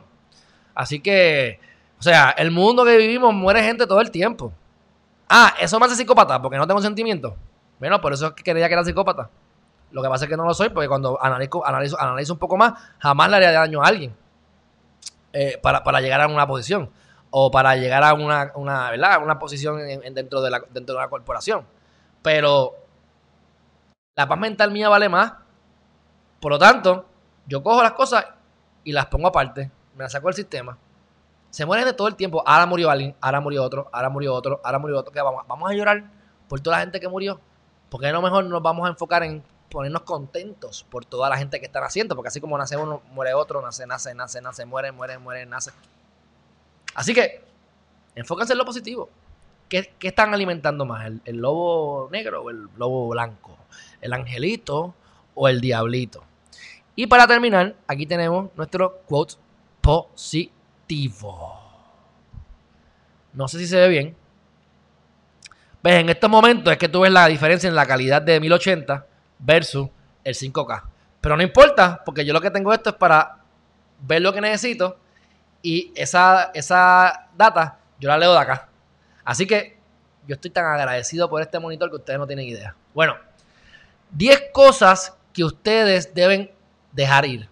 Así 0.76 1.00
que, 1.00 1.58
o 1.98 2.02
sea, 2.04 2.32
el 2.32 2.52
mundo 2.52 2.84
que 2.84 2.98
vivimos 2.98 3.34
muere 3.34 3.64
gente 3.64 3.88
todo 3.88 4.02
el 4.02 4.12
tiempo. 4.12 4.52
Ah, 5.30 5.54
eso 5.62 5.80
me 5.80 5.86
hace 5.86 5.96
psicópata 5.96 6.42
porque 6.42 6.58
no 6.58 6.68
tengo 6.68 6.82
sentimientos. 6.82 7.34
Bueno, 7.80 8.02
por 8.02 8.12
eso 8.12 8.36
quería 8.36 8.68
que 8.68 8.74
era 8.74 8.84
psicópata. 8.84 9.30
Lo 9.94 10.02
que 10.02 10.10
pasa 10.10 10.26
es 10.26 10.30
que 10.30 10.36
no 10.36 10.44
lo 10.44 10.56
soy 10.56 10.70
porque 10.70 10.88
cuando 10.90 11.18
analizo, 11.22 11.66
analizo, 11.66 12.02
analizo 12.02 12.34
un 12.34 12.40
poco 12.40 12.58
más, 12.58 12.74
jamás 12.98 13.30
le 13.30 13.36
haría 13.38 13.52
daño 13.52 13.82
a 13.84 13.88
alguien 13.88 14.14
eh, 15.32 15.60
para, 15.62 15.84
llegar 16.02 16.20
a 16.22 16.28
una 16.28 16.48
posición 16.48 16.90
o 17.30 17.52
para 17.52 17.76
llegar 17.76 18.04
a 18.04 18.16
una, 18.16 18.52
una 18.56 18.90
¿verdad? 18.90 19.22
una 19.24 19.38
posición 19.38 19.78
dentro, 19.78 20.42
de 20.42 20.50
la, 20.50 20.64
dentro 20.72 20.96
de 20.96 21.02
la 21.02 21.10
corporación. 21.10 21.64
Pero 22.24 22.74
la 24.18 24.28
paz 24.28 24.40
mental 24.40 24.72
mía 24.72 24.90
vale 24.90 25.08
más. 25.10 25.32
Por 26.42 26.52
lo 26.52 26.58
tanto, 26.60 27.06
yo 27.46 27.62
cojo 27.62 27.84
las 27.84 27.94
cosas 27.94 28.26
y 28.84 28.92
las 28.94 29.06
pongo 29.06 29.28
aparte. 29.28 29.70
Me 29.96 30.04
las 30.04 30.12
saco 30.12 30.28
del 30.28 30.34
sistema. 30.36 30.76
Se 31.52 31.68
mueren 31.68 31.86
de 31.86 31.94
todo 31.94 32.08
el 32.08 32.16
tiempo. 32.16 32.42
Ahora 32.44 32.66
murió 32.66 32.90
alguien, 32.90 33.16
ahora 33.22 33.40
murió 33.42 33.62
otro, 33.64 33.90
ahora 33.92 34.10
murió 34.10 34.34
otro, 34.34 34.60
ahora 34.64 34.80
murió 34.80 34.98
otro. 34.98 35.14
vamos? 35.24 35.46
vamos 35.48 35.70
a 35.70 35.76
llorar 35.76 36.04
por 36.48 36.62
toda 36.62 36.78
la 36.78 36.82
gente 36.82 37.00
que 37.00 37.08
murió. 37.08 37.40
Porque 37.92 38.08
a 38.08 38.12
lo 38.12 38.24
mejor 38.24 38.46
nos 38.46 38.60
vamos 38.64 38.88
a 38.88 38.90
enfocar 38.90 39.22
en 39.22 39.44
ponernos 39.74 40.04
contentos 40.04 40.86
por 40.90 41.04
toda 41.04 41.28
la 41.30 41.36
gente 41.38 41.60
que 41.60 41.66
está 41.66 41.82
naciendo, 41.82 42.16
porque 42.16 42.28
así 42.30 42.40
como 42.40 42.56
nace 42.60 42.78
uno, 42.78 43.02
muere 43.12 43.34
otro, 43.34 43.60
nace, 43.62 43.86
nace, 43.88 44.14
nace, 44.14 44.40
nace, 44.40 44.66
muere, 44.68 44.92
muere, 44.92 45.18
muere, 45.18 45.46
nace. 45.48 45.72
Así 46.94 47.12
que, 47.14 47.44
enfóquense 48.14 48.54
en 48.54 48.60
lo 48.60 48.66
positivo. 48.66 49.10
¿Qué, 49.68 49.92
están 50.04 50.32
alimentando 50.34 50.86
más? 50.86 51.10
¿El, 51.26 51.38
lobo 51.38 52.08
negro 52.12 52.44
o 52.44 52.50
el 52.52 52.68
lobo 52.78 53.10
blanco? 53.10 53.58
¿El 54.00 54.14
angelito 54.14 54.94
o 55.34 55.48
el 55.48 55.60
diablito? 55.60 56.24
Y 56.96 57.08
para 57.08 57.26
terminar, 57.26 57.76
aquí 57.88 58.06
tenemos 58.06 58.52
nuestro 58.56 59.00
quote 59.08 59.34
positivo. 59.82 60.52
No 63.34 63.48
sé 63.48 63.58
si 63.58 63.66
se 63.66 63.78
ve 63.78 63.88
bien. 63.90 64.16
¿Ves? 65.82 65.96
En 65.96 66.10
este 66.10 66.28
momento 66.28 66.70
es 66.72 66.78
que 66.78 66.88
tú 66.90 67.00
ves 67.02 67.12
la 67.12 67.26
diferencia 67.26 67.68
en 67.68 67.74
la 67.74 67.88
calidad 67.88 68.22
de 68.22 68.40
1080 68.40 69.08
versus 69.40 69.88
el 70.24 70.34
5K. 70.36 70.84
Pero 71.22 71.38
no 71.38 71.44
importa, 71.44 72.02
porque 72.06 72.26
yo 72.26 72.34
lo 72.34 72.42
que 72.42 72.52
tengo 72.52 72.74
esto 72.74 72.90
es 72.92 72.96
para 72.96 73.38
ver 74.02 74.22
lo 74.22 74.34
que 74.34 74.42
necesito 74.42 74.98
y 75.62 75.92
esa, 75.96 76.52
esa 76.54 77.28
data 77.36 77.80
yo 78.00 78.10
la 78.10 78.18
leo 78.18 78.34
de 78.34 78.40
acá. 78.40 78.68
Así 79.24 79.48
que 79.48 79.78
yo 80.28 80.36
estoy 80.36 80.52
tan 80.52 80.66
agradecido 80.66 81.30
por 81.30 81.42
este 81.42 81.60
monitor 81.60 81.90
que 81.90 81.96
ustedes 81.98 82.20
no 82.20 82.28
tienen 82.28 82.46
idea. 82.48 82.76
Bueno, 82.94 83.16
10 84.12 84.50
cosas 84.52 85.16
que 85.32 85.44
ustedes 85.44 86.14
deben 86.14 86.52
dejar 86.92 87.26
ir. 87.26 87.48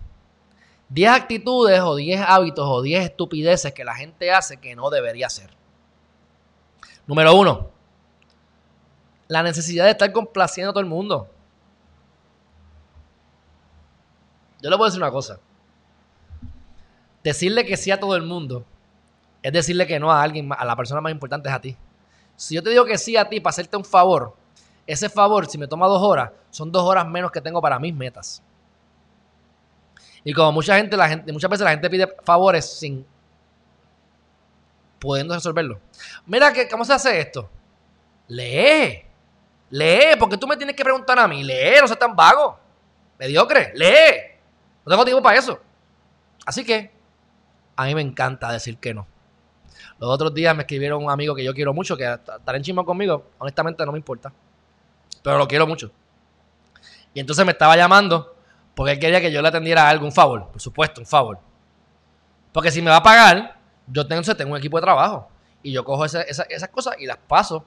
10 0.89 1.09
actitudes 1.09 1.79
o 1.79 1.95
10 1.95 2.21
hábitos 2.27 2.65
o 2.67 2.81
10 2.81 3.03
estupideces 3.05 3.73
que 3.73 3.85
la 3.85 3.95
gente 3.95 4.31
hace 4.31 4.57
que 4.57 4.75
no 4.75 4.89
debería 4.89 5.27
hacer. 5.27 5.49
Número 7.07 7.33
uno, 7.33 7.71
la 9.29 9.41
necesidad 9.41 9.85
de 9.85 9.91
estar 9.91 10.11
complaciendo 10.11 10.71
a 10.71 10.73
todo 10.73 10.81
el 10.81 10.89
mundo. 10.89 11.29
Yo 14.61 14.69
le 14.69 14.77
puedo 14.77 14.89
decir 14.89 15.01
una 15.01 15.11
cosa. 15.11 15.39
Decirle 17.23 17.65
que 17.65 17.77
sí 17.77 17.91
a 17.91 17.99
todo 17.99 18.15
el 18.15 18.21
mundo 18.23 18.65
es 19.43 19.51
decirle 19.51 19.87
que 19.87 19.99
no 19.99 20.11
a 20.11 20.21
alguien, 20.21 20.49
a 20.55 20.63
la 20.65 20.75
persona 20.75 21.01
más 21.01 21.11
importante 21.11 21.49
es 21.49 21.55
a 21.55 21.59
ti. 21.61 21.75
Si 22.35 22.53
yo 22.55 22.61
te 22.61 22.69
digo 22.69 22.85
que 22.85 22.97
sí 22.99 23.17
a 23.17 23.27
ti 23.27 23.39
para 23.39 23.49
hacerte 23.49 23.75
un 23.75 23.83
favor, 23.85 24.35
ese 24.85 25.09
favor, 25.09 25.47
si 25.47 25.57
me 25.57 25.67
toma 25.67 25.87
dos 25.87 25.99
horas, 26.01 26.29
son 26.51 26.71
dos 26.71 26.83
horas 26.83 27.07
menos 27.07 27.31
que 27.31 27.41
tengo 27.41 27.59
para 27.61 27.79
mis 27.79 27.93
metas. 27.95 28.41
Y 30.23 30.31
como 30.33 30.51
mucha 30.51 30.77
gente, 30.77 30.95
la 30.95 31.09
gente, 31.09 31.31
muchas 31.33 31.49
veces 31.49 31.63
la 31.63 31.71
gente 31.71 31.89
pide 31.89 32.07
favores 32.23 32.71
sin 32.77 33.03
pudiendo 34.99 35.33
resolverlo. 35.33 35.79
Mira, 36.27 36.53
que, 36.53 36.67
¿cómo 36.69 36.85
se 36.85 36.93
hace 36.93 37.19
esto? 37.19 37.49
Lee. 38.27 39.01
Lee, 39.71 40.17
porque 40.19 40.37
tú 40.37 40.45
me 40.47 40.55
tienes 40.57 40.75
que 40.75 40.83
preguntar 40.83 41.17
a 41.17 41.27
mí. 41.27 41.43
Lee, 41.43 41.77
no 41.81 41.87
seas 41.87 41.97
tan 41.97 42.15
vago. 42.15 42.59
Mediocre. 43.17 43.71
Lee. 43.73 44.30
No 44.85 44.89
tengo 44.91 45.05
tiempo 45.05 45.23
para 45.23 45.37
eso. 45.37 45.59
Así 46.45 46.65
que 46.65 46.91
a 47.75 47.85
mí 47.85 47.95
me 47.95 48.01
encanta 48.01 48.51
decir 48.51 48.77
que 48.77 48.93
no. 48.93 49.07
Los 49.99 50.09
otros 50.09 50.33
días 50.33 50.55
me 50.55 50.63
escribieron 50.63 51.03
un 51.03 51.11
amigo 51.11 51.35
que 51.35 51.43
yo 51.43 51.53
quiero 51.53 51.73
mucho, 51.73 51.95
que 51.95 52.11
estar 52.11 52.55
en 52.55 52.63
chismón 52.63 52.85
conmigo. 52.85 53.27
Honestamente 53.37 53.85
no 53.85 53.91
me 53.91 53.99
importa. 53.99 54.33
Pero 55.21 55.37
lo 55.37 55.47
quiero 55.47 55.67
mucho. 55.67 55.91
Y 57.13 57.19
entonces 57.19 57.45
me 57.45 57.51
estaba 57.51 57.75
llamando 57.75 58.35
porque 58.73 58.93
él 58.93 58.99
quería 58.99 59.21
que 59.21 59.31
yo 59.31 59.41
le 59.41 59.47
atendiera 59.49 59.87
algo, 59.87 60.05
un 60.05 60.11
favor. 60.11 60.47
Por 60.49 60.59
supuesto, 60.61 61.01
un 61.01 61.07
favor. 61.07 61.37
Porque 62.51 62.71
si 62.71 62.81
me 62.81 62.89
va 62.89 62.97
a 62.97 63.03
pagar, 63.03 63.59
yo 63.87 64.07
tengo, 64.07 64.21
tengo 64.35 64.51
un 64.51 64.57
equipo 64.57 64.77
de 64.77 64.83
trabajo. 64.83 65.29
Y 65.61 65.71
yo 65.71 65.85
cojo 65.85 66.05
esas 66.05 66.25
cosas 66.69 66.95
y 66.97 67.05
las 67.05 67.17
paso, 67.17 67.63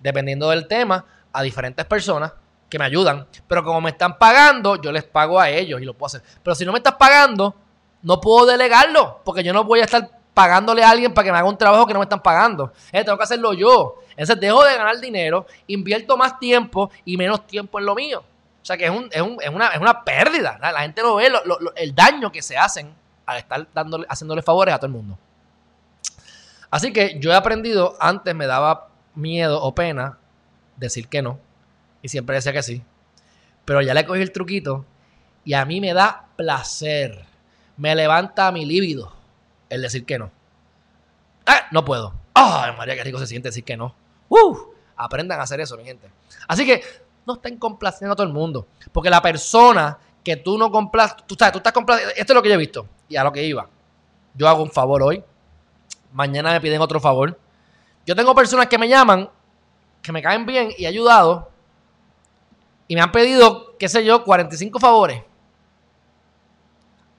dependiendo 0.00 0.50
del 0.50 0.66
tema, 0.66 1.04
a 1.32 1.42
diferentes 1.42 1.84
personas 1.86 2.32
que 2.68 2.78
me 2.78 2.84
ayudan. 2.84 3.26
Pero 3.46 3.64
como 3.64 3.80
me 3.80 3.90
están 3.90 4.18
pagando, 4.18 4.76
yo 4.76 4.92
les 4.92 5.04
pago 5.04 5.40
a 5.40 5.48
ellos 5.50 5.80
y 5.80 5.84
lo 5.84 5.94
puedo 5.94 6.06
hacer. 6.06 6.22
Pero 6.42 6.54
si 6.54 6.64
no 6.64 6.72
me 6.72 6.78
estás 6.78 6.94
pagando, 6.94 7.54
no 8.02 8.20
puedo 8.20 8.46
delegarlo, 8.46 9.20
porque 9.24 9.42
yo 9.42 9.52
no 9.52 9.64
voy 9.64 9.80
a 9.80 9.84
estar 9.84 10.08
pagándole 10.34 10.84
a 10.84 10.90
alguien 10.90 11.12
para 11.14 11.24
que 11.26 11.32
me 11.32 11.38
haga 11.38 11.48
un 11.48 11.58
trabajo 11.58 11.84
que 11.86 11.92
no 11.92 11.98
me 11.98 12.04
están 12.04 12.22
pagando. 12.22 12.72
Eh, 12.92 13.02
tengo 13.04 13.18
que 13.18 13.24
hacerlo 13.24 13.52
yo. 13.54 13.96
Entonces 14.12 14.38
dejo 14.40 14.64
de 14.64 14.76
ganar 14.76 14.98
dinero, 15.00 15.46
invierto 15.66 16.16
más 16.16 16.38
tiempo 16.38 16.90
y 17.04 17.16
menos 17.16 17.46
tiempo 17.46 17.78
en 17.78 17.86
lo 17.86 17.94
mío. 17.94 18.22
O 18.62 18.64
sea 18.68 18.76
que 18.76 18.84
es, 18.84 18.90
una, 18.90 20.04
pérdida. 20.04 20.58
La, 20.60 20.80
gente 20.80 21.02
lo 21.02 21.16
ve 21.16 21.30
el 21.76 21.94
daño 21.94 22.30
que 22.30 22.42
se 22.42 22.56
hacen 22.56 22.94
al 23.24 23.38
estar 23.38 23.66
dándole, 23.72 24.06
haciéndole 24.08 24.42
favores 24.42 24.74
a 24.74 24.78
todo 24.78 24.86
el 24.86 24.92
mundo. 24.92 25.18
Así 26.70 26.92
que 26.92 27.18
yo 27.18 27.32
he 27.32 27.34
aprendido, 27.34 27.96
antes 27.98 28.34
me 28.34 28.46
daba 28.46 28.88
miedo 29.14 29.62
o 29.62 29.74
pena 29.74 30.18
decir 30.76 31.08
que 31.08 31.22
no, 31.22 31.38
y 32.02 32.08
siempre 32.08 32.36
decía 32.36 32.52
que 32.52 32.62
sí. 32.62 32.82
Pero 33.64 33.80
ya 33.80 33.94
le 33.94 34.04
cogí 34.04 34.20
el 34.20 34.32
truquito 34.32 34.84
y 35.44 35.54
a 35.54 35.64
mí 35.64 35.80
me 35.80 35.92
da 35.92 36.26
placer. 36.36 37.24
Me 37.76 37.94
levanta 37.94 38.50
mi 38.52 38.64
líbido 38.64 39.12
el 39.68 39.82
decir 39.82 40.04
que 40.04 40.18
no. 40.18 40.26
Eh, 41.46 41.52
no 41.70 41.84
puedo. 41.84 42.12
¡Ay, 42.34 42.72
María, 42.76 42.94
qué 42.94 43.04
rico 43.04 43.18
se 43.18 43.26
siente 43.26 43.48
decir 43.48 43.64
que 43.64 43.76
no! 43.76 43.94
¡Uh! 44.28 44.56
Aprendan 44.96 45.40
a 45.40 45.42
hacer 45.42 45.60
eso, 45.60 45.76
mi 45.76 45.84
gente. 45.84 46.08
Así 46.46 46.64
que 46.64 46.82
no 47.26 47.34
estén 47.34 47.56
complaciendo 47.58 48.12
a 48.12 48.16
todo 48.16 48.26
el 48.26 48.32
mundo. 48.32 48.66
Porque 48.92 49.10
la 49.10 49.20
persona 49.20 49.98
que 50.22 50.36
tú 50.36 50.56
no 50.58 50.70
complaces, 50.70 51.18
tú 51.26 51.34
sabes, 51.38 51.52
tú 51.52 51.58
estás 51.58 51.72
complaciendo. 51.72 52.14
Esto 52.16 52.32
es 52.32 52.34
lo 52.34 52.42
que 52.42 52.48
yo 52.48 52.54
he 52.54 52.58
visto 52.58 52.86
y 53.08 53.16
a 53.16 53.24
lo 53.24 53.32
que 53.32 53.42
iba. 53.44 53.68
Yo 54.34 54.48
hago 54.48 54.62
un 54.62 54.70
favor 54.70 55.02
hoy. 55.02 55.22
Mañana 56.12 56.52
me 56.52 56.60
piden 56.60 56.80
otro 56.80 57.00
favor. 57.00 57.38
Yo 58.06 58.14
tengo 58.16 58.34
personas 58.34 58.66
que 58.66 58.78
me 58.78 58.88
llaman, 58.88 59.28
que 60.00 60.12
me 60.12 60.22
caen 60.22 60.46
bien 60.46 60.70
y 60.78 60.86
ayudado 60.86 61.50
y 62.88 62.94
me 62.94 63.02
han 63.02 63.12
pedido, 63.12 63.76
qué 63.78 63.86
sé 63.88 64.02
yo, 64.02 64.24
45 64.24 64.80
favores. 64.80 65.22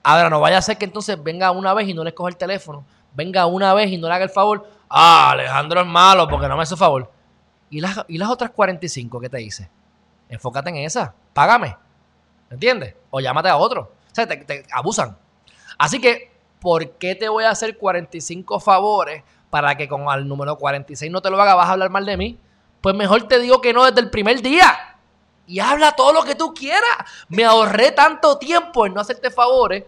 Ahora, 0.02 0.30
no 0.30 0.40
vaya 0.40 0.58
a 0.58 0.62
ser 0.64 0.80
que 0.80 0.86
entonces 0.86 1.22
venga 1.24 1.52
una 1.52 1.74
vez 1.76 1.88
y 1.88 1.94
no 1.94 2.04
le 2.04 2.14
coja 2.14 2.30
el 2.30 2.38
teléfono. 2.38 2.84
Venga 3.14 3.46
una 3.46 3.74
vez 3.76 3.92
y 3.92 3.98
no 3.98 4.08
le 4.08 4.14
haga 4.16 4.24
el 4.24 4.32
favor. 4.32 4.68
Ah, 4.90 5.30
Alejandro 5.32 5.82
es 5.82 5.86
malo 5.88 6.28
porque 6.28 6.48
no 6.48 6.58
me 6.58 6.64
hace 6.64 6.76
favor. 6.76 7.12
¿Y 7.70 7.80
las, 7.82 8.04
y 8.08 8.18
las 8.18 8.30
otras 8.30 8.50
45 8.50 9.20
que 9.20 9.30
te 9.30 9.42
hice? 9.44 9.70
Enfócate 10.28 10.70
en 10.72 10.78
esa. 10.78 11.14
Págame. 11.34 11.78
¿Entiendes? 12.50 12.96
O 13.12 13.20
llámate 13.20 13.50
a 13.50 13.58
otro. 13.58 13.92
O 14.12 14.16
sea, 14.16 14.26
te, 14.28 14.66
abusan. 14.72 15.16
Así 15.78 16.02
que, 16.02 16.32
¿por 16.60 16.90
qué 16.94 17.14
te 17.14 17.30
voy 17.30 17.44
a 17.44 17.52
hacer 17.52 17.78
45 17.78 18.60
favores 18.60 19.22
para 19.52 19.76
que 19.76 19.88
con 19.88 20.08
el 20.18 20.28
número 20.28 20.56
46 20.58 21.12
no 21.12 21.22
te 21.22 21.30
lo 21.30 21.40
haga? 21.40 21.54
¿Vas 21.54 21.70
a 21.70 21.74
hablar 21.74 21.92
mal 21.92 22.06
de 22.08 22.18
mí? 22.18 22.40
Pues 22.82 22.96
mejor 22.96 23.28
te 23.28 23.38
digo 23.38 23.62
que 23.62 23.72
no 23.74 23.86
desde 23.86 24.02
el 24.02 24.10
primer 24.10 24.42
día 24.42 24.89
y 25.50 25.60
habla 25.60 25.94
todo 25.94 26.14
lo 26.14 26.24
que 26.24 26.36
tú 26.36 26.54
quieras. 26.54 26.84
Me 27.28 27.44
ahorré 27.44 27.92
tanto 27.92 28.38
tiempo 28.38 28.86
en 28.86 28.94
no 28.94 29.02
hacerte 29.02 29.32
favores 29.32 29.84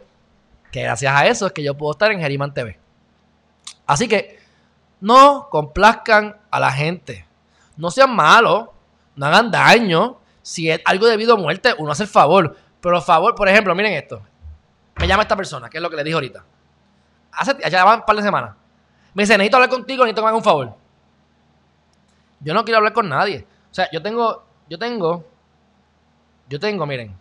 que 0.71 0.81
gracias 0.81 1.13
a 1.15 1.27
eso 1.27 1.45
es 1.45 1.51
que 1.53 1.61
yo 1.61 1.77
puedo 1.77 1.91
estar 1.91 2.11
en 2.11 2.19
Geriman 2.19 2.51
TV. 2.51 2.79
Así 3.85 4.07
que 4.07 4.39
no 5.01 5.49
complazcan 5.51 6.35
a 6.49 6.59
la 6.59 6.71
gente. 6.71 7.25
No 7.77 7.91
sean 7.91 8.15
malos, 8.15 8.69
no 9.15 9.25
hagan 9.27 9.51
daño. 9.51 10.17
Si 10.41 10.71
es 10.71 10.81
algo 10.83 11.05
debido 11.05 11.35
a 11.35 11.37
muerte, 11.37 11.75
uno 11.77 11.91
hace 11.91 12.03
el 12.03 12.09
favor. 12.09 12.57
Pero 12.79 12.99
favor, 12.99 13.35
por 13.35 13.47
ejemplo, 13.47 13.75
miren 13.75 13.93
esto. 13.93 14.19
Me 14.95 15.07
llama 15.07 15.23
esta 15.23 15.35
persona, 15.35 15.69
que 15.69 15.77
es 15.77 15.81
lo 15.83 15.91
que 15.91 15.95
le 15.97 16.03
dije 16.03 16.15
ahorita. 16.15 16.43
Hace, 17.33 17.55
ya 17.69 17.83
van 17.85 17.99
un 17.99 18.05
par 18.05 18.15
de 18.15 18.23
semanas. 18.23 18.55
Me 19.13 19.23
dice, 19.23 19.37
necesito 19.37 19.57
hablar 19.57 19.69
contigo, 19.69 20.05
necesito 20.05 20.21
que 20.21 20.25
me 20.25 20.29
haga 20.29 20.37
un 20.37 20.43
favor. 20.43 20.73
Yo 22.39 22.53
no 22.55 22.63
quiero 22.65 22.79
hablar 22.79 22.93
con 22.93 23.07
nadie. 23.07 23.45
O 23.69 23.73
sea, 23.73 23.87
yo 23.91 24.01
tengo, 24.01 24.43
yo 24.67 24.79
tengo 24.79 25.29
yo 26.51 26.59
tengo, 26.59 26.85
miren. 26.85 27.15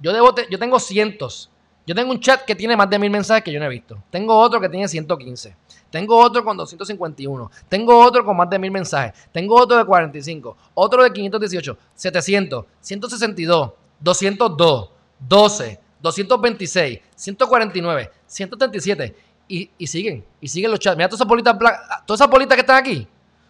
Yo, 0.00 0.12
debo 0.12 0.32
yo 0.48 0.56
tengo 0.56 0.78
cientos. 0.78 1.50
Yo 1.84 1.96
tengo 1.96 2.12
un 2.12 2.20
chat 2.20 2.42
que 2.44 2.54
tiene 2.54 2.76
más 2.76 2.88
de 2.88 2.96
mil 2.96 3.10
mensajes 3.10 3.42
que 3.42 3.50
yo 3.50 3.58
no 3.58 3.66
he 3.66 3.68
visto. 3.68 4.00
Tengo 4.08 4.38
otro 4.38 4.60
que 4.60 4.68
tiene 4.68 4.86
115. 4.86 5.56
Tengo 5.90 6.16
otro 6.16 6.44
con 6.44 6.56
251. 6.56 7.50
Tengo 7.68 7.98
otro 7.98 8.24
con 8.24 8.36
más 8.36 8.48
de 8.48 8.60
mil 8.60 8.70
mensajes. 8.70 9.28
Tengo 9.32 9.56
otro 9.60 9.76
de 9.78 9.84
45. 9.84 10.56
Otro 10.74 11.02
de 11.02 11.12
518. 11.12 11.76
700. 11.96 12.64
162. 12.80 13.72
202. 13.98 14.90
12. 15.18 15.80
226. 16.00 17.00
149. 17.16 18.10
137. 18.28 19.16
Y, 19.48 19.70
y 19.76 19.86
siguen. 19.88 20.24
Y 20.40 20.46
siguen 20.46 20.70
los 20.70 20.78
chats. 20.78 20.96
Mira 20.96 21.08
todas 21.08 21.20
esas 21.20 21.58
todas 22.06 22.20
esas 22.20 22.30
bolitas 22.30 22.54
que 22.54 22.60
están 22.60 22.76
aquí. 22.76 23.08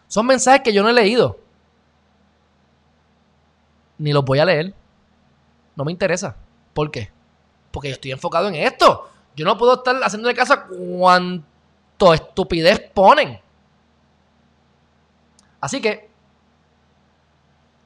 Son 0.08 0.24
mensajes 0.24 0.62
que 0.62 0.72
yo 0.72 0.82
no 0.82 0.88
he 0.88 0.94
leído 0.94 1.36
ni 4.00 4.12
los 4.12 4.24
voy 4.24 4.38
a 4.40 4.44
leer. 4.44 4.74
No 5.76 5.84
me 5.84 5.92
interesa. 5.92 6.36
¿Por 6.74 6.90
qué? 6.90 7.10
Porque 7.70 7.88
yo 7.88 7.94
estoy 7.94 8.10
enfocado 8.10 8.48
en 8.48 8.54
esto. 8.56 9.08
Yo 9.36 9.44
no 9.44 9.56
puedo 9.56 9.74
estar 9.74 9.94
haciendo 10.02 10.28
de 10.28 10.34
casa 10.34 10.64
cuánto 10.66 12.12
estupidez 12.14 12.80
ponen. 12.92 13.38
Así 15.60 15.80
que 15.80 16.08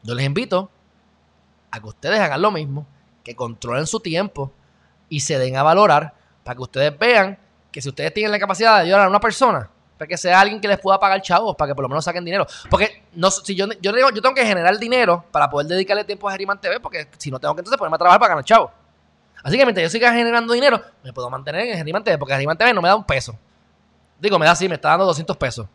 yo 0.03 0.15
les 0.15 0.25
invito 0.25 0.71
a 1.71 1.81
que 1.81 1.87
ustedes 1.89 2.21
hagan 2.21 2.41
lo 2.41 2.53
mismo, 2.53 2.87
que 3.25 3.35
controlen 3.35 3.87
su 3.87 3.99
tiempo 4.01 4.53
y 5.09 5.21
se 5.21 5.39
den 5.39 5.57
a 5.57 5.65
valorar 5.65 6.15
para 6.45 6.55
que 6.57 6.63
ustedes 6.63 6.97
vean 6.97 7.37
que 7.73 7.83
si 7.83 7.89
ustedes 7.89 8.15
tienen 8.15 8.31
la 8.31 8.39
capacidad 8.39 8.77
de 8.77 8.83
ayudar 8.83 9.01
a 9.01 9.09
una 9.09 9.19
persona, 9.19 9.69
que 10.07 10.17
sea 10.17 10.41
alguien 10.41 10.61
que 10.61 10.69
les 10.69 10.79
pueda 10.79 10.99
pagar 10.99 11.21
chavos 11.23 11.57
para 11.57 11.71
que 11.71 11.75
por 11.75 11.83
lo 11.83 11.89
menos 11.89 12.05
saquen 12.05 12.25
dinero. 12.25 12.47
Porque 12.71 13.03
no, 13.15 13.31
si 13.31 13.55
yo, 13.55 13.67
yo, 13.81 13.93
digo, 13.93 14.11
yo 14.11 14.23
tengo 14.23 14.35
que 14.35 14.45
generar 14.47 14.79
dinero 14.79 15.25
para 15.31 15.49
poder 15.51 15.67
dedicarle 15.69 16.05
tiempo 16.05 16.29
a 16.29 16.33
Geriman 16.33 16.61
TV, 16.61 16.81
porque 16.81 17.09
si 17.19 17.31
no 17.31 17.39
tengo 17.39 17.55
que 17.55 17.61
entonces 17.61 17.79
ponerme 17.79 17.97
a 17.97 17.99
trabajar 17.99 18.21
para 18.21 18.31
ganar 18.31 18.45
chavos. 18.45 18.71
Así 19.43 19.59
que 19.59 19.65
mientras 19.65 19.83
yo 19.85 19.91
siga 19.91 20.13
generando 20.13 20.55
dinero, 20.55 20.81
me 21.03 21.13
puedo 21.13 21.29
mantener 21.31 21.69
en 21.69 21.77
Geriman 21.77 22.03
TV, 22.05 22.19
porque 22.19 22.35
Geriman 22.35 22.57
TV 22.57 22.73
no 22.73 22.81
me 22.83 22.89
da 22.89 22.97
un 22.97 23.05
peso. 23.05 23.37
Digo, 24.19 24.39
me 24.39 24.47
da 24.47 24.55
sí 24.55 24.69
me 24.69 24.77
está 24.77 24.91
dando 24.91 25.05
200 25.07 25.37
pesos, 25.37 25.67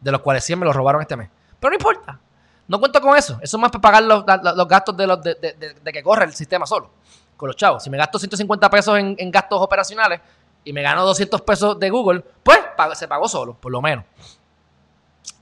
de 0.00 0.10
los 0.12 0.20
cuales 0.20 0.44
100 0.44 0.58
me 0.58 0.66
los 0.66 0.74
robaron 0.74 1.00
este 1.02 1.16
mes. 1.16 1.28
Pero 1.60 1.70
no 1.70 1.76
importa, 1.76 2.18
no 2.66 2.78
cuento 2.80 3.00
con 3.00 3.16
eso. 3.16 3.38
Eso 3.40 3.56
es 3.56 3.60
más 3.60 3.70
para 3.70 3.80
pagar 3.82 4.02
los, 4.02 4.24
gastos 4.66 4.96
de, 4.96 5.06
los, 5.06 5.22
de, 5.22 5.56
que 5.92 6.02
corre 6.02 6.24
el 6.24 6.32
sistema 6.34 6.66
solo, 6.66 6.90
con 7.36 7.46
los 7.48 7.56
chavos. 7.56 7.82
Si 7.84 7.90
me 7.90 7.98
gasto 7.98 8.18
150 8.18 8.68
pesos 8.70 8.98
en 8.98 9.30
gastos 9.30 9.60
operacionales, 9.60 10.20
y 10.68 10.72
me 10.74 10.82
gano 10.82 11.02
200 11.06 11.40
pesos 11.40 11.80
de 11.80 11.88
Google, 11.88 12.22
pues 12.42 12.58
se 12.92 13.08
pagó 13.08 13.26
solo, 13.26 13.54
por 13.54 13.72
lo 13.72 13.80
menos. 13.80 14.04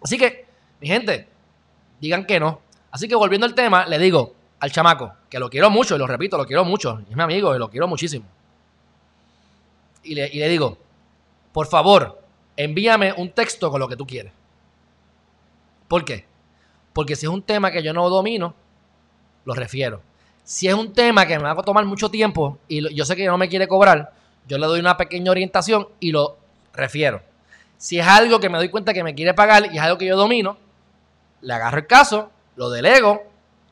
Así 0.00 0.16
que, 0.16 0.46
mi 0.80 0.86
gente, 0.86 1.28
digan 2.00 2.24
que 2.24 2.38
no. 2.38 2.60
Así 2.92 3.08
que 3.08 3.16
volviendo 3.16 3.44
al 3.44 3.52
tema, 3.56 3.86
le 3.86 3.98
digo 3.98 4.34
al 4.60 4.70
chamaco, 4.70 5.12
que 5.28 5.40
lo 5.40 5.50
quiero 5.50 5.68
mucho, 5.68 5.96
y 5.96 5.98
lo 5.98 6.06
repito, 6.06 6.36
lo 6.38 6.46
quiero 6.46 6.64
mucho, 6.64 7.00
es 7.10 7.16
mi 7.16 7.20
amigo 7.24 7.56
y 7.56 7.58
lo 7.58 7.68
quiero 7.68 7.88
muchísimo. 7.88 8.24
Y 10.04 10.14
le, 10.14 10.28
y 10.32 10.38
le 10.38 10.48
digo, 10.48 10.78
por 11.52 11.66
favor, 11.66 12.22
envíame 12.56 13.12
un 13.16 13.32
texto 13.32 13.68
con 13.68 13.80
lo 13.80 13.88
que 13.88 13.96
tú 13.96 14.06
quieres. 14.06 14.32
¿Por 15.88 16.04
qué? 16.04 16.24
Porque 16.92 17.16
si 17.16 17.26
es 17.26 17.32
un 17.32 17.42
tema 17.42 17.72
que 17.72 17.82
yo 17.82 17.92
no 17.92 18.08
domino, 18.08 18.54
lo 19.44 19.54
refiero. 19.54 20.02
Si 20.44 20.68
es 20.68 20.74
un 20.74 20.92
tema 20.92 21.26
que 21.26 21.36
me 21.36 21.44
va 21.46 21.50
a 21.50 21.56
tomar 21.64 21.84
mucho 21.84 22.08
tiempo 22.12 22.58
y 22.68 22.94
yo 22.94 23.04
sé 23.04 23.16
que 23.16 23.26
no 23.26 23.36
me 23.36 23.48
quiere 23.48 23.66
cobrar, 23.66 24.12
yo 24.48 24.58
le 24.58 24.66
doy 24.66 24.80
una 24.80 24.96
pequeña 24.96 25.30
orientación 25.30 25.88
y 26.00 26.12
lo 26.12 26.36
refiero. 26.72 27.20
Si 27.76 27.98
es 27.98 28.06
algo 28.06 28.40
que 28.40 28.48
me 28.48 28.58
doy 28.58 28.68
cuenta 28.68 28.92
que 28.94 29.02
me 29.02 29.14
quiere 29.14 29.34
pagar 29.34 29.72
y 29.72 29.76
es 29.76 29.82
algo 29.82 29.98
que 29.98 30.06
yo 30.06 30.16
domino, 30.16 30.56
le 31.42 31.52
agarro 31.52 31.78
el 31.78 31.86
caso, 31.86 32.30
lo 32.56 32.70
delego, 32.70 33.22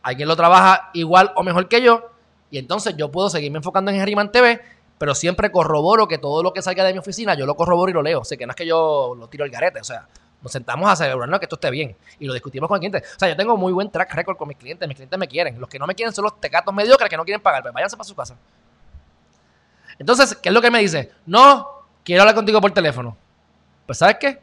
alguien 0.02 0.28
lo 0.28 0.36
trabaja 0.36 0.90
igual 0.92 1.32
o 1.36 1.42
mejor 1.42 1.68
que 1.68 1.80
yo, 1.80 2.10
y 2.50 2.58
entonces 2.58 2.94
yo 2.96 3.10
puedo 3.10 3.30
seguirme 3.30 3.58
enfocando 3.58 3.90
en 3.90 3.98
Herriman 4.00 4.30
TV, 4.30 4.60
pero 4.98 5.14
siempre 5.14 5.50
corroboro 5.50 6.06
que 6.06 6.18
todo 6.18 6.42
lo 6.42 6.52
que 6.52 6.60
salga 6.60 6.84
de 6.84 6.92
mi 6.92 6.98
oficina, 6.98 7.34
yo 7.34 7.46
lo 7.46 7.54
corroboro 7.56 7.90
y 7.90 7.94
lo 7.94 8.00
leo. 8.02 8.20
O 8.20 8.24
sea, 8.24 8.38
que 8.38 8.46
no 8.46 8.52
es 8.52 8.56
que 8.56 8.66
yo 8.66 9.14
lo 9.18 9.28
tiro 9.28 9.44
al 9.44 9.50
garete, 9.50 9.80
o 9.80 9.84
sea, 9.84 10.06
nos 10.42 10.52
sentamos 10.52 10.88
a 10.88 10.92
asegurarnos 10.92 11.38
que 11.40 11.46
esto 11.46 11.56
esté 11.56 11.70
bien 11.70 11.96
y 12.20 12.26
lo 12.26 12.34
discutimos 12.34 12.68
con 12.68 12.76
el 12.76 12.80
cliente. 12.80 12.98
O 13.16 13.18
sea, 13.18 13.28
yo 13.28 13.36
tengo 13.36 13.56
muy 13.56 13.72
buen 13.72 13.90
track 13.90 14.12
record 14.14 14.36
con 14.36 14.48
mis 14.48 14.56
clientes, 14.58 14.86
mis 14.86 14.94
clientes 14.96 15.18
me 15.18 15.26
quieren. 15.26 15.58
Los 15.58 15.68
que 15.68 15.78
no 15.78 15.86
me 15.86 15.94
quieren 15.94 16.14
son 16.14 16.24
los 16.24 16.38
tecatos 16.40 16.72
mediocres 16.72 17.08
que 17.08 17.16
no 17.16 17.24
quieren 17.24 17.40
pagar, 17.42 17.62
pues 17.62 17.74
váyanse 17.74 17.96
para 17.96 18.06
su 18.08 18.14
casa. 18.14 18.36
Entonces, 19.98 20.36
¿qué 20.36 20.48
es 20.48 20.54
lo 20.54 20.60
que 20.62 20.70
me 20.70 20.80
dice? 20.80 21.12
No, 21.26 21.68
quiero 22.04 22.22
hablar 22.22 22.34
contigo 22.34 22.60
por 22.60 22.70
teléfono. 22.72 23.16
Pues, 23.86 23.98
¿sabes 23.98 24.16
qué? 24.18 24.40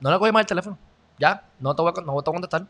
No 0.00 0.10
le 0.10 0.18
cogí 0.18 0.32
más 0.32 0.40
el 0.42 0.46
teléfono. 0.46 0.78
Ya, 1.18 1.42
no 1.60 1.74
te 1.74 1.82
voy 1.82 1.92
a, 1.96 2.22
contestar. 2.22 2.66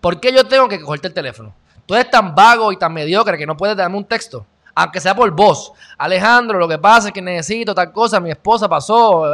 ¿Por 0.00 0.20
qué 0.20 0.32
yo 0.32 0.44
tengo 0.46 0.68
que 0.68 0.80
cogerte 0.80 1.08
el 1.08 1.14
teléfono? 1.14 1.54
Tú 1.86 1.94
eres 1.94 2.10
tan 2.10 2.34
vago 2.34 2.72
y 2.72 2.76
tan 2.76 2.92
mediocre 2.92 3.38
que 3.38 3.46
no 3.46 3.56
puedes 3.56 3.76
darme 3.76 3.96
un 3.98 4.04
texto. 4.04 4.44
Aunque 4.74 5.00
sea 5.00 5.14
por 5.14 5.30
voz. 5.30 5.72
Alejandro, 5.96 6.58
lo 6.58 6.66
que 6.66 6.78
pasa 6.78 7.08
es 7.08 7.14
que 7.14 7.22
necesito 7.22 7.74
tal 7.74 7.92
cosa. 7.92 8.18
Mi 8.18 8.30
esposa 8.30 8.68
pasó. 8.68 9.26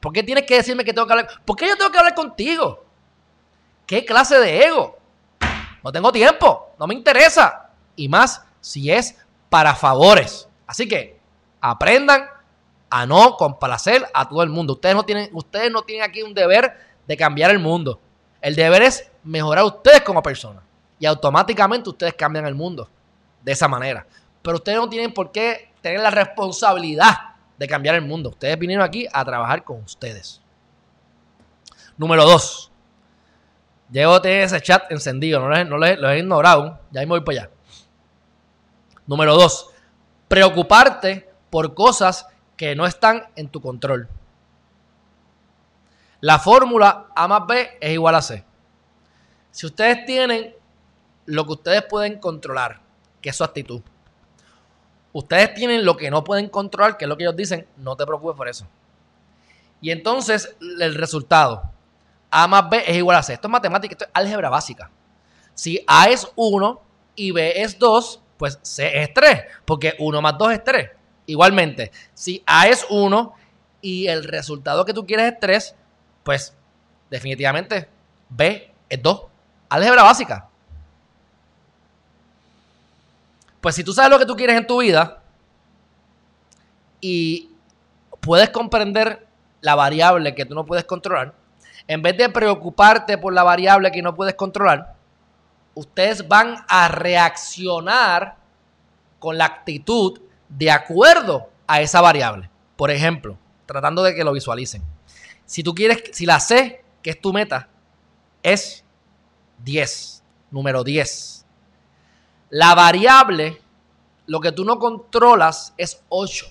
¿Por 0.00 0.12
qué 0.12 0.22
tienes 0.24 0.44
que 0.46 0.56
decirme 0.56 0.84
que 0.84 0.92
tengo 0.92 1.06
que 1.06 1.12
hablar? 1.12 1.28
¿Por 1.44 1.56
qué 1.56 1.68
yo 1.68 1.76
tengo 1.76 1.90
que 1.92 1.98
hablar 1.98 2.14
contigo? 2.14 2.84
¿Qué 3.86 4.04
clase 4.04 4.38
de 4.40 4.66
ego? 4.66 4.98
No 5.84 5.92
tengo 5.92 6.10
tiempo. 6.10 6.70
No 6.78 6.86
me 6.88 6.94
interesa. 6.94 7.70
Y 7.94 8.08
más 8.08 8.44
si 8.60 8.90
es 8.90 9.16
para 9.48 9.74
favores. 9.76 10.48
Así 10.72 10.88
que 10.88 11.20
aprendan 11.60 12.24
a 12.88 13.04
no 13.04 13.36
complacer 13.36 14.06
a 14.14 14.26
todo 14.26 14.42
el 14.42 14.48
mundo. 14.48 14.72
Ustedes 14.72 14.94
no 14.94 15.02
tienen, 15.04 15.28
ustedes 15.34 15.70
no 15.70 15.82
tienen 15.82 16.02
aquí 16.02 16.22
un 16.22 16.32
deber 16.32 16.72
de 17.06 17.14
cambiar 17.14 17.50
el 17.50 17.58
mundo. 17.58 18.00
El 18.40 18.54
deber 18.56 18.80
es 18.80 19.10
mejorar 19.22 19.64
ustedes 19.66 20.00
como 20.00 20.22
personas. 20.22 20.62
Y 20.98 21.04
automáticamente 21.04 21.90
ustedes 21.90 22.14
cambian 22.14 22.46
el 22.46 22.54
mundo 22.54 22.88
de 23.42 23.52
esa 23.52 23.68
manera. 23.68 24.06
Pero 24.40 24.56
ustedes 24.56 24.78
no 24.78 24.88
tienen 24.88 25.12
por 25.12 25.30
qué 25.30 25.70
tener 25.82 26.00
la 26.00 26.10
responsabilidad 26.10 27.18
de 27.58 27.68
cambiar 27.68 27.94
el 27.96 28.02
mundo. 28.06 28.30
Ustedes 28.30 28.58
vinieron 28.58 28.82
aquí 28.82 29.06
a 29.12 29.22
trabajar 29.26 29.64
con 29.64 29.82
ustedes. 29.82 30.40
Número 31.98 32.24
dos. 32.24 32.72
tener 33.92 34.24
ese 34.40 34.58
chat 34.62 34.90
encendido. 34.90 35.38
No 35.38 35.50
lo 35.76 35.84
he 36.08 36.16
ignorado. 36.18 36.80
Ya 36.92 37.02
me 37.02 37.06
voy 37.08 37.20
para 37.20 37.40
allá. 37.42 37.50
Número 39.06 39.34
dos 39.34 39.68
preocuparte 40.32 41.28
por 41.50 41.74
cosas 41.74 42.26
que 42.56 42.74
no 42.74 42.86
están 42.86 43.24
en 43.36 43.50
tu 43.50 43.60
control. 43.60 44.08
La 46.22 46.38
fórmula 46.38 47.08
A 47.14 47.28
más 47.28 47.46
B 47.46 47.68
es 47.82 47.90
igual 47.92 48.14
a 48.14 48.22
C. 48.22 48.42
Si 49.50 49.66
ustedes 49.66 50.06
tienen 50.06 50.54
lo 51.26 51.44
que 51.44 51.52
ustedes 51.52 51.82
pueden 51.82 52.18
controlar, 52.18 52.80
que 53.20 53.28
es 53.28 53.36
su 53.36 53.44
actitud. 53.44 53.82
Ustedes 55.12 55.52
tienen 55.52 55.84
lo 55.84 55.98
que 55.98 56.10
no 56.10 56.24
pueden 56.24 56.48
controlar, 56.48 56.96
que 56.96 57.04
es 57.04 57.10
lo 57.10 57.18
que 57.18 57.24
ellos 57.24 57.36
dicen, 57.36 57.66
no 57.76 57.94
te 57.94 58.06
preocupes 58.06 58.34
por 58.34 58.48
eso. 58.48 58.66
Y 59.82 59.90
entonces 59.90 60.56
el 60.80 60.94
resultado, 60.94 61.62
A 62.30 62.48
más 62.48 62.70
B 62.70 62.82
es 62.86 62.96
igual 62.96 63.18
a 63.18 63.22
C. 63.22 63.34
Esto 63.34 63.48
es 63.48 63.52
matemática, 63.52 63.92
esto 63.92 64.04
es 64.06 64.10
álgebra 64.14 64.48
básica. 64.48 64.88
Si 65.54 65.84
A 65.86 66.06
es 66.08 66.26
1 66.36 66.80
y 67.16 67.32
B 67.32 67.60
es 67.62 67.78
2, 67.78 68.21
pues 68.42 68.58
C 68.62 69.00
es 69.04 69.14
3, 69.14 69.42
porque 69.64 69.94
1 70.00 70.20
más 70.20 70.36
2 70.36 70.52
es 70.52 70.64
3. 70.64 70.90
Igualmente, 71.26 71.92
si 72.12 72.42
A 72.44 72.66
es 72.66 72.84
1 72.90 73.34
y 73.80 74.08
el 74.08 74.24
resultado 74.24 74.84
que 74.84 74.92
tú 74.92 75.06
quieres 75.06 75.34
es 75.34 75.38
3, 75.38 75.74
pues 76.24 76.52
definitivamente 77.08 77.88
B 78.30 78.68
es 78.88 79.00
2. 79.00 79.26
Álgebra 79.68 80.02
básica. 80.02 80.48
Pues 83.60 83.76
si 83.76 83.84
tú 83.84 83.92
sabes 83.92 84.10
lo 84.10 84.18
que 84.18 84.26
tú 84.26 84.34
quieres 84.34 84.56
en 84.56 84.66
tu 84.66 84.80
vida 84.82 85.20
y 87.00 87.48
puedes 88.18 88.50
comprender 88.50 89.24
la 89.60 89.76
variable 89.76 90.34
que 90.34 90.46
tú 90.46 90.56
no 90.56 90.66
puedes 90.66 90.84
controlar, 90.84 91.32
en 91.86 92.02
vez 92.02 92.16
de 92.16 92.28
preocuparte 92.28 93.18
por 93.18 93.32
la 93.32 93.44
variable 93.44 93.92
que 93.92 94.02
no 94.02 94.16
puedes 94.16 94.34
controlar, 94.34 94.96
ustedes 95.74 96.26
van 96.28 96.56
a 96.68 96.88
reaccionar 96.88 98.36
con 99.18 99.38
la 99.38 99.46
actitud 99.46 100.20
de 100.48 100.70
acuerdo 100.70 101.48
a 101.66 101.80
esa 101.80 102.00
variable. 102.00 102.50
Por 102.76 102.90
ejemplo, 102.90 103.36
tratando 103.66 104.02
de 104.02 104.14
que 104.14 104.24
lo 104.24 104.32
visualicen. 104.32 104.82
Si 105.46 105.62
tú 105.62 105.74
quieres, 105.74 106.02
si 106.12 106.26
la 106.26 106.40
C, 106.40 106.84
que 107.02 107.10
es 107.10 107.20
tu 107.20 107.32
meta, 107.32 107.68
es 108.42 108.84
10, 109.64 110.22
número 110.50 110.82
10. 110.84 111.46
La 112.50 112.74
variable, 112.74 113.62
lo 114.26 114.40
que 114.40 114.52
tú 114.52 114.64
no 114.64 114.78
controlas 114.78 115.72
es 115.76 116.02
8. 116.08 116.46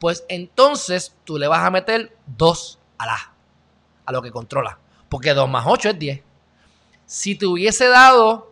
Pues 0.00 0.24
entonces 0.28 1.14
tú 1.24 1.38
le 1.38 1.46
vas 1.46 1.64
a 1.64 1.70
meter 1.70 2.16
2 2.38 2.78
a 2.98 3.06
la, 3.06 3.18
a 4.06 4.12
lo 4.12 4.20
que 4.20 4.30
controla. 4.32 4.78
Porque 5.08 5.32
2 5.34 5.48
más 5.48 5.64
8 5.66 5.90
es 5.90 5.98
10 5.98 6.22
si 7.12 7.34
te 7.34 7.44
hubiese 7.44 7.88
dado 7.88 8.50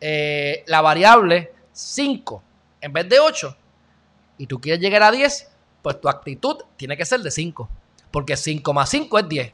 eh, 0.00 0.64
la 0.66 0.80
variable 0.80 1.54
5 1.70 2.42
en 2.80 2.92
vez 2.92 3.08
de 3.08 3.20
8 3.20 3.56
y 4.36 4.48
tú 4.48 4.60
quieres 4.60 4.80
llegar 4.80 5.04
a 5.04 5.12
10, 5.12 5.48
pues 5.80 6.00
tu 6.00 6.08
actitud 6.08 6.56
tiene 6.76 6.96
que 6.96 7.04
ser 7.04 7.20
de 7.20 7.30
5. 7.30 7.68
Porque 8.10 8.36
5 8.36 8.72
más 8.72 8.88
5 8.90 9.16
es 9.18 9.28
10. 9.28 9.52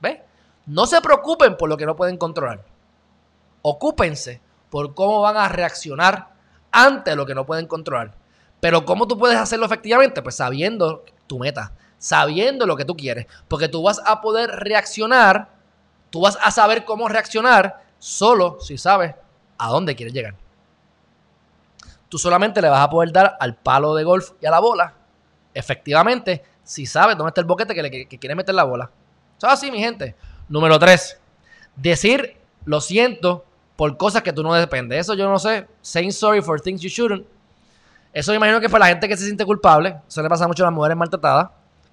¿Ves? 0.00 0.18
No 0.64 0.86
se 0.86 1.00
preocupen 1.02 1.58
por 1.58 1.68
lo 1.68 1.76
que 1.76 1.84
no 1.84 1.94
pueden 1.96 2.16
controlar. 2.16 2.64
Ocúpense 3.60 4.40
por 4.70 4.94
cómo 4.94 5.20
van 5.20 5.36
a 5.36 5.48
reaccionar 5.48 6.28
ante 6.70 7.14
lo 7.16 7.26
que 7.26 7.34
no 7.34 7.44
pueden 7.44 7.66
controlar. 7.66 8.14
Pero 8.60 8.86
¿cómo 8.86 9.06
tú 9.06 9.18
puedes 9.18 9.36
hacerlo 9.36 9.66
efectivamente? 9.66 10.22
Pues 10.22 10.36
sabiendo 10.36 11.04
tu 11.26 11.38
meta, 11.38 11.72
sabiendo 11.98 12.64
lo 12.64 12.76
que 12.78 12.84
tú 12.86 12.96
quieres. 12.96 13.26
Porque 13.48 13.68
tú 13.68 13.82
vas 13.82 14.00
a 14.06 14.20
poder 14.22 14.48
reaccionar 14.48 15.50
Tú 16.12 16.20
vas 16.20 16.36
a 16.44 16.50
saber 16.50 16.84
cómo 16.84 17.08
reaccionar 17.08 17.82
solo 17.98 18.58
si 18.60 18.76
sabes 18.76 19.14
a 19.56 19.68
dónde 19.70 19.96
quieres 19.96 20.12
llegar. 20.12 20.34
Tú 22.10 22.18
solamente 22.18 22.60
le 22.60 22.68
vas 22.68 22.80
a 22.80 22.90
poder 22.90 23.10
dar 23.10 23.38
al 23.40 23.56
palo 23.56 23.94
de 23.94 24.04
golf 24.04 24.32
y 24.38 24.44
a 24.44 24.50
la 24.50 24.58
bola, 24.60 24.92
efectivamente, 25.54 26.44
si 26.62 26.84
sabes 26.84 27.16
dónde 27.16 27.30
está 27.30 27.40
el 27.40 27.46
boquete 27.46 27.74
que, 27.74 27.82
le, 27.82 28.06
quieres 28.06 28.36
meter 28.36 28.54
la 28.54 28.64
bola. 28.64 28.90
Eso 29.38 29.48
así, 29.48 29.70
mi 29.70 29.78
gente. 29.78 30.14
Número 30.50 30.78
tres, 30.78 31.18
decir 31.76 32.36
lo 32.66 32.82
siento 32.82 33.42
por 33.76 33.96
cosas 33.96 34.20
que 34.22 34.34
tú 34.34 34.42
no 34.42 34.52
dependes. 34.52 35.00
Eso 35.00 35.14
yo 35.14 35.26
no 35.26 35.38
sé. 35.38 35.66
Saying 35.80 36.12
sorry 36.12 36.42
for 36.42 36.60
things 36.60 36.82
you 36.82 36.90
shouldn't. 36.90 37.26
Eso 38.12 38.32
me 38.32 38.36
imagino 38.36 38.60
que 38.60 38.66
es 38.66 38.72
para 38.72 38.84
la 38.84 38.88
gente 38.90 39.08
que 39.08 39.16
se 39.16 39.24
siente 39.24 39.46
culpable. 39.46 39.98
Eso 40.06 40.20
le 40.22 40.28
pasa 40.28 40.46
mucho 40.46 40.62
a 40.62 40.66
las 40.66 40.74
mujeres 40.74 40.94
maltratadas 40.98 41.48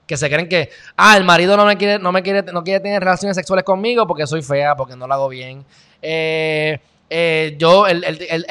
que 0.10 0.18
se 0.18 0.28
creen 0.28 0.50
que, 0.50 0.72
ah, 0.98 1.16
el 1.18 1.24
marido 1.24 1.56
no 1.56 1.68
me 1.68 1.78
quiere, 1.78 2.00
no 2.00 2.12
me 2.12 2.24
quiere, 2.24 2.42
no 2.52 2.64
quiere 2.64 2.80
tener 2.80 3.00
relaciones 3.04 3.36
sexuales 3.36 3.64
conmigo 3.64 4.08
porque 4.08 4.26
soy 4.26 4.42
fea, 4.42 4.76
porque 4.76 4.96
no 4.96 5.06
la 5.06 5.14
hago 5.14 5.30
bien. 5.30 5.64
Eh, 6.02 6.80
eh, 7.08 7.54
yo, 7.60 7.86
él, 7.86 8.04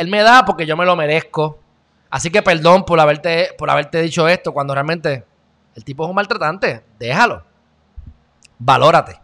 me 0.09 0.23
da 0.23 0.45
porque 0.45 0.65
yo 0.65 0.77
me 0.77 0.87
lo 0.87 0.95
merezco. 0.95 1.59
Así 2.11 2.31
que 2.31 2.43
perdón 2.43 2.85
por 2.85 3.01
haberte, 3.01 3.57
por 3.59 3.69
haberte 3.71 4.01
dicho 4.01 4.29
esto 4.29 4.53
cuando 4.53 4.73
realmente 4.73 5.25
el 5.75 5.83
tipo 5.83 6.05
es 6.05 6.09
un 6.09 6.15
maltratante. 6.15 6.85
Déjalo. 6.97 7.43
Valórate. 8.61 9.19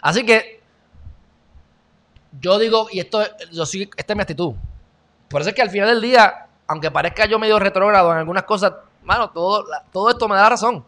Así 0.00 0.24
que 0.24 0.62
yo 2.40 2.58
digo, 2.58 2.88
y 2.90 3.00
esto, 3.00 3.22
yo 3.52 3.66
sí, 3.66 3.90
esta 3.98 4.14
es 4.14 4.16
mi 4.16 4.22
actitud. 4.22 4.54
Por 5.28 5.42
eso 5.42 5.50
es 5.50 5.54
que 5.54 5.60
al 5.60 5.68
final 5.68 5.88
del 5.90 6.00
día, 6.00 6.46
aunque 6.68 6.90
parezca 6.90 7.26
yo 7.26 7.38
medio 7.38 7.58
retrógrado 7.58 8.12
en 8.12 8.16
algunas 8.16 8.44
cosas, 8.44 8.72
mano, 9.04 9.28
todo, 9.28 9.66
todo 9.92 10.08
esto 10.08 10.26
me 10.26 10.36
da 10.36 10.48
razón 10.48 10.82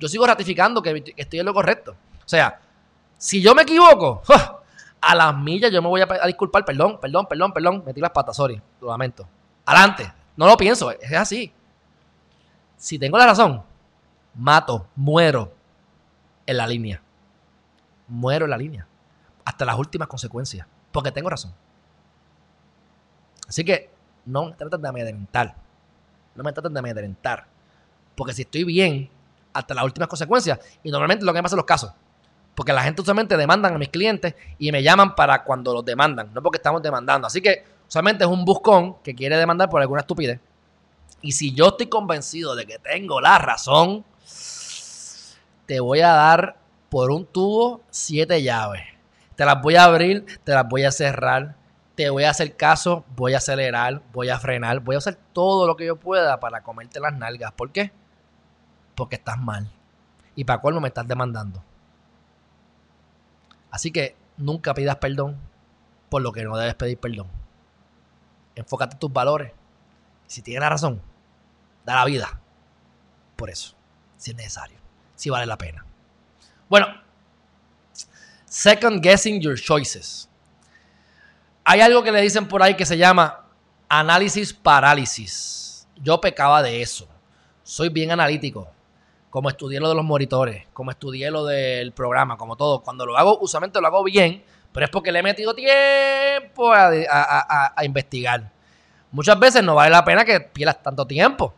yo 0.00 0.08
sigo 0.08 0.26
ratificando 0.26 0.80
que, 0.82 1.14
estoy 1.16 1.38
en 1.40 1.46
lo 1.46 1.54
correcto. 1.54 1.92
O 1.92 2.28
sea, 2.28 2.58
si 3.18 3.40
yo 3.42 3.54
me 3.54 3.62
equivoco, 3.62 4.22
a 5.02 5.14
las 5.14 5.36
millas 5.36 5.70
yo 5.70 5.82
me 5.82 5.88
voy 5.88 6.00
a, 6.00 6.06
disculpar, 6.26 6.64
perdón, 6.64 6.98
perdón, 6.98 7.26
perdón, 7.26 7.52
perdón, 7.52 7.82
metí 7.86 8.00
las 8.00 8.10
patas, 8.10 8.36
sorry, 8.36 8.60
lo 8.80 8.88
lamento. 8.88 9.28
Adelante, 9.66 10.10
no 10.36 10.46
lo 10.46 10.56
pienso, 10.56 10.90
es 10.90 11.12
así. 11.12 11.52
Si 12.78 12.98
tengo 12.98 13.18
la 13.18 13.26
razón, 13.26 13.62
mato, 14.34 14.88
muero 14.96 15.52
en 16.46 16.56
la 16.56 16.66
línea. 16.66 17.02
Muero 18.08 18.46
en 18.46 18.50
la 18.52 18.56
línea. 18.56 18.86
Hasta 19.44 19.66
las 19.66 19.76
últimas 19.78 20.08
consecuencias, 20.08 20.66
porque 20.90 21.12
tengo 21.12 21.28
razón. 21.28 21.52
Así 23.46 23.64
que 23.64 23.90
no 24.24 24.46
me 24.46 24.52
traten 24.54 24.80
de 24.80 24.88
amedrentar. 24.88 25.54
No 26.34 26.42
me 26.42 26.52
traten 26.52 26.72
de 26.72 26.78
amedrentar. 26.78 27.46
Porque 28.16 28.32
si 28.32 28.42
estoy 28.42 28.64
bien, 28.64 29.10
hasta 29.52 29.74
las 29.74 29.84
últimas 29.84 30.08
consecuencias. 30.08 30.58
Y 30.82 30.90
normalmente 30.90 31.24
lo 31.24 31.32
que 31.32 31.38
me 31.38 31.42
pasa 31.42 31.54
en 31.54 31.58
los 31.58 31.66
casos. 31.66 31.92
Porque 32.54 32.72
la 32.72 32.82
gente 32.82 33.00
usualmente 33.02 33.36
demandan 33.36 33.74
a 33.74 33.78
mis 33.78 33.88
clientes 33.88 34.34
y 34.58 34.70
me 34.72 34.82
llaman 34.82 35.14
para 35.14 35.44
cuando 35.44 35.72
los 35.72 35.84
demandan, 35.84 36.34
no 36.34 36.42
porque 36.42 36.56
estamos 36.58 36.82
demandando. 36.82 37.26
Así 37.26 37.40
que 37.40 37.64
usualmente 37.88 38.24
es 38.24 38.30
un 38.30 38.44
buscón 38.44 38.96
que 39.02 39.14
quiere 39.14 39.36
demandar 39.38 39.70
por 39.70 39.80
alguna 39.80 40.00
estupidez. 40.00 40.40
Y 41.22 41.32
si 41.32 41.52
yo 41.54 41.68
estoy 41.68 41.86
convencido 41.86 42.54
de 42.56 42.66
que 42.66 42.78
tengo 42.78 43.20
la 43.20 43.38
razón, 43.38 44.04
te 45.66 45.80
voy 45.80 46.00
a 46.00 46.10
dar 46.12 46.56
por 46.88 47.10
un 47.12 47.24
tubo 47.24 47.82
siete 47.90 48.42
llaves. 48.42 48.82
Te 49.36 49.44
las 49.44 49.62
voy 49.62 49.76
a 49.76 49.84
abrir, 49.84 50.26
te 50.44 50.52
las 50.52 50.68
voy 50.68 50.84
a 50.84 50.90
cerrar, 50.90 51.54
te 51.94 52.10
voy 52.10 52.24
a 52.24 52.30
hacer 52.30 52.56
caso, 52.56 53.04
voy 53.16 53.34
a 53.34 53.38
acelerar, 53.38 54.02
voy 54.12 54.28
a 54.28 54.38
frenar, 54.38 54.80
voy 54.80 54.96
a 54.96 54.98
hacer 54.98 55.18
todo 55.32 55.66
lo 55.66 55.76
que 55.76 55.86
yo 55.86 55.96
pueda 55.96 56.40
para 56.40 56.62
comerte 56.62 57.00
las 57.00 57.14
nalgas. 57.14 57.52
¿Por 57.52 57.70
qué? 57.70 57.92
porque 59.00 59.16
estás 59.16 59.38
mal. 59.38 59.66
Y 60.36 60.44
para 60.44 60.60
no 60.72 60.78
me 60.78 60.88
estás 60.88 61.08
demandando. 61.08 61.64
Así 63.70 63.90
que 63.92 64.14
nunca 64.36 64.74
pidas 64.74 64.96
perdón 64.96 65.38
por 66.10 66.20
lo 66.20 66.30
que 66.32 66.44
no 66.44 66.54
debes 66.54 66.74
pedir 66.74 66.98
perdón. 67.00 67.26
Enfócate 68.56 68.96
en 68.96 68.98
tus 68.98 69.10
valores. 69.10 69.52
Si 70.26 70.42
tienes 70.42 70.60
la 70.60 70.68
razón, 70.68 71.00
da 71.86 71.94
la 71.94 72.04
vida. 72.04 72.38
Por 73.36 73.48
eso, 73.48 73.74
si 74.18 74.32
es 74.32 74.36
necesario, 74.36 74.76
si 75.14 75.30
vale 75.30 75.46
la 75.46 75.56
pena. 75.56 75.82
Bueno, 76.68 76.86
second 78.44 79.02
guessing 79.02 79.40
your 79.40 79.58
choices. 79.58 80.28
Hay 81.64 81.80
algo 81.80 82.02
que 82.02 82.12
le 82.12 82.20
dicen 82.20 82.46
por 82.48 82.62
ahí 82.62 82.76
que 82.76 82.84
se 82.84 82.98
llama 82.98 83.46
análisis 83.88 84.52
parálisis. 84.52 85.88
Yo 86.02 86.20
pecaba 86.20 86.62
de 86.62 86.82
eso. 86.82 87.08
Soy 87.62 87.88
bien 87.88 88.10
analítico 88.10 88.70
como 89.30 89.48
estudié 89.48 89.80
lo 89.80 89.88
de 89.88 89.94
los 89.94 90.04
monitores, 90.04 90.66
como 90.72 90.90
estudié 90.90 91.30
lo 91.30 91.44
del 91.46 91.92
programa, 91.92 92.36
como 92.36 92.56
todo. 92.56 92.80
Cuando 92.82 93.06
lo 93.06 93.16
hago, 93.16 93.38
usualmente 93.40 93.80
lo 93.80 93.86
hago 93.86 94.02
bien, 94.02 94.42
pero 94.72 94.84
es 94.84 94.90
porque 94.90 95.12
le 95.12 95.20
he 95.20 95.22
metido 95.22 95.54
tiempo 95.54 96.72
a, 96.72 97.72
investigar. 97.84 98.50
Muchas 99.12 99.38
veces 99.38 99.62
no 99.62 99.76
vale 99.76 99.90
la 99.90 100.04
pena 100.04 100.24
que 100.24 100.40
pierdas 100.40 100.82
tanto 100.82 101.06
tiempo. 101.06 101.54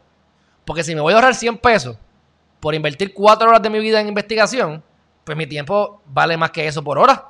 Porque 0.67 0.85
si 0.85 0.95
me 0.95 1.01
voy 1.01 1.13
a 1.13 1.17
ahorrar 1.17 1.35
100 1.35 1.59
pesos 1.59 1.97
por 2.61 2.75
invertir 2.75 3.13
4 3.13 3.49
horas 3.49 3.63
de 3.63 3.69
mi 3.71 3.81
vida 3.81 4.01
en 4.01 4.09
investigación, 4.09 4.83
pues 5.25 5.37
mi 5.37 5.47
tiempo 5.47 6.03
vale 6.07 6.37
más 6.37 6.51
que 6.51 6.67
eso 6.67 6.85
por 6.85 6.99
hora. 6.99 7.27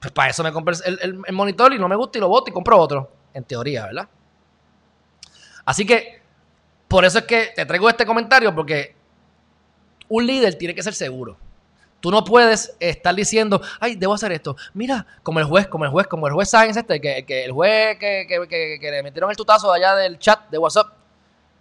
Pues 0.00 0.12
para 0.12 0.30
eso 0.30 0.42
me 0.42 0.50
compré 0.52 0.74
el 1.00 1.32
monitor 1.32 1.72
y 1.72 1.78
no 1.78 1.88
me 1.88 1.94
gusta 1.94 2.18
y 2.18 2.20
lo 2.20 2.28
boto 2.28 2.50
y 2.50 2.52
compro 2.54 2.78
otro. 2.78 3.10
En 3.34 3.44
teoría, 3.44 3.86
¿verdad? 3.86 4.08
Así 5.64 5.86
que, 5.86 6.20
por 6.88 7.04
eso 7.04 7.18
es 7.20 7.24
que 7.24 7.52
te 7.54 7.64
traigo 7.64 7.88
este 7.88 8.04
comentario, 8.04 8.52
porque 8.54 8.94
un 10.12 10.26
líder 10.26 10.54
tiene 10.56 10.74
que 10.74 10.82
ser 10.82 10.92
seguro. 10.92 11.38
Tú 12.00 12.10
no 12.10 12.22
puedes 12.22 12.76
estar 12.80 13.14
diciendo, 13.14 13.62
ay, 13.80 13.94
debo 13.94 14.12
hacer 14.12 14.30
esto. 14.32 14.56
Mira, 14.74 15.06
como 15.22 15.38
el 15.38 15.46
juez, 15.46 15.68
como 15.68 15.84
el 15.86 15.90
juez, 15.90 16.06
como 16.06 16.26
el 16.26 16.34
juez 16.34 16.50
Sáenz 16.50 16.76
este, 16.76 17.00
que, 17.00 17.24
el 17.46 17.50
juez 17.52 17.98
que, 17.98 18.78
le 18.82 19.02
metieron 19.02 19.30
el 19.30 19.36
tutazo 19.38 19.72
allá 19.72 19.94
del 19.94 20.18
chat 20.18 20.50
de 20.50 20.58
WhatsApp, 20.58 20.92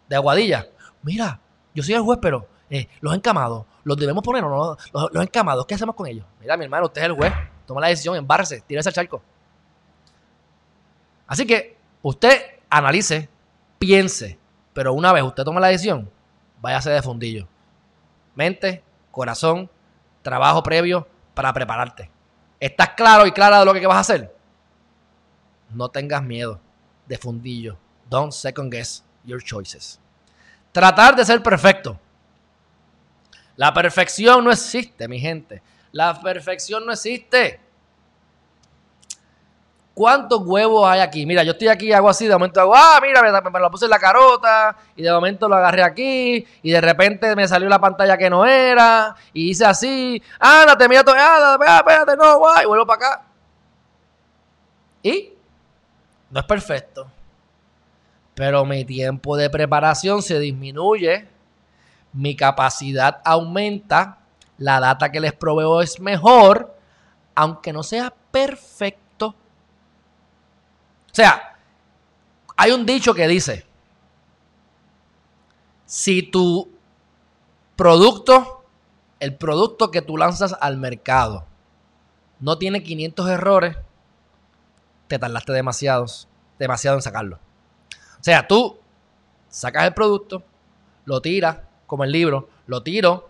de 0.10 0.16
Aguadilla. 0.18 0.68
Mira, 1.04 1.40
yo 1.74 1.82
soy 1.82 1.94
el 1.94 2.02
juez, 2.02 2.20
pero 2.22 2.46
eh, 2.70 2.90
los 3.00 3.16
encamados, 3.16 3.66
¿los 3.86 3.96
debemos 3.96 4.22
poner 4.22 4.44
o 4.44 4.50
no? 4.92 5.10
Los, 5.14 5.24
encamados, 5.26 5.66
¿qué 5.66 5.76
hacemos 5.76 5.96
con 5.96 6.08
ellos? 6.08 6.26
Mira, 6.42 6.58
mi 6.58 6.66
hermano, 6.66 6.88
usted 6.88 7.00
es 7.04 7.08
el 7.08 7.14
juez. 7.14 7.32
Toma 7.66 7.80
la 7.80 7.88
decisión, 7.88 8.18
embárrese, 8.18 8.62
tírese 8.68 8.90
al 8.90 8.96
charco. 8.96 9.22
Así 11.28 11.46
que 11.46 11.78
usted 12.02 12.56
analice, 12.70 13.30
piense, 13.80 14.38
pero 14.74 14.92
una 14.92 15.14
vez 15.14 15.24
usted 15.24 15.44
toma 15.46 15.62
la 15.62 15.68
decisión, 15.68 16.10
váyase 16.60 16.90
de 16.90 17.02
fundillo 17.02 17.48
mente, 18.36 18.84
corazón, 19.12 19.70
trabajo 20.22 20.64
previo 20.64 21.08
para 21.34 21.54
prepararte. 21.54 22.10
¿Estás 22.60 22.90
claro 22.90 23.26
y 23.26 23.32
clara 23.32 23.60
de 23.60 23.66
lo 23.66 23.74
que 23.74 23.88
vas 23.88 23.98
a 23.98 24.02
hacer? 24.02 24.36
No 25.70 25.90
tengas 25.90 26.24
miedo 26.24 26.60
de 27.08 27.18
fundillo. 27.18 27.78
Don't 28.10 28.32
second 28.32 28.72
guess 28.72 29.04
your 29.24 29.42
choices. 29.42 30.00
Tratar 30.72 31.16
de 31.16 31.26
ser 31.26 31.42
perfecto. 31.42 32.00
La 33.56 33.74
perfección 33.74 34.44
no 34.44 34.52
existe, 34.52 35.08
mi 35.08 35.20
gente. 35.20 35.62
La 35.92 36.20
perfección 36.20 36.86
no 36.86 36.92
existe. 36.94 37.60
¿Cuántos 40.02 40.42
huevos 40.48 40.84
hay 40.90 41.00
aquí? 41.00 41.28
Mira, 41.28 41.44
yo 41.44 41.52
estoy 41.52 41.68
aquí, 41.68 41.94
hago 41.94 42.10
así, 42.10 42.26
de 42.26 42.34
momento 42.34 42.60
hago, 42.60 42.74
ah, 42.76 42.98
mira, 43.04 43.22
me, 43.22 43.60
lo 43.60 43.70
puse 43.70 43.86
en 43.86 43.92
la 43.92 44.00
carota, 44.00 44.76
y 44.96 45.04
de 45.04 45.12
momento 45.12 45.48
lo 45.48 45.54
agarré 45.56 45.84
aquí, 45.84 46.44
y 46.64 46.72
de 46.72 46.82
repente 46.82 47.36
me 47.36 47.48
salió 47.48 47.70
la 47.70 47.80
pantalla 47.80 48.18
que 48.18 48.28
no 48.28 48.44
era, 48.48 49.16
y 49.32 49.52
hice 49.52 49.64
así, 49.64 50.20
ándate, 50.40 50.90
mira, 50.90 51.04
to 51.04 51.14
ah, 51.16 51.56
espérate, 51.84 52.18
no, 52.18 52.40
guay, 52.40 52.64
y 52.64 52.68
vuelvo 52.68 52.88
para 52.88 53.10
acá. 53.10 53.24
Y 55.04 55.34
no 56.32 56.40
es 56.40 56.46
perfecto, 56.48 57.06
pero 58.34 58.66
mi 58.66 58.84
tiempo 58.86 59.38
de 59.38 59.52
preparación 59.52 60.24
se 60.24 60.40
disminuye, 60.40 61.28
mi 62.14 62.36
capacidad 62.36 63.22
aumenta, 63.24 64.18
la 64.58 64.80
data 64.80 65.12
que 65.12 65.20
les 65.20 65.34
proveo 65.34 65.80
es 65.84 66.00
mejor, 66.00 66.76
aunque 67.36 67.72
no 67.72 67.84
sea 67.84 68.12
perfecta 68.32 69.00
o 71.12 71.14
sea, 71.14 71.58
hay 72.56 72.72
un 72.72 72.86
dicho 72.86 73.14
que 73.14 73.28
dice, 73.28 73.66
si 75.86 76.24
tu 76.24 76.70
producto, 77.76 78.64
el 79.20 79.36
producto 79.36 79.92
que 79.92 80.02
tú 80.02 80.16
lanzas 80.16 80.56
al 80.62 80.78
mercado, 80.78 81.46
no 82.40 82.58
tiene 82.58 82.82
500 82.82 83.30
errores, 83.30 83.76
te 85.10 85.20
tardaste 85.20 85.52
demasiados, 85.52 86.30
demasiado 86.58 86.96
en 86.98 87.02
sacarlo. 87.02 87.36
O 88.20 88.24
sea, 88.24 88.48
tú 88.48 88.78
sacas 89.50 89.84
el 89.84 89.94
producto, 89.94 90.44
lo 91.04 91.22
tiras, 91.22 91.58
como 91.88 92.06
el 92.06 92.12
libro, 92.14 92.48
lo 92.68 92.84
tiro, 92.84 93.30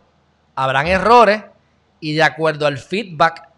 habrán 0.54 0.86
errores 0.86 1.46
y 2.00 2.14
de 2.14 2.22
acuerdo 2.22 2.68
al 2.68 2.78
feedback, 2.78 3.50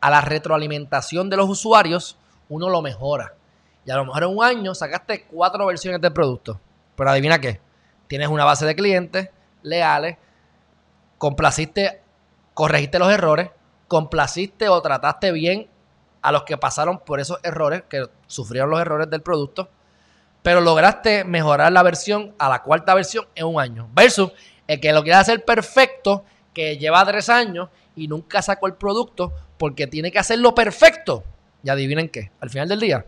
a 0.00 0.10
la 0.10 0.20
retroalimentación 0.22 1.30
de 1.30 1.36
los 1.36 1.48
usuarios, 1.48 2.18
uno 2.48 2.68
lo 2.68 2.82
mejora. 2.82 3.34
Y 3.84 3.90
a 3.90 3.96
lo 3.96 4.06
mejor 4.06 4.22
en 4.24 4.30
un 4.30 4.42
año 4.44 4.74
sacaste 4.74 5.24
cuatro 5.26 5.66
versiones 5.66 6.00
del 6.00 6.12
producto. 6.12 6.60
Pero 6.96 7.10
adivina 7.10 7.38
qué. 7.38 7.60
Tienes 8.06 8.28
una 8.28 8.44
base 8.44 8.64
de 8.66 8.74
clientes 8.74 9.28
leales, 9.62 10.16
complaciste, 11.18 12.00
corregiste 12.54 12.98
los 12.98 13.10
errores, 13.12 13.50
complaciste 13.88 14.68
o 14.68 14.80
trataste 14.82 15.32
bien 15.32 15.68
a 16.22 16.32
los 16.32 16.44
que 16.44 16.56
pasaron 16.56 16.98
por 17.00 17.20
esos 17.20 17.38
errores, 17.42 17.82
que 17.88 18.06
sufrieron 18.26 18.70
los 18.70 18.80
errores 18.80 19.08
del 19.10 19.22
producto, 19.22 19.70
pero 20.42 20.60
lograste 20.60 21.24
mejorar 21.24 21.72
la 21.72 21.82
versión 21.82 22.34
a 22.38 22.48
la 22.50 22.62
cuarta 22.62 22.94
versión 22.94 23.26
en 23.34 23.46
un 23.46 23.60
año. 23.60 23.88
Versus 23.92 24.32
el 24.66 24.80
que 24.80 24.92
lo 24.92 25.02
quiere 25.02 25.16
hacer 25.18 25.44
perfecto, 25.44 26.24
que 26.52 26.76
lleva 26.78 27.04
tres 27.06 27.28
años 27.30 27.68
y 27.96 28.06
nunca 28.08 28.40
sacó 28.42 28.66
el 28.66 28.74
producto 28.74 29.32
porque 29.58 29.86
tiene 29.86 30.10
que 30.12 30.18
hacerlo 30.18 30.54
perfecto. 30.54 31.24
Y 31.62 31.70
adivinen 31.70 32.10
qué, 32.10 32.32
al 32.40 32.50
final 32.50 32.68
del 32.68 32.80
día 32.80 33.06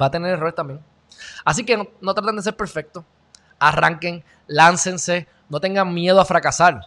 Va 0.00 0.06
a 0.06 0.10
tener 0.10 0.32
errores 0.32 0.54
también. 0.54 0.80
Así 1.44 1.64
que 1.64 1.76
no, 2.00 2.14
traten 2.14 2.36
de 2.36 2.42
ser 2.42 2.56
perfectos. 2.56 3.04
Arranquen, 3.58 4.24
láncense, 4.46 5.26
no 5.50 5.60
tengan 5.60 5.92
miedo 5.92 6.20
a 6.20 6.24
fracasar. 6.24 6.80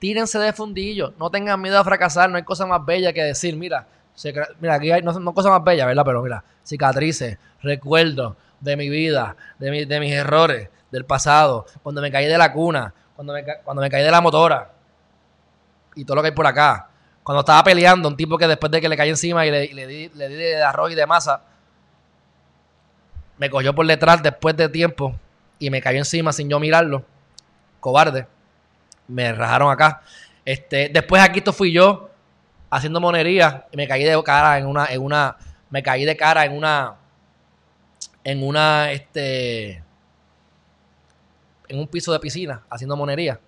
Tírense 0.00 0.38
de 0.38 0.52
fundillo, 0.52 1.14
no 1.18 1.30
tengan 1.30 1.60
miedo 1.60 1.78
a 1.78 1.84
fracasar. 1.84 2.28
No 2.28 2.36
hay 2.36 2.42
cosa 2.42 2.66
más 2.66 2.84
bella 2.84 3.12
que 3.12 3.22
decir, 3.22 3.56
mira, 3.56 3.86
mira 4.60 4.74
aquí 4.74 4.90
hay, 4.90 5.02
no, 5.02 5.14
cosa 5.32 5.50
más 5.50 5.62
bella, 5.62 5.86
¿verdad? 5.86 6.02
Pero 6.04 6.22
mira, 6.22 6.42
cicatrices, 6.64 7.38
recuerdos 7.62 8.34
de 8.60 8.76
mi 8.76 8.88
vida, 8.88 9.36
de, 9.58 9.86
de 9.86 10.00
mis 10.00 10.12
errores, 10.12 10.68
del 10.90 11.04
pasado, 11.04 11.66
cuando 11.82 12.00
me 12.02 12.10
caí 12.10 12.26
de 12.26 12.38
la 12.38 12.52
cuna, 12.52 12.92
cuando 13.14 13.32
me, 13.32 13.44
cuando 13.64 13.80
me 13.82 13.90
caí 13.90 14.02
de 14.02 14.10
la 14.10 14.20
motora 14.20 14.72
y 15.94 16.04
todo 16.04 16.16
lo 16.16 16.22
que 16.22 16.28
hay 16.28 16.34
por 16.34 16.46
acá. 16.46 16.88
Cuando 17.22 17.40
estaba 17.40 17.62
peleando, 17.62 18.08
un 18.08 18.16
tipo 18.16 18.36
que 18.38 18.46
después 18.48 18.70
de 18.72 18.80
que 18.80 18.88
le 18.88 18.96
caí 18.96 19.10
encima 19.10 19.46
y 19.46 19.50
le, 19.50 19.68
le 19.72 19.86
di 20.28 20.36
de 20.36 20.62
arroz 20.62 20.92
y 20.92 20.94
de 20.94 21.06
masa, 21.06 21.40
me 23.38 23.50
cogió 23.50 23.74
por 23.74 23.86
detrás 23.86 24.22
después 24.22 24.56
de 24.56 24.68
tiempo 24.68 25.14
y 25.58 25.70
me 25.70 25.80
cayó 25.82 25.98
encima 25.98 26.32
sin 26.32 26.48
yo 26.48 26.58
mirarlo. 26.58 27.04
Cobarde. 27.80 28.26
Me 29.08 29.32
rajaron 29.32 29.70
acá. 29.70 30.02
Este, 30.44 30.88
después 30.88 31.22
aquí 31.22 31.38
esto 31.40 31.52
fui 31.52 31.72
yo 31.72 32.10
haciendo 32.70 33.00
monería 33.00 33.66
y 33.72 33.76
me 33.76 33.86
caí 33.86 34.04
de 34.04 34.20
cara 34.22 34.58
en 34.58 34.66
una, 34.66 34.86
en 34.86 35.02
una, 35.02 35.36
me 35.70 35.82
caí 35.82 36.04
de 36.04 36.16
cara 36.16 36.44
en 36.44 36.52
una, 36.52 36.94
en 38.24 38.42
una, 38.42 38.92
este, 38.92 39.82
en 41.68 41.78
un 41.78 41.86
piso 41.88 42.12
de 42.12 42.20
piscina 42.20 42.62
haciendo 42.70 42.96
monería. 42.96 43.38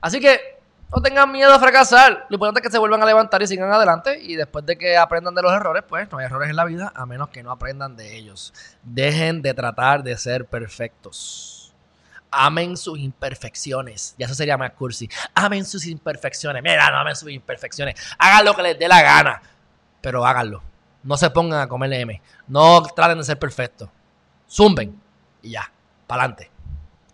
Así 0.00 0.20
que 0.20 0.53
no 0.96 1.02
tengan 1.02 1.30
miedo 1.32 1.52
a 1.52 1.58
fracasar. 1.58 2.26
Lo 2.28 2.34
importante 2.36 2.60
es 2.60 2.66
que 2.68 2.72
se 2.72 2.78
vuelvan 2.78 3.02
a 3.02 3.06
levantar 3.06 3.42
y 3.42 3.48
sigan 3.48 3.72
adelante. 3.72 4.20
Y 4.22 4.36
después 4.36 4.64
de 4.64 4.78
que 4.78 4.96
aprendan 4.96 5.34
de 5.34 5.42
los 5.42 5.52
errores, 5.52 5.82
pues 5.88 6.08
no 6.12 6.18
hay 6.18 6.26
errores 6.26 6.50
en 6.50 6.56
la 6.56 6.64
vida 6.64 6.92
a 6.94 7.04
menos 7.04 7.30
que 7.30 7.42
no 7.42 7.50
aprendan 7.50 7.96
de 7.96 8.16
ellos. 8.16 8.54
Dejen 8.84 9.42
de 9.42 9.54
tratar 9.54 10.04
de 10.04 10.16
ser 10.16 10.44
perfectos. 10.44 11.74
Amen 12.30 12.76
sus 12.76 12.96
imperfecciones. 13.00 14.14
Ya 14.18 14.26
eso 14.26 14.36
sería 14.36 14.56
más 14.56 14.70
cursi. 14.72 15.10
Amen 15.34 15.64
sus 15.64 15.84
imperfecciones. 15.86 16.62
Mira, 16.62 16.88
no 16.92 16.98
amen 16.98 17.16
sus 17.16 17.30
imperfecciones. 17.30 18.00
Hagan 18.16 18.44
lo 18.44 18.54
que 18.54 18.62
les 18.62 18.78
dé 18.78 18.86
la 18.86 19.02
gana. 19.02 19.42
Pero 20.00 20.24
háganlo. 20.24 20.62
No 21.02 21.16
se 21.16 21.28
pongan 21.30 21.58
a 21.60 21.66
comer 21.68 21.92
M. 21.92 22.22
No 22.46 22.82
traten 22.84 23.18
de 23.18 23.24
ser 23.24 23.38
perfectos. 23.40 23.88
Zumben. 24.48 25.00
Y 25.42 25.50
ya. 25.52 25.68
Para 26.06 26.22
adelante. 26.22 26.52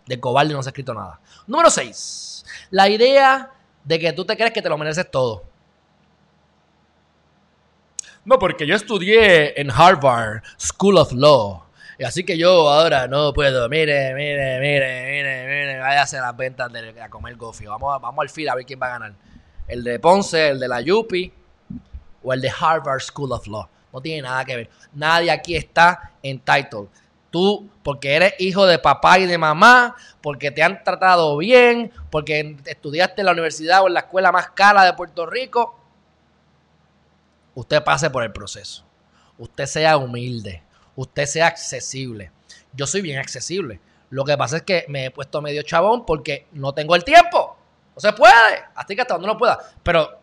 De 0.05 0.19
cobarde 0.19 0.53
no 0.53 0.61
se 0.61 0.69
ha 0.69 0.71
escrito 0.71 0.93
nada. 0.93 1.19
Número 1.47 1.71
6. 1.71 2.45
La 2.69 2.87
idea 2.87 3.49
de 3.83 3.99
que 3.99 4.13
tú 4.13 4.25
te 4.25 4.35
crees 4.35 4.51
que 4.51 4.61
te 4.61 4.69
lo 4.69 4.77
mereces 4.77 5.09
todo. 5.09 5.43
No, 8.23 8.37
porque 8.37 8.67
yo 8.67 8.75
estudié 8.75 9.59
en 9.59 9.71
Harvard 9.71 10.43
School 10.57 10.97
of 10.97 11.11
Law. 11.11 11.63
Y 11.97 12.03
Así 12.03 12.23
que 12.23 12.37
yo 12.37 12.69
ahora 12.69 13.07
no 13.07 13.33
puedo. 13.33 13.67
Mire, 13.69 14.13
mire, 14.13 14.59
mire, 14.59 15.11
mire, 15.11 15.45
mire. 15.45 15.79
vaya 15.79 16.03
a 16.03 16.21
las 16.21 16.37
ventas 16.37 16.71
de, 16.71 16.99
a 17.01 17.09
comer 17.09 17.35
gofio. 17.35 17.71
Vamos, 17.71 17.99
vamos 18.01 18.21
al 18.21 18.29
fila 18.29 18.51
a 18.51 18.55
ver 18.55 18.65
quién 18.65 18.79
va 18.81 18.87
a 18.87 18.99
ganar. 18.99 19.13
El 19.67 19.83
de 19.83 19.99
Ponce, 19.99 20.49
el 20.49 20.59
de 20.59 20.67
la 20.67 20.81
Yupi 20.81 21.31
o 22.23 22.33
el 22.33 22.41
de 22.41 22.51
Harvard 22.59 22.99
School 23.01 23.31
of 23.31 23.47
Law. 23.47 23.67
No 23.91 24.01
tiene 24.01 24.21
nada 24.21 24.45
que 24.45 24.55
ver. 24.55 24.69
Nadie 24.93 25.31
aquí 25.31 25.55
está 25.55 26.11
entitled 26.21 26.87
Tú, 27.31 27.69
porque 27.81 28.13
eres 28.13 28.33
hijo 28.39 28.65
de 28.67 28.77
papá 28.77 29.17
y 29.17 29.25
de 29.25 29.37
mamá, 29.37 29.95
porque 30.21 30.51
te 30.51 30.61
han 30.63 30.83
tratado 30.83 31.37
bien, 31.37 31.91
porque 32.11 32.57
estudiaste 32.65 33.21
en 33.21 33.25
la 33.25 33.31
universidad 33.31 33.83
o 33.83 33.87
en 33.87 33.93
la 33.93 34.01
escuela 34.01 34.33
más 34.33 34.49
cara 34.51 34.83
de 34.83 34.93
Puerto 34.93 35.25
Rico, 35.25 35.79
usted 37.55 37.81
pase 37.85 38.09
por 38.09 38.23
el 38.23 38.33
proceso. 38.33 38.83
Usted 39.37 39.65
sea 39.65 39.95
humilde, 39.95 40.61
usted 40.97 41.25
sea 41.25 41.47
accesible. 41.47 42.31
Yo 42.73 42.85
soy 42.85 43.01
bien 43.01 43.17
accesible. 43.17 43.79
Lo 44.09 44.25
que 44.25 44.37
pasa 44.37 44.57
es 44.57 44.63
que 44.63 44.83
me 44.89 45.05
he 45.05 45.11
puesto 45.11 45.41
medio 45.41 45.63
chabón 45.63 46.05
porque 46.05 46.47
no 46.51 46.73
tengo 46.73 46.95
el 46.97 47.05
tiempo. 47.05 47.57
No 47.95 48.01
se 48.01 48.11
puede. 48.11 48.59
Así 48.75 48.93
que 48.93 49.01
hasta 49.03 49.13
donde 49.13 49.27
no 49.27 49.37
pueda. 49.37 49.57
Pero 49.83 50.19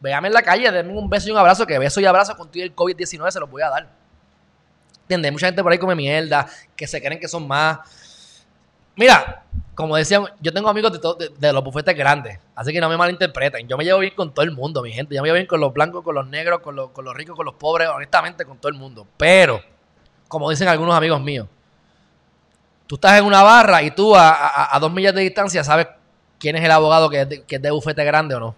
véame 0.00 0.28
en 0.28 0.34
la 0.34 0.42
calle, 0.42 0.70
denme 0.70 0.94
un 0.94 1.10
beso 1.10 1.28
y 1.28 1.32
un 1.32 1.38
abrazo, 1.38 1.66
que 1.66 1.78
beso 1.78 2.00
y 2.00 2.06
abrazo 2.06 2.34
contigo 2.38 2.64
el 2.64 2.74
COVID-19 2.74 3.30
se 3.30 3.40
los 3.40 3.50
voy 3.50 3.60
a 3.60 3.68
dar. 3.68 3.97
¿Entiendes? 5.08 5.32
mucha 5.32 5.46
gente 5.46 5.62
por 5.62 5.72
ahí 5.72 5.78
come 5.78 5.94
mierda, 5.94 6.46
que 6.76 6.86
se 6.86 7.00
creen 7.00 7.18
que 7.18 7.28
son 7.28 7.48
más. 7.48 8.44
Mira, 8.94 9.42
como 9.74 9.96
decían, 9.96 10.26
yo 10.40 10.52
tengo 10.52 10.68
amigos 10.68 11.00
de, 11.38 11.50
los 11.52 11.64
bufetes 11.64 11.96
grandes, 11.96 12.38
así 12.54 12.74
que 12.74 12.80
no 12.80 12.90
me 12.90 12.96
malinterpreten. 12.98 13.66
Yo 13.66 13.78
me 13.78 13.84
llevo 13.84 14.00
bien 14.00 14.12
con 14.14 14.34
todo 14.34 14.44
el 14.44 14.50
mundo, 14.50 14.82
mi 14.82 14.92
gente. 14.92 15.14
Yo 15.14 15.22
me 15.22 15.28
llevo 15.28 15.36
bien 15.36 15.46
con 15.46 15.60
los 15.60 15.72
blancos, 15.72 16.04
con 16.04 16.14
los 16.14 16.26
negros, 16.28 16.60
con, 16.60 16.76
los, 16.76 16.92
ricos, 17.14 17.34
con 17.34 17.46
los 17.46 17.54
pobres, 17.54 17.88
honestamente 17.88 18.44
con 18.44 18.58
todo 18.58 18.68
el 18.68 18.74
mundo. 18.76 19.06
Pero, 19.16 19.62
como 20.28 20.50
dicen 20.50 20.68
algunos 20.68 20.94
amigos 20.94 21.22
míos, 21.22 21.48
tú 22.86 22.96
estás 22.96 23.18
en 23.18 23.24
una 23.24 23.42
barra 23.42 23.82
y 23.82 23.90
tú 23.92 24.14
a, 24.14 24.76
dos 24.78 24.92
millas 24.92 25.14
de 25.14 25.22
distancia 25.22 25.64
sabes 25.64 25.86
quién 26.38 26.54
es 26.56 26.64
el 26.64 26.70
abogado 26.70 27.08
que 27.08 27.44
que 27.46 27.56
es 27.56 27.62
de 27.62 27.70
bufete 27.70 28.04
grande 28.04 28.34
o 28.34 28.40
no. 28.40 28.54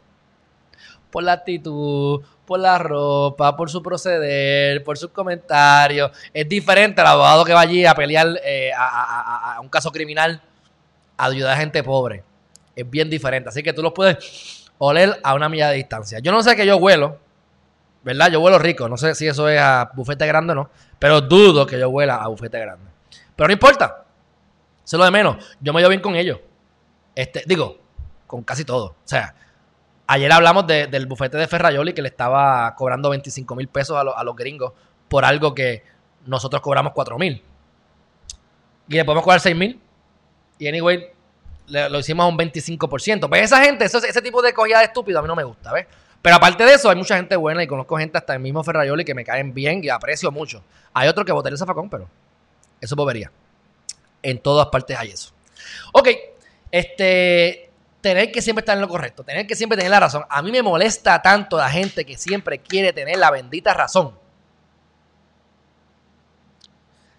Por 1.12 1.22
la 1.22 1.32
actitud, 1.34 2.22
por 2.50 2.58
la 2.58 2.78
ropa, 2.78 3.56
por 3.56 3.70
su 3.70 3.80
proceder, 3.80 4.82
por 4.82 4.98
sus 4.98 5.12
comentarios. 5.12 6.10
Es 6.34 6.48
diferente 6.48 7.00
al 7.00 7.06
abogado 7.06 7.44
que 7.44 7.52
va 7.54 7.60
allí 7.60 7.86
a 7.86 7.94
pelear 7.94 8.26
eh, 8.44 8.72
a, 8.76 9.60
un 9.62 9.68
caso 9.68 9.92
criminal, 9.92 10.42
a 11.16 11.26
ayudar 11.26 11.52
a 11.52 11.56
gente 11.58 11.80
pobre. 11.84 12.24
Es 12.74 12.90
bien 12.90 13.08
diferente. 13.08 13.48
Así 13.50 13.62
que 13.62 13.72
tú 13.72 13.82
los 13.82 13.92
puedes 13.92 14.66
oler 14.78 15.16
a 15.22 15.34
una 15.34 15.48
milla 15.48 15.68
de 15.68 15.76
distancia. 15.76 16.18
Yo 16.18 16.32
no 16.32 16.42
sé 16.42 16.56
que 16.56 16.66
yo 16.66 16.76
huelo, 16.78 17.18
¿verdad? 18.02 18.28
Yo 18.32 18.40
huelo 18.40 18.58
rico. 18.58 18.88
No 18.88 18.96
sé 18.96 19.14
si 19.14 19.28
eso 19.28 19.48
es 19.48 19.60
a 19.60 19.88
bufete 19.94 20.26
grande 20.26 20.50
o 20.50 20.56
no, 20.56 20.70
pero 20.98 21.20
dudo 21.20 21.64
que 21.64 21.78
yo 21.78 21.88
huela 21.88 22.16
a 22.16 22.26
bufete 22.26 22.58
grande. 22.58 22.90
Pero 23.36 23.46
no 23.46 23.52
importa. 23.52 24.02
Se 24.82 24.98
lo 24.98 25.04
de 25.04 25.12
menos. 25.12 25.36
Yo 25.60 25.72
me 25.72 25.78
llevo 25.80 25.90
bien 25.90 26.02
con 26.02 26.16
ellos. 26.16 26.40
Este, 27.14 27.44
digo, 27.46 27.78
con 28.26 28.42
casi 28.42 28.64
todo. 28.64 28.86
O 28.86 28.96
sea, 29.04 29.36
Ayer 30.12 30.32
hablamos 30.32 30.66
del 30.66 31.06
bufete 31.06 31.36
de 31.36 31.46
Ferrayoli 31.46 31.92
que 31.92 32.02
le 32.02 32.08
estaba 32.08 32.74
cobrando 32.74 33.10
25 33.10 33.54
mil 33.54 33.68
pesos 33.68 33.96
a, 33.96 34.24
los 34.24 34.34
gringos 34.34 34.72
por 35.08 35.24
algo 35.24 35.54
que 35.54 35.84
nosotros 36.26 36.60
cobramos 36.60 36.92
4 36.94 37.16
mil. 37.16 37.40
Y 38.88 38.94
le 38.96 39.04
podemos 39.04 39.22
cobrar 39.22 39.38
6 39.38 39.54
mil. 39.54 39.80
Y 40.58 40.66
anyway, 40.66 41.12
lo 41.68 41.96
hicimos 42.00 42.24
a 42.24 42.26
un 42.28 42.36
25%. 42.36 43.28
Pues 43.28 43.42
esa 43.42 43.62
gente, 43.62 43.84
ese 43.84 44.20
tipo 44.20 44.42
de 44.42 44.52
cogida 44.52 44.80
de 44.80 44.86
estúpido 44.86 45.20
a 45.20 45.22
mí 45.22 45.28
no 45.28 45.36
me 45.36 45.44
gusta, 45.44 45.72
¿ves? 45.72 45.86
Pero 46.20 46.34
aparte 46.34 46.64
de 46.64 46.74
eso, 46.74 46.90
hay 46.90 46.96
mucha 46.96 47.14
gente 47.14 47.36
buena 47.36 47.62
y 47.62 47.68
conozco 47.68 47.96
gente 47.96 48.18
hasta 48.18 48.32
el 48.34 48.40
mismo 48.40 48.64
Ferrayoli 48.64 49.04
que 49.04 49.14
me 49.14 49.24
caen 49.24 49.54
bien 49.54 49.80
y 49.84 49.90
aprecio 49.90 50.32
mucho. 50.32 50.64
Hay 50.92 51.06
otro 51.06 51.24
que 51.24 51.30
votaría 51.30 51.54
el 51.54 51.58
zafacón, 51.60 51.88
pero 51.88 52.06
eso 52.80 52.94
es 52.96 52.96
bobería. 52.96 53.30
En 54.24 54.40
todas 54.40 54.66
partes 54.70 54.96
hay 54.98 55.10
eso. 55.10 55.30
Ok, 55.92 56.08
este, 56.72 57.69
tener 58.00 58.32
que 58.32 58.40
siempre 58.42 58.60
estar 58.60 58.76
en 58.76 58.80
lo 58.80 58.88
correcto, 58.88 59.24
tener 59.24 59.46
que 59.46 59.54
siempre 59.56 59.76
tener 59.76 59.90
la 59.90 60.00
razón. 60.00 60.24
A 60.28 60.42
mí 60.42 60.50
me 60.50 60.62
molesta 60.62 61.20
tanto 61.22 61.56
la 61.58 61.68
gente 61.70 62.04
que 62.04 62.16
siempre 62.16 62.58
quiere 62.58 62.92
tener 62.92 63.18
la 63.18 63.30
bendita 63.30 63.74
razón. 63.74 64.18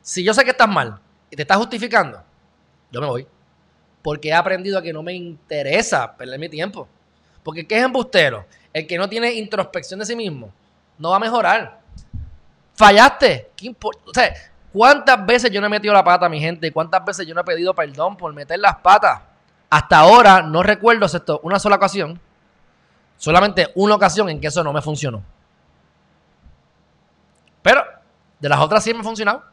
Si 0.01 0.23
yo 0.23 0.33
sé 0.33 0.43
que 0.43 0.51
estás 0.51 0.67
mal 0.69 0.99
y 1.29 1.35
te 1.35 1.43
estás 1.43 1.57
justificando, 1.57 2.23
yo 2.91 2.99
me 3.01 3.07
voy. 3.07 3.27
Porque 4.01 4.29
he 4.29 4.33
aprendido 4.33 4.79
a 4.79 4.81
que 4.81 4.91
no 4.93 5.03
me 5.03 5.13
interesa 5.13 6.15
perder 6.17 6.39
mi 6.39 6.49
tiempo. 6.49 6.87
Porque 7.43 7.61
el 7.61 7.67
que 7.67 7.77
es 7.77 7.83
embustero, 7.83 8.45
el 8.73 8.87
que 8.87 8.97
no 8.97 9.07
tiene 9.07 9.33
introspección 9.33 9.99
de 9.99 10.05
sí 10.07 10.15
mismo, 10.15 10.51
no 10.97 11.11
va 11.11 11.17
a 11.17 11.19
mejorar. 11.19 11.79
Fallaste. 12.75 13.51
¿Qué 13.55 13.67
importa? 13.67 14.01
O 14.09 14.13
sea, 14.13 14.33
¿cuántas 14.73 15.23
veces 15.23 15.51
yo 15.51 15.61
no 15.61 15.67
he 15.67 15.69
metido 15.69 15.93
la 15.93 16.03
pata 16.03 16.27
mi 16.27 16.39
gente? 16.39 16.71
¿Cuántas 16.71 17.05
veces 17.05 17.27
yo 17.27 17.35
no 17.35 17.41
he 17.41 17.43
pedido 17.43 17.75
perdón 17.75 18.17
por 18.17 18.33
meter 18.33 18.57
las 18.59 18.77
patas? 18.77 19.21
Hasta 19.71 19.99
ahora 19.99 20.41
no 20.41 20.61
recuerdo, 20.63 21.05
esto, 21.05 21.39
una 21.43 21.57
sola 21.57 21.77
ocasión, 21.77 22.19
solamente 23.17 23.69
una 23.75 23.95
ocasión 23.95 24.29
en 24.29 24.41
que 24.41 24.47
eso 24.47 24.61
no 24.65 24.73
me 24.73 24.81
funcionó. 24.81 25.23
Pero 27.63 27.81
de 28.37 28.49
las 28.49 28.59
otras 28.59 28.83
sí 28.83 28.93
me 28.93 28.99
ha 28.99 29.03
funcionado. 29.03 29.43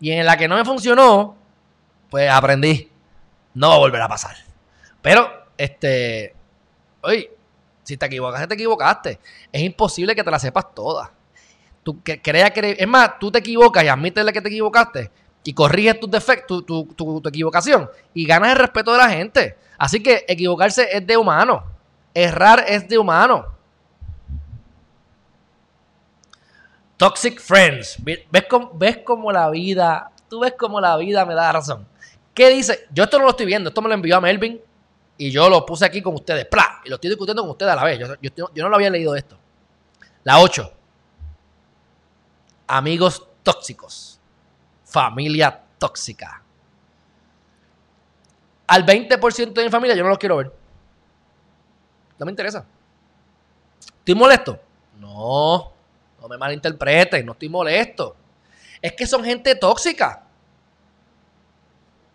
Y 0.00 0.10
en 0.10 0.24
la 0.24 0.38
que 0.38 0.48
no 0.48 0.56
me 0.56 0.64
funcionó, 0.64 1.36
pues 2.10 2.30
aprendí. 2.30 2.90
No 3.52 3.68
va 3.68 3.74
a 3.74 3.78
volver 3.78 4.00
a 4.00 4.08
pasar. 4.08 4.34
Pero, 5.02 5.30
este, 5.58 6.34
oye, 7.02 7.30
si 7.82 7.98
te 7.98 8.06
equivocaste, 8.06 8.46
te 8.46 8.54
equivocaste. 8.54 9.20
Es 9.52 9.60
imposible 9.62 10.14
que 10.14 10.24
te 10.24 10.30
la 10.30 10.38
sepas 10.38 10.74
toda. 10.74 11.12
Tú 11.82 12.02
que, 12.02 12.22
creas 12.22 12.52
que... 12.52 12.76
Es 12.78 12.88
más, 12.88 13.18
tú 13.20 13.30
te 13.30 13.38
equivocas 13.40 13.84
y 13.84 13.88
admítele 13.88 14.32
que 14.32 14.40
te 14.40 14.48
equivocaste 14.48 15.10
y 15.48 15.54
corriges 15.54 15.98
tus 16.00 16.10
defectos, 16.10 16.66
tu, 16.66 16.84
tu, 16.86 17.20
tu, 17.20 17.28
equivocación 17.28 17.88
y 18.14 18.26
ganas 18.26 18.50
el 18.52 18.56
respeto 18.56 18.92
de 18.92 18.98
la 18.98 19.08
gente. 19.10 19.56
Así 19.78 20.02
que 20.02 20.24
equivocarse 20.28 20.88
es 20.96 21.06
de 21.06 21.16
humano. 21.16 21.62
Errar 22.12 22.64
es 22.66 22.88
de 22.88 22.98
humano. 22.98 23.46
Toxic 26.96 27.40
Friends. 27.40 27.96
¿Ves 28.00 28.24
cómo, 29.04 29.30
la 29.30 29.50
vida, 29.50 30.10
tú 30.28 30.40
ves 30.40 30.54
cómo 30.58 30.80
la 30.80 30.96
vida 30.96 31.24
me 31.26 31.34
da 31.34 31.52
razón. 31.52 31.86
¿Qué 32.34 32.50
dice? 32.50 32.86
Yo 32.92 33.04
esto 33.04 33.18
no 33.18 33.24
lo 33.24 33.30
estoy 33.30 33.46
viendo, 33.46 33.68
esto 33.68 33.82
me 33.82 33.88
lo 33.88 33.94
envió 33.94 34.16
a 34.16 34.20
Melvin 34.20 34.60
y 35.18 35.30
yo 35.30 35.48
lo 35.48 35.64
puse 35.64 35.84
aquí 35.84 36.02
con 36.02 36.14
ustedes. 36.14 36.46
¡Pla! 36.46 36.80
Y 36.84 36.88
lo 36.88 36.96
estoy 36.96 37.10
discutiendo 37.10 37.42
con 37.42 37.50
ustedes 37.50 37.72
a 37.72 37.76
la 37.76 37.84
vez. 37.84 37.98
Yo, 38.20 38.30
yo 38.52 38.62
no 38.64 38.68
lo 38.70 38.76
había 38.76 38.90
leído 38.90 39.14
esto. 39.14 39.36
La 40.24 40.40
8. 40.40 40.72
Amigos 42.68 43.24
tóxicos 43.44 44.15
familia 44.86 45.60
tóxica. 45.78 46.40
Al 48.68 48.86
20% 48.86 49.52
de 49.52 49.64
mi 49.64 49.70
familia 49.70 49.96
yo 49.96 50.02
no 50.02 50.08
los 50.10 50.18
quiero 50.18 50.38
ver. 50.38 50.52
No 52.18 52.24
me 52.26 52.32
interesa. 52.32 52.64
¿Estoy 53.98 54.14
molesto? 54.14 54.58
No, 54.98 55.72
no 56.20 56.28
me 56.28 56.38
malinterpretes, 56.38 57.24
no 57.24 57.32
estoy 57.32 57.48
molesto. 57.48 58.16
Es 58.80 58.92
que 58.92 59.06
son 59.06 59.22
gente 59.24 59.54
tóxica. 59.56 60.24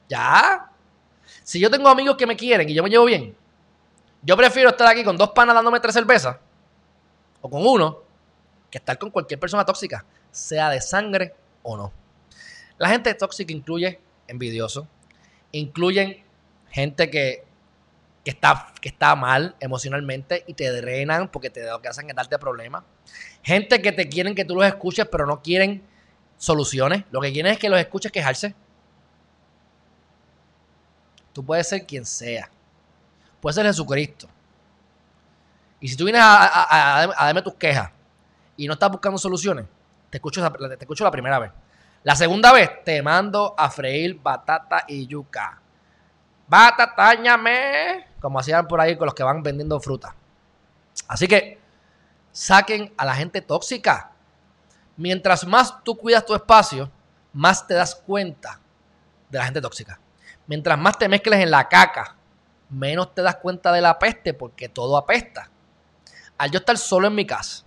Ya. 0.09 0.69
Si 1.43 1.59
yo 1.59 1.69
tengo 1.69 1.89
amigos 1.89 2.15
que 2.17 2.25
me 2.27 2.35
quieren 2.35 2.67
y 2.69 2.73
yo 2.73 2.83
me 2.83 2.89
llevo 2.89 3.05
bien, 3.05 3.35
yo 4.23 4.35
prefiero 4.37 4.69
estar 4.69 4.87
aquí 4.87 5.03
con 5.03 5.17
dos 5.17 5.29
panas 5.31 5.55
dándome 5.55 5.79
tres 5.79 5.93
cervezas 5.93 6.37
o 7.41 7.49
con 7.49 7.65
uno 7.65 7.99
que 8.69 8.77
estar 8.77 8.97
con 8.97 9.09
cualquier 9.09 9.39
persona 9.39 9.65
tóxica, 9.65 10.05
sea 10.31 10.69
de 10.69 10.81
sangre 10.81 11.35
o 11.63 11.75
no. 11.75 11.91
La 12.81 12.89
gente 12.89 13.13
tóxica 13.13 13.53
incluye 13.53 14.01
envidiosos, 14.27 14.85
incluyen 15.51 16.23
gente 16.71 17.11
que, 17.11 17.43
está, 18.25 18.73
que 18.81 18.89
está 18.89 19.15
mal 19.15 19.55
emocionalmente 19.59 20.43
y 20.47 20.55
te 20.55 20.67
drenan 20.71 21.27
porque 21.27 21.51
te 21.51 21.61
hacen 21.69 22.07
darte 22.07 22.39
problemas. 22.39 22.83
Gente 23.43 23.83
que 23.83 23.91
te 23.91 24.09
quieren 24.09 24.33
que 24.33 24.45
tú 24.45 24.55
los 24.55 24.65
escuches, 24.65 25.07
pero 25.11 25.27
no 25.27 25.43
quieren 25.43 25.83
soluciones. 26.37 27.03
Lo 27.11 27.21
que 27.21 27.31
quieren 27.31 27.51
es 27.51 27.59
que 27.59 27.69
los 27.69 27.79
escuches 27.79 28.11
quejarse. 28.11 28.55
Tú 31.33 31.45
puedes 31.45 31.67
ser 31.69 31.85
quien 31.85 32.03
sea. 32.03 32.49
Puedes 33.41 33.57
ser 33.57 33.65
Jesucristo. 33.67 34.27
Y 35.79 35.87
si 35.87 35.95
tú 35.95 36.05
vienes 36.05 36.23
a, 36.25 37.13
darme 37.19 37.43
tus 37.43 37.53
quejas 37.53 37.91
y 38.57 38.65
no 38.65 38.73
estás 38.73 38.89
buscando 38.89 39.19
soluciones, 39.19 39.67
te 40.09 40.17
escucho, 40.17 40.41
te 40.51 40.75
escucho 40.83 41.03
la 41.03 41.11
primera 41.11 41.37
vez. 41.37 41.51
La 42.03 42.15
segunda 42.15 42.51
vez 42.51 42.83
te 42.83 43.01
mando 43.03 43.53
a 43.57 43.69
freír 43.69 44.19
batata 44.23 44.85
y 44.87 45.05
yuca. 45.05 45.61
Batatañame, 46.47 48.07
como 48.19 48.39
hacían 48.39 48.67
por 48.67 48.81
ahí 48.81 48.97
con 48.97 49.05
los 49.05 49.13
que 49.13 49.23
van 49.23 49.43
vendiendo 49.43 49.79
fruta. 49.79 50.15
Así 51.07 51.27
que 51.27 51.59
saquen 52.31 52.91
a 52.97 53.05
la 53.05 53.13
gente 53.15 53.41
tóxica. 53.41 54.11
Mientras 54.97 55.45
más 55.45 55.81
tú 55.83 55.95
cuidas 55.95 56.25
tu 56.25 56.33
espacio, 56.33 56.89
más 57.33 57.65
te 57.67 57.75
das 57.75 57.93
cuenta 57.93 58.59
de 59.29 59.37
la 59.37 59.45
gente 59.45 59.61
tóxica. 59.61 59.99
Mientras 60.47 60.79
más 60.79 60.97
te 60.97 61.07
mezcles 61.07 61.39
en 61.39 61.51
la 61.51 61.69
caca, 61.69 62.15
menos 62.69 63.13
te 63.13 63.21
das 63.21 63.35
cuenta 63.37 63.71
de 63.71 63.79
la 63.79 63.99
peste 63.99 64.33
porque 64.33 64.67
todo 64.69 64.97
apesta. 64.97 65.49
Al 66.39 66.49
yo 66.49 66.59
estar 66.59 66.77
solo 66.79 67.07
en 67.07 67.15
mi 67.15 67.27
casa, 67.27 67.63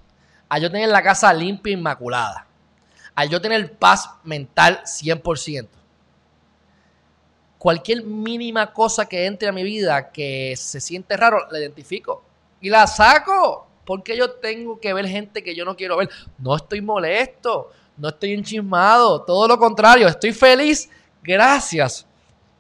al 0.49 0.61
yo 0.61 0.71
tener 0.73 0.89
la 0.89 1.03
casa 1.03 1.33
limpia 1.33 1.71
e 1.75 1.79
inmaculada, 1.79 2.47
al 3.15 3.29
yo 3.29 3.41
tener 3.41 3.75
paz 3.79 4.11
mental 4.25 4.83
100%, 4.85 5.69
cualquier 7.59 8.05
mínima 8.05 8.73
cosa 8.73 9.07
que 9.09 9.25
entre 9.27 9.49
a 9.49 9.53
mi 9.53 9.63
vida 9.63 10.11
que 10.11 10.55
se 10.57 10.81
siente 10.81 11.17
raro, 11.17 11.39
la 11.51 11.59
identifico 11.59 12.23
y 12.61 12.71
la 12.71 12.87
saco. 12.87 13.69
Porque 13.87 14.17
yo 14.17 14.31
tengo 14.31 14.81
que 14.81 14.95
ver 14.95 15.07
gente 15.07 15.43
que 15.45 15.55
yo 15.55 15.63
no 15.67 15.77
quiero 15.77 15.99
ver. 15.99 16.09
No 16.39 16.57
estoy 16.57 16.81
molesto, 16.81 17.71
no 17.99 18.09
estoy 18.09 18.33
enchismado, 18.33 19.21
todo 19.25 19.47
lo 19.47 19.59
contrario, 19.59 20.09
estoy 20.09 20.33
feliz 20.33 20.89
gracias, 21.23 22.07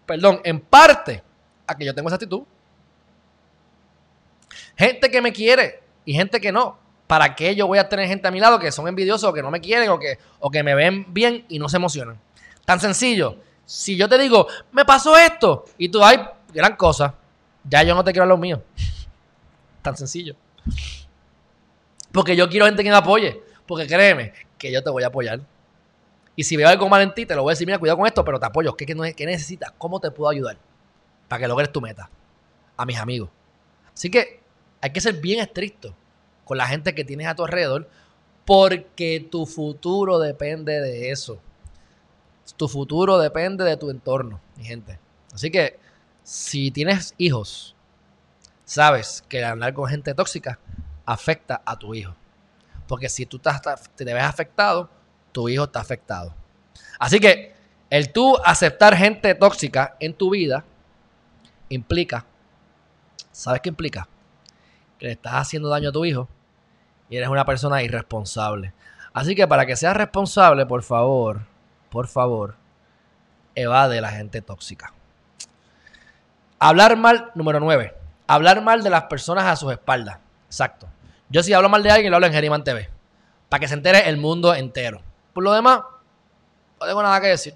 perdón, 0.07 0.41
en 0.45 0.59
parte 0.61 1.23
a 1.67 1.75
que 1.77 1.85
yo 1.87 1.95
tengo 1.95 2.09
esa 2.09 2.17
actitud. 2.17 2.43
Gente 4.77 5.11
que 5.11 5.23
me 5.23 5.33
quiere 5.33 5.81
y 6.05 6.13
gente 6.13 6.39
que 6.43 6.53
no. 6.53 6.79
¿para 7.07 7.35
qué 7.35 7.55
yo 7.55 7.67
voy 7.67 7.79
a 7.79 7.89
tener 7.89 8.07
gente 8.09 8.27
a 8.29 8.31
mi 8.31 8.41
lado 8.41 8.59
que 8.59 8.73
son 8.73 8.89
envidiosos 8.89 9.29
o 9.29 9.33
que 9.33 9.43
no 9.43 9.51
me 9.51 9.61
quieren 9.61 9.89
o 9.91 9.99
que, 9.99 10.19
o 10.41 10.51
que 10.51 10.63
me 10.63 10.75
ven 10.75 11.05
bien 11.13 11.45
y 11.49 11.59
no 11.59 11.69
se 11.69 11.77
emocionan? 11.77 12.19
Tan 12.65 12.81
sencillo. 12.81 13.37
Si 13.67 13.97
yo 13.97 14.09
te 14.09 14.19
digo, 14.19 14.47
me 14.73 14.85
pasó 14.85 15.17
esto, 15.17 15.65
y 15.79 15.89
tú, 15.89 16.05
hay 16.05 16.19
gran 16.53 16.77
cosa, 16.77 17.15
ya 17.65 17.83
yo 17.83 17.95
no 17.95 18.05
te 18.05 18.13
quiero 18.13 18.25
a 18.25 18.29
los 18.29 18.39
míos. 18.39 18.61
Tan 19.83 19.97
sencillo. 19.97 20.35
Porque 22.13 22.37
yo 22.37 22.49
quiero 22.49 22.67
gente 22.67 22.85
que 22.85 22.91
me 22.91 22.97
apoye. 22.97 23.43
Porque 23.67 23.87
créeme, 23.87 24.33
que 24.59 24.71
yo 24.71 24.83
te 24.83 24.91
voy 24.91 25.03
a 25.03 25.07
apoyar. 25.09 25.41
Y 26.37 26.45
si 26.45 26.57
veo 26.57 26.69
algo 26.69 26.89
mal 26.89 27.01
en 27.01 27.15
ti, 27.15 27.25
te 27.27 27.35
lo 27.35 27.43
voy 27.43 27.53
a 27.53 27.55
decir, 27.55 27.67
mira, 27.67 27.79
cuidado 27.79 27.99
con 27.99 28.07
esto, 28.07 28.25
pero 28.25 28.39
te 28.39 28.47
apoyo. 28.47 28.77
¿Qué, 28.77 28.85
qué 28.87 29.27
necesitas? 29.27 29.73
¿Cómo 29.79 29.99
te 30.01 30.11
puedo 30.11 30.29
ayudar? 30.31 30.59
Para 31.29 31.41
que 31.41 31.49
logres 31.49 31.73
tu 31.73 31.81
meta. 31.81 32.11
A 32.77 32.85
mis 32.85 32.99
amigos. 32.99 33.31
Así 33.95 34.11
que 34.11 34.41
hay 34.81 34.91
que 34.91 35.01
ser 35.01 35.15
bien 35.21 35.41
estricto 35.41 35.95
con 36.45 36.59
la 36.59 36.67
gente 36.67 36.95
que 36.95 37.05
tienes 37.05 37.27
a 37.27 37.35
tu 37.35 37.45
alrededor, 37.45 37.89
porque 38.45 39.27
tu 39.31 39.47
futuro 39.47 40.19
depende 40.19 40.81
de 40.81 41.11
eso. 41.11 41.39
Tu 42.57 42.69
futuro 42.69 43.19
depende 43.19 43.65
de 43.65 43.77
tu 43.77 43.91
entorno, 43.91 44.41
mi 44.57 44.65
gente. 44.65 44.99
Así 45.33 45.51
que 45.51 45.79
si 46.23 46.71
tienes 46.71 47.15
hijos, 47.17 47.75
sabes 48.65 49.25
que 49.29 49.45
hablar 49.45 49.73
con 49.75 49.89
gente 49.89 50.15
tóxica 50.15 50.59
afecta 51.07 51.63
a 51.65 51.79
tu 51.79 51.95
hijo. 51.95 52.15
Porque 52.87 53.09
si 53.09 53.25
tú 53.25 53.39
te 53.39 54.05
ves 54.05 54.25
afectado, 54.25 54.91
tu 55.33 55.49
hijo 55.49 55.65
está 55.65 55.81
afectado. 55.81 56.35
Así 56.99 57.19
que 57.19 57.55
el 57.89 58.13
tú 58.13 58.37
aceptar 58.45 58.95
gente 58.95 59.35
tóxica 59.35 59.97
en 60.01 60.13
tu 60.13 60.31
vida 60.31 60.65
implica, 61.71 62.27
¿sabes 63.33 63.63
qué 63.63 63.71
implica? 63.71 64.07
le 65.05 65.13
estás 65.13 65.35
haciendo 65.35 65.69
daño 65.69 65.91
a 65.91 65.93
tu 65.93 66.05
hijo 66.07 66.29
y 67.11 67.19
eres 67.19 67.29
una 67.29 67.45
persona 67.45 67.83
irresponsable. 67.83 68.73
Así 69.13 69.35
que 69.35 69.47
para 69.47 69.67
que 69.67 69.77
seas 69.77 69.95
responsable, 69.95 70.65
por 70.65 70.83
favor, 70.83 71.43
por 71.91 72.09
favor, 72.09 72.57
evade 73.55 74.01
la 74.01 74.09
gente 74.11 74.41
tóxica. 74.41 74.95
Hablar 76.59 76.97
mal, 76.97 77.31
número 77.35 77.61
9. 77.61 77.95
Hablar 78.27 78.63
mal 78.63 78.83
de 78.83 78.89
las 78.89 79.05
personas 79.05 79.45
a 79.45 79.57
sus 79.57 79.71
espaldas. 79.73 80.21
Exacto. 80.47 80.89
Yo 81.29 81.43
si 81.43 81.53
hablo 81.53 81.69
mal 81.69 81.83
de 81.83 81.91
alguien, 81.91 82.11
lo 82.11 82.17
hablo 82.17 82.27
en 82.27 82.33
Geriman 82.33 82.65
TV. 82.65 82.89
Para 83.51 83.61
que 83.61 83.69
se 83.69 83.75
entere 83.75 84.09
el 84.09 84.17
mundo 84.17 84.55
entero. 84.55 85.03
Por 85.35 85.45
lo 85.45 85.53
demás, 85.53 85.81
no 86.81 86.87
tengo 86.87 87.03
nada 87.03 87.21
que 87.21 87.27
decir. 87.29 87.55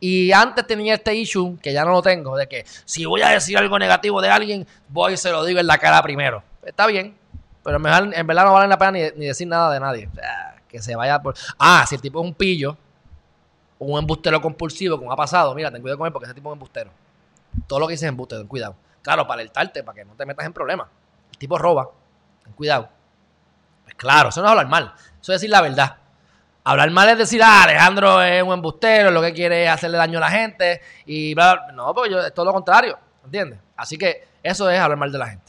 Y 0.00 0.32
antes 0.32 0.66
tenía 0.66 0.94
este 0.94 1.14
issue, 1.14 1.56
que 1.62 1.72
ya 1.72 1.84
no 1.84 1.92
lo 1.92 2.02
tengo, 2.02 2.36
de 2.36 2.48
que 2.48 2.64
si 2.84 3.04
voy 3.04 3.22
a 3.22 3.28
decir 3.28 3.56
algo 3.56 3.78
negativo 3.78 4.20
de 4.20 4.30
alguien, 4.30 4.66
voy 4.88 5.12
y 5.12 5.16
se 5.16 5.30
lo 5.30 5.44
digo 5.44 5.60
en 5.60 5.68
la 5.68 5.78
cara 5.78 6.02
primero 6.02 6.42
está 6.66 6.86
bien, 6.86 7.16
pero 7.62 7.78
mejor, 7.78 8.10
en 8.14 8.26
verdad 8.26 8.44
no 8.44 8.52
vale 8.52 8.68
la 8.68 8.78
pena 8.78 8.92
ni, 8.92 9.26
decir 9.26 9.46
nada 9.48 9.70
de 9.72 9.80
nadie. 9.80 10.08
que 10.68 10.80
se 10.82 10.96
vaya 10.96 11.22
por. 11.22 11.34
Ah, 11.58 11.84
si 11.88 11.94
el 11.94 12.00
tipo 12.00 12.20
es 12.20 12.26
un 12.26 12.34
pillo, 12.34 12.76
un 13.78 13.96
embustero 13.98 14.40
compulsivo, 14.40 14.98
como 14.98 15.12
ha 15.12 15.16
pasado, 15.16 15.54
mira, 15.54 15.70
ten 15.70 15.80
cuidado 15.80 15.98
con 15.98 16.06
él 16.08 16.12
porque 16.12 16.26
ese 16.26 16.34
tipo 16.34 16.48
es 16.48 16.52
un 16.52 16.56
embustero. 16.56 16.90
Todo 17.68 17.78
lo 17.80 17.86
que 17.86 17.92
dices 17.92 18.04
es 18.04 18.08
embustero, 18.08 18.40
ten 18.40 18.48
cuidado. 18.48 18.74
Claro, 19.02 19.24
para 19.26 19.40
alertarte, 19.42 19.82
para 19.84 19.94
que 19.96 20.04
no 20.04 20.14
te 20.14 20.26
metas 20.26 20.44
en 20.46 20.52
problemas. 20.52 20.88
El 21.32 21.38
tipo 21.38 21.58
roba, 21.58 21.88
ten 22.42 22.52
cuidado. 22.54 22.88
Pues 23.84 23.94
claro, 23.94 24.30
eso 24.30 24.40
no 24.40 24.48
es 24.48 24.50
hablar 24.52 24.66
mal, 24.68 24.92
eso 24.96 25.32
es 25.32 25.40
decir 25.40 25.50
la 25.50 25.60
verdad. 25.60 25.96
Hablar 26.66 26.90
mal 26.92 27.10
es 27.10 27.18
decir, 27.18 27.42
ah, 27.44 27.62
Alejandro 27.64 28.22
es 28.22 28.42
un 28.42 28.54
embustero, 28.54 29.10
lo 29.10 29.20
que 29.20 29.34
quiere 29.34 29.64
es 29.66 29.70
hacerle 29.70 29.98
daño 29.98 30.16
a 30.16 30.22
la 30.22 30.30
gente 30.30 30.80
y 31.04 31.34
bla, 31.34 31.66
No, 31.74 31.92
porque 31.94 32.10
yo, 32.10 32.18
es 32.20 32.32
todo 32.32 32.46
lo 32.46 32.54
contrario, 32.54 32.98
¿entiendes? 33.22 33.58
Así 33.76 33.98
que 33.98 34.26
eso 34.42 34.70
es 34.70 34.80
hablar 34.80 34.96
mal 34.98 35.12
de 35.12 35.18
la 35.18 35.26
gente. 35.28 35.43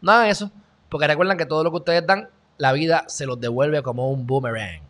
No 0.00 0.12
hagan 0.12 0.28
eso, 0.28 0.50
porque 0.88 1.06
recuerdan 1.06 1.36
que 1.38 1.46
todo 1.46 1.64
lo 1.64 1.70
que 1.70 1.76
ustedes 1.78 2.06
dan, 2.06 2.28
la 2.56 2.72
vida 2.72 3.04
se 3.08 3.26
los 3.26 3.40
devuelve 3.40 3.82
como 3.82 4.10
un 4.10 4.26
boomerang. 4.26 4.80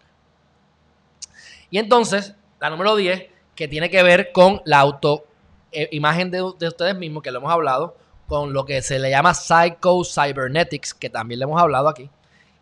Y 1.71 1.79
entonces, 1.79 2.35
la 2.61 2.71
número 2.71 2.97
10, 2.97 3.27
que 3.55 3.69
tiene 3.69 3.91
que 3.91 4.03
ver 4.03 4.33
con 4.33 4.61
la 4.65 4.81
autoimagen 4.81 6.29
eh, 6.29 6.43
de, 6.59 6.67
ustedes 6.67 6.97
mismos, 6.97 7.23
que 7.23 7.31
lo 7.31 7.39
hemos 7.39 7.53
hablado, 7.53 7.97
con 8.27 8.53
lo 8.53 8.65
que 8.65 8.83
se 8.83 8.99
le 8.99 9.11
llama 9.11 9.33
Psycho 9.35 10.03
Cybernetics, 10.05 10.93
que 10.95 11.11
también 11.11 11.41
le 11.41 11.45
hemos 11.45 11.61
hablado 11.61 11.89
aquí. 11.89 12.11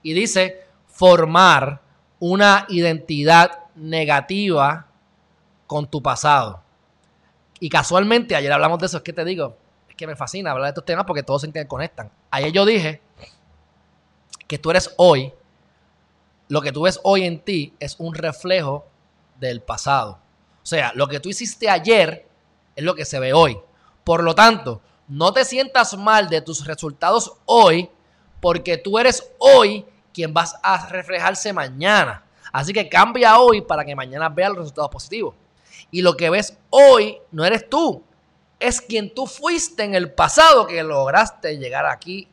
Y 0.02 0.12
dice 0.12 0.64
formar 0.86 1.80
una 2.20 2.64
identidad 2.68 3.50
negativa 3.74 4.86
con 5.66 5.86
tu 5.88 6.00
pasado. 6.00 6.62
Y 7.58 7.68
casualmente, 7.68 8.36
ayer 8.36 8.52
hablamos 8.52 8.78
de 8.78 8.86
eso, 8.86 8.98
es 8.98 9.02
que 9.02 9.12
te 9.12 9.24
digo, 9.24 9.56
que 9.96 10.06
me 10.06 10.14
fascina 10.14 10.50
hablar 10.50 10.66
de 10.66 10.70
estos 10.70 10.84
temas 10.84 11.06
porque 11.06 11.22
todos 11.22 11.40
se 11.42 11.46
interconectan. 11.46 12.12
Ayer 12.30 12.52
yo 12.52 12.64
dije 12.64 13.00
que 14.46 14.58
tú 14.58 14.70
eres 14.70 14.92
hoy, 14.98 15.32
lo 16.48 16.60
que 16.60 16.70
tú 16.70 16.82
ves 16.82 17.00
hoy 17.02 17.24
en 17.24 17.40
ti 17.40 17.74
es 17.80 17.96
un 17.98 18.14
reflejo 18.14 18.86
del 19.40 19.62
pasado. 19.62 20.18
O 20.62 20.66
sea, 20.68 20.92
lo 20.94 21.08
que 21.08 21.18
tú 21.20 21.28
hiciste 21.30 21.68
ayer 21.70 22.28
es 22.76 22.84
lo 22.84 22.94
que 22.94 23.04
se 23.04 23.18
ve 23.18 23.32
hoy. 23.32 23.58
Por 24.04 24.22
lo 24.22 24.34
tanto, 24.34 24.80
no 25.08 25.32
te 25.32 25.44
sientas 25.44 25.96
mal 25.96 26.28
de 26.28 26.42
tus 26.42 26.64
resultados 26.66 27.32
hoy 27.46 27.90
porque 28.40 28.76
tú 28.76 28.98
eres 28.98 29.32
hoy 29.38 29.84
quien 30.12 30.32
vas 30.32 30.56
a 30.62 30.86
reflejarse 30.88 31.52
mañana. 31.52 32.24
Así 32.52 32.72
que 32.72 32.88
cambia 32.88 33.38
hoy 33.38 33.60
para 33.62 33.84
que 33.84 33.96
mañana 33.96 34.28
veas 34.28 34.50
los 34.50 34.58
resultados 34.58 34.90
positivos. 34.90 35.34
Y 35.90 36.02
lo 36.02 36.16
que 36.16 36.30
ves 36.30 36.56
hoy 36.70 37.18
no 37.32 37.44
eres 37.44 37.68
tú, 37.68 38.02
es 38.60 38.80
quien 38.80 39.12
tú 39.14 39.26
fuiste 39.26 39.82
en 39.84 39.94
el 39.94 40.12
pasado 40.12 40.66
que 40.66 40.82
lograste 40.82 41.58
llegar 41.58 41.86
aquí 41.86 42.28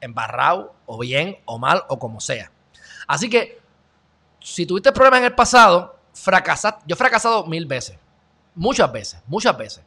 embarrado 0.00 0.74
o 0.86 0.98
bien 0.98 1.38
o 1.44 1.58
mal 1.58 1.84
o 1.88 1.98
como 1.98 2.20
sea. 2.20 2.50
Así 3.06 3.30
que 3.30 3.60
si 4.40 4.66
tuviste 4.66 4.92
problemas 4.92 5.20
en 5.20 5.26
el 5.26 5.34
pasado, 5.34 5.96
fracasaste. 6.12 6.82
Yo 6.86 6.94
he 6.94 6.98
fracasado 6.98 7.46
mil 7.46 7.66
veces, 7.66 7.96
muchas 8.54 8.90
veces, 8.90 9.20
muchas 9.26 9.56
veces. 9.56 9.84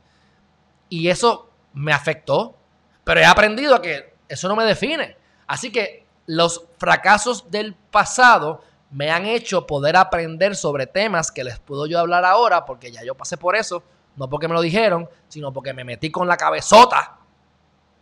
Y 0.87 1.09
eso 1.09 1.49
me 1.73 1.91
afectó, 1.91 2.55
pero 3.03 3.19
he 3.19 3.25
aprendido 3.25 3.81
que 3.81 4.15
eso 4.29 4.47
no 4.47 4.55
me 4.55 4.63
define. 4.63 5.17
Así 5.47 5.71
que 5.71 6.05
los 6.25 6.63
fracasos 6.77 7.51
del 7.51 7.75
pasado 7.75 8.63
me 8.91 9.11
han 9.11 9.25
hecho 9.25 9.67
poder 9.67 9.97
aprender 9.97 10.55
sobre 10.55 10.87
temas 10.87 11.31
que 11.31 11.43
les 11.43 11.59
puedo 11.59 11.85
yo 11.85 11.99
hablar 11.99 12.23
ahora 12.23 12.63
porque 12.65 12.91
ya 12.91 13.03
yo 13.03 13.15
pasé 13.15 13.35
por 13.35 13.55
eso 13.57 13.83
no 14.15 14.29
porque 14.29 14.47
me 14.47 14.53
lo 14.53 14.61
dijeron, 14.61 15.09
sino 15.27 15.51
porque 15.51 15.73
me 15.73 15.83
metí 15.83 16.09
con 16.09 16.27
la 16.27 16.37
cabezota 16.37 17.17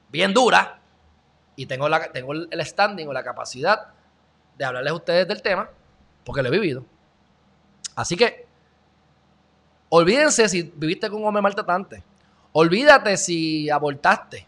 bien 0.09 0.33
dura 0.33 0.79
y 1.55 1.65
tengo, 1.65 1.89
la, 1.89 2.11
tengo 2.11 2.33
el 2.33 2.65
standing 2.65 3.07
o 3.07 3.13
la 3.13 3.23
capacidad 3.23 3.87
de 4.57 4.65
hablarles 4.65 4.91
a 4.91 4.95
ustedes 4.95 5.27
del 5.27 5.41
tema 5.41 5.69
porque 6.23 6.41
lo 6.41 6.49
he 6.49 6.51
vivido. 6.51 6.85
Así 7.95 8.15
que 8.15 8.45
olvídense 9.89 10.47
si 10.49 10.63
viviste 10.75 11.09
con 11.09 11.21
un 11.21 11.27
hombre 11.27 11.41
maltratante. 11.41 12.01
Olvídate 12.53 13.17
si 13.17 13.69
abortaste. 13.69 14.47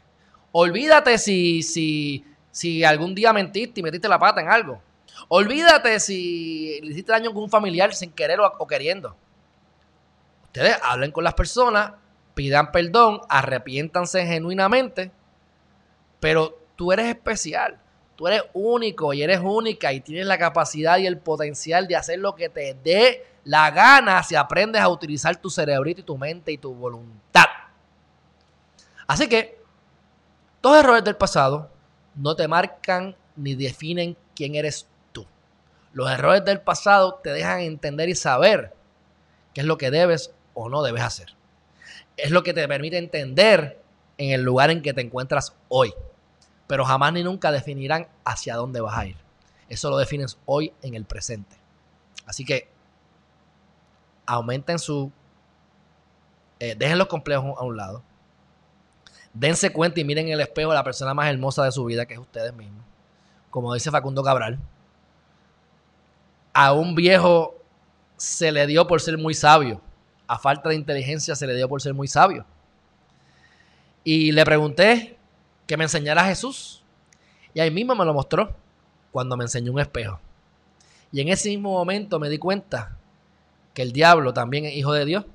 Olvídate 0.52 1.18
si, 1.18 1.64
si, 1.64 2.24
si 2.52 2.84
algún 2.84 3.14
día 3.14 3.34
mentiste 3.34 3.80
y 3.80 3.84
metiste 3.84 4.08
la 4.08 4.20
pata 4.20 4.42
en 4.42 4.50
algo. 4.50 4.82
Olvídate 5.28 6.00
si 6.00 6.80
le 6.82 6.92
hiciste 6.92 7.12
daño 7.12 7.32
a 7.32 7.40
un 7.40 7.50
familiar 7.50 7.94
sin 7.94 8.12
querer 8.12 8.40
o 8.40 8.68
queriendo 8.68 9.16
ustedes 10.58 10.78
hablen 10.84 11.12
con 11.12 11.26
las 11.26 11.34
personas, 11.34 11.92
pidan 12.34 12.72
perdón, 12.72 13.20
arrepiéntanse 13.28 14.26
genuinamente, 14.26 15.12
pero 16.22 16.58
tú 16.78 16.94
eres 16.94 17.08
especial, 17.08 17.78
tú 18.16 18.26
eres 18.30 18.42
único 18.54 19.14
y 19.14 19.22
eres 19.22 19.42
única 19.44 19.92
y 19.92 20.00
tienes 20.00 20.26
la 20.26 20.38
capacidad 20.38 20.98
y 20.98 21.08
el 21.08 21.18
potencial 21.18 21.90
de 21.90 21.98
hacer 21.98 22.20
lo 22.20 22.36
que 22.36 22.48
te 22.48 22.74
dé 22.86 23.26
la 23.44 23.70
gana 23.70 24.24
si 24.24 24.36
aprendes 24.36 24.82
a 24.82 24.88
utilizar 24.88 25.36
tu 25.42 25.50
cerebrito 25.50 26.00
y 26.00 26.04
tu 26.06 26.18
mente 26.18 26.54
y 26.54 26.58
tu 26.58 26.74
voluntad. 26.74 27.48
Así 29.08 29.28
que, 29.28 29.60
todos 30.62 30.80
errores 30.82 31.04
del 31.04 31.18
pasado 31.18 31.70
no 32.16 32.34
te 32.38 32.48
marcan 32.48 33.16
ni 33.36 33.56
definen 33.56 34.16
quién 34.34 34.56
eres 34.56 34.88
tú. 35.12 35.26
Los 35.92 36.10
errores 36.10 36.46
del 36.46 36.62
pasado 36.62 37.16
te 37.22 37.32
dejan 37.34 37.60
entender 37.60 38.08
y 38.08 38.16
saber 38.16 38.74
qué 39.54 39.62
es 39.62 39.68
lo 39.68 39.78
que 39.78 39.92
debes 39.92 40.34
o 40.56 40.70
no 40.70 40.82
debes 40.82 41.04
hacer. 41.04 41.36
Es 42.18 42.32
lo 42.32 42.42
que 42.42 42.54
te 42.56 42.68
permite 42.68 42.98
entender 42.98 43.80
en 44.18 44.32
el 44.32 44.42
lugar 44.42 44.72
en 44.72 44.82
que 44.82 44.94
te 44.94 45.02
encuentras 45.02 45.54
hoy. 45.68 45.94
Pero 46.66 46.84
jamás 46.86 47.14
ni 47.14 47.24
nunca 47.24 47.52
definirán 47.52 48.08
hacia 48.24 48.56
dónde 48.56 48.82
vas 48.82 48.98
a 48.98 49.06
ir. 49.06 49.18
Eso 49.70 49.92
lo 49.92 49.98
defines 49.98 50.40
hoy 50.48 50.74
en 50.82 50.96
el 50.96 51.06
presente. 51.06 51.56
Así 52.26 52.44
que 52.46 52.68
aumenten 54.26 54.80
su... 54.80 55.12
Eh, 56.60 56.74
dejen 56.76 56.98
los 56.98 57.08
complejos 57.08 57.54
a 57.60 57.64
un 57.66 57.76
lado. 57.78 58.02
Dense 59.34 59.72
cuenta 59.74 60.00
y 60.00 60.06
miren 60.06 60.30
el 60.30 60.40
espejo 60.40 60.70
de 60.72 60.76
la 60.78 60.84
persona 60.84 61.14
más 61.14 61.30
hermosa 61.30 61.66
de 61.66 61.72
su 61.74 61.84
vida, 61.84 62.06
que 62.06 62.14
es 62.14 62.20
ustedes 62.20 62.54
mismos. 62.54 62.84
Como 63.52 63.74
dice 63.74 63.92
Facundo 63.92 64.24
Cabral, 64.24 64.58
a 66.54 66.72
un 66.72 66.96
viejo 66.96 67.56
se 68.16 68.52
le 68.54 68.66
dio 68.66 68.88
por 68.88 69.02
ser 69.02 69.18
muy 69.18 69.34
sabio 69.34 69.82
a 70.28 70.38
falta 70.40 70.70
de 70.70 70.76
inteligencia 70.76 71.36
se 71.36 71.48
le 71.48 71.56
dio 71.56 71.68
por 71.70 71.82
ser 71.82 71.94
muy 71.94 72.08
sabio. 72.08 72.46
Y 74.04 74.32
le 74.32 74.46
pregunté 74.46 75.18
que 75.68 75.78
me 75.78 75.84
enseñara 75.86 76.26
Jesús. 76.26 76.84
Y 77.54 77.60
ahí 77.60 77.72
mismo 77.72 77.96
me 77.96 78.06
lo 78.06 78.14
mostró 78.14 78.54
cuando 79.12 79.38
me 79.38 79.46
enseñó 79.46 79.72
un 79.72 79.80
espejo. 79.80 80.20
Y 81.12 81.22
en 81.22 81.30
ese 81.30 81.50
mismo 81.50 81.72
momento 81.72 82.20
me 82.20 82.30
di 82.30 82.38
cuenta 82.38 82.98
que 83.74 83.82
el 83.82 83.92
diablo 83.94 84.34
también 84.34 84.66
es 84.66 84.74
hijo 84.76 84.94
de 84.94 85.06
Dios. 85.06 85.26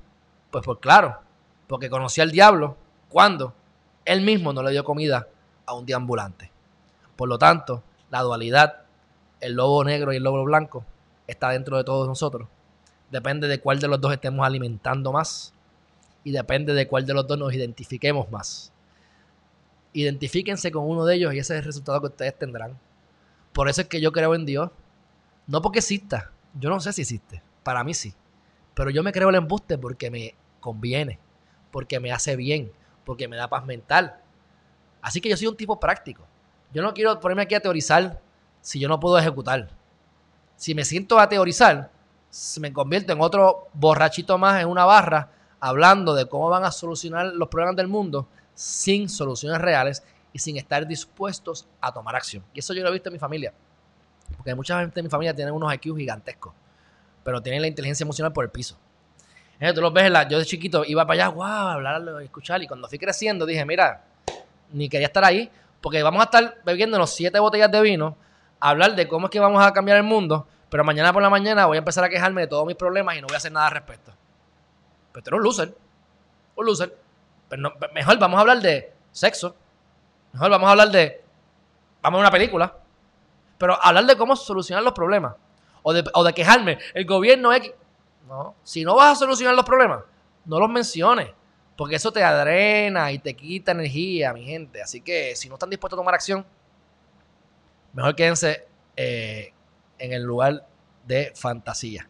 Pues 0.51 0.63
por 0.63 0.79
claro, 0.79 1.21
porque 1.67 1.89
conocí 1.89 2.21
al 2.21 2.31
diablo 2.31 2.77
cuando 3.09 3.53
él 4.05 4.21
mismo 4.21 4.51
no 4.53 4.61
le 4.63 4.71
dio 4.71 4.83
comida 4.83 5.27
a 5.65 5.73
un 5.73 5.85
diambulante 5.85 6.51
Por 7.15 7.29
lo 7.29 7.37
tanto, 7.37 7.83
la 8.09 8.21
dualidad, 8.21 8.81
el 9.39 9.53
lobo 9.53 9.83
negro 9.85 10.11
y 10.11 10.17
el 10.17 10.23
lobo 10.23 10.43
blanco, 10.43 10.83
está 11.27 11.49
dentro 11.49 11.77
de 11.77 11.83
todos 11.85 12.07
nosotros. 12.07 12.49
Depende 13.11 13.49
de 13.49 13.59
cuál 13.59 13.79
de 13.79 13.89
los 13.89 13.99
dos 13.99 14.13
estemos 14.13 14.45
alimentando 14.47 15.11
más 15.11 15.53
y 16.23 16.31
depende 16.31 16.73
de 16.73 16.87
cuál 16.87 17.05
de 17.05 17.13
los 17.13 17.27
dos 17.27 17.37
nos 17.37 17.53
identifiquemos 17.53 18.31
más. 18.31 18.71
Identifíquense 19.91 20.71
con 20.71 20.87
uno 20.89 21.03
de 21.03 21.15
ellos 21.15 21.33
y 21.33 21.39
ese 21.39 21.55
es 21.55 21.59
el 21.59 21.65
resultado 21.65 21.99
que 21.99 22.07
ustedes 22.07 22.39
tendrán. 22.39 22.79
Por 23.51 23.67
eso 23.67 23.81
es 23.81 23.87
que 23.89 23.99
yo 23.99 24.13
creo 24.13 24.33
en 24.33 24.45
Dios. 24.45 24.69
No 25.45 25.61
porque 25.61 25.79
exista. 25.79 26.31
Yo 26.57 26.69
no 26.69 26.79
sé 26.79 26.93
si 26.93 27.01
existe. 27.01 27.43
Para 27.63 27.83
mí 27.83 27.93
sí. 27.93 28.13
Pero 28.75 28.89
yo 28.91 29.03
me 29.03 29.11
creo 29.11 29.27
el 29.27 29.35
embuste 29.35 29.77
porque 29.77 30.09
me 30.09 30.33
conviene. 30.61 31.19
Porque 31.69 31.99
me 31.99 32.13
hace 32.13 32.37
bien. 32.37 32.71
Porque 33.05 33.27
me 33.27 33.35
da 33.35 33.49
paz 33.49 33.65
mental. 33.65 34.21
Así 35.01 35.19
que 35.19 35.27
yo 35.27 35.35
soy 35.35 35.47
un 35.47 35.57
tipo 35.57 35.81
práctico. 35.81 36.25
Yo 36.73 36.81
no 36.81 36.93
quiero 36.93 37.19
ponerme 37.19 37.41
aquí 37.41 37.55
a 37.55 37.59
teorizar 37.61 38.21
si 38.61 38.79
yo 38.79 38.87
no 38.87 39.01
puedo 39.01 39.19
ejecutar. 39.19 39.67
Si 40.55 40.73
me 40.73 40.85
siento 40.85 41.19
a 41.19 41.27
teorizar, 41.27 41.91
me 42.59 42.71
convierto 42.73 43.13
en 43.13 43.21
otro 43.21 43.67
borrachito 43.73 44.37
más 44.37 44.61
en 44.61 44.67
una 44.69 44.85
barra 44.85 45.29
hablando 45.59 46.13
de 46.13 46.25
cómo 46.27 46.49
van 46.49 46.63
a 46.63 46.71
solucionar 46.71 47.25
los 47.27 47.49
problemas 47.49 47.75
del 47.75 47.87
mundo 47.87 48.27
sin 48.53 49.09
soluciones 49.09 49.59
reales 49.59 50.03
y 50.33 50.39
sin 50.39 50.57
estar 50.57 50.87
dispuestos 50.87 51.67
a 51.81 51.93
tomar 51.93 52.15
acción. 52.15 52.43
Y 52.53 52.59
eso 52.59 52.73
yo 52.73 52.83
lo 52.83 52.89
he 52.89 52.93
visto 52.93 53.09
en 53.09 53.13
mi 53.13 53.19
familia. 53.19 53.53
Porque 54.37 54.55
muchas 54.55 54.77
veces 54.79 54.93
en 54.97 55.03
mi 55.03 55.09
familia 55.09 55.35
tiene 55.35 55.51
unos 55.51 55.73
IQ 55.73 55.97
gigantescos, 55.97 56.53
pero 57.23 57.41
tienen 57.41 57.61
la 57.61 57.67
inteligencia 57.67 58.05
emocional 58.05 58.31
por 58.31 58.45
el 58.45 58.49
piso. 58.49 58.77
tú 59.75 59.81
los 59.81 59.91
ves, 59.93 60.11
yo 60.29 60.39
de 60.39 60.45
chiquito 60.45 60.85
iba 60.85 61.05
para 61.05 61.25
allá, 61.25 61.33
wow, 61.35 61.43
hablar, 61.45 62.21
escuchar. 62.23 62.63
Y 62.63 62.67
cuando 62.67 62.87
fui 62.87 62.97
creciendo 62.97 63.45
dije, 63.45 63.65
mira, 63.65 64.05
ni 64.71 64.87
quería 64.87 65.07
estar 65.07 65.23
ahí, 65.25 65.49
porque 65.81 66.01
vamos 66.01 66.21
a 66.21 66.25
estar 66.25 66.57
bebiéndonos 66.63 67.09
siete 67.13 67.39
botellas 67.39 67.69
de 67.71 67.81
vino, 67.81 68.15
a 68.61 68.69
hablar 68.69 68.95
de 68.95 69.07
cómo 69.07 69.27
es 69.27 69.31
que 69.31 69.39
vamos 69.39 69.61
a 69.61 69.73
cambiar 69.73 69.97
el 69.97 70.03
mundo, 70.03 70.47
pero 70.71 70.85
mañana 70.85 71.11
por 71.11 71.21
la 71.21 71.29
mañana 71.29 71.65
voy 71.65 71.75
a 71.75 71.79
empezar 71.79 72.01
a 72.05 72.07
quejarme 72.09 72.41
de 72.43 72.47
todos 72.47 72.65
mis 72.65 72.77
problemas 72.77 73.17
y 73.17 73.19
no 73.21 73.27
voy 73.27 73.33
a 73.33 73.37
hacer 73.39 73.51
nada 73.51 73.67
al 73.67 73.73
respecto. 73.73 74.11
Pero 75.11 75.11
pues 75.11 75.25
tú 75.25 75.29
eres 75.31 75.37
un 75.39 75.43
loser. 75.43 75.75
Un 76.55 76.65
loser. 76.65 76.97
Pero 77.49 77.61
pues 77.63 77.73
pues 77.77 77.91
mejor 77.91 78.17
vamos 78.17 78.37
a 78.37 78.39
hablar 78.41 78.61
de 78.61 78.89
sexo. 79.11 79.53
Mejor 80.31 80.49
vamos 80.49 80.67
a 80.67 80.71
hablar 80.71 80.89
de. 80.89 81.21
Vamos 82.01 82.19
a 82.19 82.21
una 82.21 82.31
película. 82.31 82.73
Pero 83.57 83.77
hablar 83.83 84.05
de 84.05 84.15
cómo 84.15 84.33
solucionar 84.37 84.81
los 84.81 84.93
problemas. 84.93 85.35
O 85.83 85.91
de, 85.91 86.05
o 86.13 86.23
de 86.23 86.33
quejarme. 86.33 86.79
El 86.93 87.03
gobierno 87.05 87.51
es. 87.51 87.69
No. 88.29 88.55
Si 88.63 88.85
no 88.85 88.95
vas 88.95 89.11
a 89.11 89.15
solucionar 89.19 89.53
los 89.53 89.65
problemas, 89.65 89.99
no 90.45 90.57
los 90.57 90.69
menciones. 90.69 91.31
Porque 91.75 91.95
eso 91.97 92.13
te 92.13 92.23
adrena 92.23 93.11
y 93.11 93.19
te 93.19 93.33
quita 93.35 93.73
energía, 93.73 94.31
mi 94.31 94.45
gente. 94.45 94.81
Así 94.81 95.01
que 95.01 95.35
si 95.35 95.49
no 95.49 95.55
están 95.55 95.69
dispuestos 95.69 95.97
a 95.99 95.99
tomar 95.99 96.13
acción, 96.15 96.45
mejor 97.91 98.15
quédense 98.15 98.65
eh, 98.95 99.51
en 100.01 100.11
el 100.11 100.23
lugar 100.23 100.65
de 101.05 101.31
fantasía. 101.35 102.07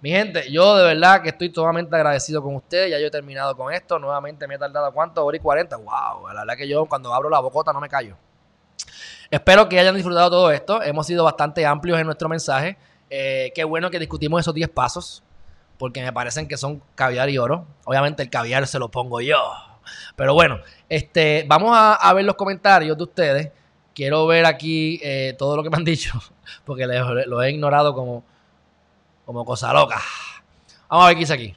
Mi 0.00 0.10
gente, 0.10 0.50
yo 0.50 0.76
de 0.76 0.84
verdad 0.84 1.22
que 1.22 1.30
estoy 1.30 1.50
totalmente 1.50 1.94
agradecido 1.94 2.42
con 2.42 2.56
ustedes. 2.56 2.90
Ya 2.90 2.98
yo 2.98 3.06
he 3.06 3.10
terminado 3.10 3.56
con 3.56 3.72
esto. 3.72 3.98
Nuevamente 3.98 4.46
me 4.46 4.56
he 4.56 4.58
tardado 4.58 4.92
cuánto, 4.92 5.24
hora 5.24 5.36
y 5.36 5.40
40. 5.40 5.76
Wow, 5.76 6.28
la 6.32 6.40
verdad 6.40 6.56
que 6.56 6.68
yo 6.68 6.84
cuando 6.86 7.14
abro 7.14 7.30
la 7.30 7.40
bocota 7.40 7.72
no 7.72 7.80
me 7.80 7.88
callo. 7.88 8.16
Espero 9.30 9.68
que 9.68 9.78
hayan 9.80 9.94
disfrutado 9.94 10.30
todo 10.30 10.50
esto. 10.50 10.82
Hemos 10.82 11.06
sido 11.06 11.24
bastante 11.24 11.64
amplios 11.64 11.98
en 11.98 12.06
nuestro 12.06 12.28
mensaje. 12.28 12.76
Eh, 13.08 13.50
qué 13.54 13.64
bueno 13.64 13.90
que 13.90 13.98
discutimos 13.98 14.40
esos 14.40 14.52
10 14.54 14.68
pasos, 14.70 15.22
porque 15.78 16.02
me 16.02 16.12
parecen 16.12 16.48
que 16.48 16.56
son 16.56 16.82
caviar 16.94 17.30
y 17.30 17.38
oro. 17.38 17.66
Obviamente 17.84 18.22
el 18.22 18.30
caviar 18.30 18.66
se 18.66 18.78
lo 18.78 18.90
pongo 18.90 19.20
yo. 19.22 19.38
Pero 20.16 20.34
bueno, 20.34 20.58
este, 20.88 21.44
vamos 21.48 21.70
a 21.74 22.12
ver 22.12 22.24
los 22.26 22.34
comentarios 22.36 22.96
de 22.98 23.02
ustedes 23.04 23.52
quiero 23.94 24.26
ver 24.26 24.44
aquí 24.44 25.00
eh, 25.02 25.34
todo 25.38 25.56
lo 25.56 25.62
que 25.62 25.70
me 25.70 25.76
han 25.76 25.84
dicho, 25.84 26.12
porque 26.64 26.86
lo 26.86 27.42
he 27.42 27.50
ignorado 27.50 27.94
como, 27.94 28.24
como 29.24 29.44
cosa 29.44 29.72
loca. 29.72 30.00
Vamos 30.88 31.04
a 31.04 31.08
ver 31.08 31.16
qué 31.16 31.22
hice 31.22 31.32
aquí. 31.34 31.56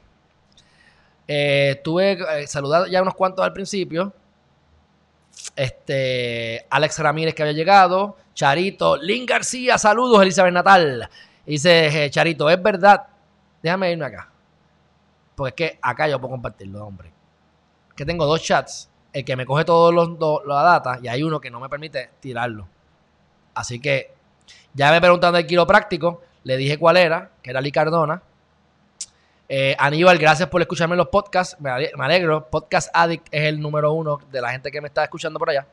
Eh, 1.26 1.72
estuve 1.76 2.12
eh, 2.12 2.46
saludando 2.46 2.86
ya 2.86 3.02
unos 3.02 3.14
cuantos 3.14 3.44
al 3.44 3.52
principio. 3.52 4.12
Este, 5.54 6.66
Alex 6.70 6.98
Ramírez 7.00 7.34
que 7.34 7.42
había 7.42 7.52
llegado, 7.54 8.16
Charito, 8.34 8.96
Lin 8.96 9.26
García, 9.26 9.76
saludos, 9.76 10.22
Elizabeth 10.22 10.52
Natal. 10.54 11.08
Dice 11.44 12.08
Charito, 12.10 12.48
es 12.48 12.62
verdad. 12.62 13.06
Déjame 13.62 13.92
irme 13.92 14.06
acá. 14.06 14.30
Porque 15.36 15.50
es 15.50 15.54
que 15.72 15.78
acá 15.82 16.08
yo 16.08 16.18
puedo 16.20 16.32
compartirlo, 16.32 16.84
hombre. 16.86 17.12
Que 17.94 18.04
tengo 18.04 18.24
dos 18.26 18.42
chats 18.42 18.88
que 19.24 19.36
me 19.36 19.46
coge 19.46 19.64
todos 19.64 19.92
los, 19.94 20.18
datas 20.18 20.46
la 20.46 20.62
data 20.62 20.98
y 21.02 21.08
hay 21.08 21.22
uno 21.22 21.40
que 21.40 21.50
no 21.50 21.60
me 21.60 21.68
permite 21.68 22.10
tirarlo. 22.20 22.66
Así 23.54 23.80
que 23.80 24.12
ya 24.74 24.90
me 24.90 25.00
preguntaron 25.00 25.34
del 25.34 25.46
quiropráctico, 25.46 26.22
le 26.44 26.56
dije 26.56 26.78
cuál 26.78 26.96
era, 26.96 27.30
que 27.42 27.50
era 27.50 27.60
Lee 27.60 27.72
Cardona. 27.72 28.22
Eh, 29.48 29.74
Aníbal, 29.78 30.18
gracias 30.18 30.48
por 30.48 30.60
escucharme 30.60 30.94
los 30.96 31.08
podcasts, 31.08 31.56
me 31.60 31.70
alegro. 31.70 32.46
Podcast 32.48 32.90
Addict 32.92 33.28
es 33.30 33.44
el 33.44 33.60
número 33.60 33.92
uno 33.92 34.20
de 34.30 34.40
la 34.40 34.50
gente 34.52 34.70
que 34.70 34.80
me 34.80 34.88
está 34.88 35.02
escuchando 35.04 35.38
por 35.38 35.50
allá. 35.50 35.66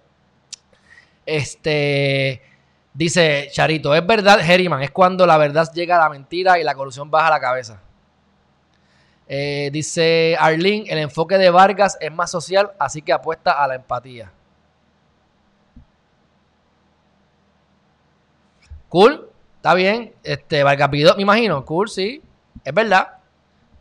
Este 1.25 2.41
dice 2.93 3.49
Charito, 3.51 3.93
es 3.93 4.05
verdad, 4.05 4.39
Herriman, 4.39 4.81
es 4.81 4.91
cuando 4.91 5.25
la 5.25 5.37
verdad 5.37 5.67
llega 5.73 5.95
a 5.95 5.99
la 5.99 6.09
mentira 6.09 6.59
y 6.59 6.63
la 6.63 6.73
corrupción 6.75 7.11
baja 7.11 7.29
la 7.29 7.39
cabeza. 7.39 7.81
Eh, 9.27 9.69
dice 9.73 10.35
Arlene, 10.39 10.85
el 10.89 10.99
enfoque 10.99 11.37
de 11.37 11.49
Vargas 11.49 11.97
es 11.99 12.11
más 12.11 12.29
social, 12.29 12.71
así 12.77 13.01
que 13.01 13.11
apuesta 13.11 13.51
a 13.53 13.67
la 13.67 13.75
empatía. 13.75 14.31
Cool, 18.89 19.27
está 19.57 19.73
bien. 19.73 20.13
Este, 20.23 20.63
Vargas 20.63 20.89
me 21.17 21.23
imagino. 21.23 21.65
Cool, 21.65 21.89
sí. 21.89 22.21
Es 22.63 22.73
verdad. 22.73 23.17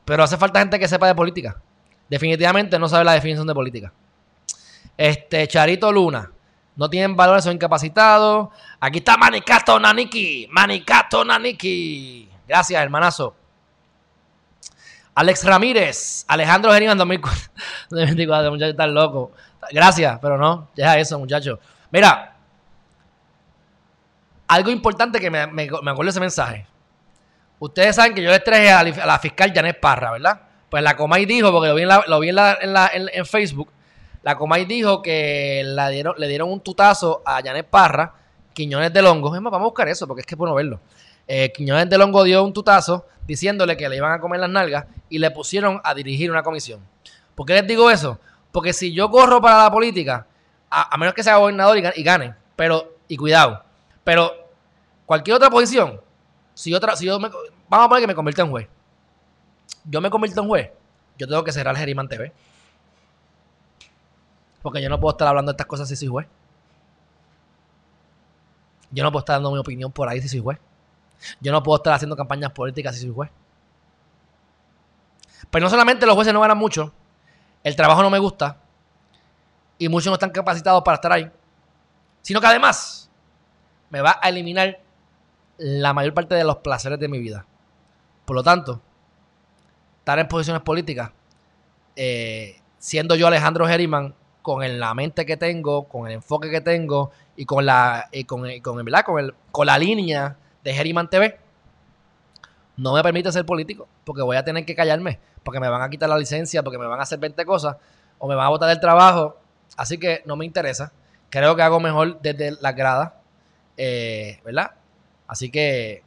Pero 0.05 0.23
hace 0.25 0.37
falta 0.37 0.59
gente 0.61 0.79
que 0.79 0.89
sepa 0.89 1.07
de 1.07 1.15
política. 1.15 1.61
Definitivamente 2.09 2.79
no 2.79 2.89
sabe 2.89 3.05
la 3.05 3.13
definición 3.13 3.47
de 3.47 3.55
política. 3.55 3.93
Este, 4.97 5.47
Charito 5.47 5.93
Luna. 5.93 6.31
No 6.77 6.91
tienen 6.91 7.15
valores, 7.17 7.45
son 7.45 7.53
incapacitados. 7.55 8.49
Aquí 8.81 8.99
está 8.99 9.17
Manicato 9.17 9.79
Naniki. 9.79 10.49
Manicato 10.51 11.25
Naniki. 11.25 12.29
Gracias, 12.49 12.83
hermanazo. 12.83 13.37
Alex 15.17 15.45
Ramírez, 15.45 16.25
Alejandro 16.27 16.75
en 16.75 16.99
2024, 16.99 18.51
muchachos 18.51 18.71
están 18.73 18.93
loco. 18.95 19.31
Gracias, 19.71 20.19
pero 20.21 20.37
no, 20.37 20.69
deja 20.75 20.99
eso, 20.99 21.19
muchacho. 21.21 21.61
Mira, 21.93 22.35
algo 24.49 24.71
importante 24.71 25.21
que 25.21 25.31
me, 25.31 25.47
me, 25.47 25.67
de 25.69 25.73
acuerdo 25.87 26.11
ese 26.11 26.19
mensaje. 26.19 26.67
Ustedes 27.61 27.95
saben 27.95 28.13
que 28.13 28.23
yo 28.23 28.31
les 28.31 28.43
traje 28.43 28.71
a 28.73 28.83
la, 28.83 29.19
fiscal 29.21 29.53
Janet 29.55 29.79
Parra, 29.79 30.11
¿verdad? 30.11 30.41
Pues 30.69 30.83
la 30.83 30.97
Comay 30.97 31.27
dijo, 31.27 31.53
porque 31.53 31.69
lo 31.69 31.75
vi 32.21 32.29
en, 32.29 32.37
en, 32.61 32.73
la, 32.75 32.91
Facebook, 33.25 33.71
la 34.25 34.35
Comay 34.37 34.65
dijo 34.65 35.01
que 35.01 35.63
dieron, 35.93 36.15
le 36.19 36.27
dieron 36.27 36.51
un 36.51 36.59
tutazo 36.61 37.23
a 37.25 37.41
Janet 37.41 37.69
Parra, 37.69 38.13
Quiñones 38.53 38.93
de 38.93 39.01
Longos, 39.01 39.33
Es 39.37 39.41
más, 39.41 39.53
vamos 39.53 39.67
a 39.67 39.71
buscar 39.71 39.87
eso, 39.89 40.09
porque 40.09 40.23
es 40.23 40.27
que 40.27 40.35
es 40.35 40.39
bueno 40.39 40.57
verlo 40.57 40.81
eh, 41.27 41.53
Quiñones 41.53 41.89
de 41.89 41.99
Longo 41.99 42.23
dio 42.25 42.43
un 42.45 42.53
tutazo 42.53 43.07
diciéndole 43.27 43.77
que 43.77 43.89
le 43.89 43.97
iban 43.97 44.13
a 44.13 44.21
comer 44.21 44.41
las 44.41 44.51
nalgas 44.51 44.87
y 45.09 45.19
le 45.19 45.31
pusieron 45.31 45.81
a 45.85 45.95
dirigir 45.95 46.31
una 46.31 46.43
comisión. 46.43 46.81
¿Por 47.35 47.47
qué 47.47 47.55
les 47.55 47.67
digo 47.67 47.91
eso? 47.91 48.19
Porque 48.53 48.73
si 48.73 48.93
yo 48.93 49.11
corro 49.11 49.41
para 49.41 49.65
la 49.65 49.71
política, 49.71 50.27
a, 50.71 50.97
menos 50.99 51.15
que 51.15 51.23
sea 51.23 51.37
gobernador 51.37 51.79
y, 51.97 52.03
gane, 52.03 52.35
pero, 52.57 52.95
y 53.09 53.17
cuidado, 53.17 53.63
pero 54.05 54.33
cualquier 55.07 55.37
otra 55.37 55.51
posición, 55.51 56.01
si 56.53 56.71
yo, 56.71 56.79
si 56.97 57.07
me, 57.07 57.29
vamos 57.69 57.87
a 57.87 57.89
poner 57.89 58.03
que 58.03 58.07
me 58.07 58.15
convierta 58.15 58.43
en 58.43 58.51
juez, 58.51 58.69
yo 59.85 60.01
me 60.01 60.11
convierto 60.11 60.41
en 60.43 60.47
juez, 60.49 60.71
yo 61.19 61.27
tengo 61.27 61.43
que 61.43 61.53
cerrar 61.53 61.77
Geriman 61.77 62.09
TV. 62.09 62.33
Porque 64.63 64.83
yo 64.83 64.89
no 64.89 64.99
puedo 64.99 65.13
estar 65.13 65.29
hablando 65.29 65.53
de 65.53 65.55
estas 65.55 65.67
cosas 65.67 65.89
si 65.89 65.97
soy 65.97 66.09
juez. 66.09 66.27
Yo 68.91 69.03
no 69.03 69.13
puedo 69.13 69.21
estar 69.21 69.37
dando 69.37 69.51
mi 69.53 69.59
opinión 69.59 69.91
por 69.93 70.09
ahí 70.09 70.21
si 70.23 70.29
soy 70.29 70.41
juez. 70.41 70.59
Yo 71.41 71.53
no 71.53 71.63
puedo 71.63 71.77
estar 71.77 71.93
haciendo 71.95 72.17
campañas 72.17 72.51
políticas 72.53 72.95
si 72.95 73.03
soy 73.03 73.11
juez. 73.13 73.31
Pero 75.19 75.49
pues 75.51 75.63
no 75.63 75.71
solamente 75.71 76.07
los 76.07 76.15
jueces 76.15 76.33
no 76.33 76.41
ganan 76.41 76.59
mucho, 76.59 76.93
el 77.63 77.77
trabajo 77.77 78.03
no 78.03 78.11
me 78.11 78.19
gusta 78.19 78.57
y 79.79 79.89
muchos 79.89 80.07
no 80.09 80.15
están 80.15 80.31
capacitados 80.31 80.83
para 80.83 80.95
estar 80.97 81.13
ahí, 81.13 81.31
sino 82.23 82.41
que 82.41 82.47
además 82.47 83.11
me 83.91 84.01
va 84.01 84.19
a 84.21 84.29
eliminar 84.31 84.81
la 85.59 85.93
mayor 85.93 86.15
parte 86.15 86.35
de 86.35 86.45
los 86.45 86.57
placeres 86.57 86.99
de 86.99 87.09
mi 87.09 87.19
vida. 87.21 87.45
Por 88.25 88.35
lo 88.35 88.43
tanto, 88.43 88.81
estar 89.99 90.19
en 90.19 90.29
posiciones 90.29 90.63
políticas, 90.63 91.11
eh, 91.95 92.61
siendo 92.79 93.15
yo 93.15 93.27
Alejandro 93.27 93.67
Geriman, 93.67 94.15
con 94.43 94.79
la 94.79 94.95
mente 94.95 95.25
que 95.25 95.37
tengo, 95.37 95.85
con 95.89 96.07
el 96.07 96.15
enfoque 96.15 96.51
que 96.51 96.61
tengo 96.61 97.13
y 97.37 97.45
con 97.47 97.65
la, 97.65 98.09
con, 98.27 98.43
con, 98.61 98.81
el, 99.19 99.35
con 99.53 99.67
la 99.67 99.79
línea 99.79 100.37
de 100.65 100.73
Geriman 100.75 101.09
TV, 101.09 101.37
no 102.77 102.95
me 102.95 103.03
permite 103.03 103.31
ser 103.31 103.45
político, 103.47 103.87
porque 104.05 104.23
voy 104.23 104.37
a 104.37 104.45
tener 104.45 104.65
que 104.65 104.75
callarme, 104.75 105.21
porque 105.45 105.61
me 105.61 105.69
van 105.69 105.83
a 105.83 105.91
quitar 105.91 106.09
la 106.09 106.19
licencia, 106.19 106.63
porque 106.63 106.79
me 106.79 106.87
van 106.87 106.99
a 106.99 107.03
hacer 107.03 107.19
20 107.21 107.45
cosas, 107.45 107.77
o 108.19 108.27
me 108.27 108.35
van 108.35 108.47
a 108.47 108.49
botar 108.49 108.69
del 108.69 108.81
trabajo. 108.81 109.37
Así 109.77 109.99
que 109.99 110.23
no 110.25 110.37
me 110.37 110.47
interesa. 110.47 110.91
Creo 111.31 111.55
que 111.55 111.63
hago 111.63 111.79
mejor 111.81 112.19
desde 112.21 112.57
la 112.63 112.73
grada. 112.73 113.21
Eh, 113.77 114.41
¿verdad? 114.45 114.71
Así 115.27 115.51
que, 115.51 116.03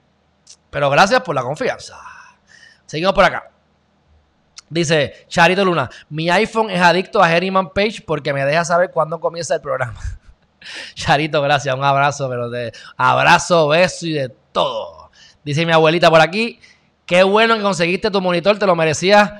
pero 0.72 0.90
gracias 0.90 1.22
por 1.22 1.36
la 1.36 1.44
confianza. 1.44 1.98
Seguimos 2.86 3.14
por 3.14 3.26
acá. 3.26 3.52
Dice 4.70 5.26
Charito 5.28 5.64
Luna, 5.64 5.90
mi 6.10 6.30
iPhone 6.30 6.70
es 6.70 6.82
adicto 6.82 7.22
a 7.22 7.32
Herriman 7.34 7.70
Page 7.70 8.02
porque 8.06 8.34
me 8.34 8.44
deja 8.44 8.66
saber 8.66 8.90
cuándo 8.92 9.20
comienza 9.20 9.56
el 9.56 9.62
programa. 9.62 10.00
Charito, 10.94 11.42
gracias, 11.42 11.74
un 11.76 11.84
abrazo, 11.84 12.28
pero 12.30 12.50
de 12.50 12.72
abrazo, 12.98 13.70
beso 13.70 14.06
y 14.08 14.14
de 14.14 14.36
Dice 15.44 15.66
mi 15.66 15.72
abuelita 15.72 16.10
por 16.10 16.20
aquí, 16.22 16.60
qué 17.06 17.24
bueno 17.24 17.56
que 17.56 17.62
conseguiste 17.64 18.12
tu 18.12 18.22
monitor, 18.22 18.58
te 18.60 18.66
lo 18.66 18.76
merecías. 18.76 19.32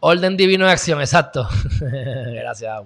Orden 0.00 0.36
divino 0.36 0.66
de 0.66 0.72
acción, 0.72 1.00
exacto. 1.00 1.48
Gracias. 1.80 2.82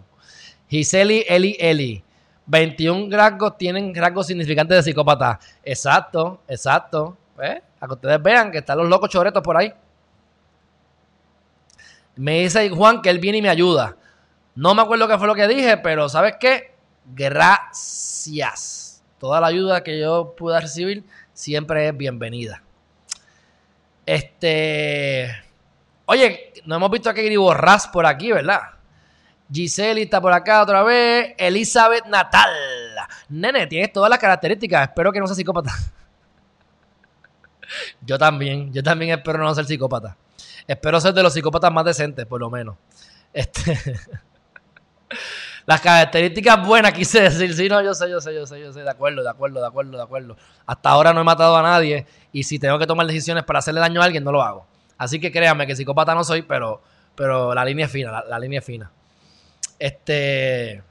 Giseli 0.69 1.25
Eli 1.29 1.57
Eli. 1.59 2.05
21 2.51 3.15
rasgos 3.15 3.59
tienen 3.59 3.95
rasgos 3.95 4.27
significantes 4.27 4.77
de 4.79 4.83
psicópata. 4.83 5.39
Exacto, 5.65 6.43
exacto. 6.49 7.17
A 7.81 7.87
que 7.87 7.93
ustedes 7.93 8.21
vean 8.23 8.51
que 8.51 8.59
están 8.59 8.79
los 8.79 8.89
locos 8.89 9.11
choretos 9.11 9.43
por 9.43 9.57
ahí. 9.57 9.73
Me 12.17 12.41
dice 12.41 12.69
Juan 12.71 13.03
que 13.03 13.11
él 13.11 13.19
viene 13.19 13.39
y 13.39 13.43
me 13.43 13.51
ayuda. 13.51 13.97
No 14.55 14.75
me 14.75 14.83
acuerdo 14.83 15.07
qué 15.07 15.19
fue 15.19 15.27
lo 15.27 15.35
que 15.35 15.47
dije, 15.47 15.77
pero 15.77 16.09
¿sabes 16.09 16.35
qué? 16.41 16.75
Gracias. 17.05 19.03
Toda 19.19 19.41
la 19.41 19.49
ayuda 19.49 19.83
que 19.85 20.01
yo 20.01 20.35
pude 20.37 20.59
recibir 20.61 21.05
siempre 21.39 21.87
es 21.87 21.97
bienvenida. 21.97 22.61
Este. 24.05 25.31
Oye, 26.07 26.53
no 26.65 26.77
hemos 26.77 26.91
visto 26.91 27.09
a 27.09 27.15
Katie 27.15 27.37
Borras 27.37 27.87
por 27.87 28.05
aquí, 28.07 28.33
¿verdad? 28.33 28.61
Giselle 29.53 30.03
está 30.03 30.21
por 30.21 30.33
acá 30.33 30.63
otra 30.63 30.83
vez. 30.83 31.35
Elizabeth 31.39 32.07
Natal. 32.07 32.51
Nene, 33.29 33.67
tienes 33.69 33.93
todas 33.93 34.11
las 34.11 34.19
características. 34.19 34.89
Espero 34.89 35.13
que 35.13 35.21
no 35.21 35.27
seas 35.29 35.37
psicópata. 35.37 35.71
Yo 38.01 38.17
también, 38.19 38.73
yo 38.73 38.83
también 38.83 39.11
espero 39.19 39.39
no 39.41 39.55
ser 39.55 39.67
psicópata. 39.67 40.17
Espero 40.67 40.99
ser 41.03 41.13
de 41.13 41.23
los 41.23 41.35
psicópatas 41.35 41.71
más 41.71 41.85
decentes, 41.85 42.25
por 42.25 42.41
lo 42.41 42.49
menos. 42.49 42.77
Este. 43.31 43.79
Las 45.69 45.83
características 45.83 46.67
buenas 46.67 46.93
quise 46.95 47.21
decir, 47.21 47.53
sí, 47.53 47.69
no, 47.69 47.83
yo 47.83 47.93
sé, 47.93 48.09
yo 48.09 48.23
sé, 48.23 48.35
yo 48.35 48.47
sé, 48.47 48.59
yo 48.59 48.73
sé, 48.73 48.81
de 48.81 48.89
acuerdo, 48.91 49.23
de 49.23 49.29
acuerdo, 49.29 49.61
de 49.61 49.67
acuerdo, 49.67 49.99
de 49.99 50.03
acuerdo. 50.03 50.35
Hasta 50.65 50.89
ahora 50.89 51.13
no 51.13 51.21
he 51.21 51.25
matado 51.25 51.55
a 51.59 51.61
nadie 51.61 52.07
y 52.33 52.43
si 52.45 52.59
tengo 52.59 52.79
que 52.79 52.87
tomar 52.87 53.07
decisiones 53.07 53.45
para 53.45 53.59
hacerle 53.59 53.79
daño 53.81 54.01
a 54.01 54.05
alguien, 54.07 54.25
no 54.25 54.33
lo 54.33 54.43
hago. 54.43 54.67
Así 54.97 55.21
que 55.21 55.31
créanme 55.31 55.67
que 55.67 55.77
psicópata 55.77 56.15
no 56.15 56.25
soy, 56.25 56.41
pero, 56.41 56.81
pero 57.15 57.53
la 57.55 57.67
línea 57.67 57.85
es 57.85 57.93
fina, 57.93 58.25
la, 58.27 58.39
línea 58.39 58.61
es 58.61 58.65
fina. 58.65 58.91
Este. 59.79 60.83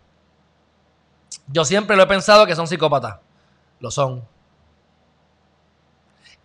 Yo 1.48 1.66
siempre 1.66 1.96
lo 1.98 2.04
he 2.04 2.08
pensado 2.08 2.46
que 2.46 2.56
son 2.56 2.68
psicópatas. 2.68 3.16
Lo 3.80 3.90
son. 3.90 4.24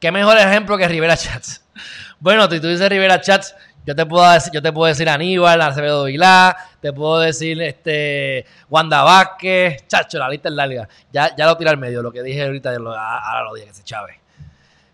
Qué 0.00 0.10
mejor 0.10 0.38
ejemplo 0.38 0.78
que 0.78 0.88
Rivera 0.88 1.18
Chats. 1.18 1.66
Bueno, 2.22 2.48
si 2.48 2.60
tú 2.60 2.68
dices 2.68 2.88
Rivera 2.88 3.20
Chats, 3.20 3.52
yo 3.84 3.96
te 3.96 4.06
puedo 4.06 4.30
decir, 4.30 4.52
yo 4.52 4.62
te 4.62 4.72
puedo 4.72 4.86
decir 4.86 5.08
Aníbal, 5.08 5.60
Arcevedo 5.60 6.04
Vilá, 6.04 6.56
te 6.80 6.92
puedo 6.92 7.18
decir 7.18 7.60
este 7.62 8.46
Wanda 8.70 9.02
Vázquez, 9.02 9.88
chacho, 9.88 10.18
la 10.18 10.28
lista 10.28 10.48
es 10.48 10.54
larga. 10.54 10.88
Ya, 11.12 11.34
ya 11.34 11.46
lo 11.46 11.56
tira 11.56 11.72
al 11.72 11.78
medio, 11.78 12.00
lo 12.00 12.12
que 12.12 12.22
dije 12.22 12.44
ahorita, 12.44 12.70
ahora 12.70 13.42
lo 13.44 13.54
dije 13.54 13.66
que 13.68 13.74
se 13.74 13.82
chave. 13.82 14.20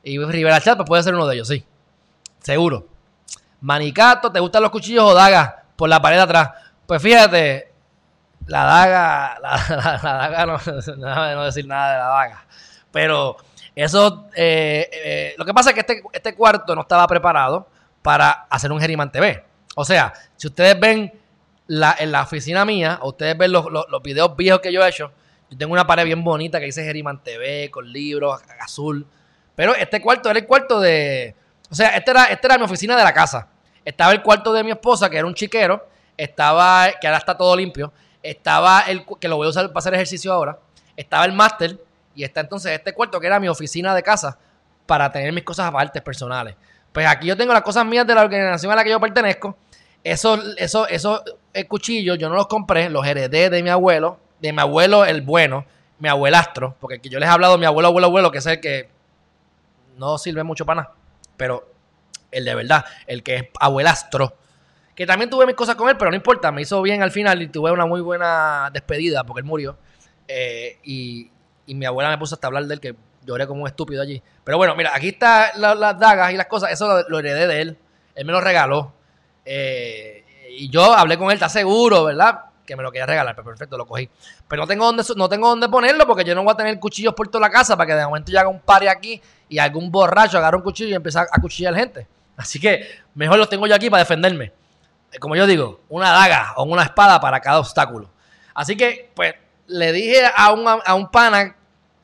Y 0.03 0.19
Rivera 0.19 0.59
Chat 0.61 0.77
pues, 0.79 0.89
puede 0.89 1.03
ser 1.03 1.15
uno 1.15 1.27
de 1.27 1.35
ellos, 1.35 1.49
sí. 1.49 1.63
Seguro. 2.41 2.87
Manicato, 3.61 4.33
¿te 4.33 4.41
gustan 4.41 4.63
los 4.63 4.71
cuchillos 4.71 5.05
o 5.05 5.13
dagas 5.13 5.53
por 5.77 5.91
la 5.91 6.01
pared 6.01 6.17
de 6.17 6.23
atrás? 6.23 6.51
Pues 6.87 7.03
fíjate, 7.03 7.71
la 8.47 8.65
daga, 8.65 9.39
la, 9.43 9.99
daga, 10.03 10.47
no, 10.47 11.45
decir 11.45 11.67
nada 11.67 11.93
de 11.93 11.99
la 11.99 12.07
daga. 12.07 12.47
Pero 12.91 13.37
eso, 13.75 14.29
eh, 14.35 14.89
eh, 14.91 15.35
lo 15.37 15.45
que 15.45 15.53
pasa 15.53 15.71
es 15.71 15.75
que 15.75 15.81
este, 15.81 16.03
este 16.11 16.35
cuarto 16.35 16.75
no 16.75 16.81
estaba 16.81 17.07
preparado 17.07 17.69
para 18.03 18.31
hacer 18.49 18.73
un 18.73 18.81
Geriman 18.81 19.11
TV. 19.11 19.45
O 19.75 19.85
sea, 19.85 20.13
si 20.37 20.47
ustedes 20.49 20.79
ven 20.79 21.13
la, 21.67 21.95
en 21.99 22.13
la 22.13 22.23
oficina 22.23 22.65
mía, 22.65 23.01
ustedes 23.03 23.37
ven 23.37 23.53
los, 23.53 23.67
los, 23.71 23.87
videos 24.03 24.37
viejos 24.37 24.61
que 24.61 24.73
yo 24.73 24.83
he 24.85 24.89
hecho, 24.89 25.13
yo 25.51 25.57
tengo 25.59 25.73
una 25.73 25.87
pared 25.87 26.05
bien 26.05 26.23
bonita 26.25 26.59
que 26.59 26.67
dice 26.67 26.85
Geriman 26.85 27.23
TV, 27.23 27.71
con 27.71 27.91
libros, 27.91 28.41
azul. 28.61 29.07
Pero 29.55 29.75
este 29.75 30.01
cuarto 30.01 30.31
era 30.31 30.39
el 30.39 30.47
cuarto 30.47 30.81
de... 30.81 31.35
O 31.71 31.75
sea, 31.75 31.97
este, 31.97 32.13
este 32.31 32.47
era, 32.47 32.59
mi 32.59 32.65
oficina 32.65 32.97
de 32.97 33.05
la 33.05 33.13
casa. 33.13 33.49
Estaba 33.85 34.13
el 34.13 34.23
cuarto 34.23 34.53
de 34.53 34.65
mi 34.65 34.71
esposa, 34.71 35.09
que 35.09 35.17
era 35.17 35.27
un 35.27 35.35
chiquero. 35.35 35.87
Estaba, 36.17 36.89
que 37.01 37.07
ahora 37.07 37.19
está 37.19 37.37
todo 37.37 37.57
limpio. 37.57 37.93
Estaba 38.23 38.83
el, 38.89 39.05
que 39.19 39.29
lo 39.29 39.37
voy 39.37 39.47
a 39.47 39.51
usar 39.51 39.67
para 39.69 39.79
hacer 39.79 39.95
ejercicio 39.95 40.33
ahora. 40.33 40.59
Estaba 40.97 41.25
el 41.25 41.33
máster. 41.33 41.79
Y 42.15 42.25
está 42.25 42.41
entonces 42.41 42.73
este 42.73 42.93
cuarto 42.93 43.21
que 43.21 43.27
era 43.27 43.39
mi 43.41 43.49
oficina 43.49 43.95
de 43.95 44.03
casa 44.03 44.39
para 44.87 45.11
tener 45.13 45.33
mis 45.33 45.45
cosas 45.45 45.67
aparte 45.67 46.03
personales. 46.03 46.57
Pues 46.93 47.07
aquí 47.07 47.27
yo 47.27 47.37
tengo 47.37 47.53
las 47.53 47.63
cosas 47.63 47.85
mías 47.87 48.07
de 48.07 48.15
la 48.15 48.23
organización 48.23 48.73
a 48.73 48.77
la 48.77 48.85
que 48.85 48.91
yo 48.91 49.01
pertenezco. 49.01 49.57
Esos, 50.03 50.41
eso, 50.59 50.87
eh, 51.53 51.67
cuchillos 51.67 52.19
yo 52.19 52.29
no 52.29 52.35
los 52.37 52.47
compré, 52.47 52.89
los 52.89 53.07
heredé 53.07 53.51
de 53.51 53.63
mi 53.63 53.69
abuelo, 53.71 54.19
de 54.41 54.53
mi 54.53 54.61
abuelo 54.61 55.05
el 55.05 55.23
bueno, 55.23 55.67
mi 55.99 56.09
abuelastro, 56.09 56.77
porque 56.81 56.95
aquí 56.97 57.09
yo 57.09 57.19
les 57.19 57.29
he 57.29 57.33
hablado 57.33 57.55
de 57.55 57.59
mi 57.59 57.67
abuelo, 57.67 57.89
abuelo, 57.89 58.07
abuelo, 58.07 58.31
que 58.31 58.39
es 58.39 58.47
el 58.47 58.61
que 58.61 58.89
no 59.97 60.17
sirve 60.17 60.45
mucho 60.45 60.65
para 60.65 60.83
nada, 60.83 60.95
pero 61.37 61.69
el 62.31 62.45
de 62.45 62.55
verdad, 62.55 62.85
el 63.09 63.23
que 63.25 63.37
es 63.37 63.45
abuelastro, 63.61 64.35
que 64.95 65.05
también 65.05 65.29
tuve 65.31 65.45
mis 65.47 65.57
cosas 65.57 65.75
con 65.75 65.89
él, 65.89 65.97
pero 65.99 66.11
no 66.13 66.17
importa, 66.17 66.53
me 66.53 66.63
hizo 66.63 66.81
bien 66.81 67.03
al 67.03 67.11
final 67.11 67.43
y 67.43 67.49
tuve 67.49 67.73
una 67.73 67.85
muy 67.85 68.01
buena 68.01 68.71
despedida 68.73 69.25
porque 69.25 69.41
él 69.41 69.47
murió. 69.47 69.77
Eh, 70.29 70.79
y, 70.85 71.31
mi 71.67 71.85
abuela 71.85 72.09
me 72.09 72.17
puso 72.19 72.35
hasta 72.35 72.47
hablar 72.47 72.65
del 72.65 72.81
que 72.81 72.95
lloré 73.29 73.47
como 73.47 73.63
un 73.63 73.69
estúpido 73.69 74.03
allí. 74.03 74.21
Pero 74.43 74.57
bueno, 74.57 74.75
mira, 74.75 74.91
aquí 74.95 75.09
están 75.09 75.51
las 75.61 75.99
dagas 75.99 76.33
y 76.33 76.37
las 76.37 76.47
cosas. 76.47 76.71
Eso 76.73 77.05
lo, 77.09 77.19
heredé 77.19 77.47
de 77.47 77.61
él. 77.61 77.79
Él 78.15 78.25
me 78.25 78.33
lo 78.33 78.41
regaló. 78.41 78.93
Eh, 79.45 80.25
y 80.59 80.69
yo 80.71 80.93
hablé 80.95 81.19
con 81.19 81.29
él, 81.29 81.35
está 81.35 81.49
seguro, 81.49 82.05
¿verdad? 82.05 82.41
Que 82.67 82.75
me 82.75 82.83
lo 82.83 82.91
quería 82.91 83.07
regalar, 83.07 83.35
pero 83.37 83.45
perfecto, 83.49 83.77
lo 83.77 83.87
cogí. 83.87 84.09
Pero 84.49 84.63
no 84.63 84.67
tengo 84.67 84.87
dónde, 84.87 85.05
no 85.17 85.29
tengo 85.29 85.49
dónde 85.49 85.69
ponerlo 85.69 86.07
porque 86.07 86.25
yo 86.25 86.35
no 86.35 86.43
voy 86.43 86.53
a 86.53 86.57
tener 86.57 86.79
cuchillos 86.81 87.15
por 87.15 87.29
toda 87.29 87.43
la 87.43 87.51
casa 87.51 87.77
para 87.77 87.87
que 87.87 87.95
de 87.95 88.05
momento 88.07 88.33
yo 88.33 88.41
haga 88.41 88.49
un 88.49 88.61
party 88.61 88.89
aquí 88.89 89.21
y 89.49 89.59
algún 89.59 89.91
borracho 89.91 90.39
agarre 90.39 90.57
un 90.57 90.63
cuchillo 90.63 90.91
y 90.91 90.95
empiece 90.95 91.19
a 91.19 91.27
cuchillar 91.41 91.75
gente. 91.75 92.07
Así 92.37 92.59
que 92.59 92.89
mejor 93.15 93.39
los 93.39 93.49
tengo 93.49 93.67
yo 93.67 93.75
aquí 93.75 93.91
para 93.91 94.03
defenderme. 94.03 94.53
Eh, 95.13 95.19
como 95.19 95.37
yo 95.37 95.47
digo, 95.47 95.81
una 95.91 96.11
daga 96.11 96.55
o 96.57 96.65
una 96.65 96.83
espada 96.83 97.21
para 97.21 97.41
cada 97.41 97.61
obstáculo. 97.61 98.09
Así 98.55 98.77
que, 98.77 99.11
pues, 99.15 99.35
le 99.69 99.93
dije 99.93 100.23
a 100.35 100.51
un, 100.53 100.65
a 100.67 100.95
un 100.95 101.11
pana, 101.11 101.55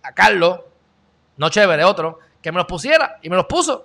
a 0.02 0.12
Carlos, 0.14 0.60
no 1.36 1.48
chévere, 1.50 1.84
otro, 1.84 2.18
que 2.40 2.50
me 2.52 2.58
los 2.58 2.66
pusiera 2.66 3.16
y 3.22 3.30
me 3.30 3.36
los 3.36 3.46
puso. 3.46 3.84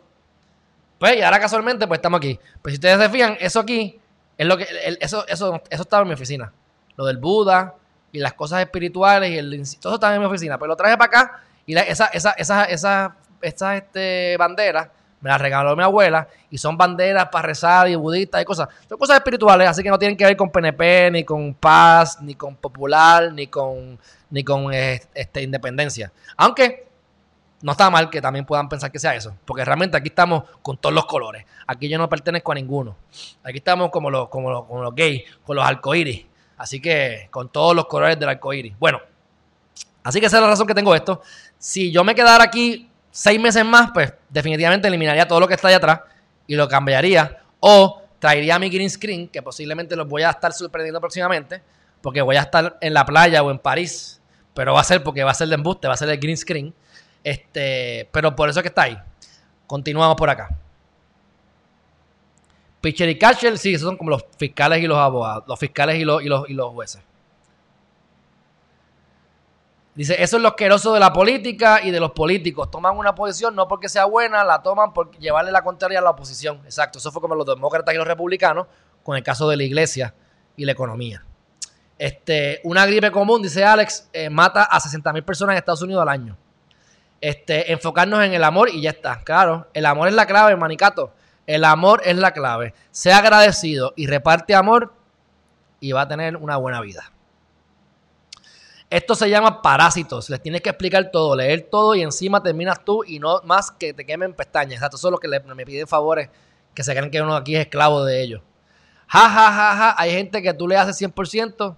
Pues, 0.97 1.17
y 1.17 1.21
ahora 1.21 1.39
casualmente, 1.39 1.87
pues 1.87 1.99
estamos 1.99 2.17
aquí. 2.19 2.39
Pues 2.61 2.73
si 2.73 2.75
ustedes 2.77 2.99
se 2.99 3.09
fijan, 3.09 3.37
eso 3.39 3.59
aquí 3.61 3.99
es 4.37 4.47
lo 4.47 4.57
que. 4.57 4.67
eso, 4.99 5.25
eso, 5.27 5.61
eso 5.69 5.81
estaba 5.81 6.01
en 6.03 6.09
mi 6.09 6.13
oficina. 6.13 6.51
Lo 6.97 7.05
del 7.05 7.17
Buda 7.17 7.75
y 8.11 8.19
las 8.19 8.33
cosas 8.33 8.61
espirituales 8.61 9.29
y 9.31 9.37
el. 9.37 9.49
Todo 9.81 9.93
eso 9.93 9.93
estaba 9.95 10.13
en 10.13 10.19
mi 10.21 10.25
oficina. 10.27 10.57
Pues 10.57 10.67
lo 10.67 10.75
traje 10.75 10.97
para 10.97 11.05
acá 11.07 11.39
y 11.65 11.77
esa, 11.77 12.07
esa, 12.07 12.31
esa, 12.31 12.65
esas 12.65 13.11
este, 13.41 14.35
banderas 14.37 14.89
me 15.21 15.29
las 15.29 15.41
regaló 15.41 15.75
mi 15.75 15.83
abuela 15.83 16.29
y 16.49 16.57
son 16.57 16.77
banderas 16.77 17.27
para 17.29 17.49
rezar 17.49 17.89
y 17.89 17.95
budistas 17.95 18.41
y 18.41 18.45
cosas. 18.45 18.69
Son 18.87 18.97
cosas 18.97 19.17
espirituales, 19.17 19.67
así 19.67 19.83
que 19.83 19.89
no 19.89 19.99
tienen 19.99 20.15
que 20.15 20.23
ver 20.23 20.37
con 20.37 20.49
PNP, 20.49 21.11
ni 21.11 21.23
con 21.25 21.53
paz, 21.55 22.21
ni 22.21 22.35
con 22.35 22.55
popular, 22.55 23.31
ni 23.33 23.47
con, 23.47 23.99
ni 24.29 24.43
con 24.45 24.73
este, 24.73 25.41
independencia. 25.41 26.09
Aunque 26.37 26.88
no 27.61 27.73
está 27.73 27.89
mal 27.89 28.09
que 28.09 28.21
también 28.21 28.45
puedan 28.45 28.69
pensar 28.69 28.91
que 28.91 28.99
sea 28.99 29.13
eso, 29.15 29.35
porque 29.45 29.65
realmente 29.65 29.97
aquí 29.97 30.07
estamos 30.09 30.43
con 30.61 30.77
todos 30.77 30.95
los 30.95 31.05
colores. 31.05 31.45
Aquí 31.67 31.89
yo 31.89 31.97
no 31.97 32.07
pertenezco 32.07 32.53
a 32.53 32.55
ninguno. 32.55 32.95
Aquí 33.43 33.57
estamos 33.57 33.89
como 33.91 34.09
los, 34.09 34.29
como 34.29 34.49
los, 34.51 34.95
gays, 34.95 35.23
con 35.45 35.57
los 35.57 35.65
arcoíris. 35.65 36.25
Así 36.57 36.81
que 36.81 37.27
con 37.31 37.49
todos 37.51 37.75
los 37.75 37.85
colores 37.85 38.17
del 38.19 38.29
arcoíris. 38.29 38.73
Bueno, 38.79 38.99
así 40.03 40.19
que 40.21 40.27
esa 40.27 40.37
es 40.37 40.41
la 40.43 40.47
razón 40.49 40.67
que 40.67 40.73
tengo 40.75 40.95
esto. 40.95 41.21
Si 41.57 41.91
yo 41.91 42.03
me 42.03 42.15
quedara 42.15 42.43
aquí 42.43 42.89
seis 43.11 43.39
meses 43.39 43.65
más, 43.65 43.91
pues 43.93 44.13
definitivamente 44.29 44.87
eliminaría 44.87 45.27
todo 45.27 45.39
lo 45.41 45.47
que 45.47 45.55
está 45.55 45.67
allá 45.67 45.77
atrás 45.77 45.99
y 46.47 46.55
lo 46.55 46.67
cambiaría. 46.69 47.39
O 47.59 48.01
traería 48.19 48.57
mi 48.57 48.69
green 48.69 48.89
screen, 48.89 49.27
que 49.27 49.41
posiblemente 49.41 49.97
los 49.97 50.07
voy 50.07 50.23
a 50.23 50.29
estar 50.29 50.53
sorprendiendo 50.53 51.01
próximamente, 51.01 51.61
porque 52.01 52.21
voy 52.21 52.37
a 52.37 52.41
estar 52.41 52.77
en 52.79 52.93
la 52.93 53.05
playa 53.05 53.43
o 53.43 53.51
en 53.51 53.59
París, 53.59 54.21
pero 54.53 54.73
va 54.73 54.79
a 54.79 54.83
ser 54.85 55.03
porque 55.03 55.23
va 55.25 55.31
a 55.31 55.33
ser 55.33 55.49
de 55.49 55.55
embuste, 55.55 55.89
va 55.89 55.93
a 55.93 55.97
ser 55.97 56.09
el 56.09 56.17
green 56.19 56.37
screen 56.37 56.73
este, 57.23 58.07
pero 58.11 58.35
por 58.35 58.49
eso 58.49 58.59
es 58.59 58.63
que 58.63 58.69
está 58.69 58.83
ahí. 58.83 58.97
Continuamos 59.67 60.15
por 60.15 60.29
acá. 60.29 60.49
Pichel 62.81 63.09
y 63.09 63.19
catcher, 63.19 63.57
sí, 63.57 63.73
esos 63.73 63.87
son 63.87 63.97
como 63.97 64.09
los 64.11 64.25
fiscales 64.37 64.81
y 64.81 64.87
los 64.87 64.97
abogados, 64.97 65.43
los 65.47 65.59
fiscales 65.59 65.97
y 65.97 66.05
los, 66.05 66.23
y 66.23 66.27
los, 66.53 66.71
jueces. 66.73 67.01
Dice, 69.93 70.15
eso 70.23 70.37
es 70.37 70.41
lo 70.41 70.47
asqueroso 70.49 70.93
de 70.93 70.99
la 71.01 71.11
política 71.11 71.81
y 71.83 71.91
de 71.91 71.99
los 71.99 72.11
políticos. 72.11 72.71
Toman 72.71 72.95
una 72.97 73.13
posición 73.13 73.53
no 73.53 73.67
porque 73.67 73.89
sea 73.89 74.05
buena, 74.05 74.45
la 74.45 74.61
toman 74.61 74.93
por 74.93 75.11
llevarle 75.17 75.51
la 75.51 75.61
contraria 75.61 75.99
a 75.99 76.01
la 76.01 76.11
oposición. 76.11 76.61
Exacto, 76.63 76.99
eso 76.99 77.11
fue 77.11 77.21
como 77.21 77.35
los 77.35 77.45
demócratas 77.45 77.93
y 77.93 77.97
los 77.97 78.07
republicanos 78.07 78.67
con 79.03 79.17
el 79.17 79.23
caso 79.23 79.49
de 79.49 79.57
la 79.57 79.63
iglesia 79.63 80.13
y 80.55 80.63
la 80.63 80.71
economía. 80.71 81.21
Este, 81.97 82.61
una 82.63 82.85
gripe 82.85 83.11
común, 83.11 83.41
dice 83.41 83.65
Alex, 83.65 84.07
eh, 84.13 84.29
mata 84.29 84.63
a 84.63 84.79
60.000 84.79 85.21
personas 85.25 85.53
en 85.53 85.57
Estados 85.57 85.81
Unidos 85.81 86.01
al 86.01 86.07
año. 86.09 86.37
Este, 87.21 87.73
enfocarnos 87.73 88.23
en 88.23 88.33
el 88.33 88.43
amor 88.43 88.69
y 88.69 88.81
ya 88.81 88.91
está. 88.91 89.21
Claro, 89.23 89.67
el 89.73 89.85
amor 89.85 90.07
es 90.07 90.13
la 90.13 90.25
clave, 90.25 90.55
manicato. 90.55 91.11
El 91.47 91.63
amor 91.63 92.01
es 92.05 92.15
la 92.17 92.31
clave. 92.31 92.73
Sea 92.91 93.17
agradecido 93.17 93.93
y 93.95 94.07
reparte 94.07 94.55
amor 94.55 94.93
y 95.79 95.91
va 95.91 96.01
a 96.01 96.07
tener 96.07 96.37
una 96.37 96.57
buena 96.57 96.79
vida. 96.81 97.11
Esto 98.89 99.15
se 99.15 99.29
llama 99.29 99.61
parásitos. 99.61 100.29
Les 100.29 100.41
tienes 100.41 100.61
que 100.61 100.69
explicar 100.69 101.11
todo, 101.11 101.35
leer 101.35 101.67
todo 101.69 101.93
y 101.95 102.01
encima 102.01 102.41
terminas 102.41 102.83
tú 102.85 103.03
y 103.03 103.19
no 103.19 103.41
más 103.43 103.71
que 103.71 103.93
te 103.93 104.05
quemen 104.05 104.33
pestañas. 104.33 104.75
Exacto, 104.75 104.97
eso 104.97 105.13
es 105.13 105.19
que 105.19 105.27
le, 105.27 105.39
me 105.41 105.65
piden 105.65 105.87
favores, 105.87 106.29
que 106.73 106.83
se 106.83 106.95
creen 106.95 107.11
que 107.11 107.21
uno 107.21 107.35
aquí 107.35 107.55
es 107.55 107.61
esclavo 107.61 108.05
de 108.05 108.21
ellos. 108.21 108.41
jajajaja 109.07 109.95
Hay 109.97 110.11
gente 110.11 110.41
que 110.41 110.53
tú 110.53 110.67
le 110.67 110.77
haces 110.77 110.99
100%, 111.01 111.75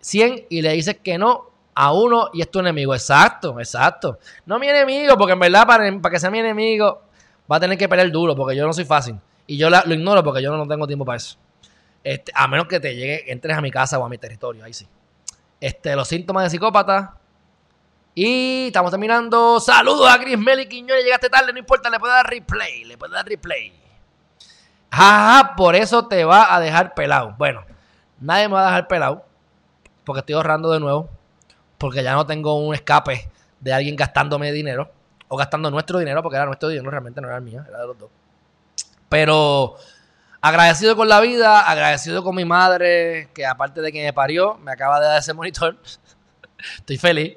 100 0.00 0.46
y 0.48 0.62
le 0.62 0.72
dices 0.72 0.96
que 1.02 1.18
no 1.18 1.50
a 1.76 1.92
uno 1.92 2.28
y 2.32 2.40
es 2.40 2.50
tu 2.50 2.58
enemigo. 2.58 2.94
Exacto, 2.94 3.54
exacto. 3.60 4.18
No 4.46 4.58
mi 4.58 4.66
enemigo, 4.68 5.14
porque 5.16 5.34
en 5.34 5.38
verdad 5.38 5.66
para, 5.66 5.94
que 6.10 6.18
sea 6.18 6.30
mi 6.30 6.40
enemigo 6.40 7.02
va 7.50 7.56
a 7.56 7.60
tener 7.60 7.78
que 7.78 7.88
pelear 7.88 8.10
duro, 8.10 8.34
porque 8.34 8.56
yo 8.56 8.66
no 8.66 8.72
soy 8.72 8.84
fácil. 8.86 9.20
Y 9.46 9.56
yo 9.58 9.70
lo 9.70 9.80
ignoro 9.94 10.24
porque 10.24 10.42
yo 10.42 10.56
no 10.56 10.66
tengo 10.66 10.86
tiempo 10.88 11.04
para 11.04 11.18
eso. 11.18 11.38
Este, 12.02 12.32
a 12.34 12.48
menos 12.48 12.66
que 12.66 12.80
te 12.80 12.96
llegue, 12.96 13.30
entres 13.30 13.56
a 13.56 13.60
mi 13.60 13.70
casa 13.70 13.98
o 13.98 14.04
a 14.04 14.08
mi 14.08 14.18
territorio, 14.18 14.64
ahí 14.64 14.72
sí. 14.72 14.88
Este, 15.60 15.94
los 15.94 16.08
síntomas 16.08 16.44
de 16.44 16.50
psicópata. 16.50 17.16
Y 18.14 18.68
estamos 18.68 18.90
terminando. 18.90 19.60
Saludos 19.60 20.08
a 20.10 20.16
Gris 20.16 20.38
Meli 20.38 20.66
Quiñones. 20.66 21.04
Llegaste 21.04 21.28
tarde, 21.28 21.52
no 21.52 21.58
importa, 21.58 21.90
le 21.90 22.00
puedo 22.00 22.12
dar 22.12 22.26
replay. 22.28 22.84
Le 22.84 22.96
puedo 22.98 23.12
dar 23.12 23.26
replay. 23.26 23.72
Jaja, 24.90 25.54
por 25.54 25.76
eso 25.76 26.06
te 26.08 26.24
va 26.24 26.52
a 26.54 26.58
dejar 26.58 26.94
pelado. 26.94 27.34
Bueno, 27.38 27.64
nadie 28.18 28.48
me 28.48 28.54
va 28.54 28.62
a 28.62 28.66
dejar 28.66 28.88
pelado. 28.88 29.26
Porque 30.04 30.20
estoy 30.20 30.34
ahorrando 30.34 30.70
de 30.72 30.80
nuevo 30.80 31.08
porque 31.78 32.02
ya 32.02 32.14
no 32.14 32.26
tengo 32.26 32.54
un 32.58 32.74
escape 32.74 33.28
de 33.60 33.72
alguien 33.72 33.96
gastándome 33.96 34.52
dinero 34.52 34.90
o 35.28 35.36
gastando 35.36 35.70
nuestro 35.70 35.98
dinero, 35.98 36.22
porque 36.22 36.36
era 36.36 36.46
nuestro 36.46 36.68
dinero, 36.68 36.90
realmente 36.90 37.20
no 37.20 37.28
era 37.28 37.36
el 37.38 37.42
mío, 37.42 37.62
era 37.68 37.80
de 37.80 37.86
los 37.88 37.98
dos. 37.98 38.10
Pero 39.08 39.76
agradecido 40.40 40.94
con 40.96 41.08
la 41.08 41.20
vida, 41.20 41.60
agradecido 41.62 42.22
con 42.22 42.34
mi 42.36 42.44
madre, 42.44 43.28
que 43.34 43.44
aparte 43.44 43.80
de 43.80 43.92
que 43.92 44.04
me 44.04 44.12
parió, 44.12 44.54
me 44.58 44.72
acaba 44.72 45.00
de 45.00 45.06
dar 45.06 45.18
ese 45.18 45.32
monitor. 45.34 45.76
Estoy 46.76 46.98
feliz. 46.98 47.36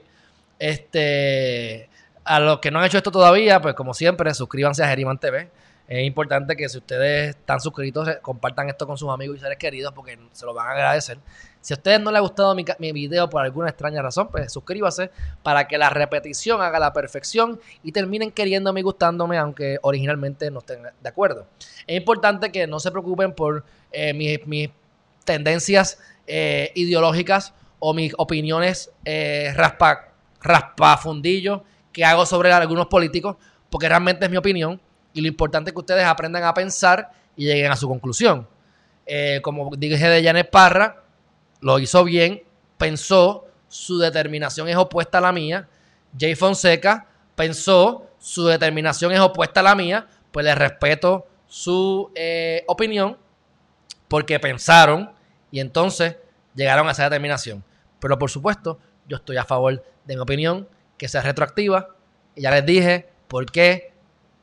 Este, 0.60 1.90
a 2.26 2.40
los 2.40 2.60
que 2.60 2.70
no 2.70 2.80
han 2.80 2.86
hecho 2.86 2.98
esto 2.98 3.12
todavía, 3.12 3.60
pues 3.62 3.74
como 3.74 3.94
siempre, 3.94 4.34
suscríbanse 4.34 4.84
a 4.84 4.88
Geriman 4.90 5.18
TV. 5.18 5.50
Es 5.88 6.06
importante 6.06 6.56
que 6.56 6.70
si 6.70 6.78
ustedes 6.78 7.32
están 7.36 7.60
suscritos, 7.60 8.08
eh, 8.08 8.20
compartan 8.22 8.70
esto 8.70 8.86
con 8.86 8.96
sus 8.98 9.10
amigos 9.10 9.38
y 9.38 9.40
seres 9.40 9.58
queridos 9.58 9.92
porque 9.96 10.20
se 10.34 10.46
lo 10.46 10.54
van 10.54 10.68
a 10.68 10.72
agradecer. 10.72 11.18
Si 11.62 11.74
a 11.74 11.78
ustedes 11.78 12.00
no 12.00 12.10
les 12.10 12.18
ha 12.20 12.22
gustado 12.22 12.56
mi, 12.56 12.64
video 12.94 13.30
por 13.30 13.44
alguna 13.44 13.68
extraña 13.70 14.02
razón, 14.02 14.30
pues 14.30 14.52
suscríbase 14.52 15.12
para 15.44 15.68
que 15.68 15.78
la 15.78 15.90
repetición 15.90 16.62
haga 16.62 16.80
la 16.80 16.94
perfección 16.94 17.60
y 17.84 17.92
terminen 17.92 18.32
queriéndome 18.32 18.80
y 18.80 18.84
gustándome, 18.84 19.38
aunque 19.38 19.78
originalmente 19.82 20.50
no 20.52 20.60
estén 20.60 20.84
de 20.84 21.10
acuerdo. 21.10 21.48
Es 21.86 21.98
importante 21.98 22.52
que 22.52 22.66
no 22.66 22.80
se 22.80 22.90
preocupen 22.92 23.34
por 23.34 23.66
eh, 23.92 24.14
mis, 24.14 24.70
tendencias 25.26 26.00
eh, 26.28 26.72
ideológicas 26.76 27.54
o 27.80 27.94
mis 27.94 28.14
opiniones 28.18 28.92
eh, 29.04 29.52
raspa, 29.56 30.10
raspafundillo 30.42 31.64
que 31.92 32.06
hago 32.06 32.26
sobre 32.26 32.54
algunos 32.54 32.86
políticos, 32.88 33.36
porque 33.70 33.90
realmente 33.90 34.24
es 34.26 34.32
mi 34.32 34.38
opinión 34.38 34.80
y 35.14 35.20
lo 35.20 35.28
importante 35.28 35.72
es 35.72 35.74
que 35.74 35.80
ustedes 35.80 36.06
aprendan 36.06 36.44
a 36.46 36.54
pensar 36.54 37.12
y 37.36 37.48
lleguen 37.48 37.70
a 37.70 37.76
su 37.76 37.88
conclusión. 37.90 38.48
Eh, 39.06 39.42
como 39.44 39.76
dije 39.76 40.08
de 40.08 40.24
Janet 40.24 40.50
Parra, 40.52 41.04
lo 41.62 41.80
hizo 41.80 42.04
bien, 42.04 42.44
pensó, 42.78 43.46
su 43.68 44.00
determinación 44.00 44.68
es 44.68 44.76
opuesta 44.78 45.20
a 45.20 45.22
la 45.22 45.32
mía. 45.32 45.68
Jay 46.18 46.36
Fonseca 46.36 47.06
pensó, 47.36 48.08
su 48.20 48.46
determinación 48.46 49.12
es 49.12 49.20
opuesta 49.20 49.60
a 49.60 49.64
la 49.64 49.76
mía, 49.76 50.08
pues 50.32 50.46
le 50.46 50.56
respeto 50.56 51.28
su 51.48 52.12
eh, 52.16 52.64
opinión 52.68 53.18
porque 54.08 54.40
pensaron 54.40 55.12
y 55.52 55.60
entonces 55.60 56.18
llegaron 56.56 56.88
a 56.88 56.92
esa 56.92 57.04
determinación. 57.04 57.64
Pero 58.00 58.18
por 58.18 58.30
supuesto, 58.32 58.80
yo 59.08 59.18
estoy 59.18 59.38
a 59.38 59.46
favor 59.46 59.84
de 60.06 60.16
mi 60.16 60.20
opinión 60.22 60.68
que 60.98 61.08
sea 61.08 61.22
retroactiva. 61.22 61.90
Y 62.36 62.42
ya 62.42 62.52
les 62.52 62.66
dije 62.66 63.10
por 63.28 63.46
qué 63.52 63.94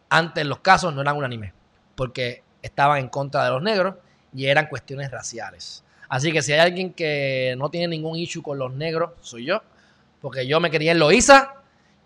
antes 0.09 0.47
los 0.47 0.59
casos 0.61 0.95
no 0.95 1.01
eran 1.03 1.17
unánimes, 1.17 1.53
porque 1.97 2.45
estaban 2.63 2.99
en 2.99 3.09
contra 3.09 3.43
de 3.45 3.51
los 3.51 3.63
negros 3.63 3.97
y 4.33 4.47
eran 4.47 4.67
cuestiones 4.69 5.11
raciales. 5.11 5.83
Así 6.09 6.33
que 6.33 6.43
si 6.43 6.53
hay 6.53 6.61
alguien 6.61 6.93
que 6.93 7.55
no 7.59 7.69
tiene 7.71 7.89
ningún 7.89 8.17
issue 8.19 8.43
con 8.43 8.59
los 8.59 8.73
negros, 8.73 9.11
soy 9.21 9.47
yo. 9.47 9.61
Porque 10.21 10.47
yo 10.47 10.61
me 10.61 10.71
quería 10.71 10.93
en 10.93 10.99
Loíza, 10.99 11.55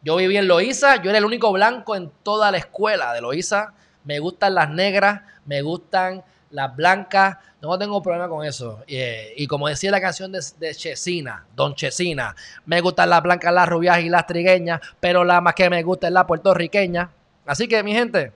yo 0.03 0.17
viví 0.17 0.37
en 0.37 0.49
Loíza, 0.49 1.03
yo 1.03 1.11
era 1.11 1.19
el 1.19 1.25
único 1.25 1.53
blanco 1.53 1.95
en 1.97 2.11
toda 2.23 2.51
la 2.51 2.59
escuela 2.59 3.13
de 3.13 3.21
Loíza. 3.21 3.75
Me 4.05 4.19
gustan 4.19 4.55
las 4.55 4.71
negras, 4.71 5.23
me 5.45 5.61
gustan 5.63 6.23
las 6.51 6.75
blancas, 6.75 7.37
no 7.61 7.79
tengo 7.79 8.03
problema 8.03 8.29
con 8.29 8.45
eso. 8.45 8.81
Y, 8.87 9.47
como 9.47 9.69
decía 9.69 9.91
la 9.91 10.01
canción 10.01 10.33
de, 10.33 10.41
de, 10.59 10.75
Chesina, 10.75 11.45
Don 11.55 11.75
Chesina, 11.75 12.35
me 12.67 12.81
gustan 12.81 13.11
las 13.11 13.23
blancas, 13.23 13.53
las 13.53 13.69
rubias 13.69 14.01
y 14.01 14.09
las 14.09 14.27
trigueñas, 14.27 14.81
pero 14.99 15.23
la 15.25 15.41
más 15.43 15.55
que 15.55 15.69
me 15.69 15.83
gusta 15.83 16.07
es 16.07 16.13
la 16.13 16.27
puertorriqueña. 16.27 17.11
Así 17.47 17.69
que, 17.69 17.83
mi 17.83 17.93
gente, 17.93 18.33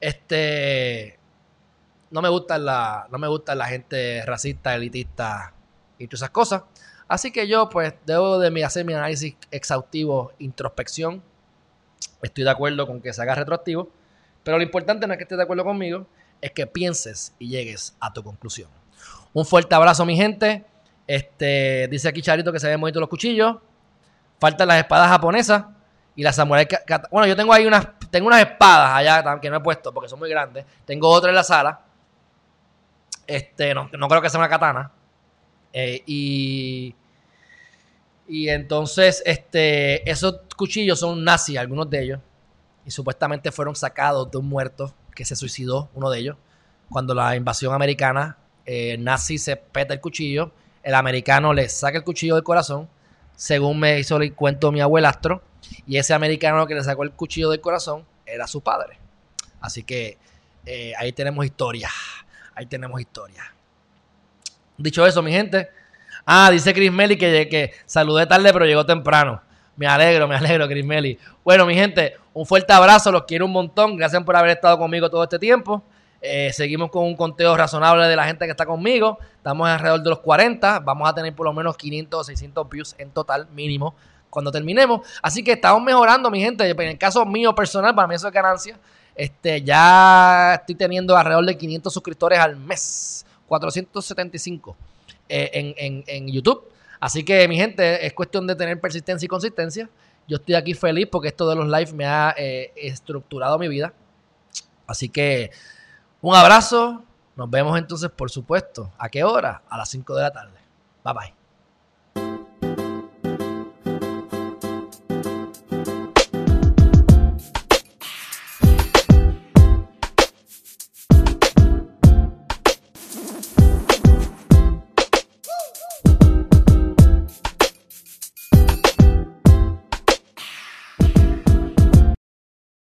este, 0.00 1.15
no 2.10 2.22
me 2.22 2.28
gusta 2.28 2.58
la, 2.58 3.06
no 3.10 3.18
me 3.18 3.28
gusta 3.28 3.54
la 3.54 3.66
gente 3.66 4.24
racista, 4.26 4.74
elitista 4.74 5.52
y 5.98 6.06
todas 6.06 6.20
esas 6.20 6.30
cosas. 6.30 6.62
Así 7.08 7.30
que 7.30 7.46
yo, 7.46 7.68
pues, 7.68 7.94
debo 8.04 8.38
de 8.38 8.64
hacer 8.64 8.84
mi 8.84 8.92
análisis 8.92 9.36
exhaustivo, 9.50 10.32
introspección. 10.38 11.22
Estoy 12.22 12.44
de 12.44 12.50
acuerdo 12.50 12.86
con 12.86 13.00
que 13.00 13.12
se 13.12 13.22
haga 13.22 13.34
retroactivo, 13.34 13.88
pero 14.42 14.56
lo 14.56 14.62
importante 14.62 15.06
no 15.06 15.12
es 15.14 15.18
que 15.18 15.24
estés 15.24 15.38
de 15.38 15.44
acuerdo 15.44 15.64
conmigo, 15.64 16.06
es 16.40 16.50
que 16.50 16.66
pienses 16.66 17.34
y 17.38 17.48
llegues 17.48 17.96
a 18.00 18.12
tu 18.12 18.22
conclusión. 18.22 18.68
Un 19.32 19.44
fuerte 19.46 19.74
abrazo, 19.74 20.04
mi 20.04 20.16
gente. 20.16 20.64
Este, 21.06 21.86
dice 21.90 22.08
aquí 22.08 22.20
Charito 22.22 22.52
que 22.52 22.58
se 22.58 22.66
habían 22.66 22.80
movido 22.80 23.00
los 23.00 23.08
cuchillos. 23.08 23.56
Faltan 24.40 24.68
las 24.68 24.78
espadas 24.78 25.08
japonesas 25.08 25.66
y 26.16 26.22
las 26.22 26.34
samuráis. 26.36 26.66
Bueno, 27.10 27.26
yo 27.28 27.36
tengo 27.36 27.52
ahí 27.52 27.66
unas, 27.66 27.86
tengo 28.10 28.26
unas 28.26 28.40
espadas 28.40 28.90
allá 28.94 29.40
que 29.40 29.48
no 29.48 29.56
he 29.56 29.60
puesto 29.60 29.94
porque 29.94 30.08
son 30.08 30.18
muy 30.18 30.28
grandes. 30.28 30.64
Tengo 30.84 31.08
otra 31.08 31.30
en 31.30 31.36
la 31.36 31.44
sala 31.44 31.85
este, 33.26 33.74
no, 33.74 33.88
creo 33.90 34.22
que 34.22 34.30
sea 34.30 34.38
una 34.40 34.48
katana. 34.48 34.90
Eh, 35.72 36.02
y. 36.06 36.94
Y 38.28 38.48
entonces, 38.48 39.22
este, 39.24 40.08
esos 40.10 40.40
cuchillos 40.56 40.98
son 41.00 41.22
nazis, 41.22 41.58
algunos 41.58 41.88
de 41.90 42.02
ellos. 42.02 42.20
Y 42.84 42.90
supuestamente 42.90 43.52
fueron 43.52 43.76
sacados 43.76 44.30
de 44.30 44.38
un 44.38 44.48
muerto 44.48 44.94
que 45.14 45.24
se 45.24 45.36
suicidó, 45.36 45.88
uno 45.94 46.10
de 46.10 46.18
ellos. 46.20 46.36
Cuando 46.90 47.14
la 47.14 47.36
invasión 47.36 47.72
americana, 47.72 48.36
eh, 48.64 48.96
nazi 48.98 49.38
se 49.38 49.56
peta 49.56 49.94
el 49.94 50.00
cuchillo, 50.00 50.52
el 50.82 50.94
americano 50.94 51.52
le 51.52 51.68
saca 51.68 51.98
el 51.98 52.04
cuchillo 52.04 52.34
del 52.34 52.42
corazón, 52.44 52.88
según 53.36 53.78
me 53.78 53.98
hizo 54.00 54.16
el 54.16 54.34
cuento 54.34 54.72
mi 54.72 54.80
abuelastro. 54.80 55.42
Y 55.86 55.96
ese 55.96 56.12
americano 56.14 56.66
que 56.66 56.74
le 56.74 56.82
sacó 56.82 57.04
el 57.04 57.12
cuchillo 57.12 57.50
del 57.50 57.60
corazón 57.60 58.04
era 58.24 58.48
su 58.48 58.60
padre. 58.60 58.98
Así 59.60 59.84
que 59.84 60.18
eh, 60.64 60.94
ahí 60.98 61.12
tenemos 61.12 61.44
historia. 61.44 61.90
Ahí 62.56 62.64
tenemos 62.64 62.98
historia. 62.98 63.42
Dicho 64.78 65.06
eso, 65.06 65.22
mi 65.22 65.30
gente. 65.30 65.68
Ah, 66.24 66.50
dice 66.50 66.72
Chris 66.72 66.90
Meli 66.90 67.16
que, 67.18 67.72
saludé 67.84 68.26
tarde, 68.26 68.50
pero 68.50 68.64
llegó 68.64 68.84
temprano. 68.86 69.42
Me 69.76 69.86
alegro, 69.86 70.26
me 70.26 70.34
alegro, 70.36 70.66
Chris 70.66 70.84
Meli. 70.84 71.18
Bueno, 71.44 71.66
mi 71.66 71.74
gente, 71.74 72.14
un 72.32 72.46
fuerte 72.46 72.72
abrazo, 72.72 73.12
los 73.12 73.24
quiero 73.24 73.44
un 73.44 73.52
montón. 73.52 73.94
Gracias 73.98 74.22
por 74.24 74.34
haber 74.36 74.52
estado 74.52 74.78
conmigo 74.78 75.10
todo 75.10 75.22
este 75.22 75.38
tiempo. 75.38 75.82
Eh, 76.22 76.50
seguimos 76.54 76.90
con 76.90 77.04
un 77.04 77.14
conteo 77.14 77.54
razonable 77.54 78.08
de 78.08 78.16
la 78.16 78.24
gente 78.24 78.46
que 78.46 78.52
está 78.52 78.64
conmigo. 78.64 79.18
Estamos 79.36 79.68
alrededor 79.68 80.02
de 80.02 80.08
los 80.10 80.20
40. 80.20 80.80
Vamos 80.80 81.06
a 81.10 81.14
tener 81.14 81.34
por 81.34 81.44
lo 81.44 81.52
menos 81.52 81.76
500 81.76 82.20
o 82.20 82.24
600 82.24 82.68
views 82.70 82.94
en 82.96 83.10
total, 83.10 83.46
mínimo, 83.52 83.94
cuando 84.30 84.50
terminemos. 84.50 85.06
Así 85.22 85.44
que 85.44 85.52
estamos 85.52 85.82
mejorando, 85.82 86.30
mi 86.30 86.40
gente. 86.40 86.66
En 86.66 86.80
el 86.80 86.98
caso 86.98 87.26
mío 87.26 87.54
personal, 87.54 87.94
para 87.94 88.08
mí 88.08 88.14
eso 88.14 88.26
es 88.28 88.32
ganancia. 88.32 88.78
Este, 89.16 89.62
ya 89.62 90.56
estoy 90.56 90.74
teniendo 90.74 91.16
alrededor 91.16 91.46
de 91.46 91.56
500 91.56 91.92
suscriptores 91.92 92.38
al 92.38 92.54
mes, 92.58 93.24
475 93.48 94.76
eh, 95.30 96.04
en, 96.06 96.28
YouTube. 96.28 96.64
Así 97.00 97.24
que, 97.24 97.48
mi 97.48 97.56
gente, 97.56 98.06
es 98.06 98.12
cuestión 98.12 98.46
de 98.46 98.54
tener 98.54 98.78
persistencia 98.78 99.24
y 99.24 99.28
consistencia. 99.28 99.88
Yo 100.28 100.36
estoy 100.36 100.54
aquí 100.54 100.74
feliz 100.74 101.08
porque 101.10 101.28
esto 101.28 101.48
de 101.48 101.56
los 101.56 101.66
lives 101.66 101.94
me 101.94 102.04
ha 102.04 102.34
eh, 102.36 102.72
estructurado 102.76 103.58
mi 103.58 103.68
vida. 103.68 103.94
Así 104.86 105.08
que, 105.08 105.50
un 106.20 106.36
abrazo. 106.36 107.02
Nos 107.36 107.50
vemos 107.50 107.78
entonces, 107.78 108.10
por 108.10 108.30
supuesto. 108.30 108.92
¿A 108.98 109.08
qué 109.10 109.22
hora? 109.24 109.62
A 109.68 109.76
las 109.78 109.88
5 109.90 110.14
de 110.16 110.22
la 110.22 110.30
tarde. 110.30 110.58
Bye 111.04 111.14
bye. 111.14 111.35